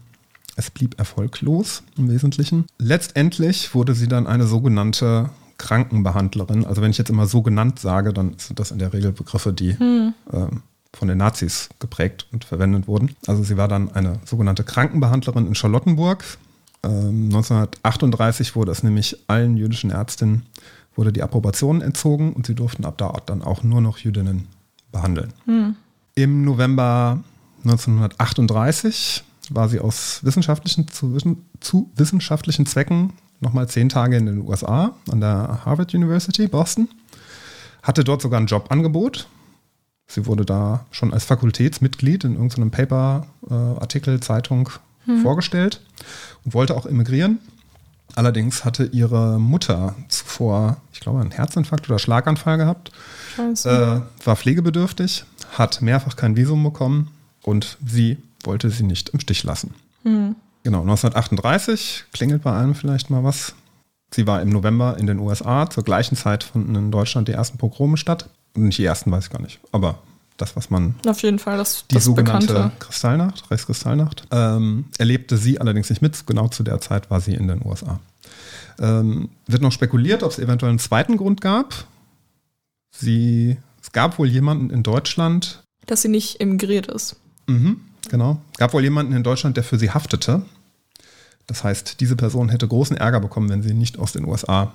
Es 0.56 0.70
blieb 0.70 0.98
erfolglos 0.98 1.82
im 1.96 2.10
Wesentlichen. 2.10 2.66
Letztendlich 2.78 3.74
wurde 3.74 3.94
sie 3.94 4.08
dann 4.08 4.26
eine 4.26 4.46
sogenannte 4.46 5.30
Krankenbehandlerin. 5.56 6.66
Also 6.66 6.82
wenn 6.82 6.90
ich 6.90 6.98
jetzt 6.98 7.10
immer 7.10 7.26
so 7.26 7.42
genannt 7.42 7.78
sage, 7.78 8.12
dann 8.12 8.34
sind 8.38 8.58
das 8.58 8.70
in 8.70 8.78
der 8.78 8.92
Regel 8.92 9.12
Begriffe, 9.12 9.52
die 9.52 9.78
hm. 9.78 10.14
äh, 10.32 10.46
von 10.94 11.08
den 11.08 11.18
Nazis 11.18 11.68
geprägt 11.78 12.26
und 12.32 12.44
verwendet 12.44 12.88
wurden. 12.88 13.14
Also 13.26 13.42
sie 13.42 13.56
war 13.56 13.68
dann 13.68 13.92
eine 13.92 14.20
sogenannte 14.24 14.64
Krankenbehandlerin 14.64 15.46
in 15.46 15.54
Charlottenburg. 15.54 16.24
Ähm, 16.82 17.26
1938 17.26 18.56
wurde 18.56 18.72
es 18.72 18.82
nämlich 18.82 19.16
allen 19.28 19.56
jüdischen 19.56 19.90
Ärztinnen 19.90 20.46
wurde 20.96 21.12
die 21.12 21.22
Approbation 21.22 21.80
entzogen 21.80 22.32
und 22.32 22.46
sie 22.46 22.54
durften 22.54 22.84
ab 22.84 22.98
da 22.98 23.12
dann 23.24 23.42
auch 23.42 23.62
nur 23.62 23.80
noch 23.80 23.98
Jüdinnen 23.98 24.48
behandeln. 24.92 25.32
Hm. 25.46 25.76
Im 26.14 26.44
November 26.44 27.22
1938 27.64 29.24
war 29.50 29.68
sie 29.68 29.80
aus 29.80 30.20
wissenschaftlichen 30.24 30.88
zu, 30.88 31.16
zu 31.60 31.90
wissenschaftlichen 31.96 32.66
Zwecken 32.66 33.12
nochmal 33.40 33.68
zehn 33.68 33.88
Tage 33.88 34.16
in 34.16 34.26
den 34.26 34.46
USA 34.46 34.94
an 35.10 35.20
der 35.20 35.60
Harvard 35.64 35.94
University, 35.94 36.46
Boston. 36.46 36.88
Hatte 37.82 38.04
dort 38.04 38.20
sogar 38.20 38.40
ein 38.40 38.46
Jobangebot. 38.46 39.28
Sie 40.10 40.26
wurde 40.26 40.44
da 40.44 40.86
schon 40.90 41.12
als 41.12 41.24
Fakultätsmitglied 41.24 42.24
in 42.24 42.32
irgendeinem 42.32 42.72
Paper, 42.72 43.26
äh, 43.48 43.54
Artikel, 43.54 44.18
Zeitung 44.18 44.68
hm. 45.04 45.22
vorgestellt 45.22 45.80
und 46.44 46.52
wollte 46.52 46.76
auch 46.76 46.84
emigrieren. 46.84 47.38
Allerdings 48.16 48.64
hatte 48.64 48.86
ihre 48.86 49.38
Mutter 49.38 49.94
zuvor, 50.08 50.78
ich 50.92 50.98
glaube, 50.98 51.20
einen 51.20 51.30
Herzinfarkt 51.30 51.88
oder 51.88 52.00
Schlaganfall 52.00 52.58
gehabt, 52.58 52.90
äh, 53.38 54.00
war 54.24 54.36
pflegebedürftig, 54.36 55.24
hat 55.52 55.80
mehrfach 55.80 56.16
kein 56.16 56.36
Visum 56.36 56.64
bekommen 56.64 57.12
und 57.42 57.78
sie 57.86 58.18
wollte 58.42 58.68
sie 58.70 58.82
nicht 58.82 59.10
im 59.10 59.20
Stich 59.20 59.44
lassen. 59.44 59.74
Hm. 60.02 60.34
Genau, 60.64 60.80
1938 60.80 62.06
klingelt 62.12 62.42
bei 62.42 62.52
einem 62.52 62.74
vielleicht 62.74 63.10
mal 63.10 63.22
was. 63.22 63.54
Sie 64.12 64.26
war 64.26 64.42
im 64.42 64.48
November 64.48 64.96
in 64.98 65.06
den 65.06 65.20
USA. 65.20 65.70
Zur 65.70 65.84
gleichen 65.84 66.16
Zeit 66.16 66.42
fanden 66.42 66.74
in 66.74 66.90
Deutschland 66.90 67.28
die 67.28 67.32
ersten 67.32 67.58
Pogrome 67.58 67.96
statt. 67.96 68.28
Nicht 68.54 68.78
die 68.78 68.84
ersten, 68.84 69.10
weiß 69.10 69.26
ich 69.26 69.30
gar 69.30 69.40
nicht. 69.40 69.60
Aber 69.72 69.98
das, 70.40 70.56
was 70.56 70.70
man. 70.70 70.94
Auf 71.06 71.22
jeden 71.22 71.38
Fall 71.38 71.58
das 71.58 71.84
Die 71.90 71.94
das 71.94 72.04
sogenannte 72.04 72.46
Bekannte. 72.46 72.76
Kristallnacht, 72.78 73.50
Reichskristallnacht. 73.50 74.26
Ähm, 74.30 74.86
erlebte 74.98 75.36
sie 75.36 75.60
allerdings 75.60 75.90
nicht 75.90 76.02
mit. 76.02 76.26
Genau 76.26 76.48
zu 76.48 76.62
der 76.62 76.80
Zeit 76.80 77.10
war 77.10 77.20
sie 77.20 77.34
in 77.34 77.48
den 77.48 77.64
USA. 77.64 78.00
Ähm, 78.78 79.28
wird 79.46 79.62
noch 79.62 79.72
spekuliert, 79.72 80.22
ob 80.22 80.32
es 80.32 80.38
eventuell 80.38 80.70
einen 80.70 80.78
zweiten 80.78 81.16
Grund 81.16 81.40
gab. 81.40 81.84
Sie, 82.90 83.58
es 83.82 83.92
gab 83.92 84.18
wohl 84.18 84.28
jemanden 84.28 84.70
in 84.70 84.82
Deutschland. 84.82 85.62
Dass 85.86 86.02
sie 86.02 86.08
nicht 86.08 86.40
emigriert 86.40 86.86
ist. 86.86 87.16
Mhm. 87.46 87.80
Genau. 88.08 88.40
Gab 88.56 88.72
wohl 88.72 88.82
jemanden 88.82 89.12
in 89.12 89.22
Deutschland, 89.22 89.56
der 89.56 89.64
für 89.64 89.78
sie 89.78 89.90
haftete. 89.90 90.42
Das 91.46 91.64
heißt, 91.64 92.00
diese 92.00 92.16
Person 92.16 92.48
hätte 92.48 92.66
großen 92.66 92.96
Ärger 92.96 93.20
bekommen, 93.20 93.48
wenn 93.48 93.62
sie 93.62 93.74
nicht 93.74 93.98
aus 93.98 94.12
den 94.12 94.24
USA 94.24 94.72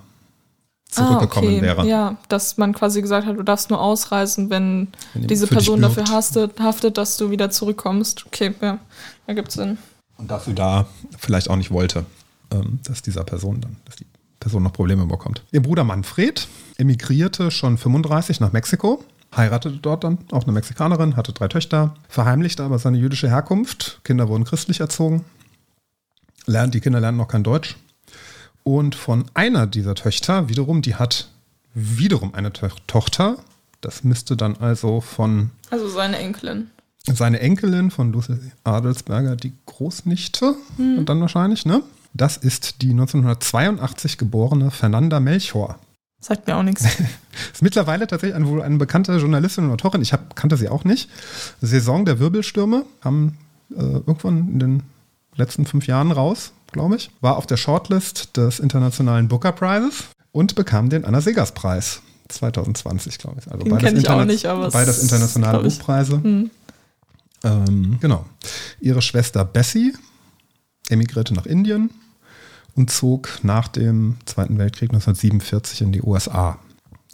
zurückgekommen 0.89 1.49
ah, 1.49 1.51
okay. 1.53 1.61
wäre. 1.61 1.88
Ja, 1.88 2.17
dass 2.29 2.57
man 2.57 2.73
quasi 2.73 3.01
gesagt 3.01 3.27
hat, 3.27 3.38
du 3.38 3.43
darfst 3.43 3.69
nur 3.69 3.81
ausreisen, 3.81 4.49
wenn, 4.49 4.89
wenn 5.13 5.27
diese 5.27 5.47
Person 5.47 5.81
dafür 5.81 6.05
haftet, 6.05 6.59
haftet, 6.59 6.97
dass 6.97 7.17
du 7.17 7.31
wieder 7.31 7.49
zurückkommst. 7.49 8.25
Okay, 8.27 8.53
ja, 8.61 8.79
ergibt 9.27 9.51
Sinn. 9.51 9.77
Und 10.17 10.31
dafür 10.31 10.53
da 10.53 10.88
vielleicht 11.17 11.49
auch 11.49 11.57
nicht 11.57 11.71
wollte, 11.71 12.05
ähm, 12.51 12.79
dass 12.83 13.01
dieser 13.01 13.23
Person 13.23 13.61
dann, 13.61 13.77
dass 13.86 13.97
die 13.97 14.05
Person 14.39 14.63
noch 14.63 14.73
Probleme 14.73 15.05
bekommt. 15.05 15.43
Ihr 15.51 15.61
Bruder 15.61 15.83
Manfred 15.83 16.47
emigrierte 16.77 17.51
schon 17.51 17.77
35 17.77 18.39
nach 18.39 18.53
Mexiko 18.53 19.03
heiratete 19.36 19.77
dort 19.77 20.03
dann 20.03 20.19
auch 20.31 20.43
eine 20.43 20.51
Mexikanerin, 20.51 21.15
hatte 21.15 21.33
drei 21.33 21.47
Töchter, 21.47 21.95
verheimlichte 22.07 22.63
aber 22.63 22.79
seine 22.79 22.97
jüdische 22.97 23.29
Herkunft. 23.29 23.99
Kinder 24.03 24.27
wurden 24.27 24.45
christlich 24.45 24.79
erzogen. 24.79 25.25
Lernt, 26.45 26.73
die 26.73 26.79
Kinder 26.79 26.99
lernen 26.99 27.17
noch 27.17 27.27
kein 27.27 27.43
Deutsch. 27.43 27.75
Und 28.68 28.95
von 28.95 29.26
einer 29.36 29.68
dieser 29.68 29.93
Töchter, 29.93 30.49
wiederum, 30.49 30.82
die 30.82 30.95
hat 30.95 31.30
wiederum 31.76 32.34
eine 32.34 32.51
to 32.51 32.68
Tochter. 32.88 33.38
Das 33.80 34.03
müsste 34.03 34.36
dann 34.36 34.57
also 34.57 35.01
von. 35.01 35.51
Also 35.70 35.88
seine 35.88 36.18
Enkelin. 36.18 36.72
Seine 37.03 37.39
Enkelin 37.41 37.91
von 37.91 38.11
Lucy 38.11 38.34
Adelsberger, 38.63 39.36
die 39.36 39.53
Großnichte, 39.68 40.55
hm. 40.78 41.05
dann 41.05 41.22
wahrscheinlich, 41.22 41.68
ne? 41.68 41.84
Das 42.16 42.38
ist 42.38 42.82
die 42.82 42.89
1982 42.89 44.18
geborene 44.18 44.72
Fernanda 44.72 45.20
Melchor. 45.20 45.78
Sagt 46.20 46.47
mir 46.47 46.55
auch 46.55 46.63
nichts. 46.63 46.86
ist 47.53 47.61
mittlerweile 47.61 48.07
tatsächlich 48.07 48.36
eine, 48.36 48.63
eine 48.63 48.78
bekannte 48.78 49.16
Journalistin 49.18 49.66
und 49.66 49.74
Autorin. 49.74 50.01
Ich 50.01 50.11
hab, 50.11 50.36
kannte 50.36 50.57
sie 50.57 50.70
auch 50.70 50.86
nicht. 50.86 51.07
Saison 51.61 52.03
der 52.03 52.18
Wirbelstürme 52.18 52.84
haben 53.01 53.38
äh, 53.70 53.76
irgendwann 53.76 54.49
in 54.53 54.59
den 54.59 54.84
letzten 55.36 55.68
fünf 55.68 55.86
Jahren 55.86 56.11
raus, 56.11 56.53
glaube 56.76 56.97
ich. 56.97 57.09
War 57.21 57.38
auf 57.38 57.47
der 57.47 57.57
Shortlist 57.57 58.38
des 58.38 58.59
Internationalen 58.59 59.28
Booker 59.30 59.53
Prizes 59.53 60.03
und 60.32 60.55
bekam 60.55 60.89
den 60.89 61.05
Anna 61.05 61.21
Segers 61.21 61.53
Preis 61.53 62.01
2020, 62.28 63.17
glaube 63.17 63.38
ich. 63.39 63.51
Also 63.51 63.63
Den 63.63 63.71
beides, 63.71 64.03
ich 64.03 64.09
auch 64.09 64.26
nicht, 64.26 64.45
aber 64.45 64.69
beides 64.69 65.01
internationale 65.01 65.63
Buchpreise. 65.63 66.21
Hm. 66.21 66.51
Ähm, 67.43 67.97
genau. 68.01 68.26
Ihre 68.82 69.01
Schwester 69.01 69.45
Bessie 69.45 69.93
emigrierte 70.89 71.34
nach 71.34 71.45
Indien 71.45 71.89
und 72.76 72.91
zog 72.91 73.39
nach 73.43 73.69
dem 73.69 74.17
Zweiten 74.26 74.57
Weltkrieg 74.57 74.89
1947 74.89 75.82
in 75.82 75.91
die 75.93 76.01
USA. 76.01 76.59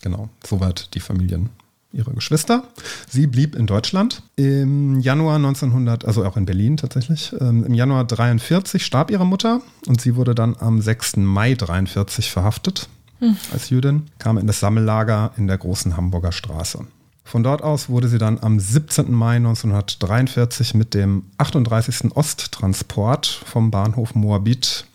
Genau, 0.02 0.30
soweit 0.44 0.94
die 0.96 1.00
Familien 1.00 1.52
ihrer 1.94 2.14
Geschwister. 2.14 2.64
Sie 3.10 3.28
blieb 3.28 3.56
in 3.56 3.68
Deutschland. 3.68 4.24
Im 4.36 5.00
Januar 5.00 5.36
1900, 5.36 6.06
also 6.06 6.26
auch 6.26 6.38
in 6.38 6.46
Berlin 6.46 6.78
tatsächlich, 6.78 7.34
ähm, 7.40 7.64
im 7.66 7.74
Januar 7.74 8.06
43 8.06 8.86
starb 8.86 9.12
ihre 9.12 9.26
Mutter 9.26 9.62
und 9.88 10.02
sie 10.02 10.16
wurde 10.16 10.36
dann 10.36 10.56
am 10.60 10.82
6. 10.82 11.18
Mai 11.18 11.54
43 11.56 12.32
verhaftet 12.32 12.88
hm. 13.20 13.38
als 13.52 13.70
Jüdin, 13.70 14.08
kam 14.20 14.38
in 14.38 14.48
das 14.48 14.60
Sammellager 14.60 15.32
in 15.38 15.48
der 15.48 15.58
großen 15.58 15.98
Hamburger 15.98 16.32
Straße. 16.32 16.86
Von 17.24 17.44
dort 17.44 17.62
aus 17.62 17.88
wurde 17.88 18.10
sie 18.10 18.18
dann 18.18 18.40
am 18.42 18.60
17. 18.60 19.12
Mai 19.14 19.38
1943 19.38 20.74
mit 20.74 20.94
dem 20.94 21.24
38. 21.38 22.16
Osttransport 22.16 23.26
vom 23.26 23.72
Bahnhof 23.72 24.16
Moabit 24.16 24.86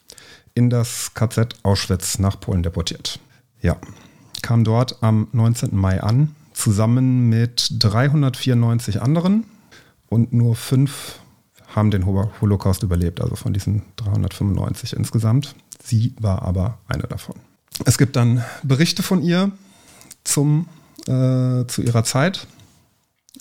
in 0.55 0.69
das 0.69 1.15
KZ 1.15 1.55
Auschwitz 1.63 2.19
nach 2.19 2.39
Polen 2.41 2.63
deportiert. 2.63 3.21
Ja, 3.63 3.77
kam 4.43 4.65
dort 4.65 5.03
am 5.03 5.29
19. 5.33 5.75
Mai 5.75 6.03
an, 6.03 6.35
zusammen 6.57 7.29
mit 7.29 7.69
394 7.79 9.03
anderen 9.03 9.45
und 10.09 10.33
nur 10.33 10.57
fünf 10.57 11.21
haben 11.75 11.91
den 11.91 12.07
Holocaust 12.07 12.83
überlebt, 12.83 13.21
also 13.21 13.37
von 13.37 13.53
diesen 13.53 13.83
395 13.97 14.95
insgesamt. 14.95 15.55
Sie 15.83 16.15
war 16.19 16.43
aber 16.43 16.79
eine 16.89 17.03
davon. 17.03 17.37
Es 17.85 17.99
gibt 17.99 18.17
dann 18.17 18.43
Berichte 18.63 19.03
von 19.03 19.23
ihr 19.23 19.53
zum, 20.25 20.67
äh, 21.03 21.67
zu 21.67 21.83
ihrer 21.83 22.05
Zeit 22.05 22.47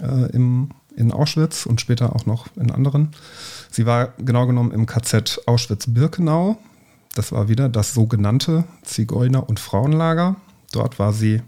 äh, 0.01 0.30
im, 0.32 0.72
in 0.97 1.13
Auschwitz 1.13 1.66
und 1.66 1.80
später 1.80 2.13
auch 2.16 2.26
noch 2.26 2.47
in 2.57 2.70
anderen. 2.70 3.11
Sie 3.72 3.86
war 3.86 4.13
genau 4.18 4.45
genommen 4.45 4.72
im 4.72 4.86
KZ 4.86 5.43
Auschwitz-Birkenau. 5.45 6.57
Das 7.16 7.32
war 7.32 7.47
wieder 7.47 7.70
das 7.70 7.93
sogenannte 7.93 8.66
Zigeuner- 8.84 9.47
und 9.47 9.61
Frauenlager. 9.61 10.36
Dort 10.74 10.99
war 10.99 11.13
sie 11.13 11.41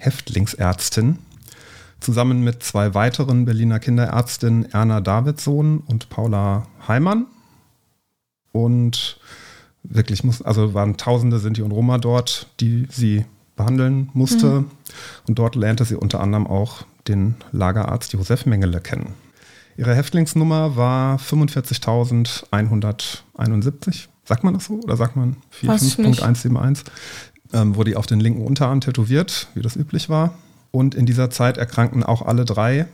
Häftlingsärztin, 0.00 1.18
zusammen 2.00 2.42
mit 2.42 2.62
zwei 2.62 2.94
weiteren 2.94 3.44
Berliner 3.44 3.78
Kinderärztinnen, 3.78 4.72
Erna 4.72 5.00
Davidsohn 5.00 5.82
und 5.86 6.08
Paula 6.08 6.66
Heimann. 6.88 7.26
Und 8.52 9.20
wirklich 9.82 10.24
muss, 10.24 10.42
also 10.42 10.74
waren 10.74 10.96
Tausende 10.96 11.38
Sinti 11.38 11.62
und 11.62 11.72
Roma 11.72 11.98
dort, 11.98 12.48
die 12.60 12.86
sie 12.90 13.24
behandeln 13.56 14.10
musste. 14.14 14.46
Mhm. 14.46 14.70
Und 15.28 15.38
dort 15.38 15.54
lernte 15.54 15.84
sie 15.84 15.94
unter 15.94 16.20
anderem 16.20 16.46
auch 16.46 16.84
den 17.08 17.34
Lagerarzt 17.52 18.12
Josef 18.12 18.46
Mengele 18.46 18.80
kennen. 18.80 19.14
Ihre 19.76 19.94
Häftlingsnummer 19.94 20.76
war 20.76 21.18
45.171. 21.18 24.08
Sagt 24.24 24.44
man 24.44 24.54
das 24.54 24.66
so 24.66 24.80
oder 24.80 24.96
sagt 24.96 25.16
man 25.16 25.36
45.171? 25.62 26.84
Ähm, 27.52 27.74
wurde 27.76 27.96
auf 27.98 28.06
den 28.06 28.20
linken 28.20 28.44
Unterarm 28.44 28.80
tätowiert, 28.80 29.48
wie 29.54 29.62
das 29.62 29.76
üblich 29.76 30.08
war. 30.08 30.34
Und 30.70 30.94
in 30.94 31.06
dieser 31.06 31.30
Zeit 31.30 31.56
erkrankten 31.56 32.02
auch 32.02 32.22
alle 32.22 32.44
drei 32.44 32.86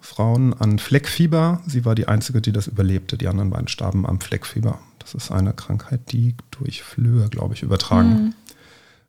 Frauen 0.00 0.52
an 0.54 0.78
Fleckfieber. 0.78 1.60
Sie 1.66 1.84
war 1.84 1.94
die 1.94 2.08
einzige, 2.08 2.40
die 2.40 2.52
das 2.52 2.66
überlebte. 2.66 3.16
Die 3.16 3.28
anderen 3.28 3.50
beiden 3.50 3.68
starben 3.68 4.06
am 4.06 4.20
Fleckfieber. 4.20 4.78
Das 4.98 5.14
ist 5.14 5.30
eine 5.30 5.52
Krankheit, 5.52 6.12
die 6.12 6.34
durch 6.50 6.82
Flöhe, 6.82 7.28
glaube 7.28 7.54
ich, 7.54 7.62
übertragen 7.62 8.08
mhm. 8.08 8.34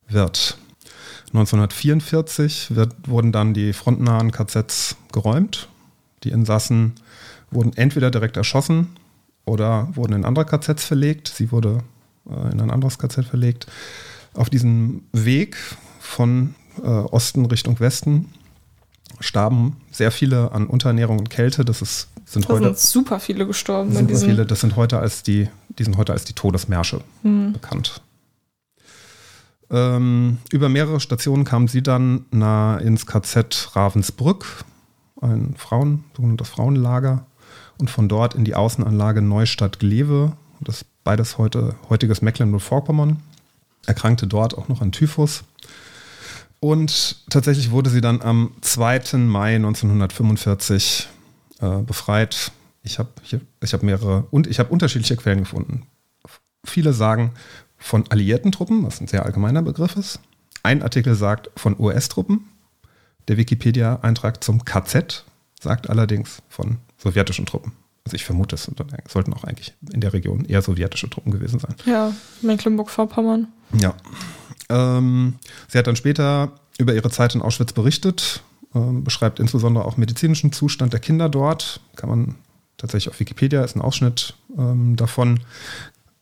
wird. 0.08 0.58
1944 1.28 2.76
wird, 2.76 2.94
wurden 3.08 3.32
dann 3.32 3.54
die 3.54 3.74
frontnahen 3.74 4.32
KZs 4.32 4.96
geräumt. 5.12 5.68
Die 6.24 6.30
Insassen 6.30 6.94
wurden 7.52 7.74
entweder 7.76 8.12
direkt 8.12 8.38
erschossen 8.38 8.96
oder 9.46 9.90
wurden 9.94 10.14
in 10.14 10.26
andere 10.26 10.46
KZs 10.46 10.86
verlegt. 10.86 11.28
Sie 11.28 11.52
wurde 11.52 11.80
äh, 12.30 12.52
in 12.52 12.62
ein 12.62 12.72
anderes 12.72 13.00
KZ 13.00 13.26
verlegt 13.26 13.68
auf 14.34 14.50
diesem 14.50 15.04
Weg 15.12 15.58
von 16.00 16.56
äh, 16.82 16.88
Osten 16.88 17.46
Richtung 17.46 17.80
Westen 17.80 18.30
starben 19.20 19.78
sehr 19.92 20.12
viele 20.12 20.52
an 20.52 20.68
Unterernährung 20.68 21.20
und 21.20 21.30
Kälte. 21.30 21.64
Das 21.66 21.82
ist, 21.82 22.10
sind 22.26 22.46
da 22.46 22.54
heute 22.54 22.66
sind 22.66 22.80
super 22.80 23.20
viele 23.20 23.46
gestorben. 23.46 23.94
Super 23.94 24.16
viele. 24.16 24.46
Das 24.46 24.62
sind 24.62 24.76
heute 24.76 25.00
als 25.00 25.24
die, 25.24 25.50
die 25.78 25.84
sind 25.84 25.98
heute 25.98 26.14
als 26.14 26.26
die 26.26 26.34
Todesmärsche 26.34 27.02
mhm. 27.22 27.54
bekannt. 27.54 28.02
Ähm, 29.70 30.38
über 30.52 30.70
mehrere 30.70 31.00
Stationen 31.00 31.46
kam 31.46 31.68
sie 31.68 31.82
dann 31.82 32.26
nah 32.32 32.78
ins 32.78 33.06
KZ 33.06 33.72
Ravensbrück, 33.76 34.66
ein 35.22 35.56
Frauen, 35.58 36.04
sogenanntes 36.16 36.50
Frauenlager, 36.50 37.26
und 37.80 37.90
von 37.90 38.08
dort 38.08 38.36
in 38.36 38.46
die 38.46 38.56
Außenanlage 38.56 39.22
Neustadt-Glewe, 39.22 40.34
das 40.62 40.86
beides 41.04 41.38
heute 41.38 41.76
heutiges 41.90 42.22
Mecklenburg-Vorpommern 42.22 43.20
erkrankte 43.86 44.28
dort 44.28 44.58
auch 44.58 44.68
noch 44.68 44.82
an 44.82 44.92
Typhus. 44.92 45.44
Und 46.60 47.30
tatsächlich 47.30 47.72
wurde 47.72 47.90
sie 47.90 48.02
dann 48.02 48.22
am 48.22 48.54
2. 48.62 49.18
Mai 49.18 49.56
1945 49.56 51.10
äh, 51.60 51.78
befreit. 51.80 52.52
Ich 52.84 53.00
habe 53.00 53.10
hab 53.62 53.84
mehrere 53.84 54.28
und 54.32 54.48
ich 54.48 54.60
habe 54.60 54.70
unterschiedliche 54.70 55.18
Quellen 55.18 55.40
gefunden. 55.40 55.88
Viele 56.66 56.94
sagen 56.94 57.34
von 57.78 58.10
alliierten 58.10 58.54
Truppen, 58.54 58.84
was 58.84 59.02
ein 59.02 59.08
sehr 59.08 59.26
allgemeiner 59.26 59.62
Begriff 59.62 59.98
ist. 59.98 60.20
Ein 60.64 60.82
Artikel 60.82 61.16
sagt 61.16 61.50
von 61.58 61.78
US-Truppen. 61.78 62.46
Der 63.28 63.36
Wikipedia-Eintrag 63.36 64.42
zum 64.44 64.64
KZ 64.64 65.26
sagt 65.62 65.90
allerdings 65.90 66.42
von 66.48 66.78
sowjetischen 66.98 67.46
Truppen. 67.46 67.74
Also 68.06 68.16
ich 68.16 68.26
vermute, 68.26 68.56
es 68.56 68.70
sollten 69.10 69.34
auch 69.34 69.44
eigentlich 69.44 69.74
in 69.94 70.02
der 70.02 70.14
Region 70.14 70.46
eher 70.46 70.62
sowjetische 70.62 71.10
Truppen 71.10 71.32
gewesen 71.32 71.60
sein. 71.60 71.76
Ja, 71.86 72.14
Mecklenburg-Vorpommern. 72.42 73.48
Ja. 73.74 73.96
Ähm, 74.70 75.36
sie 75.68 75.78
hat 75.78 75.88
dann 75.88 75.96
später 75.96 76.52
über 76.78 76.94
ihre 76.94 77.10
Zeit 77.10 77.36
in 77.36 77.42
Auschwitz 77.42 77.74
berichtet, 77.74 78.44
ähm, 78.74 79.04
beschreibt 79.04 79.40
insbesondere 79.40 79.86
auch 79.86 79.98
medizinischen 79.98 80.52
Zustand 80.52 80.94
der 80.94 81.00
Kinder 81.00 81.30
dort. 81.30 81.80
Kann 81.96 82.10
man 82.10 82.36
tatsächlich 82.78 83.10
auf 83.10 83.20
Wikipedia, 83.20 83.64
ist 83.64 83.76
ein 83.76 83.82
Ausschnitt 83.82 84.36
ähm, 84.58 84.96
davon. 84.96 85.40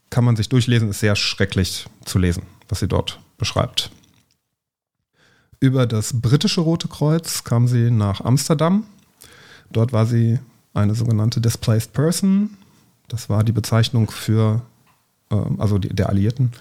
Kann 0.09 0.25
man 0.25 0.35
sich 0.35 0.49
durchlesen, 0.49 0.89
ist 0.89 0.99
sehr 0.99 1.15
schrecklich 1.15 1.85
zu 2.03 2.19
lesen, 2.19 2.43
was 2.67 2.79
sie 2.79 2.87
dort 2.87 3.19
beschreibt. 3.37 3.91
Über 5.59 5.85
das 5.85 6.19
britische 6.19 6.61
Rote 6.61 6.87
Kreuz 6.87 7.43
kam 7.43 7.67
sie 7.67 7.91
nach 7.91 8.21
Amsterdam. 8.21 8.83
Dort 9.71 9.93
war 9.93 10.05
sie 10.05 10.39
eine 10.73 10.95
sogenannte 10.95 11.39
Displaced 11.39 11.93
Person. 11.93 12.57
Das 13.07 13.29
war 13.29 13.43
die 13.43 13.51
Bezeichnung 13.51 14.09
für, 14.09 14.61
äh, 15.29 15.35
also 15.57 15.77
die, 15.77 15.89
der 15.89 16.09
Alliierten, 16.09 16.51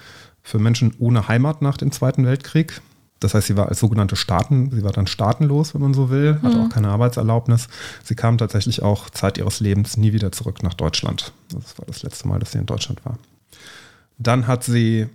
für 0.43 0.59
Menschen 0.59 0.95
ohne 0.99 1.29
Heimat 1.29 1.63
nach 1.63 1.77
dem 1.77 1.93
Zweiten 1.93 2.25
Weltkrieg. 2.27 2.81
Das 3.21 3.35
heißt, 3.35 3.49
sie 3.49 3.57
war 3.57 3.69
als 3.69 3.81
sogenannte 3.81 4.17
Staaten, 4.17 4.71
sie 4.71 4.83
war 4.83 4.93
dann 4.93 5.07
staatenlos, 5.07 5.75
wenn 5.75 5.83
man 5.83 5.93
so 5.93 6.09
will, 6.09 6.41
hatte 6.43 6.57
mhm. 6.57 6.65
auch 6.65 6.69
keine 6.71 6.89
Arbeitserlaubnis. 6.89 7.69
Sie 8.03 8.15
kam 8.15 8.39
tatsächlich 8.39 8.83
auch 8.83 9.11
Zeit 9.11 9.37
ihres 9.37 9.61
Lebens 9.61 9.99
nie 9.99 10.15
wieder 10.15 10.33
zurück 10.33 10.63
nach 10.63 10.73
Deutschland. 10.73 11.33
Das 11.53 11.79
war 11.79 11.85
das 11.87 12.03
letzte 12.03 12.27
Mal, 12.27 12.39
dass 12.39 12.53
sie 12.53 12.59
in 12.59 12.67
Deutschland 12.67 13.05
war. 13.05 13.19
Dann 14.17 14.47
hat 14.47 14.65
sie, 14.65 15.01
äh, 15.01 15.09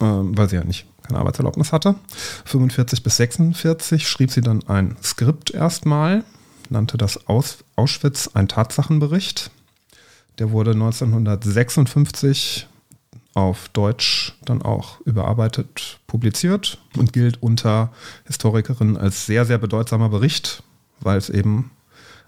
weil 0.00 0.48
sie 0.48 0.56
ja 0.56 0.64
nicht 0.64 0.86
keine 1.02 1.18
Arbeitserlaubnis 1.18 1.72
hatte, 1.72 1.96
45 2.44 3.02
bis 3.02 3.16
46 3.16 4.06
schrieb 4.08 4.30
sie 4.30 4.40
dann 4.40 4.62
ein 4.68 4.96
Skript 5.02 5.50
erstmal, 5.50 6.22
nannte 6.68 6.96
das 6.96 7.26
Aus 7.26 7.64
Auschwitz 7.74 8.30
ein 8.34 8.46
Tatsachenbericht. 8.46 9.50
Der 10.38 10.52
wurde 10.52 10.70
1956 10.72 12.68
auf 13.34 13.68
Deutsch 13.70 14.34
dann 14.44 14.62
auch 14.62 15.00
überarbeitet 15.02 16.00
publiziert 16.06 16.78
und 16.96 17.12
gilt 17.12 17.42
unter 17.42 17.90
Historikerinnen 18.26 18.96
als 18.96 19.26
sehr, 19.26 19.44
sehr 19.44 19.58
bedeutsamer 19.58 20.08
Bericht, 20.08 20.62
weil 21.00 21.16
es 21.16 21.30
eben 21.30 21.70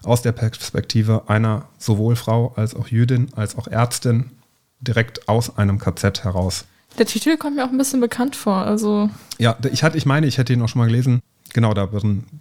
aus 0.03 0.21
der 0.21 0.31
Perspektive 0.31 1.23
einer 1.27 1.65
sowohl 1.77 2.15
Frau 2.15 2.53
als 2.55 2.75
auch 2.75 2.87
Jüdin 2.87 3.33
als 3.35 3.57
auch 3.57 3.67
Ärztin 3.67 4.31
direkt 4.79 5.27
aus 5.27 5.57
einem 5.57 5.79
KZ 5.79 6.23
heraus. 6.23 6.65
Der 6.97 7.05
Titel 7.05 7.37
kommt 7.37 7.55
mir 7.55 7.65
auch 7.65 7.69
ein 7.69 7.77
bisschen 7.77 8.01
bekannt 8.01 8.35
vor. 8.35 8.57
Also 8.57 9.09
ja, 9.37 9.57
ich, 9.71 9.83
hatte, 9.83 9.97
ich 9.97 10.05
meine, 10.05 10.27
ich 10.27 10.37
hätte 10.37 10.53
ihn 10.53 10.61
auch 10.61 10.69
schon 10.69 10.79
mal 10.79 10.87
gelesen. 10.87 11.21
Genau, 11.53 11.73
da 11.73 11.89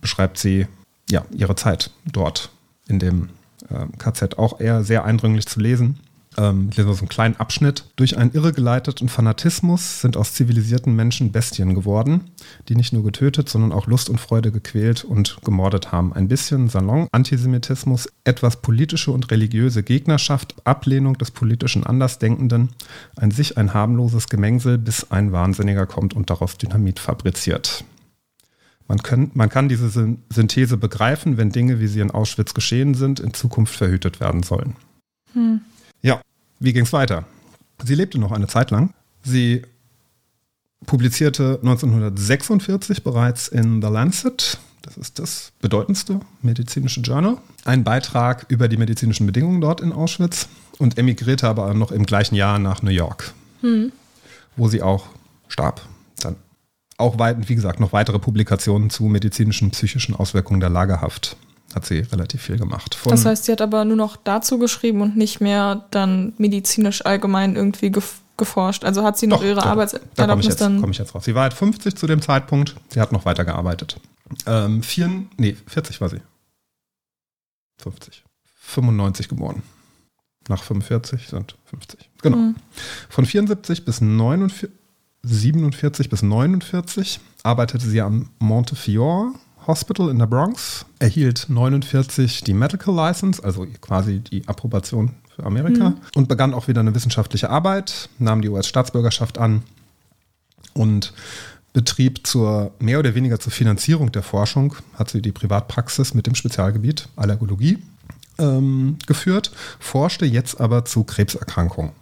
beschreibt 0.01 0.39
sie 0.39 0.67
ja, 1.11 1.25
ihre 1.33 1.57
Zeit 1.57 1.91
dort 2.05 2.51
in 2.89 2.99
dem 2.99 3.31
äh, 3.69 3.87
KZ 3.99 4.39
auch 4.39 4.61
eher 4.61 4.85
sehr 4.85 5.05
eindringlich 5.05 5.47
zu 5.47 5.61
lesen. 5.61 5.99
Ähm, 6.37 6.69
ich 6.71 6.77
lese 6.77 6.89
mal 6.89 6.95
so 6.95 7.01
einen 7.01 7.09
kleinen 7.09 7.37
Abschnitt. 7.37 7.85
Durch 7.97 8.17
einen 8.17 8.33
irregeleiteten 8.33 9.09
Fanatismus 9.09 10.01
sind 10.01 10.17
aus 10.17 10.35
zivilisierten 10.35 10.95
Menschen 10.95 11.33
Bestien 11.33 11.75
geworden, 11.75 12.31
die 12.69 12.77
nicht 12.77 12.93
nur 12.93 13.05
getötet, 13.05 13.49
sondern 13.49 13.73
auch 13.73 13.87
Lust 13.87 14.09
und 14.09 14.21
Freude 14.21 14.53
gequält 14.53 15.05
und 15.05 15.39
gemordet 15.45 15.93
haben. 15.93 16.13
Ein 16.13 16.29
bisschen 16.29 16.69
Salon-Antisemitismus, 16.69 18.09
etwas 18.25 18.63
politische 18.63 19.11
und 19.11 19.31
religiöse 19.31 19.83
Gegnerschaft, 19.83 20.55
Ablehnung 20.65 21.19
des 21.19 21.31
politischen 21.31 21.85
Andersdenkenden, 21.85 22.71
ein 23.17 23.31
sich 23.31 23.57
ein 23.59 23.75
harmloses 23.75 24.29
Gemengsel, 24.29 24.79
bis 24.79 25.11
ein 25.11 25.33
Wahnsinniger 25.33 25.87
kommt 25.87 26.15
und 26.15 26.31
daraus 26.31 26.59
Dynamit 26.59 26.99
fabriziert. 26.99 27.85
Man, 28.87 28.99
kann, 28.99 29.31
man 29.35 29.49
kann 29.49 29.69
diese 29.69 29.89
Synthese 30.29 30.77
begreifen, 30.77 31.39
wenn 31.39 31.51
Dinge, 31.51 31.81
wie 31.81 31.87
sie 31.87 32.01
in 32.01 32.11
Auschwitz 32.11 32.53
geschehen 32.53 32.95
sind, 32.95 33.19
in 33.19 33.33
Zukunft 33.33 33.75
verhütet 33.75 34.21
werden 34.21 34.43
sollen. 34.43 34.77
Hm. 35.33 35.63
Ja, 36.05 36.21
wie 36.61 36.75
ging 36.75 36.85
es 36.85 36.93
weiter? 36.93 37.25
Sie 37.83 37.95
lebte 37.95 38.19
noch 38.19 38.31
eine 38.31 38.47
Zeit 38.47 38.71
lang. 38.71 38.93
Sie 39.23 39.63
publizierte 40.85 41.59
1946 41.63 43.03
bereits 43.03 43.49
in 43.49 43.81
The 43.81 43.89
Lancet, 43.89 44.59
das 44.83 44.99
ist 44.99 45.19
das 45.19 45.53
bedeutendste 45.63 46.21
medizinische 46.43 47.01
Journal, 47.01 47.39
einen 47.65 47.85
Beitrag 47.85 48.45
über 48.49 48.69
die 48.69 48.77
medizinischen 48.77 49.25
Bedingungen 49.25 49.63
dort 49.63 49.81
in 49.81 49.93
Auschwitz 49.93 50.49
und 50.77 50.99
emigrierte 50.99 51.49
aber 51.49 51.73
noch 51.73 51.91
im 51.91 52.05
gleichen 52.05 52.35
Jahr 52.35 52.59
nach 52.59 52.83
New 52.83 52.91
York, 52.91 53.33
hm. 53.63 53.91
wo 54.57 54.69
sie 54.69 54.83
auch 54.83 55.07
starb. 55.49 55.81
Dann 56.21 56.37
auch 56.99 57.19
weit, 57.19 57.49
wie 57.49 57.55
gesagt, 57.55 57.81
noch 57.81 57.95
weitere 57.95 58.19
Publikationen 58.19 58.91
zu 58.91 59.05
medizinischen, 59.05 59.71
psychischen 59.71 60.15
Auswirkungen 60.15 60.61
der 60.61 60.69
Lagerhaft 60.69 61.39
hat 61.75 61.87
sie 61.87 62.01
relativ 62.01 62.43
viel 62.43 62.59
gemacht. 62.59 62.95
Von 62.95 63.11
das 63.11 63.25
heißt, 63.25 63.45
sie 63.45 63.53
hat 63.53 63.61
aber 63.61 63.85
nur 63.85 63.97
noch 63.97 64.17
dazu 64.17 64.59
geschrieben 64.59 65.01
und 65.01 65.17
nicht 65.17 65.41
mehr 65.41 65.87
dann 65.91 66.33
medizinisch 66.39 67.05
allgemein 67.05 67.57
irgendwie 67.57 67.93
geforscht. 68.37 68.85
Also 68.85 69.05
hat 69.05 69.19
sie 69.19 69.27
noch 69.27 69.41
doch, 69.41 69.47
ihre 69.47 69.65
Arbeitserlaubnis 69.65 70.15
da 70.17 70.27
komme 70.27 70.41
ich, 70.41 70.47
jetzt, 70.47 70.61
komm 70.61 70.91
ich 70.91 70.99
jetzt 70.99 71.15
raus. 71.15 71.25
Sie 71.25 71.35
war 71.35 71.43
halt 71.43 71.55
50 71.55 71.97
zu 71.97 72.07
dem 72.07 72.23
Zeitpunkt. 72.23 72.77
Sie 72.89 73.01
hat 73.01 73.13
noch 73.13 73.25
weiter 73.25 73.45
gearbeitet. 73.45 74.01
Ähm, 74.47 74.83
vier, 74.83 75.11
nee, 75.37 75.57
40 75.67 76.01
war 76.01 76.09
sie. 76.09 76.21
50. 77.79 78.25
95 78.61 79.29
geboren. 79.29 79.63
Nach 80.49 80.63
45 80.63 81.29
sind 81.29 81.57
50. 81.67 82.11
Genau. 82.23 82.37
Mhm. 82.37 82.57
Von 83.09 83.27
74 83.27 83.85
bis 83.85 84.01
49, 84.01 84.71
47 85.23 86.11
bis 86.11 86.23
49 86.23 87.21
arbeitete 87.43 87.87
sie 87.87 88.01
am 88.01 88.31
Montefiore 88.39 89.33
Hospital 89.67 90.11
in 90.11 90.19
der 90.19 90.27
Bronx, 90.27 90.87
erhielt 90.99 91.47
49 91.49 92.45
die 92.45 92.55
Medical 92.55 92.95
License, 92.95 93.43
also 93.43 93.67
quasi 93.81 94.21
die 94.21 94.47
Approbation 94.47 95.13
für 95.35 95.45
Amerika, 95.45 95.91
mhm. 95.91 95.97
und 96.15 96.29
begann 96.29 96.55
auch 96.55 96.69
wieder 96.69 96.81
eine 96.81 96.95
wissenschaftliche 96.95 97.51
Arbeit, 97.51 98.09
nahm 98.19 98.43
die 98.43 98.49
US-Staatsbürgerschaft 98.49 99.39
an 99.39 99.63
und 100.75 101.13
betrieb 101.73 102.27
zur 102.27 102.73
mehr 102.79 102.99
oder 103.01 103.15
weniger 103.15 103.41
zur 103.41 103.53
Finanzierung 103.53 104.13
der 104.13 104.23
Forschung, 104.23 104.77
hat 104.95 105.11
sie 105.11 105.21
die 105.21 105.33
Privatpraxis 105.33 106.15
mit 106.15 106.27
dem 106.27 106.35
Spezialgebiet 106.35 107.09
Allergologie 107.17 107.79
ähm, 108.39 108.97
geführt, 109.07 109.51
forschte 109.81 110.25
jetzt 110.25 110.61
aber 110.61 110.85
zu 110.85 111.05
Krebserkrankungen. 111.05 111.93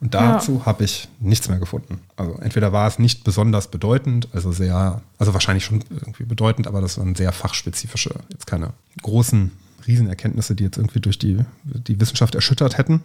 Und 0.00 0.14
dazu 0.14 0.58
ja. 0.58 0.66
habe 0.66 0.84
ich 0.84 1.08
nichts 1.20 1.48
mehr 1.48 1.58
gefunden. 1.58 2.00
Also 2.16 2.34
entweder 2.40 2.72
war 2.72 2.86
es 2.86 2.98
nicht 2.98 3.24
besonders 3.24 3.68
bedeutend, 3.68 4.28
also 4.32 4.52
sehr, 4.52 5.00
also 5.18 5.32
wahrscheinlich 5.32 5.64
schon 5.64 5.82
irgendwie 5.90 6.24
bedeutend, 6.24 6.66
aber 6.66 6.80
das 6.80 6.98
waren 6.98 7.14
sehr 7.14 7.32
fachspezifische, 7.32 8.14
jetzt 8.30 8.46
keine 8.46 8.74
großen 9.02 9.52
Riesenerkenntnisse, 9.86 10.54
die 10.54 10.64
jetzt 10.64 10.76
irgendwie 10.76 11.00
durch 11.00 11.18
die, 11.18 11.38
die 11.64 11.98
Wissenschaft 12.00 12.34
erschüttert 12.34 12.76
hätten. 12.76 13.02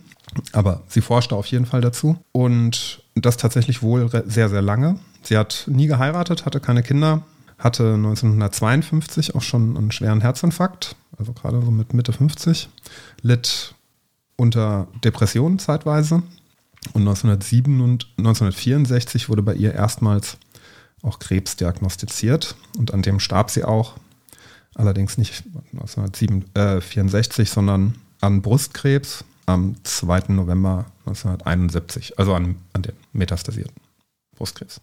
Aber 0.51 0.81
sie 0.87 1.01
forschte 1.01 1.35
auf 1.35 1.45
jeden 1.45 1.65
Fall 1.65 1.81
dazu. 1.81 2.17
Und 2.31 3.03
das 3.15 3.37
tatsächlich 3.37 3.81
wohl 3.81 4.09
sehr, 4.25 4.49
sehr 4.49 4.61
lange. 4.61 4.99
Sie 5.23 5.37
hat 5.37 5.65
nie 5.67 5.87
geheiratet, 5.87 6.45
hatte 6.45 6.59
keine 6.59 6.83
Kinder, 6.83 7.21
hatte 7.57 7.93
1952 7.93 9.35
auch 9.35 9.43
schon 9.43 9.77
einen 9.77 9.91
schweren 9.91 10.21
Herzinfarkt, 10.21 10.95
also 11.17 11.31
gerade 11.33 11.61
so 11.61 11.71
mit 11.71 11.93
Mitte 11.93 12.11
50, 12.11 12.69
litt 13.21 13.75
unter 14.35 14.87
Depressionen 15.03 15.59
zeitweise 15.59 16.23
und 16.93 17.01
1907 17.01 17.81
und 17.81 18.07
1964 18.17 19.29
wurde 19.29 19.43
bei 19.43 19.53
ihr 19.53 19.73
erstmals 19.73 20.37
auch 21.03 21.19
Krebs 21.19 21.55
diagnostiziert 21.55 22.55
und 22.77 22.93
an 22.93 23.01
dem 23.01 23.19
starb 23.19 23.51
sie 23.51 23.63
auch. 23.63 23.95
Allerdings 24.75 25.17
nicht 25.17 25.43
1964, 25.73 27.49
äh, 27.49 27.51
sondern 27.51 27.95
an 28.21 28.41
Brustkrebs 28.41 29.25
am 29.45 29.75
2. 29.83 30.29
November 30.29 30.85
1971, 31.05 32.17
also 32.17 32.33
an, 32.33 32.55
an 32.73 32.83
den 32.83 32.93
metastasierten 33.13 33.75
Brustkrebs. 34.35 34.79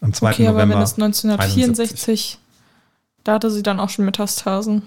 Am 0.00 0.12
2. 0.12 0.32
Okay, 0.32 0.42
November 0.44 0.62
aber 0.62 0.74
wenn 0.74 0.82
es 0.82 0.94
1964, 0.94 1.64
71. 1.64 2.38
da 3.24 3.34
hatte 3.34 3.50
sie 3.50 3.62
dann 3.62 3.80
auch 3.80 3.88
schon 3.88 4.04
Metastasen. 4.04 4.82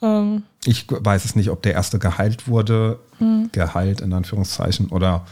Ähm. 0.00 0.44
Ich 0.64 0.86
weiß 0.88 1.24
es 1.24 1.36
nicht, 1.36 1.50
ob 1.50 1.62
der 1.62 1.74
erste 1.74 1.98
geheilt 1.98 2.48
wurde, 2.48 2.98
hm. 3.18 3.50
geheilt 3.52 4.00
in 4.00 4.12
Anführungszeichen, 4.12 4.88
oder 4.88 5.26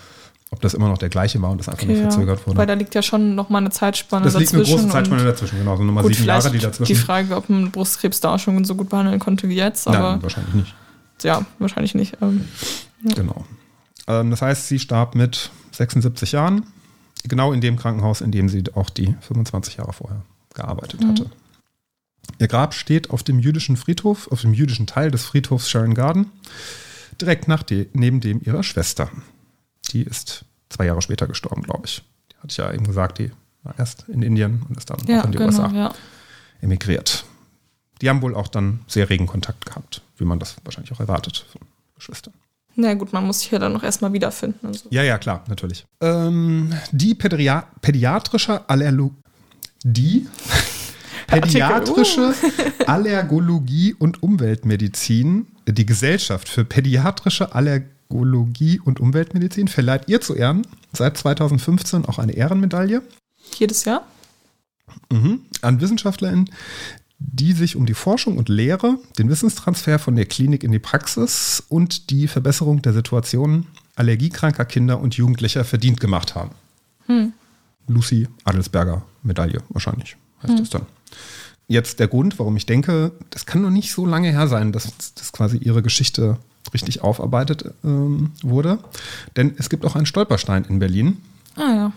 ob 0.51 0.60
das 0.60 0.74
immer 0.74 0.89
noch 0.89 0.98
der 0.98 1.09
gleiche 1.09 1.40
war 1.43 1.51
und 1.51 1.59
das 1.59 1.68
einfach 1.68 1.82
okay, 1.82 1.93
nur 1.93 2.02
verzögert 2.02 2.47
wurde. 2.47 2.59
Weil 2.59 2.66
da 2.66 2.74
liegt 2.74 2.94
ja 2.94 3.02
schon 3.02 3.35
noch 3.35 3.48
mal 3.48 3.59
eine 3.59 3.70
Zeitspanne 3.70 4.24
das 4.24 4.35
dazwischen. 4.35 4.59
Das 4.59 4.68
liegt 4.68 4.78
eine 4.78 4.82
große 4.82 4.93
Zeitspanne 4.93 5.24
dazwischen, 5.24 5.59
genau. 5.59 5.77
So 5.77 5.82
nochmal 5.82 6.05
gut, 6.05 6.14
sieben 6.14 6.28
Jahre, 6.28 6.51
die 6.51 6.59
dazwischen. 6.59 6.94
Die 6.94 6.98
Frage, 6.98 7.36
ob 7.36 7.48
man 7.48 7.70
Brustkrebs 7.70 8.20
da 8.20 8.35
auch 8.35 8.39
schon 8.39 8.64
so 8.64 8.74
gut 8.74 8.89
behandeln 8.89 9.18
konnte 9.18 9.48
wie 9.48 9.56
jetzt. 9.56 9.89
Aber 9.89 10.12
Nein, 10.12 10.23
wahrscheinlich 10.23 10.55
nicht. 10.55 10.74
Ja, 11.23 11.44
wahrscheinlich 11.59 11.94
nicht. 11.94 12.16
Ähm, 12.23 12.44
ja. 13.05 13.14
Genau. 13.14 13.44
Ähm, 14.06 14.31
das 14.31 14.43
heißt, 14.43 14.68
sie 14.68 14.78
starb 14.78 15.14
mit 15.14 15.51
76 15.73 16.32
Jahren, 16.32 16.64
genau 17.24 17.52
in 17.52 17.60
dem 17.60 17.77
Krankenhaus, 17.77 18.20
in 18.20 18.31
dem 18.31 18.48
sie 18.48 18.64
auch 18.74 18.90
die 18.90 19.14
25 19.23 19.78
Jahre 19.78 19.93
vorher 19.93 20.23
gearbeitet 20.55 21.02
mhm. 21.02 21.09
hatte. 21.09 21.31
Ihr 22.39 22.48
Grab 22.48 22.74
steht 22.74 23.10
auf 23.10 23.23
dem 23.23 23.39
jüdischen 23.39 23.77
Friedhof, 23.77 24.31
auf 24.31 24.43
dem 24.43 24.52
jüdischen 24.52 24.86
Teil 24.86 25.10
des 25.10 25.24
Friedhofs 25.24 25.70
Sharon 25.70 25.94
Garden, 25.94 26.27
direkt 27.20 27.48
nach 27.48 27.62
de, 27.62 27.89
neben 27.93 28.20
dem 28.20 28.40
ihrer 28.44 28.62
Schwester. 28.62 29.10
Die 29.93 30.03
ist 30.03 30.45
zwei 30.69 30.87
Jahre 30.87 31.03
später 31.03 31.27
gestorben, 31.27 31.63
glaube 31.63 31.87
ich. 31.87 32.03
Die 32.33 32.37
hatte 32.37 32.49
ich 32.49 32.57
ja 32.57 32.73
eben 32.73 32.87
gesagt, 32.87 33.19
die 33.19 33.31
war 33.63 33.75
erst 33.79 34.09
in 34.09 34.23
Indien 34.23 34.63
und 34.69 34.77
ist 34.77 34.91
dann 34.91 34.99
ja, 35.07 35.23
in 35.23 35.33
die 35.33 35.39
genau, 35.39 35.51
USA 35.51 35.71
ja. 35.73 35.95
emigriert. 36.61 37.25
Die 38.01 38.09
haben 38.09 38.23
wohl 38.23 38.35
auch 38.35 38.49
dann 38.49 38.81
sehr 38.87 39.09
regen 39.09 39.27
Kontakt 39.27 39.65
gehabt, 39.67 40.03
wie 40.19 40.25
man 40.25 40.39
das 40.39 40.57
wahrscheinlich 40.65 40.93
auch 40.93 41.01
erwartet 41.01 41.47
von 41.51 41.63
Geschwistern. 41.95 42.35
Na 42.75 42.93
gut, 42.93 43.13
man 43.13 43.27
muss 43.27 43.41
sich 43.41 43.51
ja 43.51 43.59
dann 43.59 43.73
noch 43.73 43.83
erstmal 43.83 44.13
wiederfinden. 44.13 44.75
So. 44.75 44.89
Ja, 44.91 45.03
ja, 45.03 45.17
klar, 45.17 45.45
natürlich. 45.49 45.87
Ähm, 46.03 46.75
die 46.93 47.15
Pädia 47.15 47.69
pädiatrische 47.81 48.69
Allerlo 48.69 49.13
die 49.87 50.27
pädiatrische 51.27 52.35
Allergologie 52.87 53.95
und 53.95 54.23
Umweltmedizin, 54.23 55.47
die 55.67 55.87
Gesellschaft 55.87 56.49
für 56.49 56.65
pädiatrische 56.65 57.55
Allergologie 57.55 57.95
Ökologie 58.11 58.81
und 58.81 59.01
Umweltmedizin 59.01 59.69
verleiht 59.69 60.09
ihr 60.09 60.20
zu 60.20 60.35
Ehren 60.35 60.66
seit 60.93 61.16
2015 61.16 62.05
auch 62.05 62.19
eine 62.19 62.33
Ehrenmedaille. 62.33 63.03
Jedes 63.59 63.85
Jahr? 63.85 64.07
Mhm. 65.11 65.41
An 65.62 65.81
WissenschaftlerInnen, 65.81 66.51
die 67.19 67.53
sich 67.53 67.77
um 67.77 67.87
die 67.87 67.95
Forschung 67.95 68.39
und 68.39 68.49
Lehre, 68.49 68.99
den 69.19 69.28
Wissenstransfer 69.28 69.99
von 69.99 70.16
der 70.16 70.27
Klinik 70.27 70.62
in 70.65 70.73
die 70.73 70.78
Praxis 70.78 71.62
und 71.69 72.11
die 72.11 72.28
Verbesserung 72.28 72.83
der 72.83 72.93
Situation 72.93 73.66
allergiekranker 73.95 74.66
Kinder 74.66 75.01
und 75.01 75.16
Jugendlicher 75.16 75.65
verdient 75.65 76.01
gemacht 76.01 76.35
haben. 76.35 76.51
Hm. 77.07 77.33
Lucy 77.89 78.28
Adelsberger 78.45 79.03
Medaille 79.23 79.62
wahrscheinlich 79.70 80.16
heißt 80.43 80.53
hm. 80.53 80.59
das 80.59 80.70
dann. 80.70 80.87
Jetzt 81.69 81.99
der 81.99 82.09
Grund, 82.09 82.39
warum 82.39 82.57
ich 82.57 82.66
denke, 82.66 83.12
das 83.31 83.47
kann 83.47 83.62
noch 83.62 83.70
nicht 83.70 83.91
so 83.91 84.07
lange 84.07 84.31
her 84.31 84.47
sein, 84.47 84.70
dass 84.70 84.93
das 85.15 85.33
quasi 85.33 85.57
ihre 85.57 85.83
Geschichte 85.83 86.39
richtig 86.73 87.03
aufarbeitet 87.03 87.73
ähm, 87.85 88.33
wurde. 88.43 88.79
Denn 89.37 89.55
es 89.59 89.71
gibt 89.71 89.85
auch 89.85 89.97
einen 89.97 90.07
Stolperstein 90.07 90.65
in 90.65 90.79
Berlin. 90.79 91.23
Ah 91.57 91.93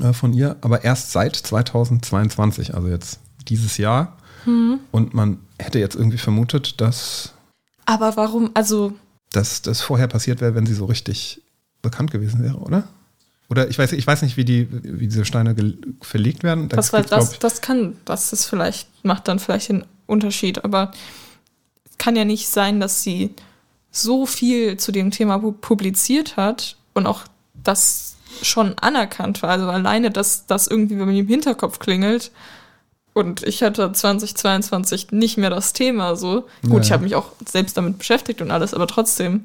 ja. 0.00 0.08
Äh, 0.08 0.12
von 0.12 0.32
ihr, 0.32 0.56
aber 0.60 0.84
erst 0.84 1.12
seit 1.12 1.36
2022, 1.36 2.74
also 2.74 2.88
jetzt 2.88 3.20
dieses 3.48 3.78
Jahr. 3.78 4.16
Mhm. 4.44 4.80
Und 4.90 5.14
man 5.14 5.38
hätte 5.58 5.78
jetzt 5.78 5.96
irgendwie 5.96 6.18
vermutet, 6.18 6.80
dass. 6.80 7.32
Aber 7.84 8.16
warum, 8.16 8.50
also. 8.54 8.92
Dass 9.32 9.62
das 9.62 9.80
vorher 9.80 10.08
passiert 10.08 10.40
wäre, 10.40 10.54
wenn 10.54 10.66
sie 10.66 10.74
so 10.74 10.84
richtig 10.84 11.40
bekannt 11.80 12.10
gewesen 12.10 12.42
wäre, 12.42 12.58
oder? 12.58 12.84
Oder 13.48 13.68
ich 13.68 13.78
weiß, 13.78 13.92
ich 13.92 14.06
weiß 14.06 14.22
nicht, 14.22 14.36
wie, 14.36 14.44
die, 14.44 14.68
wie 14.70 15.08
diese 15.08 15.24
Steine 15.24 15.54
verlegt 16.00 16.42
werden. 16.42 16.68
Da 16.68 16.76
das, 16.76 16.90
das, 16.90 17.38
das 17.38 17.60
kann, 17.60 17.96
das 18.04 18.32
ist 18.32 18.46
vielleicht, 18.46 18.88
macht 19.04 19.28
dann 19.28 19.38
vielleicht 19.38 19.68
den 19.68 19.84
Unterschied, 20.06 20.64
aber 20.64 20.92
es 21.90 21.98
kann 21.98 22.16
ja 22.16 22.24
nicht 22.24 22.48
sein, 22.48 22.80
dass 22.80 23.02
sie 23.02 23.34
so 23.92 24.26
viel 24.26 24.78
zu 24.78 24.90
dem 24.90 25.10
Thema 25.10 25.38
publiziert 25.38 26.36
hat 26.36 26.76
und 26.94 27.06
auch 27.06 27.22
das 27.62 28.16
schon 28.40 28.76
anerkannt 28.78 29.42
war. 29.42 29.50
Also 29.50 29.68
alleine, 29.68 30.10
dass 30.10 30.46
das 30.46 30.66
irgendwie 30.66 30.96
bei 30.96 31.04
mir 31.04 31.20
im 31.20 31.28
Hinterkopf 31.28 31.78
klingelt. 31.78 32.32
Und 33.12 33.42
ich 33.42 33.62
hatte 33.62 33.92
2022 33.92 35.12
nicht 35.12 35.36
mehr 35.36 35.50
das 35.50 35.74
Thema 35.74 36.16
so. 36.16 36.46
Gut, 36.62 36.72
ja, 36.72 36.80
ich 36.80 36.92
habe 36.92 37.04
mich 37.04 37.14
auch 37.14 37.26
selbst 37.46 37.76
damit 37.76 37.98
beschäftigt 37.98 38.40
und 38.40 38.50
alles, 38.50 38.72
aber 38.72 38.86
trotzdem 38.86 39.44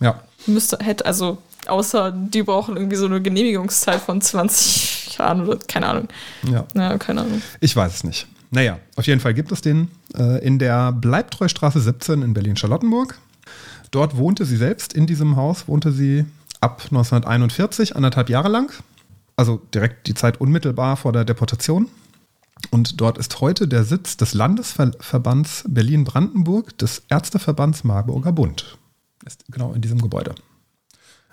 ja. 0.00 0.20
müsste, 0.46 0.78
hätte, 0.84 1.06
also 1.06 1.38
außer 1.66 2.12
die 2.12 2.42
brauchen 2.42 2.76
irgendwie 2.76 2.96
so 2.96 3.06
eine 3.06 3.22
Genehmigungszeit 3.22 4.02
von 4.02 4.20
20 4.20 5.16
Jahren 5.18 5.48
oder 5.48 5.58
keine 5.66 5.86
Ahnung. 5.86 6.08
Ja. 6.42 6.66
ja, 6.74 6.98
keine 6.98 7.22
Ahnung. 7.22 7.40
Ich 7.60 7.74
weiß 7.74 7.94
es 7.94 8.04
nicht. 8.04 8.26
Naja, 8.50 8.78
auf 8.96 9.06
jeden 9.06 9.20
Fall 9.20 9.32
gibt 9.32 9.50
es 9.50 9.62
den 9.62 9.90
äh, 10.14 10.44
in 10.44 10.58
der 10.58 10.92
Bleibtreustraße 10.92 11.80
17 11.80 12.22
in 12.22 12.34
Berlin-Charlottenburg. 12.34 13.18
Dort 13.96 14.18
wohnte 14.18 14.44
sie 14.44 14.58
selbst, 14.58 14.92
in 14.92 15.06
diesem 15.06 15.36
Haus 15.36 15.68
wohnte 15.68 15.90
sie 15.90 16.26
ab 16.60 16.82
1941, 16.82 17.96
anderthalb 17.96 18.28
Jahre 18.28 18.50
lang. 18.50 18.70
Also 19.36 19.62
direkt 19.72 20.06
die 20.06 20.12
Zeit 20.12 20.38
unmittelbar 20.38 20.98
vor 20.98 21.12
der 21.12 21.24
Deportation. 21.24 21.88
Und 22.70 23.00
dort 23.00 23.16
ist 23.16 23.40
heute 23.40 23.66
der 23.66 23.84
Sitz 23.84 24.18
des 24.18 24.34
Landesverbands 24.34 25.64
Berlin-Brandenburg 25.66 26.76
des 26.76 27.04
Ärzteverbands 27.08 27.84
Marburger 27.84 28.32
Bund. 28.32 28.76
Ist 29.24 29.46
genau 29.50 29.72
in 29.72 29.80
diesem 29.80 30.02
Gebäude. 30.02 30.34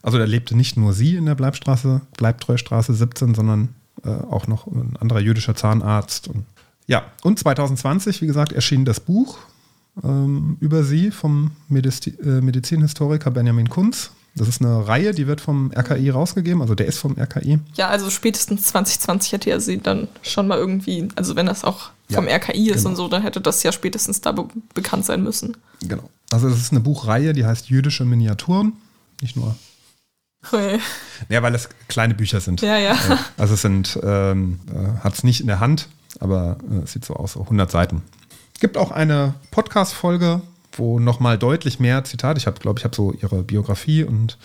Also 0.02 0.18
da 0.18 0.24
lebte 0.24 0.56
nicht 0.56 0.78
nur 0.78 0.94
sie 0.94 1.18
in 1.18 1.26
der 1.26 1.36
Bleibstraße, 1.36 2.00
Bleibtreustraße 2.16 2.94
17, 2.94 3.36
sondern 3.36 3.76
äh, 4.06 4.08
auch 4.08 4.48
noch 4.48 4.68
ein 4.68 4.96
anderer 5.02 5.20
jüdischer 5.20 5.56
Zahnarzt. 5.56 6.30
Und, 6.30 6.46
ja, 6.88 7.12
und 7.24 7.38
2020, 7.38 8.22
wie 8.22 8.28
gesagt, 8.28 8.54
erschien 8.54 8.86
das 8.86 9.02
Buch 9.02 9.38
ähm, 10.02 10.58
über 10.60 10.84
sie 10.84 11.12
vom 11.12 11.52
Mediz 11.68 12.06
äh, 12.08 12.42
Medizinhistoriker 12.42 13.32
Benjamin 13.32 13.70
Kunz. 13.70 14.12
Das 14.36 14.48
ist 14.48 14.62
eine 14.62 14.88
Reihe, 14.88 15.14
die 15.14 15.28
wird 15.28 15.42
vom 15.42 15.72
RKI 15.72 16.10
rausgegeben, 16.10 16.62
also 16.62 16.74
der 16.74 16.88
ist 16.88 16.98
vom 16.98 17.16
RKI. 17.20 17.60
Ja, 17.76 17.90
also 17.90 18.10
spätestens 18.10 18.64
2020 18.64 19.32
hätte 19.32 19.52
er 19.52 19.60
sie 19.60 19.78
dann 19.78 20.08
schon 20.24 20.48
mal 20.48 20.58
irgendwie, 20.58 21.08
also 21.16 21.36
wenn 21.36 21.46
das 21.46 21.64
auch 21.64 21.92
vom 22.10 22.28
ja, 22.28 22.38
RKI 22.38 22.72
ist 22.72 22.78
genau. 22.78 22.90
und 22.90 22.96
so, 22.96 23.08
dann 23.08 23.22
hätte 23.22 23.42
das 23.42 23.62
ja 23.62 23.72
spätestens 23.72 24.22
da 24.22 24.32
be 24.32 24.48
bekannt 24.74 25.06
sein 25.06 25.22
müssen. 25.22 25.56
Genau. 25.82 26.10
Also 26.32 26.48
es 26.48 26.58
ist 26.58 26.72
eine 26.72 26.80
Buchreihe, 26.80 27.34
die 27.34 27.46
heißt 27.46 27.70
Jüdische 27.70 28.06
Miniaturen, 28.06 28.74
nicht 29.22 29.36
nur. 29.36 29.56
Okay. 30.46 30.80
Ja, 31.30 31.44
weil 31.44 31.54
es 31.54 31.70
kleine 31.88 32.16
Bücher 32.16 32.42
sind. 32.42 32.62
Ja, 32.62 32.78
ja. 32.78 32.94
Äh, 32.94 33.18
also 33.38 33.54
es 33.54 33.62
sind, 33.62 34.00
ähm, 34.02 34.60
äh, 34.68 35.04
hat 35.04 35.14
es 35.14 35.24
nicht 35.24 35.42
in 35.42 35.48
der 35.48 35.60
Hand, 35.60 35.90
aber 36.20 36.58
äh, 36.72 36.84
es 36.84 36.94
sieht 36.94 37.06
so 37.06 37.16
aus, 37.16 37.34
so 37.34 37.42
100 37.42 37.70
Seiten. 37.70 38.02
Gibt 38.64 38.78
auch 38.78 38.92
eine 38.92 39.34
Podcast-Folge 39.52 40.42
wo 40.78 40.98
nochmal 40.98 41.38
deutlich 41.38 41.82
mehr 41.82 42.06
Zitate, 42.06 42.38
ich 42.38 42.48
habe, 42.48 42.60
glaube 42.62 42.80
ich, 42.80 42.86
habe 42.86 42.96
so 42.96 43.12
ihre 43.12 43.44
Biografie 43.44 44.06
und 44.06 44.38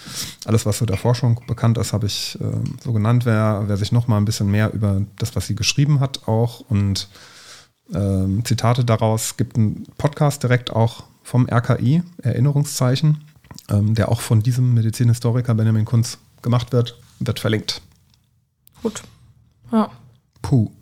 alles, 0.44 0.66
was 0.66 0.78
so 0.78 0.86
der 0.86 0.96
Forschung 0.96 1.40
bekannt 1.46 1.78
ist, 1.78 1.92
habe 1.92 2.06
ich 2.06 2.36
äh, 2.40 2.82
so 2.82 2.92
genannt, 2.92 3.26
wer, 3.26 3.62
wer 3.66 3.76
sich 3.76 3.92
nochmal 3.92 4.20
ein 4.20 4.24
bisschen 4.24 4.50
mehr 4.50 4.74
über 4.74 5.02
das, 5.16 5.36
was 5.36 5.46
sie 5.46 5.54
geschrieben 5.54 6.00
hat, 6.00 6.26
auch 6.26 6.60
und 6.68 7.08
ähm, 7.94 8.44
Zitate 8.44 8.84
daraus, 8.84 9.36
gibt 9.36 9.56
einen 9.56 9.84
Podcast 9.96 10.42
direkt 10.42 10.70
auch 10.70 11.04
vom 11.22 11.48
RKI, 11.48 12.02
Erinnerungszeichen, 12.20 13.24
ähm, 13.70 13.94
der 13.94 14.10
auch 14.10 14.20
von 14.20 14.42
diesem 14.42 14.74
Medizinhistoriker 14.74 15.54
Benjamin 15.54 15.84
Kunz 15.84 16.18
gemacht 16.42 16.72
wird, 16.72 17.00
wird 17.20 17.38
verlinkt. 17.38 17.80
Gut. 18.82 19.00
Ja. 19.70 19.90
Puh. 20.42 20.72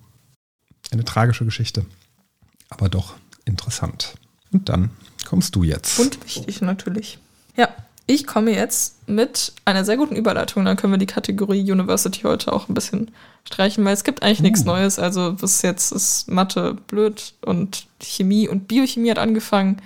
Eine 0.90 1.04
tragische 1.04 1.44
Geschichte. 1.44 1.84
Aber 2.68 2.88
doch 2.88 3.14
interessant. 3.47 4.14
Und 4.52 4.68
dann 4.68 4.90
kommst 5.24 5.56
du 5.56 5.62
jetzt. 5.62 5.98
Und 5.98 6.23
wichtig 6.24 6.60
natürlich. 6.60 7.18
Ja, 7.56 7.68
ich 8.06 8.27
komme 8.27 8.55
jetzt 8.55 9.09
mit 9.09 9.52
einer 9.64 9.85
sehr 9.85 9.97
guten 9.97 10.14
Überleitung. 10.14 10.64
Dann 10.64 10.77
können 10.77 10.93
wir 10.93 10.98
die 10.98 11.06
Kategorie 11.06 11.60
University 11.70 12.20
heute 12.20 12.52
auch 12.52 12.68
ein 12.68 12.74
bisschen 12.74 13.10
streichen, 13.44 13.85
weil 13.85 13.94
es 13.94 14.05
gibt 14.05 14.23
eigentlich 14.23 14.40
uh. 14.40 14.43
nichts 14.43 14.64
Neues. 14.64 14.98
Also 14.98 15.32
bis 15.32 15.62
jetzt 15.62 15.90
ist 15.90 16.28
Mathe 16.28 16.74
blöd 16.86 17.35
und 17.44 17.86
Chemie 18.01 18.48
und 18.48 18.68
Biochemie 18.68 19.10
hat 19.10 19.18
angefangen. 19.18 19.82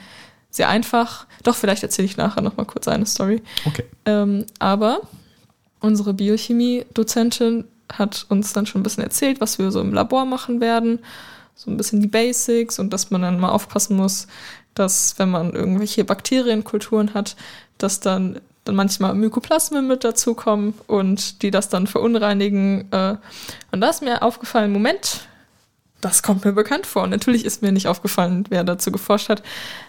Sehr 0.50 0.68
einfach. 0.68 1.26
Doch, 1.44 1.54
vielleicht 1.54 1.82
erzähle 1.82 2.06
ich 2.06 2.16
nachher 2.16 2.42
noch 2.42 2.56
mal 2.56 2.66
kurz 2.66 2.88
eine 2.88 3.06
Story. 3.06 3.40
Okay. 3.64 3.84
Ähm, 4.04 4.44
aber 4.58 5.00
unsere 5.78 6.12
Biochemie-Dozentin 6.12 7.64
hat 7.90 8.26
uns 8.28 8.52
dann 8.52 8.66
schon 8.66 8.80
ein 8.80 8.84
bisschen 8.84 9.02
erzählt, 9.04 9.40
was 9.40 9.58
wir 9.58 9.70
so 9.70 9.80
im 9.80 9.94
Labor 9.94 10.24
machen 10.26 10.60
werden. 10.60 10.98
So 11.60 11.70
ein 11.70 11.76
bisschen 11.76 12.00
die 12.00 12.06
Basics 12.06 12.78
und 12.78 12.90
dass 12.90 13.10
man 13.10 13.20
dann 13.20 13.38
mal 13.38 13.50
aufpassen 13.50 13.94
muss, 13.94 14.28
dass 14.72 15.18
wenn 15.18 15.30
man 15.30 15.52
irgendwelche 15.52 16.04
Bakterienkulturen 16.04 17.12
hat, 17.12 17.36
dass 17.76 18.00
dann, 18.00 18.40
dann 18.64 18.76
manchmal 18.76 19.14
Mykoplasmen 19.14 19.86
mit 19.86 20.02
dazukommen 20.02 20.72
und 20.86 21.42
die 21.42 21.50
das 21.50 21.68
dann 21.68 21.86
verunreinigen. 21.86 22.90
Äh, 22.90 23.16
und 23.72 23.82
da 23.82 23.90
ist 23.90 24.00
mir 24.00 24.22
aufgefallen, 24.22 24.72
Moment, 24.72 25.28
das 26.00 26.22
kommt 26.22 26.46
mir 26.46 26.52
bekannt 26.52 26.86
vor. 26.86 27.02
Und 27.02 27.10
natürlich 27.10 27.44
ist 27.44 27.60
mir 27.60 27.72
nicht 27.72 27.88
aufgefallen, 27.88 28.44
wer 28.48 28.64
dazu 28.64 28.90
geforscht 28.90 29.28
hat, 29.28 29.42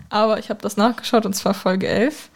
aber 0.09 0.39
ich 0.39 0.49
habe 0.49 0.61
das 0.61 0.75
nachgeschaut 0.75 1.25
und 1.25 1.37
zwar 1.37 1.53
Folge 1.53 1.87
11, 1.87 2.31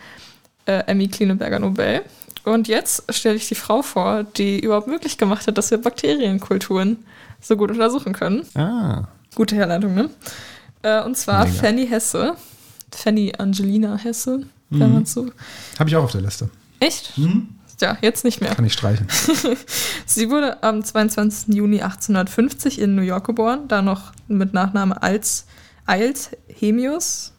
äh, 0.66 0.84
Emmy 0.88 1.10
Klineberger 1.10 1.60
Nobel. 1.60 2.04
Und 2.46 2.70
jetzt 2.70 3.14
stelle 3.14 3.36
ich 3.36 3.50
die 3.50 3.56
Frau 3.56 3.82
vor, 3.82 4.24
die 4.24 4.62
überhaupt 4.62 4.88
möglich 4.88 5.18
gemacht 5.18 5.46
hat, 5.46 5.58
dass 5.58 5.72
wir 5.72 5.78
Bakterienkulturen 5.78 7.06
so 7.42 7.58
gut 7.58 7.72
untersuchen 7.72 8.14
können. 8.14 8.48
Ah. 8.56 9.10
Gute 9.36 9.56
Herleitung, 9.56 9.94
ne? 9.94 10.10
Äh, 10.82 11.04
und 11.04 11.18
zwar 11.18 11.46
Mega. 11.46 11.62
Fanny 11.62 11.88
Hesse. 11.88 12.36
Fanny 12.94 13.34
Angelina 13.38 13.98
Hesse, 13.98 14.46
wenn 14.70 14.88
mhm. 14.88 14.94
man 14.94 15.06
so. 15.06 15.30
Habe 15.78 15.90
ich 15.90 15.96
auch 15.96 16.04
auf 16.06 16.12
der 16.12 16.22
Liste. 16.22 16.50
Echt? 16.80 17.18
Mhm. 17.18 17.50
Ja, 17.82 17.98
jetzt 18.02 18.24
nicht 18.24 18.40
mehr. 18.40 18.56
Kann 18.56 18.66
ich 18.66 18.74
streichen. 18.74 19.08
Sie 20.06 20.30
wurde 20.30 20.64
am 20.64 20.84
22. 20.84 21.54
Juni 21.54 21.82
1850 21.82 22.80
in 22.80 22.96
New 22.96 23.02
York 23.02 23.26
geboren, 23.26 23.68
da 23.68 23.82
noch 23.82 24.14
mit 24.28 24.54
Nachname 24.54 25.02
als 25.04 25.46
Eilt 25.86 26.38
Hemius, 26.48 27.34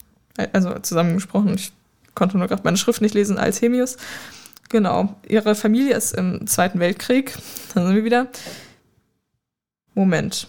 also 0.52 0.78
zusammengesprochen, 0.78 1.54
ich 1.54 1.72
konnte 2.14 2.36
nur 2.36 2.48
gerade 2.48 2.62
meine 2.64 2.76
Schrift 2.76 3.00
nicht 3.00 3.14
lesen, 3.14 3.38
als 3.38 3.62
Hemius. 3.62 3.96
Genau. 4.68 5.14
Ihre 5.26 5.54
Familie 5.54 5.96
ist 5.96 6.12
im 6.12 6.46
Zweiten 6.46 6.80
Weltkrieg. 6.80 7.36
Dann 7.72 7.86
sind 7.86 7.96
wir 7.96 8.04
wieder. 8.04 8.26
Moment. 9.94 10.48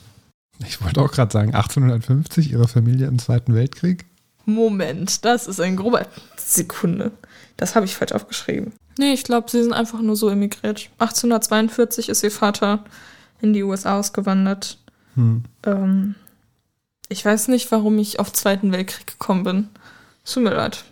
Ich 0.65 0.83
wollte 0.83 1.01
auch 1.01 1.11
gerade 1.11 1.31
sagen, 1.31 1.53
1850, 1.53 2.51
ihre 2.51 2.67
Familie 2.67 3.07
im 3.07 3.19
Zweiten 3.19 3.53
Weltkrieg. 3.53 4.05
Moment, 4.45 5.25
das 5.25 5.47
ist 5.47 5.59
ein 5.59 5.75
grober 5.75 6.07
Sekunde. 6.37 7.11
Das 7.57 7.75
habe 7.75 7.85
ich 7.85 7.95
falsch 7.95 8.13
aufgeschrieben. 8.13 8.73
Nee, 8.97 9.13
ich 9.13 9.23
glaube, 9.23 9.51
sie 9.51 9.61
sind 9.61 9.73
einfach 9.73 10.01
nur 10.01 10.15
so 10.15 10.29
emigriert. 10.29 10.89
1842 10.99 12.09
ist 12.09 12.23
ihr 12.23 12.31
Vater 12.31 12.83
in 13.41 13.53
die 13.53 13.63
USA 13.63 13.99
ausgewandert. 13.99 14.79
Hm. 15.15 15.43
Ähm, 15.63 16.15
ich 17.09 17.23
weiß 17.23 17.49
nicht, 17.49 17.71
warum 17.71 17.99
ich 17.99 18.19
auf 18.19 18.33
Zweiten 18.33 18.71
Weltkrieg 18.71 19.07
gekommen 19.07 19.43
bin. 19.43 19.69
Tut 20.25 20.43
mir 20.43 20.53
leid. 20.53 20.85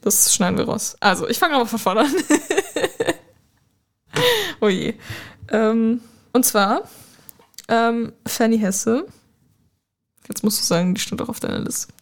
Das 0.00 0.34
schneiden 0.34 0.58
wir 0.58 0.64
raus. 0.64 0.96
Also, 1.00 1.28
ich 1.28 1.38
fange 1.38 1.54
aber 1.54 1.66
von 1.66 1.78
vorne 1.78 2.00
an. 2.00 2.14
oh 4.60 4.68
je. 4.68 4.94
Ähm, 5.48 6.00
und 6.32 6.44
zwar 6.44 6.82
ähm, 7.68 8.12
Fanny 8.26 8.58
Hesse. 8.58 9.06
Jetzt 10.28 10.44
musst 10.44 10.60
du 10.60 10.64
sagen, 10.64 10.94
die 10.94 11.00
stand 11.00 11.20
auch 11.22 11.28
auf 11.28 11.40
deiner 11.40 11.58
Liste. 11.58 11.92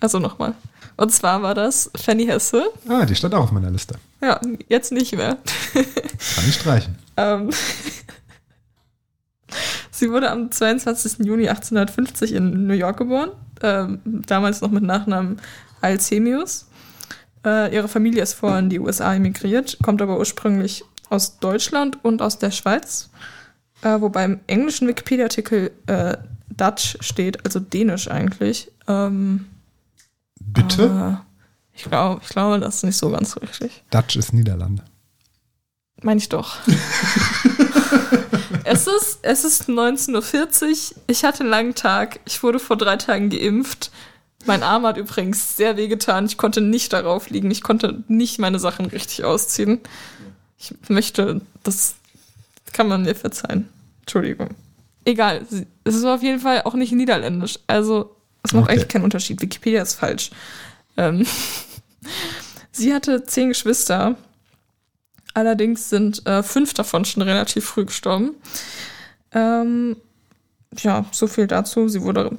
Also 0.00 0.18
nochmal. 0.18 0.54
Und 0.96 1.12
zwar 1.12 1.42
war 1.42 1.54
das 1.54 1.90
Fanny 1.96 2.26
Hesse. 2.26 2.64
Ah, 2.88 3.04
die 3.04 3.14
stand 3.14 3.34
auch 3.34 3.44
auf 3.44 3.52
meiner 3.52 3.70
Liste. 3.70 3.94
Ja, 4.20 4.40
jetzt 4.68 4.92
nicht 4.92 5.14
mehr. 5.14 5.38
Kann 5.72 6.48
ich 6.48 6.54
streichen. 6.54 6.96
ähm, 7.16 7.50
sie 9.90 10.10
wurde 10.10 10.30
am 10.30 10.50
22. 10.50 11.24
Juni 11.24 11.48
1850 11.48 12.32
in 12.32 12.66
New 12.66 12.74
York 12.74 12.96
geboren. 12.98 13.30
Ähm, 13.62 14.00
damals 14.04 14.60
noch 14.60 14.70
mit 14.70 14.82
Nachnamen 14.82 15.40
Alzhemius. 15.80 16.66
Äh, 17.44 17.74
ihre 17.74 17.88
Familie 17.88 18.22
ist 18.22 18.34
vorher 18.34 18.58
in 18.58 18.68
die 18.68 18.80
USA 18.80 19.14
emigriert, 19.14 19.78
kommt 19.82 20.02
aber 20.02 20.18
ursprünglich 20.18 20.84
aus 21.08 21.38
Deutschland 21.38 22.04
und 22.04 22.20
aus 22.22 22.38
der 22.38 22.50
Schweiz 22.50 23.10
äh, 23.82 24.00
wobei 24.00 24.24
im 24.24 24.40
englischen 24.46 24.88
Wikipedia-Artikel 24.88 25.70
äh, 25.86 26.16
Dutch 26.56 26.96
steht, 27.00 27.44
also 27.44 27.60
Dänisch 27.60 28.08
eigentlich. 28.08 28.70
Ähm, 28.86 29.46
Bitte? 30.40 31.20
ich 31.74 31.84
glaube, 31.84 32.20
ich 32.22 32.28
glaube, 32.30 32.58
das 32.60 32.76
ist 32.76 32.84
nicht 32.84 32.96
so 32.96 33.10
ganz 33.10 33.36
richtig. 33.36 33.84
Dutch 33.90 34.16
ist 34.16 34.32
Niederlande. 34.32 34.84
Meine 36.02 36.18
ich 36.18 36.28
doch. 36.28 36.56
es, 38.64 38.86
ist, 38.86 39.18
es 39.22 39.44
ist 39.44 39.68
19.40 39.68 40.92
Uhr. 40.94 41.02
Ich 41.08 41.24
hatte 41.24 41.40
einen 41.40 41.50
langen 41.50 41.74
Tag. 41.74 42.20
Ich 42.24 42.42
wurde 42.42 42.58
vor 42.60 42.76
drei 42.76 42.96
Tagen 42.96 43.30
geimpft. 43.30 43.90
Mein 44.46 44.62
Arm 44.62 44.86
hat 44.86 44.96
übrigens 44.96 45.56
sehr 45.56 45.76
wehgetan. 45.76 46.26
Ich 46.26 46.38
konnte 46.38 46.60
nicht 46.60 46.92
darauf 46.92 47.30
liegen. 47.30 47.50
Ich 47.50 47.62
konnte 47.62 48.04
nicht 48.06 48.38
meine 48.38 48.60
Sachen 48.60 48.86
richtig 48.86 49.24
ausziehen. 49.24 49.80
Ich 50.56 50.74
möchte 50.88 51.40
das 51.64 51.96
kann 52.78 52.86
man 52.86 53.02
mir 53.02 53.16
verzeihen. 53.16 53.68
Entschuldigung. 54.02 54.50
Egal, 55.04 55.44
es 55.82 55.96
ist 55.96 56.04
auf 56.04 56.22
jeden 56.22 56.38
Fall 56.38 56.62
auch 56.62 56.74
nicht 56.74 56.92
niederländisch. 56.92 57.58
Also, 57.66 58.14
es 58.44 58.52
macht 58.52 58.66
okay. 58.66 58.74
eigentlich 58.74 58.88
keinen 58.88 59.02
Unterschied. 59.02 59.42
Wikipedia 59.42 59.82
ist 59.82 59.94
falsch. 59.94 60.30
Ähm 60.96 61.26
Sie 62.70 62.94
hatte 62.94 63.24
zehn 63.24 63.48
Geschwister. 63.48 64.14
Allerdings 65.34 65.90
sind 65.90 66.24
äh, 66.24 66.44
fünf 66.44 66.72
davon 66.72 67.04
schon 67.04 67.24
relativ 67.24 67.64
früh 67.64 67.84
gestorben. 67.84 68.36
Ähm, 69.32 69.96
ja, 70.78 71.04
so 71.10 71.26
viel 71.26 71.48
dazu. 71.48 71.88
Sie 71.88 72.02
wurde 72.02 72.38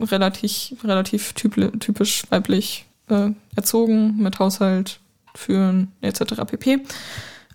relativ, 0.00 0.74
relativ 0.84 1.34
typisch 1.34 2.22
weiblich 2.30 2.86
äh, 3.10 3.28
erzogen, 3.54 4.16
mit 4.16 4.38
Haushalt 4.38 5.00
führen 5.34 5.92
etc. 6.00 6.46
pp. 6.46 6.80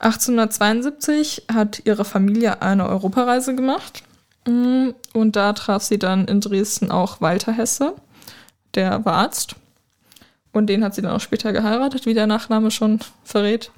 1872 0.02 1.46
hat 1.54 1.84
ihre 1.86 2.06
Familie 2.06 2.62
eine 2.62 2.90
Europareise 2.90 3.56
gemacht 3.56 4.04
mm, 4.48 4.90
und 5.14 5.36
da 5.36 5.54
traf 5.54 5.84
sie 5.84 6.00
dann 6.00 6.26
in 6.26 6.42
Dresden 6.42 6.92
auch 6.92 7.22
Walter 7.22 7.52
Hesse, 7.52 7.96
der 8.74 9.06
war 9.06 9.14
Arzt. 9.14 9.56
Und 10.54 10.68
den 10.68 10.84
hat 10.84 10.96
sie 10.96 11.02
dann 11.02 11.16
auch 11.16 11.22
später 11.22 11.54
geheiratet, 11.54 12.06
wie 12.06 12.14
der 12.14 12.28
Nachname 12.28 12.72
schon 12.72 13.00
verrät. 13.24 13.72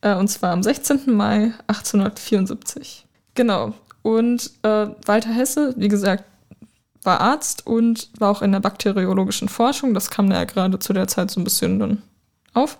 Äh, 0.00 0.14
und 0.14 0.28
zwar 0.28 0.52
am 0.52 0.62
16. 0.62 1.14
Mai 1.14 1.52
1874. 1.66 3.04
Genau. 3.34 3.74
Und 4.02 4.50
äh, 4.62 4.86
Walter 5.04 5.32
Hesse, 5.32 5.74
wie 5.76 5.88
gesagt, 5.88 6.24
war 7.02 7.20
Arzt 7.20 7.66
und 7.66 8.10
war 8.18 8.30
auch 8.30 8.42
in 8.42 8.52
der 8.52 8.60
bakteriologischen 8.60 9.48
Forschung. 9.48 9.92
Das 9.92 10.10
kam 10.10 10.30
ja 10.30 10.44
gerade 10.44 10.78
zu 10.78 10.92
der 10.92 11.08
Zeit 11.08 11.30
so 11.30 11.40
ein 11.40 11.44
bisschen 11.44 11.78
dann 11.78 12.02
auf. 12.54 12.78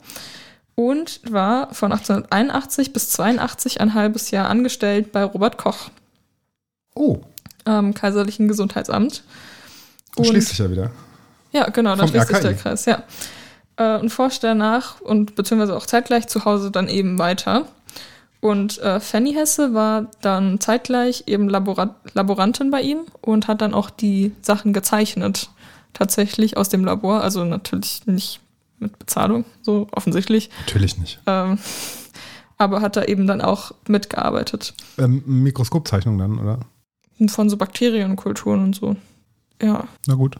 Und 0.74 1.20
war 1.30 1.72
von 1.74 1.92
1881 1.92 2.92
bis 2.92 3.10
82 3.10 3.80
ein 3.80 3.94
halbes 3.94 4.30
Jahr 4.30 4.48
angestellt 4.48 5.12
bei 5.12 5.24
Robert 5.24 5.58
Koch. 5.58 5.90
Oh. 6.94 7.20
Am 7.64 7.94
Kaiserlichen 7.94 8.48
Gesundheitsamt. 8.48 9.24
Und, 10.16 10.26
schließt 10.26 10.48
sich 10.48 10.58
ja 10.58 10.70
wieder. 10.70 10.90
Ja, 11.52 11.68
genau, 11.70 11.96
da 11.96 12.06
schließt 12.06 12.28
sich 12.28 12.38
der 12.38 12.54
Kreis, 12.54 12.84
ja. 12.84 13.04
Äh, 13.76 13.98
und 13.98 14.10
forscht 14.10 14.44
danach 14.44 15.00
und 15.00 15.34
beziehungsweise 15.34 15.76
auch 15.76 15.86
zeitgleich 15.86 16.26
zu 16.26 16.44
Hause 16.44 16.70
dann 16.70 16.88
eben 16.88 17.18
weiter. 17.18 17.66
Und 18.40 18.78
äh, 18.80 19.00
Fanny 19.00 19.32
Hesse 19.32 19.72
war 19.72 20.10
dann 20.20 20.60
zeitgleich 20.60 21.24
eben 21.26 21.48
Labora 21.48 21.94
Laborantin 22.12 22.70
bei 22.70 22.82
ihm 22.82 23.00
und 23.22 23.48
hat 23.48 23.62
dann 23.62 23.72
auch 23.72 23.88
die 23.88 24.32
Sachen 24.42 24.72
gezeichnet. 24.72 25.48
Tatsächlich 25.94 26.56
aus 26.56 26.68
dem 26.68 26.84
Labor, 26.84 27.22
also 27.22 27.44
natürlich 27.44 28.06
nicht 28.06 28.40
mit 28.84 28.98
Bezahlung, 28.98 29.44
so 29.62 29.88
offensichtlich. 29.90 30.50
Natürlich 30.60 30.98
nicht. 30.98 31.20
Ähm, 31.26 31.58
aber 32.56 32.80
hat 32.80 32.96
da 32.96 33.04
eben 33.04 33.26
dann 33.26 33.40
auch 33.40 33.72
mitgearbeitet. 33.88 34.74
Ähm, 34.98 35.22
Mikroskopzeichnung 35.26 36.18
dann, 36.18 36.38
oder? 36.38 36.60
Von 37.28 37.50
so 37.50 37.56
Bakterienkulturen 37.56 38.62
und 38.62 38.76
so. 38.76 38.96
Ja. 39.60 39.88
Na 40.06 40.14
gut. 40.14 40.36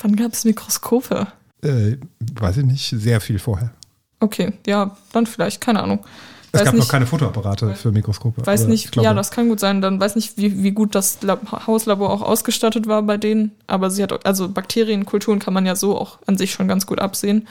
Wann 0.00 0.16
gab 0.16 0.32
es 0.32 0.44
Mikroskope? 0.44 1.26
Äh, 1.62 1.96
weiß 2.34 2.58
ich 2.58 2.64
nicht, 2.64 2.88
sehr 2.88 3.20
viel 3.20 3.38
vorher. 3.38 3.72
Okay, 4.20 4.52
ja, 4.66 4.96
dann 5.12 5.26
vielleicht, 5.26 5.60
keine 5.60 5.82
Ahnung. 5.82 6.04
Es 6.54 6.60
weiß 6.60 6.64
gab 6.66 6.74
nicht, 6.74 6.84
noch 6.84 6.88
keine 6.88 7.06
Fotoapparate 7.06 7.74
für 7.74 7.90
Mikroskope. 7.90 8.46
Weiß 8.46 8.66
nicht, 8.66 8.92
glaube, 8.92 9.06
ja, 9.06 9.14
das 9.14 9.30
kann 9.30 9.48
gut 9.48 9.58
sein. 9.58 9.80
Dann 9.80 10.00
weiß 10.00 10.14
nicht, 10.14 10.36
wie, 10.36 10.62
wie 10.62 10.70
gut 10.70 10.94
das 10.94 11.20
Lab 11.22 11.66
Hauslabor 11.66 12.10
auch 12.10 12.22
ausgestattet 12.22 12.86
war 12.86 13.02
bei 13.02 13.16
denen. 13.16 13.52
Aber 13.66 13.90
sie 13.90 14.02
hat, 14.02 14.24
also 14.24 14.48
Bakterienkulturen 14.48 15.40
kann 15.40 15.52
man 15.52 15.66
ja 15.66 15.74
so 15.74 15.98
auch 15.98 16.18
an 16.26 16.38
sich 16.38 16.52
schon 16.52 16.68
ganz 16.68 16.86
gut 16.86 17.00
absehen. 17.00 17.48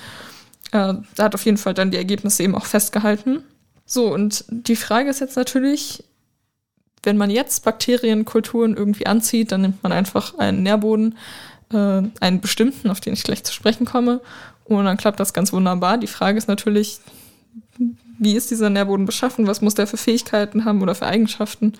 Äh, 0.71 0.93
da 1.15 1.23
hat 1.23 1.35
auf 1.35 1.45
jeden 1.45 1.57
Fall 1.57 1.73
dann 1.73 1.91
die 1.91 1.97
Ergebnisse 1.97 2.43
eben 2.43 2.55
auch 2.55 2.65
festgehalten. 2.65 3.43
So, 3.85 4.13
und 4.13 4.45
die 4.49 4.77
Frage 4.77 5.09
ist 5.09 5.19
jetzt 5.19 5.35
natürlich, 5.35 6.05
wenn 7.03 7.17
man 7.17 7.29
jetzt 7.29 7.65
Bakterienkulturen 7.65 8.77
irgendwie 8.77 9.05
anzieht, 9.05 9.51
dann 9.51 9.61
nimmt 9.61 9.83
man 9.83 9.91
einfach 9.91 10.37
einen 10.37 10.63
Nährboden, 10.63 11.17
äh, 11.73 12.03
einen 12.21 12.39
bestimmten, 12.39 12.89
auf 12.89 13.01
den 13.01 13.13
ich 13.13 13.23
gleich 13.23 13.43
zu 13.43 13.51
sprechen 13.51 13.85
komme, 13.85 14.21
und 14.65 14.85
dann 14.85 14.95
klappt 14.95 15.19
das 15.19 15.33
ganz 15.33 15.51
wunderbar. 15.51 15.97
Die 15.97 16.07
Frage 16.07 16.37
ist 16.37 16.47
natürlich, 16.47 16.99
wie 18.19 18.35
ist 18.35 18.51
dieser 18.51 18.69
Nährboden 18.69 19.05
beschaffen, 19.05 19.47
was 19.47 19.61
muss 19.61 19.75
der 19.75 19.87
für 19.87 19.97
Fähigkeiten 19.97 20.65
haben 20.65 20.81
oder 20.81 20.95
für 20.95 21.05
Eigenschaften. 21.05 21.73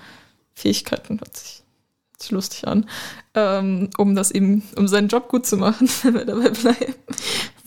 Fähigkeiten 0.54 1.20
hört 1.20 1.36
sich, 1.36 1.64
hört 2.12 2.22
sich 2.22 2.32
lustig 2.32 2.68
an, 2.68 2.86
ähm, 3.34 3.90
um 3.98 4.16
das 4.16 4.32
eben, 4.32 4.64
um 4.76 4.88
seinen 4.88 5.08
Job 5.08 5.30
gut 5.30 5.46
zu 5.46 5.58
machen, 5.58 5.90
wenn 6.04 6.14
wir 6.14 6.26
dabei 6.26 6.50
bleiben. 6.50 6.96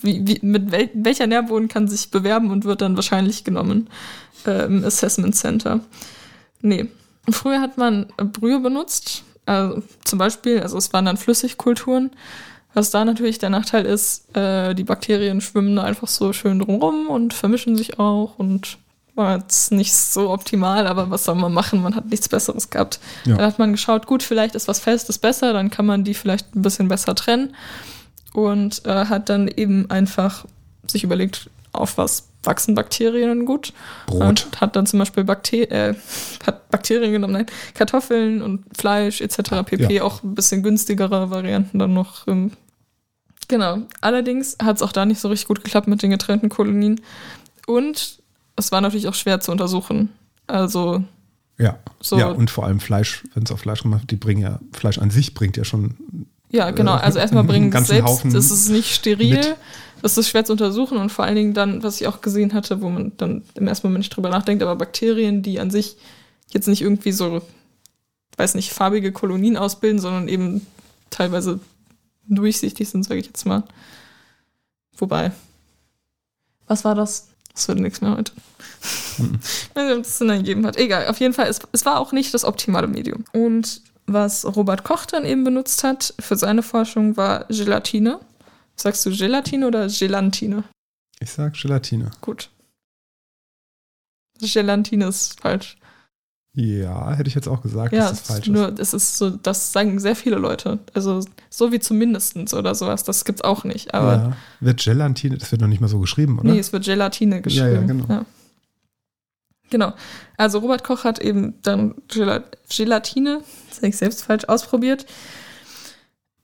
Wie, 0.02 0.26
wie, 0.26 0.38
mit 0.43 0.70
wel, 0.70 0.90
welcher 0.94 1.26
Nährboden 1.26 1.68
kann 1.68 1.88
sich 1.88 2.10
bewerben 2.10 2.51
und 2.51 2.64
wird 2.64 2.82
dann 2.82 2.97
wahrscheinlich 2.97 3.44
genommen 3.44 3.88
äh, 4.47 4.66
im 4.66 4.84
Assessment 4.84 5.34
Center? 5.34 5.80
Nee. 6.60 6.86
Früher 7.28 7.60
hat 7.60 7.76
man 7.76 8.06
Brühe 8.16 8.60
benutzt, 8.60 9.24
also 9.47 9.82
zum 10.05 10.18
Beispiel, 10.18 10.60
also 10.60 10.76
es 10.76 10.93
waren 10.93 11.06
dann 11.06 11.16
Flüssigkulturen. 11.16 12.10
Was 12.77 12.90
da 12.90 13.07
natürlich 13.07 13.39
der 13.39 13.48
Nachteil 13.48 13.86
ist, 13.86 14.36
äh, 14.36 14.74
die 14.74 14.85
Bakterien 14.85 15.40
schwimmen 15.40 15.77
da 15.77 15.85
einfach 15.85 16.09
so 16.09 16.35
schön 16.35 16.59
drumrum 16.59 17.09
und 17.09 17.32
vermischen 17.32 17.74
sich 17.74 17.98
auch 17.98 18.39
und 18.39 18.77
war 19.15 19.39
jetzt 19.39 19.73
nicht 19.73 19.94
so 19.94 20.28
optimal, 20.28 20.86
aber 20.86 21.09
was 21.09 21.24
soll 21.24 21.36
man 21.36 21.55
machen? 21.55 21.82
Man 21.82 21.97
hat 21.97 22.11
nichts 22.11 22.28
Besseres 22.28 22.69
gehabt. 22.69 23.01
Ja. 23.24 23.36
Dann 23.36 23.47
hat 23.47 23.59
man 23.59 23.73
geschaut, 23.73 24.07
gut, 24.07 24.23
vielleicht 24.23 24.55
ist 24.55 24.69
was 24.69 24.78
Festes 24.78 25.16
besser, 25.16 25.55
dann 25.55 25.70
kann 25.70 25.86
man 25.86 26.05
die 26.05 26.12
vielleicht 26.12 26.55
ein 26.55 26.61
bisschen 26.61 26.89
besser 26.89 27.15
trennen 27.15 27.55
und 28.35 28.85
äh, 28.85 29.07
hat 29.07 29.31
dann 29.31 29.48
eben 29.48 29.90
einfach 29.90 30.44
sich 30.86 31.03
überlegt, 31.03 31.48
auf 31.73 31.97
was 31.97 32.28
wachsen 32.43 32.74
Bakterien 32.74 33.47
gut. 33.47 33.73
Brot. 34.07 34.20
Und 34.20 34.61
hat 34.61 34.77
dann 34.77 34.85
zum 34.85 34.98
Beispiel 34.98 35.24
Bakter 35.24 35.70
äh, 35.70 35.94
hat 36.47 36.69
Bakterien 36.69 37.12
genommen, 37.12 37.32
nein, 37.32 37.47
Kartoffeln 37.73 38.43
und 38.43 38.65
Fleisch 38.77 39.23
etc. 39.23 39.65
pp. 39.65 39.94
Ja. 39.94 40.03
Auch 40.03 40.23
ein 40.23 40.35
bisschen 40.35 40.62
günstigere 40.62 41.31
Varianten 41.31 41.78
dann 41.78 41.94
noch 41.94 42.27
im 42.27 42.53
Genau. 43.48 43.78
Allerdings 44.01 44.56
hat 44.62 44.77
es 44.77 44.82
auch 44.82 44.93
da 44.93 45.06
nicht 45.06 45.20
so 45.20 45.28
richtig 45.28 45.48
gut 45.48 45.62
geklappt 45.62 45.89
mit 45.89 46.02
den 46.02 46.10
getrennten 46.10 46.48
Kolonien. 46.48 47.01
Und 47.66 48.18
es 48.56 48.73
war 48.73 48.81
natürlich 48.81 49.09
auch 49.09 49.14
schwer 49.14 49.40
zu 49.40 49.52
untersuchen. 49.52 50.10
Also. 50.47 51.05
Ja. 51.59 51.78
So 52.01 52.18
ja, 52.18 52.28
und 52.28 52.51
vor 52.51 52.66
allem 52.66 52.81
Fleisch, 52.81 53.24
wenn 53.35 53.44
es 53.44 53.52
auf 53.52 53.60
Fleisch 53.60 53.82
gemacht 53.82 54.02
wird, 54.02 54.10
die 54.10 54.16
bringen 54.16 54.43
ja, 54.43 54.60
Fleisch 54.73 54.98
an 54.98 55.10
sich 55.10 55.35
bringt 55.35 55.56
ja 55.56 55.64
schon. 55.64 55.94
Ja, 56.51 56.70
genau. 56.70 56.97
Äh, 56.97 57.01
also 57.01 57.18
erstmal 57.18 57.44
bringen 57.44 57.73
es 57.73 57.86
selbst, 57.86 58.09
Haufen 58.09 58.32
das 58.32 58.51
ist 58.51 58.68
nicht 58.68 58.94
steril. 58.94 59.36
Mit. 59.36 59.56
Das 60.02 60.18
ist 60.18 60.28
schwer 60.28 60.44
zu 60.44 60.52
untersuchen 60.52 60.98
und 60.98 61.10
vor 61.10 61.24
allen 61.24 61.36
Dingen 61.36 61.55
dann, 61.55 61.82
was 61.82 62.01
ich 62.01 62.06
auch 62.06 62.20
gesehen 62.20 62.52
hatte, 62.52 62.82
wo 62.82 62.90
man 62.90 63.12
dann 63.16 63.43
im 63.55 63.66
ersten 63.66 63.86
Moment 63.86 64.01
nicht 64.01 64.14
drüber 64.14 64.28
nachdenkt, 64.28 64.62
aber 64.62 64.77
Bakterien, 64.77 65.43
die 65.43 65.59
an 65.59 65.70
sich 65.70 65.97
jetzt 66.52 66.68
nicht 66.68 66.82
irgendwie 66.82 67.12
so, 67.12 67.40
weiß 68.36 68.55
nicht, 68.55 68.73
farbige 68.73 69.10
Kolonien 69.10 69.56
ausbilden, 69.56 69.98
sondern 69.98 70.28
eben 70.28 70.66
teilweise 71.10 71.60
durchsichtig 72.28 72.89
sind, 72.89 73.05
sage 73.05 73.20
ich 73.20 73.27
jetzt 73.27 73.47
mal. 73.47 73.65
Wobei, 74.97 75.32
was 76.66 76.85
war 76.85 76.94
das? 76.94 77.28
Das 77.55 77.69
wird 77.69 77.78
nichts 77.78 78.01
mehr 78.01 78.16
heute. 78.16 78.32
Wenn 79.74 80.01
es 80.01 80.19
Sinn 80.19 80.28
ergeben 80.28 80.66
hat. 80.66 80.77
Egal, 80.77 81.09
auf 81.09 81.20
jeden 81.20 81.32
Fall, 81.32 81.48
es, 81.48 81.61
es 81.73 81.86
war 81.86 82.01
auch 82.01 82.12
nicht 82.12 82.35
das 82.35 82.44
optimale 82.44 82.86
Medium. 82.86 83.24
Und 83.32 83.81
was 84.07 84.44
Robert 84.44 84.85
Koch 84.85 85.07
dann 85.07 85.24
eben 85.24 85.43
benutzt 85.43 85.82
hat 85.82 86.15
für 86.19 86.36
seine 86.36 86.62
Forschung 86.62 87.16
war 87.16 87.44
Gelatine. 87.47 88.20
Sagst 88.77 89.07
du 89.07 89.11
Gelatine 89.11 89.66
oder 89.66 89.89
Gelantine? 89.89 90.65
Ich 91.19 91.31
sag 91.31 91.55
Gelatine. 91.55 92.11
Gut. 92.20 92.51
Gelatine 94.39 95.07
ist 95.07 95.40
falsch. 95.40 95.78
Ja, 96.58 97.12
hätte 97.12 97.28
ich 97.28 97.34
jetzt 97.34 97.48
auch 97.48 97.60
gesagt, 97.60 97.92
ja, 97.92 98.08
dass 98.08 98.22
das 98.22 98.22
falsch 98.22 98.48
nur, 98.48 98.70
ist. 98.70 98.80
Es 98.80 98.94
ist 98.94 99.18
so, 99.18 99.28
das 99.28 99.74
sagen 99.74 100.00
sehr 100.00 100.16
viele 100.16 100.36
Leute. 100.36 100.78
Also 100.94 101.20
so 101.50 101.70
wie 101.70 101.80
zumindestens 101.80 102.54
oder 102.54 102.74
sowas, 102.74 103.04
das 103.04 103.26
gibt's 103.26 103.42
auch 103.42 103.64
nicht. 103.64 103.92
Aber 103.92 104.12
ja. 104.12 104.36
Wird 104.60 104.82
Gelatine, 104.82 105.36
das 105.36 105.52
wird 105.52 105.60
noch 105.60 105.68
nicht 105.68 105.82
mal 105.82 105.88
so 105.88 106.00
geschrieben, 106.00 106.38
oder? 106.38 106.50
Nee, 106.50 106.58
es 106.58 106.72
wird 106.72 106.86
Gelatine 106.86 107.42
geschrieben. 107.42 107.66
Ja, 107.66 107.80
ja 107.80 107.86
genau. 107.86 108.06
Ja. 108.08 108.24
Genau. 109.68 109.92
Also 110.38 110.60
Robert 110.60 110.82
Koch 110.82 111.04
hat 111.04 111.18
eben 111.18 111.60
dann 111.60 111.94
Gelatine, 112.08 113.42
das 113.68 113.76
habe 113.76 113.88
ich 113.88 113.96
selbst 113.98 114.24
falsch 114.24 114.44
ausprobiert. 114.44 115.04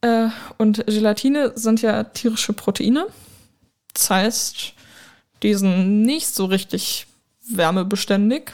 Äh, 0.02 0.28
und 0.59 0.84
Gelatine 0.84 1.52
sind 1.55 1.80
ja 1.80 2.05
tierische 2.05 2.52
Proteine. 2.52 3.06
Das 3.94 4.10
heißt, 4.10 4.74
die 5.43 5.55
sind 5.55 6.02
nicht 6.02 6.26
so 6.26 6.44
richtig 6.44 7.06
wärmebeständig 7.48 8.52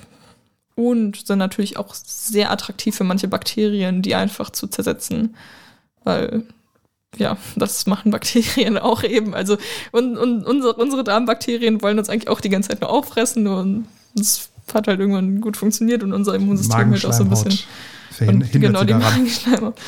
und 0.78 1.26
sind 1.26 1.40
natürlich 1.40 1.76
auch 1.76 1.92
sehr 1.92 2.52
attraktiv 2.52 2.94
für 2.94 3.02
manche 3.02 3.26
Bakterien, 3.26 4.00
die 4.00 4.14
einfach 4.14 4.50
zu 4.50 4.68
zersetzen. 4.68 5.34
Weil, 6.04 6.44
ja, 7.16 7.36
das 7.56 7.86
machen 7.86 8.12
Bakterien 8.12 8.78
auch 8.78 9.02
eben. 9.02 9.34
Also, 9.34 9.58
und, 9.90 10.16
und 10.16 10.44
unsere, 10.44 10.74
unsere 10.74 11.02
Darmbakterien 11.02 11.82
wollen 11.82 11.98
uns 11.98 12.08
eigentlich 12.08 12.28
auch 12.28 12.40
die 12.40 12.48
ganze 12.48 12.68
Zeit 12.68 12.80
nur 12.80 12.90
auffressen 12.90 13.48
und 13.48 13.86
es 14.16 14.50
hat 14.72 14.86
halt 14.86 15.00
irgendwann 15.00 15.40
gut 15.40 15.56
funktioniert 15.56 16.04
und 16.04 16.12
unser 16.12 16.36
Immunsystem 16.36 16.92
halt 16.92 17.04
auch 17.04 17.12
so 17.12 17.24
ein 17.24 17.30
bisschen. 17.30 17.58
Und 18.20 18.52
genau, 18.52 18.84
die 18.84 18.94
Magenschleimhaut. 18.94 19.78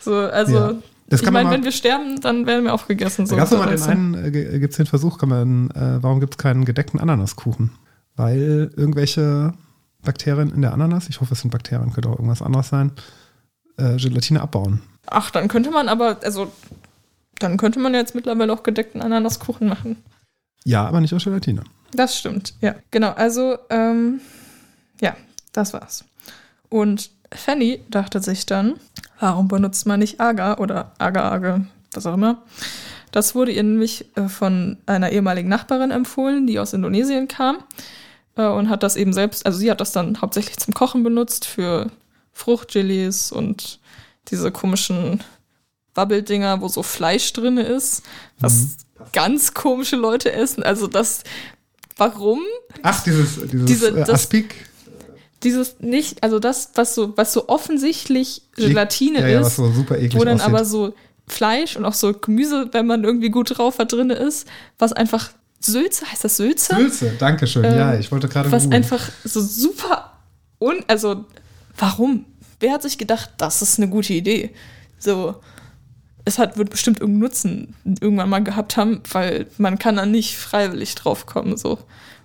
So, 0.00 0.16
also. 0.16 0.52
Ja. 0.52 0.74
Das 1.06 1.22
ich 1.22 1.30
meine, 1.30 1.50
wenn 1.50 1.64
wir 1.64 1.72
sterben, 1.72 2.20
dann 2.20 2.46
werden 2.46 2.64
wir 2.64 2.72
aufgegessen. 2.72 3.26
So, 3.26 3.34
gab's 3.34 3.50
mal 3.50 3.68
den 3.68 3.82
einen, 3.82 4.14
äh, 4.14 4.30
gibt 4.60 4.72
es 4.72 4.76
den 4.76 4.86
Versuch, 4.86 5.18
kann 5.18 5.28
man, 5.28 5.70
äh, 5.70 6.00
warum 6.00 6.20
gibt 6.20 6.34
es 6.34 6.38
keinen 6.38 6.64
gedeckten 6.64 7.00
Ananaskuchen? 7.00 7.72
Weil 8.14 8.70
irgendwelche 8.76 9.54
Bakterien 10.02 10.52
in 10.52 10.62
der 10.62 10.72
Ananas, 10.72 11.08
ich 11.08 11.20
hoffe, 11.20 11.34
es 11.34 11.40
sind 11.40 11.50
Bakterien, 11.50 11.92
könnte 11.92 12.08
auch 12.08 12.14
irgendwas 12.14 12.42
anderes 12.42 12.68
sein, 12.68 12.92
äh, 13.76 13.96
Gelatine 13.96 14.40
abbauen. 14.40 14.82
Ach, 15.06 15.30
dann 15.30 15.48
könnte 15.48 15.70
man 15.70 15.88
aber, 15.88 16.18
also, 16.22 16.52
dann 17.38 17.56
könnte 17.56 17.78
man 17.78 17.94
jetzt 17.94 18.14
mittlerweile 18.14 18.52
auch 18.52 18.62
gedeckten 18.62 19.02
Ananaskuchen 19.02 19.68
machen. 19.68 20.02
Ja, 20.64 20.86
aber 20.86 21.00
nicht 21.00 21.14
aus 21.14 21.24
Gelatine. 21.24 21.64
Das 21.92 22.18
stimmt, 22.18 22.54
ja. 22.60 22.74
Genau, 22.90 23.10
also, 23.10 23.58
ähm, 23.70 24.20
ja, 25.00 25.16
das 25.52 25.72
war's. 25.72 26.04
Und 26.68 27.10
Fanny 27.32 27.82
dachte 27.90 28.20
sich 28.20 28.46
dann, 28.46 28.74
warum 29.18 29.48
benutzt 29.48 29.86
man 29.86 30.00
nicht 30.00 30.20
Agar 30.20 30.60
oder 30.60 30.92
Agar-Agar, 30.98 31.66
was 31.92 32.06
auch 32.06 32.14
immer. 32.14 32.42
Das 33.12 33.34
wurde 33.34 33.52
ihr 33.52 33.62
nämlich 33.62 34.06
äh, 34.16 34.28
von 34.28 34.78
einer 34.86 35.10
ehemaligen 35.10 35.48
Nachbarin 35.48 35.90
empfohlen, 35.90 36.46
die 36.46 36.58
aus 36.58 36.72
Indonesien 36.72 37.26
kam 37.26 37.58
äh, 38.36 38.46
und 38.46 38.68
hat 38.68 38.82
das 38.82 38.96
eben 38.96 39.12
selbst, 39.12 39.46
also 39.46 39.58
sie 39.58 39.70
hat 39.70 39.80
das 39.80 39.92
dann 39.92 40.20
hauptsächlich 40.20 40.56
zum 40.58 40.74
Kochen 40.74 41.02
benutzt 41.02 41.44
für 41.44 41.90
Fruchtgelees 42.32 43.32
und 43.32 43.80
diese 44.28 44.50
komischen 44.50 45.22
Wabbeldinger, 45.94 46.60
wo 46.60 46.68
so 46.68 46.82
Fleisch 46.82 47.32
drin 47.32 47.58
ist, 47.58 48.02
was 48.38 48.54
mhm. 48.54 49.04
ganz 49.12 49.54
komische 49.54 49.96
Leute 49.96 50.32
essen. 50.32 50.62
Also 50.62 50.86
das, 50.86 51.24
warum? 51.96 52.40
Ach, 52.82 53.02
dieses, 53.02 53.36
dieses 53.50 53.66
Diese, 53.66 53.88
äh, 53.88 53.94
das, 54.00 54.10
Aspik. 54.10 54.54
Dieses 55.42 55.80
nicht, 55.80 56.22
also 56.22 56.38
das, 56.38 56.70
was 56.74 56.94
so, 56.94 57.16
was 57.16 57.32
so 57.32 57.48
offensichtlich 57.48 58.42
Gelatine 58.56 59.20
ja, 59.20 59.28
ja, 59.28 59.40
ist, 59.40 59.56
so 59.56 59.74
wo 59.74 60.24
dann 60.24 60.34
aussieht. 60.34 60.46
aber 60.46 60.64
so 60.64 60.94
Fleisch 61.26 61.76
und 61.76 61.84
auch 61.84 61.94
so 61.94 62.12
Gemüse, 62.12 62.68
wenn 62.72 62.86
man 62.86 63.04
irgendwie 63.04 63.30
gut 63.30 63.56
drauf 63.56 63.78
hat, 63.78 63.92
drin 63.92 64.10
ist, 64.10 64.46
was 64.78 64.92
einfach 64.92 65.30
Sülze, 65.60 66.06
heißt 66.06 66.24
das 66.24 66.36
Sülze? 66.36 66.74
Sülze, 66.74 67.12
danke 67.18 67.46
schön. 67.46 67.64
Ähm, 67.64 67.76
ja, 67.76 67.94
ich 67.94 68.10
wollte 68.10 68.28
gerade 68.28 68.50
Was 68.50 68.64
googlen. 68.64 68.82
einfach 68.82 69.10
so 69.24 69.40
super 69.40 70.12
un, 70.58 70.82
also 70.88 71.24
warum? 71.76 72.24
Wer 72.60 72.72
hat 72.72 72.82
sich 72.82 72.98
gedacht, 72.98 73.30
das 73.38 73.62
ist 73.62 73.78
eine 73.78 73.88
gute 73.88 74.12
Idee? 74.12 74.50
So, 74.98 75.36
es 76.24 76.38
hat, 76.38 76.58
wird 76.58 76.70
bestimmt 76.70 77.00
irgendeinen 77.00 77.20
Nutzen 77.20 77.74
irgendwann 78.00 78.28
mal 78.28 78.44
gehabt 78.44 78.76
haben, 78.76 79.02
weil 79.12 79.46
man 79.58 79.78
kann 79.78 79.96
da 79.96 80.06
nicht 80.06 80.36
freiwillig 80.36 80.94
drauf 80.94 81.26
kommen, 81.26 81.56
so. 81.56 81.78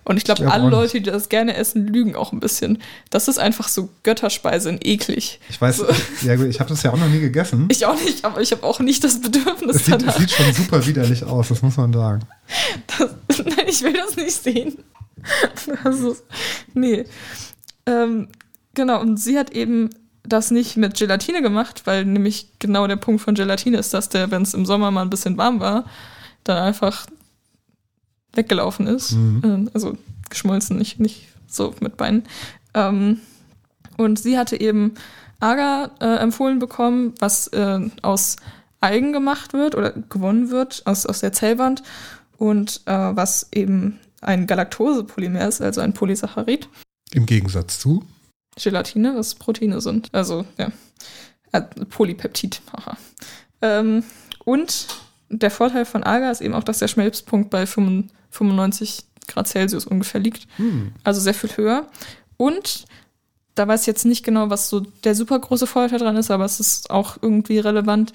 Und 0.05 0.17
ich 0.17 0.23
glaube, 0.23 0.43
glaub, 0.43 0.53
alle 0.53 0.69
Leute, 0.69 1.01
die 1.01 1.09
das 1.09 1.29
gerne 1.29 1.55
essen, 1.55 1.87
lügen 1.87 2.15
auch 2.15 2.31
ein 2.31 2.39
bisschen. 2.39 2.77
Das 3.09 3.27
ist 3.27 3.39
einfach 3.39 3.67
so 3.67 3.89
Götterspeise 4.03 4.69
und 4.69 4.85
eklig. 4.85 5.39
Ich 5.49 5.59
weiß, 5.59 5.77
so. 5.77 5.87
ja 6.21 6.35
gut, 6.35 6.45
ich 6.45 6.59
habe 6.59 6.69
das 6.69 6.83
ja 6.83 6.93
auch 6.93 6.97
noch 6.97 7.07
nie 7.07 7.19
gegessen. 7.19 7.65
Ich 7.69 7.85
auch 7.87 7.99
nicht, 7.99 8.23
aber 8.23 8.39
ich 8.39 8.51
habe 8.51 8.63
auch 8.63 8.79
nicht 8.79 9.03
das 9.03 9.19
Bedürfnis 9.19 9.77
es 9.77 9.85
sieht, 9.85 10.01
danach. 10.01 10.13
Es 10.13 10.21
sieht 10.21 10.31
schon 10.31 10.53
super 10.53 10.85
widerlich 10.85 11.23
aus, 11.23 11.49
das 11.49 11.63
muss 11.63 11.75
man 11.77 11.91
sagen. 11.91 12.21
Das, 12.87 13.09
nein, 13.45 13.65
ich 13.67 13.81
will 13.81 13.93
das 13.93 14.15
nicht 14.15 14.43
sehen. 14.43 14.77
Ist, 15.85 16.23
nee. 16.75 17.05
Ähm, 17.87 18.27
genau, 18.75 19.01
und 19.01 19.17
sie 19.17 19.39
hat 19.39 19.49
eben 19.51 19.89
das 20.21 20.51
nicht 20.51 20.77
mit 20.77 20.95
Gelatine 20.95 21.41
gemacht, 21.41 21.81
weil 21.85 22.05
nämlich 22.05 22.49
genau 22.59 22.85
der 22.85 22.95
Punkt 22.95 23.21
von 23.21 23.33
Gelatine 23.33 23.77
ist, 23.77 23.93
dass 23.93 24.09
der, 24.09 24.29
wenn 24.29 24.43
es 24.43 24.53
im 24.53 24.67
Sommer 24.67 24.91
mal 24.91 25.01
ein 25.01 25.09
bisschen 25.09 25.37
warm 25.37 25.59
war, 25.59 25.85
dann 26.43 26.57
einfach 26.57 27.07
weggelaufen 28.35 28.87
ist. 28.87 29.13
Mhm. 29.13 29.41
Ähm, 29.43 29.69
also 29.73 29.97
geschmolzen, 30.29 30.77
nicht, 30.77 30.99
nicht 30.99 31.27
so 31.47 31.73
mit 31.79 31.97
Beinen. 31.97 32.23
Ähm, 32.73 33.19
und 33.97 34.19
sie 34.19 34.37
hatte 34.37 34.59
eben 34.59 34.95
Agar 35.39 35.91
äh, 35.99 36.17
empfohlen 36.17 36.59
bekommen, 36.59 37.13
was 37.19 37.47
äh, 37.47 37.79
aus 38.01 38.37
Algen 38.81 39.13
gemacht 39.13 39.53
wird 39.53 39.75
oder 39.75 39.91
gewonnen 39.91 40.49
wird, 40.49 40.81
aus, 40.85 41.05
aus 41.05 41.19
der 41.19 41.33
Zellwand 41.33 41.83
und 42.37 42.81
äh, 42.85 42.91
was 42.91 43.47
eben 43.51 43.99
ein 44.21 44.47
Galaktosepolymer 44.47 45.47
ist, 45.47 45.61
also 45.61 45.81
ein 45.81 45.93
Polysaccharid. 45.93 46.67
Im 47.13 47.25
Gegensatz 47.25 47.79
zu? 47.79 48.03
Gelatine, 48.55 49.15
was 49.15 49.35
Proteine 49.35 49.81
sind. 49.81 50.09
Also, 50.13 50.45
ja. 50.57 50.71
Äh, 51.51 51.61
Polypeptid. 51.61 52.61
Ähm, 53.61 54.03
und 54.43 54.87
der 55.29 55.51
Vorteil 55.51 55.85
von 55.85 56.03
Agar 56.03 56.31
ist 56.31 56.41
eben 56.41 56.53
auch, 56.53 56.63
dass 56.63 56.79
der 56.79 56.87
Schmelzpunkt 56.87 57.49
bei 57.49 57.65
95 57.65 59.05
Grad 59.27 59.47
Celsius 59.47 59.85
ungefähr 59.85 60.21
liegt. 60.21 60.47
Hm. 60.57 60.93
Also 61.03 61.19
sehr 61.19 61.33
viel 61.33 61.55
höher. 61.57 61.87
Und 62.37 62.85
da 63.55 63.67
weiß 63.67 63.81
ich 63.81 63.87
jetzt 63.87 64.05
nicht 64.05 64.23
genau, 64.23 64.49
was 64.49 64.69
so 64.69 64.81
der 64.81 65.15
super 65.15 65.39
große 65.39 65.67
Vorteil 65.67 65.99
dran 65.99 66.17
ist, 66.17 66.29
aber 66.29 66.45
es 66.45 66.59
ist 66.59 66.89
auch 66.89 67.17
irgendwie 67.21 67.59
relevant, 67.59 68.13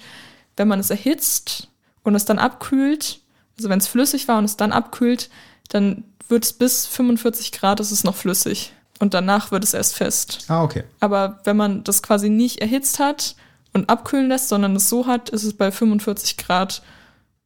wenn 0.55 0.67
man 0.67 0.79
es 0.79 0.89
erhitzt 0.89 1.69
und 2.03 2.15
es 2.15 2.25
dann 2.25 2.39
abkühlt, 2.39 3.19
also 3.57 3.69
wenn 3.69 3.79
es 3.79 3.87
flüssig 3.87 4.27
war 4.27 4.37
und 4.37 4.45
es 4.45 4.57
dann 4.57 4.71
abkühlt, 4.71 5.29
dann 5.69 6.03
wird 6.29 6.45
es 6.45 6.53
bis 6.53 6.85
45 6.87 7.51
Grad, 7.51 7.79
ist 7.79 7.91
es 7.91 8.03
noch 8.03 8.15
flüssig. 8.15 8.73
Und 8.99 9.15
danach 9.15 9.51
wird 9.51 9.63
es 9.63 9.73
erst 9.73 9.95
fest. 9.95 10.45
Ah, 10.47 10.63
okay. 10.63 10.83
Aber 10.99 11.39
wenn 11.43 11.57
man 11.57 11.83
das 11.83 12.03
quasi 12.03 12.29
nicht 12.29 12.61
erhitzt 12.61 12.99
hat 12.99 13.35
und 13.73 13.89
abkühlen 13.89 14.27
lässt, 14.27 14.49
sondern 14.49 14.75
es 14.75 14.89
so 14.89 15.07
hat, 15.07 15.29
ist 15.29 15.43
es 15.43 15.53
bei 15.53 15.71
45 15.71 16.37
Grad 16.37 16.83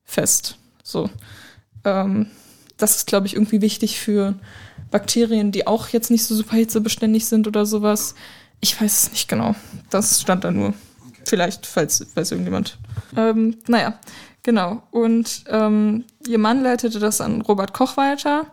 fest. 0.05 0.57
So. 0.83 1.09
Ähm, 1.83 2.27
das 2.77 2.97
ist, 2.97 3.07
glaube 3.07 3.27
ich, 3.27 3.33
irgendwie 3.33 3.61
wichtig 3.61 3.99
für 3.99 4.35
Bakterien, 4.91 5.51
die 5.51 5.67
auch 5.67 5.89
jetzt 5.89 6.11
nicht 6.11 6.23
so 6.23 6.35
super 6.35 6.55
hitzebeständig 6.55 7.25
sind 7.25 7.47
oder 7.47 7.65
sowas. 7.65 8.15
Ich 8.61 8.79
weiß 8.79 9.03
es 9.03 9.11
nicht 9.11 9.27
genau. 9.27 9.55
Das 9.89 10.21
stand 10.21 10.43
da 10.43 10.51
nur. 10.51 10.73
Vielleicht, 11.23 11.65
falls 11.65 12.05
weiß 12.15 12.31
irgendjemand. 12.31 12.77
Ähm, 13.17 13.57
naja, 13.67 13.99
genau. 14.43 14.83
Und 14.91 15.43
ähm, 15.49 16.03
ihr 16.27 16.37
Mann 16.37 16.61
leitete 16.61 16.99
das 16.99 17.21
an 17.21 17.41
Robert 17.41 17.73
Koch 17.73 17.97
weiter 17.97 18.45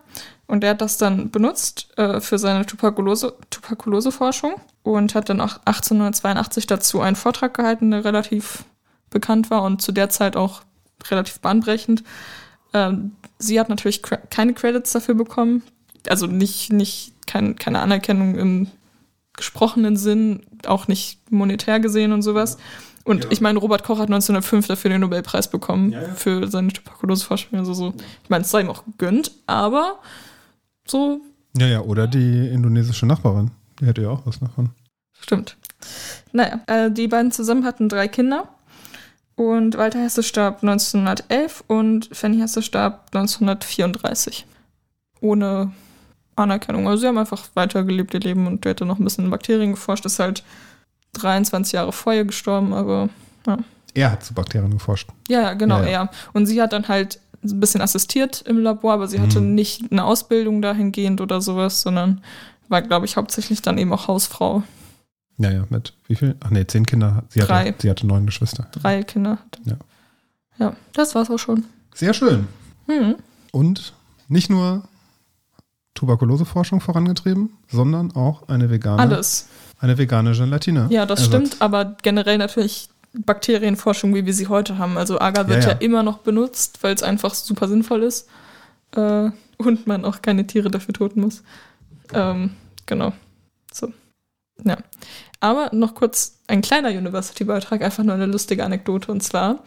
und 0.47 0.61
der 0.61 0.71
hat 0.71 0.81
das 0.81 0.97
dann 0.97 1.29
benutzt 1.29 1.87
äh, 1.97 2.19
für 2.19 2.37
seine 2.37 2.65
Tuberkulose, 2.65 3.35
Tuberkuloseforschung 3.49 4.55
und 4.81 5.15
hat 5.15 5.29
dann 5.29 5.41
auch 5.41 5.57
1882 5.65 6.67
dazu 6.67 7.01
einen 7.01 7.15
Vortrag 7.15 7.53
gehalten, 7.53 7.91
der 7.91 8.05
relativ 8.05 8.65
bekannt 9.09 9.49
war 9.49 9.63
und 9.63 9.81
zu 9.81 9.91
der 9.91 10.09
Zeit 10.09 10.35
auch 10.35 10.63
relativ 11.11 11.39
bahnbrechend. 11.39 12.03
Ähm, 12.73 13.13
sie 13.37 13.59
hat 13.59 13.69
natürlich 13.69 14.01
keine 14.01 14.53
Credits 14.53 14.91
dafür 14.91 15.15
bekommen. 15.15 15.63
Also 16.07 16.27
nicht, 16.27 16.73
nicht 16.73 17.13
kein, 17.27 17.55
keine 17.55 17.79
Anerkennung 17.79 18.35
im 18.35 18.67
gesprochenen 19.35 19.97
Sinn, 19.97 20.41
auch 20.65 20.87
nicht 20.87 21.31
monetär 21.31 21.79
gesehen 21.79 22.11
und 22.11 22.21
sowas. 22.21 22.57
Und 23.03 23.25
ja. 23.25 23.31
ich 23.31 23.41
meine, 23.41 23.59
Robert 23.59 23.83
Koch 23.83 23.99
hat 23.99 24.07
1905 24.07 24.67
dafür 24.67 24.89
den 24.89 25.01
Nobelpreis 25.01 25.49
bekommen 25.49 25.91
ja, 25.91 26.01
ja. 26.01 26.13
für 26.13 26.47
seine 26.47 26.71
Tuberkuloseforschung. 26.71 27.59
Also 27.59 27.73
so, 27.73 27.93
ich 28.23 28.29
meine, 28.29 28.43
es 28.43 28.51
sei 28.51 28.61
ihm 28.61 28.69
auch 28.69 28.85
gegönnt, 28.85 29.31
aber 29.45 29.99
so. 30.87 31.19
Ja, 31.57 31.67
ja, 31.67 31.81
oder 31.81 32.07
die 32.07 32.47
indonesische 32.47 33.05
Nachbarin. 33.05 33.51
Die 33.79 33.85
hätte 33.85 34.03
ja 34.03 34.09
auch 34.09 34.25
was 34.25 34.39
davon. 34.39 34.69
Stimmt. 35.19 35.57
Naja, 36.31 36.61
äh, 36.67 36.91
die 36.91 37.07
beiden 37.07 37.31
zusammen 37.31 37.65
hatten 37.65 37.89
drei 37.89 38.07
Kinder. 38.07 38.47
Und 39.35 39.77
Walter 39.77 39.99
Hesse 39.99 40.23
starb 40.23 40.63
1911 40.63 41.63
und 41.67 42.09
Fanny 42.11 42.37
Hesse 42.37 42.61
starb 42.61 43.07
1934. 43.13 44.45
Ohne 45.21 45.71
Anerkennung. 46.35 46.87
Also 46.87 47.01
sie 47.01 47.07
haben 47.07 47.17
einfach 47.17 47.43
weitergelebt 47.53 48.13
ihr 48.13 48.19
Leben 48.19 48.47
und 48.47 48.63
der 48.63 48.71
hätte 48.71 48.85
noch 48.85 48.99
ein 48.99 49.03
bisschen 49.03 49.25
in 49.25 49.31
Bakterien 49.31 49.71
geforscht. 49.71 50.05
Ist 50.05 50.19
halt 50.19 50.43
23 51.13 51.73
Jahre 51.73 51.91
vorher 51.91 52.25
gestorben, 52.25 52.73
aber 52.73 53.09
ja. 53.47 53.57
Er 53.95 54.11
hat 54.11 54.23
zu 54.23 54.33
Bakterien 54.33 54.71
geforscht. 54.71 55.09
Ja, 55.27 55.53
genau, 55.53 55.79
ja, 55.79 55.85
ja. 55.85 56.03
er. 56.03 56.09
Und 56.33 56.47
sie 56.47 56.61
hat 56.61 56.73
dann 56.73 56.87
halt 56.87 57.19
ein 57.43 57.59
bisschen 57.59 57.81
assistiert 57.81 58.41
im 58.47 58.57
Labor, 58.57 58.93
aber 58.93 59.07
sie 59.07 59.19
hatte 59.19 59.37
hm. 59.37 59.53
nicht 59.53 59.91
eine 59.91 60.03
Ausbildung 60.03 60.61
dahingehend 60.61 61.21
oder 61.21 61.41
sowas, 61.41 61.81
sondern 61.81 62.23
war, 62.69 62.81
glaube 62.81 63.05
ich, 63.05 63.17
hauptsächlich 63.17 63.61
dann 63.61 63.77
eben 63.77 63.93
auch 63.93 64.07
Hausfrau. 64.07 64.63
Ja, 65.43 65.51
ja, 65.51 65.65
mit 65.69 65.93
wie 66.07 66.15
viel? 66.15 66.35
Ach 66.39 66.51
nee, 66.51 66.65
zehn 66.65 66.85
Kinder. 66.85 67.23
Sie 67.27 67.41
Drei. 67.41 67.67
Hatte, 67.67 67.81
sie 67.81 67.89
hatte 67.89 68.07
neun 68.07 68.25
Geschwister. 68.25 68.67
Drei 68.71 69.03
Kinder. 69.03 69.39
Ja. 69.65 69.75
Ja, 70.57 70.75
das 70.93 71.15
war's 71.15 71.29
auch 71.29 71.37
schon. 71.37 71.65
Sehr 71.93 72.13
schön. 72.13 72.47
Mhm. 72.87 73.15
Und 73.51 73.93
nicht 74.29 74.49
nur 74.49 74.83
Tuberkuloseforschung 75.95 76.79
vorangetrieben, 76.79 77.49
sondern 77.69 78.15
auch 78.15 78.47
eine 78.47 78.69
vegane. 78.69 79.01
Alles. 79.01 79.49
Eine 79.79 79.97
vegane 79.97 80.31
Gelatine. 80.31 80.87
Ja, 80.89 81.05
das 81.05 81.19
Ersatz. 81.19 81.47
stimmt, 81.47 81.61
aber 81.61 81.97
generell 82.01 82.37
natürlich 82.37 82.87
Bakterienforschung, 83.13 84.15
wie 84.15 84.25
wir 84.25 84.33
sie 84.33 84.47
heute 84.47 84.77
haben. 84.77 84.97
Also 84.97 85.19
Agar 85.19 85.49
wird 85.49 85.63
ja, 85.63 85.71
ja. 85.71 85.75
ja 85.75 85.81
immer 85.81 86.03
noch 86.03 86.19
benutzt, 86.19 86.79
weil 86.83 86.95
es 86.95 87.03
einfach 87.03 87.33
super 87.33 87.67
sinnvoll 87.67 88.03
ist 88.03 88.29
äh, 88.95 89.29
und 89.57 89.87
man 89.87 90.05
auch 90.05 90.21
keine 90.21 90.47
Tiere 90.47 90.71
dafür 90.71 90.93
toten 90.93 91.19
muss. 91.19 91.43
Ähm, 92.13 92.51
genau. 92.85 93.11
So. 93.73 93.91
Ja. 94.63 94.77
Aber 95.39 95.69
noch 95.73 95.95
kurz 95.95 96.39
ein 96.47 96.61
kleiner 96.61 96.89
University-Beitrag, 96.89 97.81
einfach 97.81 98.03
nur 98.03 98.13
eine 98.13 98.25
lustige 98.25 98.63
Anekdote. 98.63 99.11
Und 99.11 99.21
zwar 99.21 99.63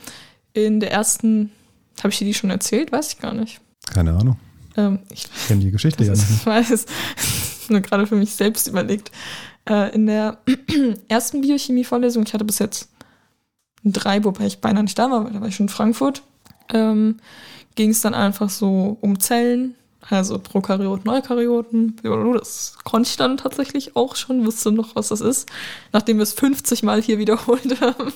in 0.53 0.81
der 0.81 0.93
ersten, 0.93 1.53
habe 1.99 2.11
ich 2.11 2.19
dir 2.19 2.25
die 2.25 2.35
schon 2.35 2.51
erzählt? 2.51 2.93
Weiß 2.93 3.13
ich 3.13 3.19
gar 3.19 3.35
nicht. 3.35 3.61
Keine 3.93 4.15
Ahnung. 4.15 4.39
Ähm, 4.77 5.01
ich 5.11 5.27
kenne 5.47 5.63
die 5.63 5.71
Geschichte 5.71 6.05
ja 6.05 6.13
nicht. 6.13 6.31
Ich 6.31 6.47
weiß, 6.47 6.87
nur 7.69 7.81
gerade 7.81 8.07
für 8.07 8.17
mich 8.17 8.35
selbst 8.35 8.67
überlegt. 8.67 9.11
Äh, 9.69 9.95
in 9.95 10.07
der 10.07 10.39
ersten 11.09 11.41
Biochemie-Vorlesung, 11.41 12.25
ich 12.25 12.35
hatte 12.35 12.45
bis 12.45 12.59
jetzt 12.59 12.91
drei, 13.85 14.25
wobei 14.25 14.47
ich 14.47 14.61
beinahe 14.61 14.85
nicht 14.85 14.99
da 14.99 15.11
war, 15.11 15.25
weil 15.25 15.33
da 15.33 15.41
war 15.41 15.49
ich 15.49 15.57
schon 15.57 15.67
in 15.67 15.71
Frankfurt, 15.71 16.23
ähm, 16.73 17.19
ging 17.75 17.91
es 17.91 18.01
dann 18.01 18.15
einfach 18.15 18.51
so 18.51 18.99
um 19.01 19.21
Zellen, 19.21 19.75
also 20.09 20.39
Prokaryoten, 20.39 21.09
Eukaryoten. 21.09 21.97
Das 22.35 22.77
konnte 22.85 23.09
ich 23.09 23.17
dann 23.17 23.37
tatsächlich 23.37 23.97
auch 23.97 24.17
schon, 24.17 24.47
wusste 24.47 24.71
noch, 24.73 24.95
was 24.95 25.09
das 25.09 25.21
ist. 25.21 25.49
Nachdem 25.93 26.19
wir 26.19 26.23
es 26.23 26.33
50 26.33 26.83
Mal 26.83 27.03
hier 27.03 27.19
wiederholt 27.19 27.81
haben, 27.81 28.13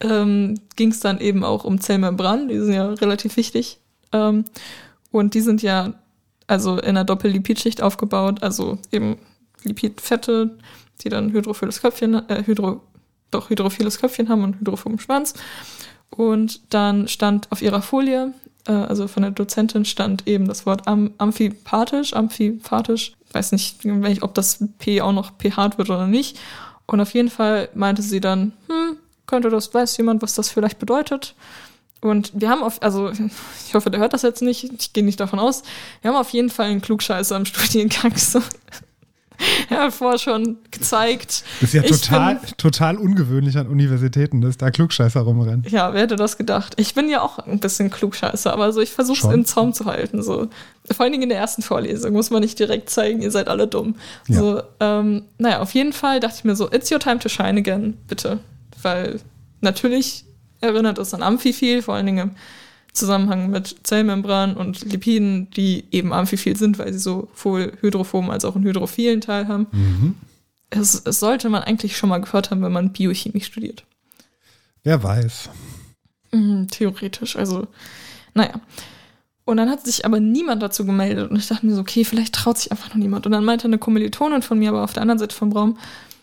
ähm, 0.00 0.60
ging 0.76 0.90
es 0.90 1.00
dann 1.00 1.20
eben 1.20 1.44
auch 1.44 1.64
um 1.64 1.80
Zellmembranen. 1.80 2.48
Die 2.48 2.58
sind 2.58 2.74
ja 2.74 2.88
relativ 2.88 3.36
wichtig. 3.36 3.78
Ähm, 4.12 4.44
und 5.10 5.34
die 5.34 5.40
sind 5.40 5.62
ja 5.62 5.94
also 6.46 6.76
in 6.76 6.90
einer 6.90 7.04
Doppellipidschicht 7.04 7.82
aufgebaut, 7.82 8.42
also 8.42 8.78
eben 8.92 9.18
Lipidfette, 9.62 10.58
die 11.00 11.08
dann 11.08 11.32
hydrophiles 11.32 11.80
Köpfchen, 11.80 12.28
äh, 12.28 12.44
hydro, 12.44 12.82
doch 13.30 13.50
hydrophiles 13.50 13.98
Köpfchen 13.98 14.28
haben 14.28 14.42
und 14.42 14.60
hydrophoben 14.60 14.98
Schwanz. 14.98 15.34
Und 16.10 16.60
dann 16.72 17.08
stand 17.08 17.50
auf 17.50 17.62
ihrer 17.62 17.82
Folie 17.82 18.32
äh, 18.66 18.72
also 18.72 19.08
von 19.08 19.22
der 19.22 19.32
Dozentin 19.32 19.84
stand 19.84 20.26
eben 20.26 20.46
das 20.48 20.66
Wort 20.66 20.86
am, 20.86 21.12
amphipathisch, 21.18 22.14
amphipathisch. 22.14 23.12
Weiß 23.32 23.52
nicht, 23.52 23.84
ob 24.22 24.34
das 24.34 24.64
P 24.78 25.00
auch 25.00 25.12
noch 25.12 25.32
pH 25.38 25.76
wird 25.76 25.90
oder 25.90 26.06
nicht. 26.06 26.38
Und 26.86 27.00
auf 27.00 27.14
jeden 27.14 27.30
Fall 27.30 27.68
meinte 27.74 28.02
sie 28.02 28.20
dann, 28.20 28.52
hm, 28.68 28.96
könnte 29.26 29.50
das, 29.50 29.72
weiß 29.72 29.96
jemand, 29.96 30.22
was 30.22 30.34
das 30.34 30.50
vielleicht 30.50 30.78
bedeutet? 30.78 31.34
Und 32.00 32.32
wir 32.34 32.50
haben 32.50 32.62
auf, 32.62 32.82
also 32.82 33.10
ich 33.66 33.74
hoffe, 33.74 33.90
der 33.90 34.00
hört 34.00 34.12
das 34.12 34.22
jetzt 34.22 34.42
nicht, 34.42 34.64
ich 34.64 34.92
gehe 34.92 35.04
nicht 35.04 35.20
davon 35.20 35.38
aus. 35.38 35.62
Wir 36.02 36.10
haben 36.10 36.18
auf 36.18 36.30
jeden 36.30 36.50
Fall 36.50 36.66
einen 36.66 36.82
Klugscheißer 36.82 37.36
im 37.36 37.44
Studiengang. 37.46 38.16
So. 38.16 38.40
er 39.70 39.84
hat 39.84 39.94
vorher 39.94 40.18
schon 40.18 40.58
gezeigt. 40.70 41.44
Das 41.60 41.74
ist 41.74 41.74
ja 41.74 41.82
total, 41.82 42.36
bin, 42.36 42.50
total 42.56 42.96
ungewöhnlich 42.96 43.56
an 43.58 43.66
Universitäten, 43.66 44.40
dass 44.40 44.56
da 44.56 44.70
Klugscheißer 44.70 45.20
rumrennen. 45.20 45.64
Ja, 45.68 45.92
wer 45.92 46.02
hätte 46.02 46.16
das 46.16 46.36
gedacht? 46.36 46.74
Ich 46.76 46.94
bin 46.94 47.08
ja 47.08 47.22
auch 47.22 47.38
ein 47.38 47.60
bisschen 47.60 47.90
Klugscheißer, 47.90 48.52
aber 48.52 48.72
so, 48.72 48.80
ich 48.80 48.90
versuche 48.90 49.26
es 49.26 49.34
im 49.34 49.44
Zaum 49.44 49.72
zu 49.72 49.86
halten. 49.86 50.22
So. 50.22 50.48
Vor 50.90 51.04
allen 51.04 51.12
Dingen 51.12 51.24
in 51.24 51.28
der 51.30 51.38
ersten 51.38 51.62
Vorlesung 51.62 52.12
muss 52.12 52.30
man 52.30 52.42
nicht 52.42 52.58
direkt 52.58 52.90
zeigen, 52.90 53.22
ihr 53.22 53.30
seid 53.30 53.48
alle 53.48 53.66
dumm. 53.66 53.96
Ja. 54.28 54.38
So, 54.38 54.62
ähm, 54.80 55.22
naja, 55.38 55.60
auf 55.60 55.74
jeden 55.74 55.92
Fall 55.92 56.20
dachte 56.20 56.36
ich 56.38 56.44
mir 56.44 56.56
so, 56.56 56.70
it's 56.70 56.90
your 56.90 57.00
time 57.00 57.18
to 57.18 57.28
shine 57.28 57.58
again, 57.58 57.96
bitte. 58.08 58.40
Weil 58.82 59.20
natürlich 59.60 60.24
erinnert 60.60 60.98
es 60.98 61.14
an 61.14 61.22
Amphiphil, 61.22 61.82
vor 61.82 61.94
allen 61.94 62.06
Dingen 62.06 62.36
Zusammenhang 62.94 63.50
mit 63.50 63.76
Zellmembran 63.82 64.56
und 64.56 64.84
Lipiden, 64.84 65.50
die 65.50 65.84
eben 65.90 66.12
amphiphil 66.12 66.56
sind, 66.56 66.78
weil 66.78 66.92
sie 66.92 67.00
sowohl 67.00 67.72
hydrophoben 67.80 68.30
als 68.30 68.44
auch 68.44 68.54
einen 68.54 68.64
hydrophilen 68.64 69.20
Teil 69.20 69.48
haben. 69.48 69.66
Mhm. 69.72 70.14
Es, 70.70 71.02
es, 71.04 71.18
sollte 71.18 71.50
man 71.50 71.64
eigentlich 71.64 71.96
schon 71.96 72.08
mal 72.08 72.20
gehört 72.20 72.50
haben, 72.50 72.62
wenn 72.62 72.72
man 72.72 72.92
Biochemie 72.92 73.40
studiert. 73.40 73.84
Wer 74.84 75.02
weiß. 75.02 75.50
Mhm, 76.30 76.68
theoretisch, 76.70 77.34
also, 77.34 77.66
naja. 78.32 78.60
Und 79.44 79.56
dann 79.56 79.68
hat 79.68 79.84
sich 79.84 80.04
aber 80.04 80.20
niemand 80.20 80.62
dazu 80.62 80.86
gemeldet 80.86 81.30
und 81.30 81.36
ich 81.36 81.48
dachte 81.48 81.66
mir 81.66 81.74
so, 81.74 81.80
okay, 81.80 82.04
vielleicht 82.04 82.34
traut 82.34 82.58
sich 82.58 82.70
einfach 82.70 82.90
noch 82.90 82.96
niemand. 82.96 83.26
Und 83.26 83.32
dann 83.32 83.44
meinte 83.44 83.66
eine 83.66 83.78
Kommilitonin 83.78 84.40
von 84.42 84.58
mir, 84.58 84.70
aber 84.70 84.84
auf 84.84 84.92
der 84.92 85.02
anderen 85.02 85.18
Seite 85.18 85.34
vom 85.34 85.52
Raum, 85.52 85.78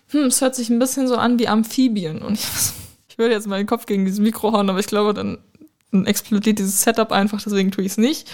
hm, 0.07 0.23
es 0.23 0.39
hört 0.39 0.55
sich 0.55 0.69
ein 0.69 0.79
bisschen 0.79 1.07
so 1.07 1.17
an 1.17 1.37
wie 1.37 1.49
Amphibien. 1.49 2.21
Und 2.21 2.35
ich, 2.35 2.45
ich 3.09 3.17
würde 3.17 3.33
jetzt 3.33 3.47
meinen 3.47 3.67
Kopf 3.67 3.85
gegen 3.85 4.05
dieses 4.05 4.21
Mikro 4.21 4.53
hauen, 4.53 4.69
aber 4.69 4.79
ich 4.79 4.87
glaube, 4.87 5.13
dann 5.13 5.37
explodiert 5.91 6.59
dieses 6.59 6.81
Setup 6.81 7.11
einfach, 7.11 7.41
deswegen 7.41 7.71
tue 7.71 7.83
ich 7.83 7.93
es 7.93 7.97
nicht. 7.97 8.29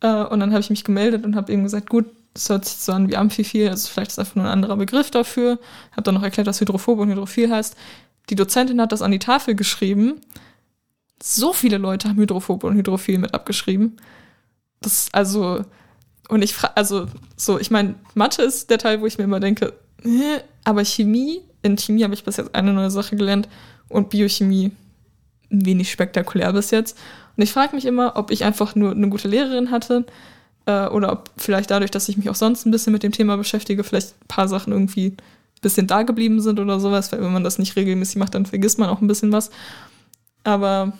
Äh, 0.00 0.24
und 0.24 0.40
dann 0.40 0.52
habe 0.52 0.60
ich 0.60 0.70
mich 0.70 0.84
gemeldet 0.84 1.24
und 1.24 1.36
habe 1.36 1.52
eben 1.52 1.64
gesagt, 1.64 1.90
gut, 1.90 2.06
das 2.34 2.48
hört 2.48 2.64
sich 2.66 2.78
so 2.78 2.92
an 2.92 3.08
wie 3.08 3.16
Amphiphil, 3.16 3.68
also 3.68 3.88
vielleicht 3.88 4.10
ist 4.10 4.18
einfach 4.18 4.34
nur 4.34 4.44
ein 4.44 4.50
anderer 4.50 4.76
Begriff 4.76 5.10
dafür. 5.10 5.58
Habe 5.92 6.02
dann 6.02 6.14
noch 6.14 6.22
erklärt, 6.22 6.46
was 6.46 6.60
Hydrophobe 6.60 7.02
und 7.02 7.10
Hydrophil 7.10 7.50
heißt. 7.50 7.76
Die 8.28 8.34
Dozentin 8.34 8.80
hat 8.80 8.92
das 8.92 9.02
an 9.02 9.10
die 9.10 9.18
Tafel 9.18 9.54
geschrieben. 9.54 10.20
So 11.22 11.52
viele 11.52 11.78
Leute 11.78 12.08
haben 12.08 12.18
Hydrophobe 12.18 12.66
und 12.66 12.76
Hydrophil 12.76 13.18
mit 13.18 13.32
abgeschrieben. 13.32 13.96
Das, 14.80 15.08
also, 15.12 15.64
und 16.28 16.42
ich 16.42 16.54
frage, 16.54 16.76
also, 16.76 17.06
so, 17.36 17.58
ich 17.58 17.70
meine, 17.70 17.94
Mathe 18.14 18.42
ist 18.42 18.68
der 18.68 18.78
Teil, 18.78 19.00
wo 19.00 19.06
ich 19.06 19.16
mir 19.16 19.24
immer 19.24 19.40
denke, 19.40 19.72
aber 20.64 20.84
Chemie, 20.84 21.40
in 21.62 21.78
Chemie 21.78 22.04
habe 22.04 22.14
ich 22.14 22.24
bis 22.24 22.36
jetzt 22.36 22.54
eine 22.54 22.72
neue 22.72 22.90
Sache 22.90 23.16
gelernt 23.16 23.48
und 23.88 24.10
Biochemie 24.10 24.72
wenig 25.50 25.90
spektakulär 25.90 26.52
bis 26.52 26.70
jetzt. 26.70 26.98
Und 27.36 27.42
ich 27.42 27.52
frage 27.52 27.74
mich 27.74 27.84
immer, 27.84 28.16
ob 28.16 28.30
ich 28.30 28.44
einfach 28.44 28.74
nur 28.74 28.92
eine 28.92 29.08
gute 29.08 29.28
Lehrerin 29.28 29.70
hatte 29.70 30.04
äh, 30.66 30.86
oder 30.86 31.12
ob 31.12 31.30
vielleicht 31.36 31.70
dadurch, 31.70 31.90
dass 31.90 32.08
ich 32.08 32.16
mich 32.16 32.30
auch 32.30 32.34
sonst 32.34 32.66
ein 32.66 32.70
bisschen 32.70 32.92
mit 32.92 33.02
dem 33.02 33.12
Thema 33.12 33.36
beschäftige, 33.36 33.84
vielleicht 33.84 34.10
ein 34.22 34.28
paar 34.28 34.48
Sachen 34.48 34.72
irgendwie 34.72 35.08
ein 35.08 35.62
bisschen 35.62 35.86
da 35.86 36.02
geblieben 36.02 36.40
sind 36.40 36.60
oder 36.60 36.80
sowas, 36.80 37.12
weil 37.12 37.22
wenn 37.22 37.32
man 37.32 37.44
das 37.44 37.58
nicht 37.58 37.76
regelmäßig 37.76 38.16
macht, 38.16 38.34
dann 38.34 38.46
vergisst 38.46 38.78
man 38.78 38.88
auch 38.88 39.00
ein 39.00 39.08
bisschen 39.08 39.32
was. 39.32 39.50
Aber 40.44 40.92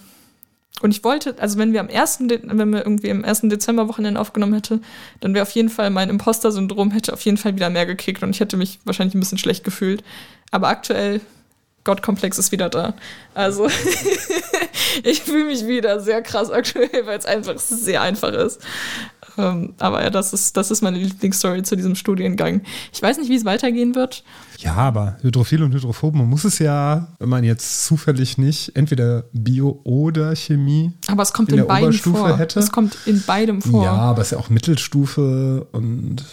und 0.83 0.91
ich 0.91 1.03
wollte, 1.05 1.37
also 1.39 1.59
wenn 1.59 1.73
wir 1.73 1.81
am 1.81 1.89
1. 1.89 2.19
De 2.29 2.41
wenn 2.45 2.71
wir 2.71 2.81
irgendwie 2.81 3.09
im 3.09 3.25
1. 3.25 3.43
Dezember 3.45 3.89
Wochenende 3.89 4.21
aufgenommen 4.21 4.53
hätte, 4.53 4.81
dann 5.21 5.33
wäre 5.33 5.43
auf 5.43 5.51
jeden 5.53 5.71
Fall 5.71 5.89
mein 5.89 6.11
Imposter-Syndrom 6.11 6.91
hätte 6.91 7.15
auf 7.15 7.23
jeden 7.23 7.39
Fall 7.39 7.55
wieder 7.55 7.71
mehr 7.71 7.87
gekickt 7.87 8.23
und 8.23 8.31
ich 8.31 8.41
hätte 8.41 8.59
mich 8.59 8.79
wahrscheinlich 8.85 9.15
ein 9.15 9.21
bisschen 9.21 9.39
schlecht 9.39 9.65
gefühlt. 9.65 10.05
Aber 10.51 10.69
aktuell 10.69 11.23
Gottkomplex 11.87 12.37
ist 12.39 12.53
wieder 12.53 12.69
da. 12.69 12.95
Also 13.33 13.69
ich 15.05 15.23
fühle 15.23 15.47
mich 15.47 15.67
wieder 15.67 16.01
sehr 16.01 16.21
krass 16.21 16.51
aktuell, 16.51 17.07
weil 17.07 17.19
es 17.19 17.25
einfach 17.25 17.59
sehr 17.59 18.03
einfach 18.03 18.33
ist. 18.33 18.61
Ähm, 19.39 19.75
aber 19.79 20.03
ja, 20.03 20.11
das 20.11 20.33
ist, 20.33 20.57
das 20.57 20.71
ist 20.71 20.83
meine 20.83 20.99
Lieblingsstory 20.99 21.63
zu 21.63 21.77
diesem 21.77 21.95
Studiengang. 21.95 22.63
Ich 22.93 23.01
weiß 23.01 23.19
nicht, 23.19 23.31
wie 23.31 23.37
es 23.37 23.45
weitergehen 23.45 23.95
wird. 23.95 24.25
Ja, 24.59 24.75
aber 24.75 25.19
Hydrophil 25.23 25.63
und 25.63 25.73
Hydrophob, 25.73 26.15
man 26.15 26.29
muss 26.29 26.45
es 26.45 26.59
ja, 26.59 27.15
wenn 27.21 27.29
man 27.29 27.45
jetzt 27.45 27.87
zufällig 27.87 28.37
nicht 28.37 28.75
entweder 28.75 29.25
Bio 29.33 29.81
oder 29.85 30.35
Chemie 30.35 30.93
aber 31.07 31.23
es 31.23 31.33
kommt 31.33 31.53
in, 31.53 31.61
in 31.61 31.67
beiden 31.67 31.93
vor. 31.93 32.37
hätte. 32.37 32.59
Es 32.59 32.73
kommt 32.73 32.97
in 33.07 33.23
beidem 33.23 33.63
vor. 33.63 33.85
Ja, 33.85 33.93
aber 33.93 34.23
es 34.23 34.29
ist 34.29 34.33
ja 34.33 34.39
auch 34.39 34.51
Mittelstufe 34.51 35.69
und 35.71 36.25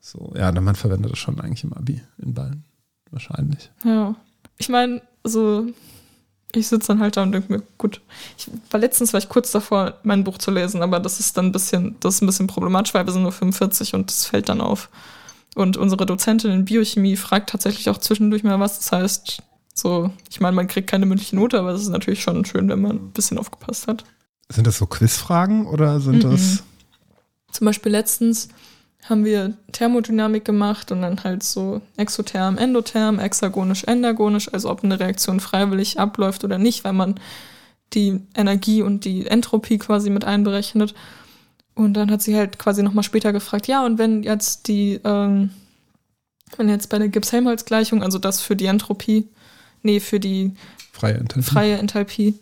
so. 0.00 0.32
Ja, 0.36 0.50
man 0.52 0.74
verwendet 0.74 1.12
das 1.12 1.18
schon 1.18 1.40
eigentlich 1.40 1.62
im 1.62 1.74
Abi 1.74 2.00
in 2.18 2.34
beiden. 2.34 2.64
Wahrscheinlich. 3.12 3.70
Ja 3.84 4.16
ich 4.60 4.68
meine, 4.68 5.00
so, 5.24 5.66
ich 6.52 6.68
sitze 6.68 6.88
dann 6.88 7.00
halt 7.00 7.16
da 7.16 7.22
und 7.22 7.32
denke 7.32 7.50
mir, 7.52 7.62
gut, 7.78 8.02
ich 8.36 8.48
war 8.70 8.78
letztens 8.78 9.12
war 9.12 9.18
ich 9.18 9.28
kurz 9.28 9.50
davor, 9.50 9.94
mein 10.02 10.22
Buch 10.22 10.36
zu 10.36 10.50
lesen, 10.50 10.82
aber 10.82 11.00
das 11.00 11.18
ist 11.18 11.36
dann 11.36 11.46
ein 11.46 11.52
bisschen, 11.52 11.96
das 12.00 12.16
ist 12.16 12.22
ein 12.22 12.26
bisschen 12.26 12.46
problematisch, 12.46 12.92
weil 12.92 13.06
wir 13.06 13.12
sind 13.12 13.22
nur 13.22 13.32
45 13.32 13.94
und 13.94 14.10
das 14.10 14.26
fällt 14.26 14.50
dann 14.50 14.60
auf. 14.60 14.90
Und 15.56 15.78
unsere 15.78 16.04
Dozentin 16.04 16.50
in 16.52 16.64
Biochemie 16.66 17.16
fragt 17.16 17.50
tatsächlich 17.50 17.88
auch 17.88 17.98
zwischendurch 17.98 18.44
mal 18.44 18.60
was. 18.60 18.78
Das 18.78 18.92
heißt, 18.92 19.42
so, 19.74 20.10
ich 20.28 20.40
meine, 20.40 20.54
man 20.54 20.68
kriegt 20.68 20.90
keine 20.90 21.06
mündliche 21.06 21.36
Note, 21.36 21.58
aber 21.58 21.70
es 21.70 21.80
ist 21.80 21.88
natürlich 21.88 22.22
schon 22.22 22.44
schön, 22.44 22.68
wenn 22.68 22.82
man 22.82 22.96
ein 22.96 23.10
bisschen 23.12 23.38
aufgepasst 23.38 23.88
hat. 23.88 24.04
Sind 24.50 24.66
das 24.66 24.76
so 24.76 24.86
Quizfragen 24.86 25.66
oder 25.66 26.00
sind 26.00 26.22
mm 26.22 26.26
-mm. 26.26 26.30
das? 26.30 26.62
Zum 27.50 27.64
Beispiel 27.64 27.92
letztens 27.92 28.48
haben 29.08 29.24
wir 29.24 29.54
Thermodynamik 29.72 30.44
gemacht 30.44 30.92
und 30.92 31.02
dann 31.02 31.24
halt 31.24 31.42
so 31.42 31.80
exotherm, 31.96 32.58
endotherm, 32.58 33.18
hexagonisch, 33.18 33.84
endergonisch, 33.84 34.52
also 34.52 34.70
ob 34.70 34.84
eine 34.84 35.00
Reaktion 35.00 35.40
freiwillig 35.40 35.98
abläuft 35.98 36.44
oder 36.44 36.58
nicht, 36.58 36.84
weil 36.84 36.92
man 36.92 37.18
die 37.92 38.20
Energie 38.34 38.82
und 38.82 39.04
die 39.04 39.26
Entropie 39.26 39.78
quasi 39.78 40.10
mit 40.10 40.24
einberechnet. 40.24 40.94
Und 41.74 41.94
dann 41.94 42.10
hat 42.10 42.22
sie 42.22 42.36
halt 42.36 42.58
quasi 42.58 42.82
nochmal 42.82 43.04
später 43.04 43.32
gefragt, 43.32 43.66
ja, 43.66 43.84
und 43.84 43.98
wenn 43.98 44.22
jetzt 44.22 44.68
die, 44.68 45.00
ähm, 45.02 45.50
wenn 46.56 46.68
jetzt 46.68 46.88
bei 46.88 46.98
der 46.98 47.08
Gibbs-Helmholtz-Gleichung, 47.08 48.02
also 48.02 48.18
das 48.18 48.40
für 48.40 48.54
die 48.54 48.66
Entropie, 48.66 49.28
nee, 49.82 49.98
für 49.98 50.20
die 50.20 50.52
freie 50.92 51.14
Enthalpie, 51.14 51.50
freie 51.50 51.78
Enthalpie 51.78 52.34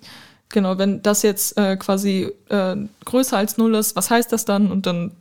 genau, 0.49 0.79
wenn 0.79 1.03
das 1.03 1.23
jetzt 1.23 1.57
äh, 1.57 1.77
quasi 1.77 2.31
äh, 2.49 2.77
größer 3.05 3.37
als 3.37 3.59
null 3.59 3.75
ist, 3.75 3.97
was 3.97 4.11
heißt 4.11 4.33
das 4.33 4.45
dann? 4.45 4.71
Und 4.71 4.87
dann 4.87 5.13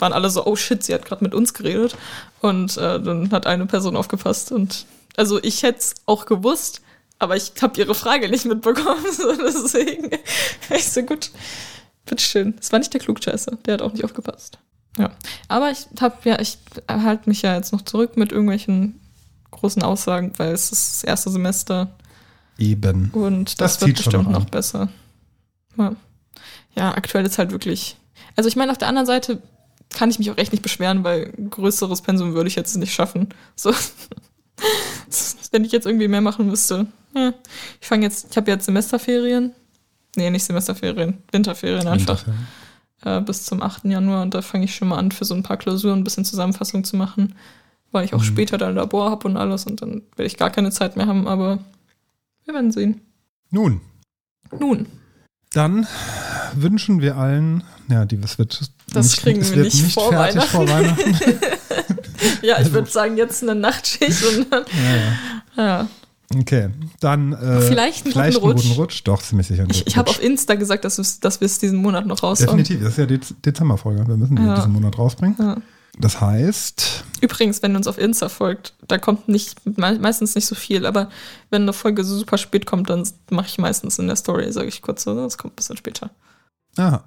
waren 0.00 0.12
alle 0.12 0.30
so, 0.30 0.46
oh 0.46 0.56
shit, 0.56 0.82
sie 0.82 0.94
hat 0.94 1.04
gerade 1.04 1.24
mit 1.24 1.34
uns 1.34 1.54
geredet. 1.54 1.96
Und 2.40 2.76
äh, 2.76 3.00
dann 3.00 3.30
hat 3.30 3.46
eine 3.46 3.66
Person 3.66 3.96
aufgepasst. 3.96 4.52
Und 4.52 4.86
also 5.16 5.42
ich 5.42 5.62
hätte 5.62 5.78
es 5.78 5.94
auch 6.06 6.26
gewusst, 6.26 6.80
aber 7.18 7.36
ich 7.36 7.52
habe 7.60 7.78
ihre 7.78 7.94
Frage 7.94 8.28
nicht 8.28 8.46
mitbekommen. 8.46 9.04
So, 9.12 9.34
deswegen 9.36 10.10
ich 10.70 10.90
so 10.90 11.02
gut. 11.02 11.30
Bitteschön. 12.06 12.54
Es 12.60 12.72
war 12.72 12.78
nicht 12.78 12.92
der 12.92 13.00
Klugscheißer, 13.00 13.58
der 13.66 13.74
hat 13.74 13.82
auch 13.82 13.92
nicht 13.92 14.04
aufgepasst. 14.04 14.58
Ja. 14.98 15.10
Aber 15.48 15.70
ich 15.70 15.86
habe 16.00 16.16
ja, 16.24 16.40
ich 16.40 16.58
halte 16.88 17.28
mich 17.28 17.42
ja 17.42 17.54
jetzt 17.54 17.72
noch 17.72 17.82
zurück 17.82 18.16
mit 18.16 18.32
irgendwelchen 18.32 18.98
großen 19.50 19.82
Aussagen, 19.82 20.32
weil 20.38 20.52
es 20.52 20.72
ist 20.72 20.94
das 20.94 21.04
erste 21.04 21.30
Semester. 21.30 21.94
Eben. 22.58 23.10
Und 23.12 23.60
das, 23.60 23.78
das 23.78 23.86
wird 23.86 23.98
bestimmt 23.98 24.30
noch 24.30 24.46
besser. 24.46 24.88
Ja. 25.76 25.94
ja, 26.74 26.94
aktuell 26.94 27.24
ist 27.24 27.38
halt 27.38 27.52
wirklich. 27.52 27.96
Also 28.36 28.48
ich 28.48 28.56
meine, 28.56 28.72
auf 28.72 28.78
der 28.78 28.88
anderen 28.88 29.06
Seite 29.06 29.42
kann 29.90 30.10
ich 30.10 30.18
mich 30.18 30.30
auch 30.30 30.38
echt 30.38 30.52
nicht 30.52 30.62
beschweren, 30.62 31.04
weil 31.04 31.32
größeres 31.32 32.02
Pensum 32.02 32.34
würde 32.34 32.48
ich 32.48 32.56
jetzt 32.56 32.76
nicht 32.76 32.94
schaffen. 32.94 33.28
So. 33.56 33.72
Wenn 35.52 35.64
ich 35.64 35.72
jetzt 35.72 35.86
irgendwie 35.86 36.08
mehr 36.08 36.20
machen 36.20 36.46
müsste. 36.46 36.86
Ich 37.80 37.88
fange 37.88 38.04
jetzt, 38.04 38.28
ich 38.30 38.36
habe 38.36 38.50
jetzt 38.50 38.66
Semesterferien. 38.66 39.52
Nee, 40.16 40.30
nicht 40.30 40.44
Semesterferien, 40.44 41.18
Winterferien 41.32 41.88
einfach. 41.88 42.26
Winterferien. 42.26 42.46
Äh, 43.02 43.20
bis 43.22 43.44
zum 43.44 43.62
8. 43.62 43.86
Januar 43.86 44.22
und 44.22 44.34
da 44.34 44.42
fange 44.42 44.64
ich 44.64 44.74
schon 44.74 44.88
mal 44.88 44.98
an, 44.98 45.10
für 45.10 45.24
so 45.24 45.34
ein 45.34 45.42
paar 45.42 45.56
Klausuren 45.56 46.00
ein 46.00 46.04
bisschen 46.04 46.24
Zusammenfassung 46.24 46.84
zu 46.84 46.96
machen, 46.96 47.34
weil 47.92 48.04
ich 48.04 48.12
auch 48.12 48.20
mhm. 48.20 48.24
später 48.24 48.58
da 48.58 48.68
ein 48.68 48.74
Labor 48.74 49.10
habe 49.10 49.26
und 49.26 49.38
alles 49.38 49.64
und 49.64 49.80
dann 49.80 50.02
werde 50.16 50.26
ich 50.26 50.36
gar 50.36 50.50
keine 50.50 50.70
Zeit 50.70 50.96
mehr 50.96 51.06
haben, 51.06 51.26
aber 51.26 51.58
wir 52.44 52.54
werden 52.54 52.72
sehen. 52.72 53.00
Nun. 53.50 53.80
Nun. 54.58 54.86
Dann 55.52 55.86
wünschen 56.54 57.00
wir 57.00 57.16
allen, 57.16 57.64
ja, 57.88 58.04
die, 58.04 58.16
es 58.16 58.38
wird 58.38 58.70
das 58.96 59.06
nicht, 59.06 59.22
kriegen 59.22 59.48
wir 59.50 59.62
nicht, 59.64 59.82
nicht 59.82 59.94
vor, 59.94 60.12
Weihnachten. 60.12 60.48
vor, 60.48 60.68
Weihnachten. 60.68 61.14
ja, 62.42 62.54
ich 62.54 62.54
also. 62.54 62.72
würde 62.72 62.90
sagen, 62.90 63.16
jetzt 63.16 63.42
eine 63.42 63.54
Nachtschicht 63.54 64.22
und 64.24 64.52
dann. 64.52 64.64
Ja, 65.56 65.64
ja. 65.64 65.88
Okay, 66.38 66.70
dann 67.00 67.32
äh, 67.32 67.60
vielleicht 67.60 68.04
einen, 68.04 68.12
vielleicht 68.12 68.40
guten, 68.40 68.58
einen 68.58 68.68
guten 68.68 68.80
Rutsch. 68.80 69.02
Doch, 69.04 69.20
ziemlich 69.20 69.48
sicher. 69.48 69.66
Ich, 69.68 69.86
ich 69.86 69.96
habe 69.96 70.10
auf 70.10 70.22
Insta 70.22 70.54
gesagt, 70.54 70.84
dass, 70.84 71.18
dass 71.18 71.40
wir 71.40 71.46
es 71.46 71.58
diesen 71.58 71.78
Monat 71.78 72.06
noch 72.06 72.22
rausbringen. 72.22 72.58
Definitiv, 72.58 72.84
das 72.84 72.92
ist 72.92 72.98
ja 72.98 73.06
die 73.06 73.20
Dezemberfolge. 73.44 74.06
Wir 74.06 74.16
müssen 74.16 74.36
die 74.36 74.42
ja. 74.42 74.54
diesen 74.54 74.72
Monat 74.72 74.96
rausbringen. 74.96 75.36
Ja. 75.40 75.56
Das 75.98 76.20
heißt. 76.20 77.04
Übrigens, 77.20 77.62
wenn 77.62 77.72
ihr 77.72 77.78
uns 77.78 77.88
auf 77.88 77.98
Insta 77.98 78.28
folgt, 78.28 78.74
da 78.86 78.98
kommt 78.98 79.28
nicht 79.28 79.56
meistens 79.76 80.36
nicht 80.36 80.46
so 80.46 80.54
viel, 80.54 80.86
aber 80.86 81.10
wenn 81.50 81.62
eine 81.62 81.72
Folge 81.72 82.04
so 82.04 82.16
super 82.16 82.38
spät 82.38 82.64
kommt, 82.64 82.90
dann 82.90 83.06
mache 83.30 83.48
ich 83.48 83.58
meistens 83.58 83.98
in 83.98 84.06
der 84.06 84.16
Story, 84.16 84.52
sage 84.52 84.68
ich 84.68 84.82
kurz 84.82 85.02
so, 85.02 85.14
das 85.14 85.36
kommt 85.36 85.54
ein 85.54 85.56
bisschen 85.56 85.76
später. 85.76 86.10
Aha. 86.76 87.02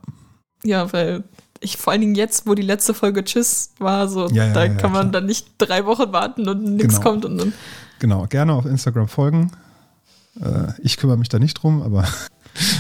Ja, 0.64 0.92
weil 0.92 1.24
ich 1.64 1.78
vor 1.78 1.92
allen 1.94 2.02
Dingen 2.02 2.16
jetzt, 2.16 2.46
wo 2.48 2.56
die 2.56 2.62
letzte 2.62 2.94
Folge 2.94 3.24
Tschüss 3.24 3.72
war, 3.80 4.08
so, 4.08 4.28
ja, 4.28 4.46
ja, 4.46 4.54
da 4.54 4.66
ja, 4.66 4.74
kann 4.76 4.92
man 4.92 5.12
dann 5.12 5.26
nicht 5.26 5.48
drei 5.58 5.86
Wochen 5.86 6.12
warten 6.12 6.48
und 6.48 6.64
nichts 6.64 6.96
genau. 6.96 7.10
kommt 7.10 7.26
und 7.26 7.38
dann. 7.38 7.54
Genau, 8.00 8.26
gerne 8.28 8.54
auf 8.54 8.66
Instagram 8.66 9.08
folgen. 9.08 9.52
Äh, 10.40 10.74
ich 10.82 10.98
kümmere 10.98 11.18
mich 11.18 11.30
da 11.30 11.40
nicht 11.40 11.56
drum, 11.56 11.82
aber 11.82 12.06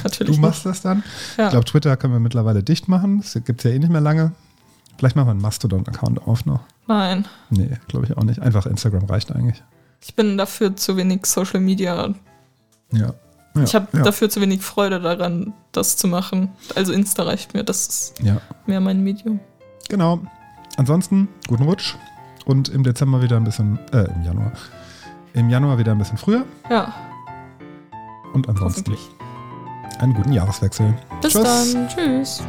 Natürlich 0.03 0.35
du 0.35 0.41
machst 0.41 0.65
nicht. 0.65 0.75
das 0.75 0.81
dann. 0.81 1.03
Ich 1.31 1.49
glaube, 1.49 1.65
Twitter 1.65 1.95
können 1.97 2.13
wir 2.13 2.19
mittlerweile 2.19 2.63
dicht 2.63 2.87
machen. 2.87 3.21
Das 3.21 3.33
gibt 3.43 3.59
es 3.59 3.63
ja 3.63 3.71
eh 3.71 3.79
nicht 3.79 3.91
mehr 3.91 4.01
lange. 4.01 4.33
Vielleicht 4.97 5.15
machen 5.15 5.27
wir 5.27 5.31
einen 5.31 5.41
Mastodon-Account 5.41 6.27
auf 6.27 6.45
noch. 6.45 6.61
Nein. 6.87 7.25
Nee, 7.49 7.77
glaube 7.87 8.05
ich 8.05 8.17
auch 8.17 8.23
nicht. 8.23 8.39
Einfach 8.41 8.65
Instagram 8.65 9.05
reicht 9.05 9.31
eigentlich. 9.31 9.63
Ich 10.01 10.15
bin 10.15 10.37
dafür 10.37 10.75
zu 10.75 10.97
wenig 10.97 11.25
Social 11.25 11.59
Media. 11.59 12.13
Ja. 12.91 13.13
Ja 13.55 13.63
ich 13.63 13.75
habe 13.75 13.87
ja. 13.93 14.03
dafür 14.03 14.29
zu 14.29 14.41
wenig 14.41 14.61
Freude 14.61 14.99
daran, 14.99 15.53
das 15.71 15.97
zu 15.97 16.07
machen. 16.07 16.51
Also 16.75 16.93
Insta 16.93 17.23
reicht 17.23 17.53
mir. 17.53 17.63
Das 17.63 17.87
ist 17.87 18.19
ja. 18.21 18.41
mehr 18.65 18.79
mein 18.79 19.03
Medium. 19.03 19.39
Genau. 19.89 20.19
Ansonsten, 20.77 21.27
guten 21.47 21.63
Rutsch. 21.63 21.95
Und 22.45 22.69
im 22.69 22.83
Dezember 22.83 23.21
wieder 23.21 23.37
ein 23.37 23.43
bisschen, 23.43 23.79
äh, 23.93 24.05
im 24.15 24.23
Januar. 24.23 24.51
Im 25.33 25.49
Januar 25.49 25.77
wieder 25.77 25.91
ein 25.93 25.97
bisschen 25.97 26.17
früher. 26.17 26.45
Ja. 26.69 26.93
Und 28.33 28.49
ansonsten 28.49 28.97
einen 29.99 30.13
guten 30.13 30.33
Jahreswechsel. 30.33 30.93
Bis 31.21 31.33
Tschüss. 31.33 31.73
dann. 31.73 31.87
Tschüss. 31.87 32.43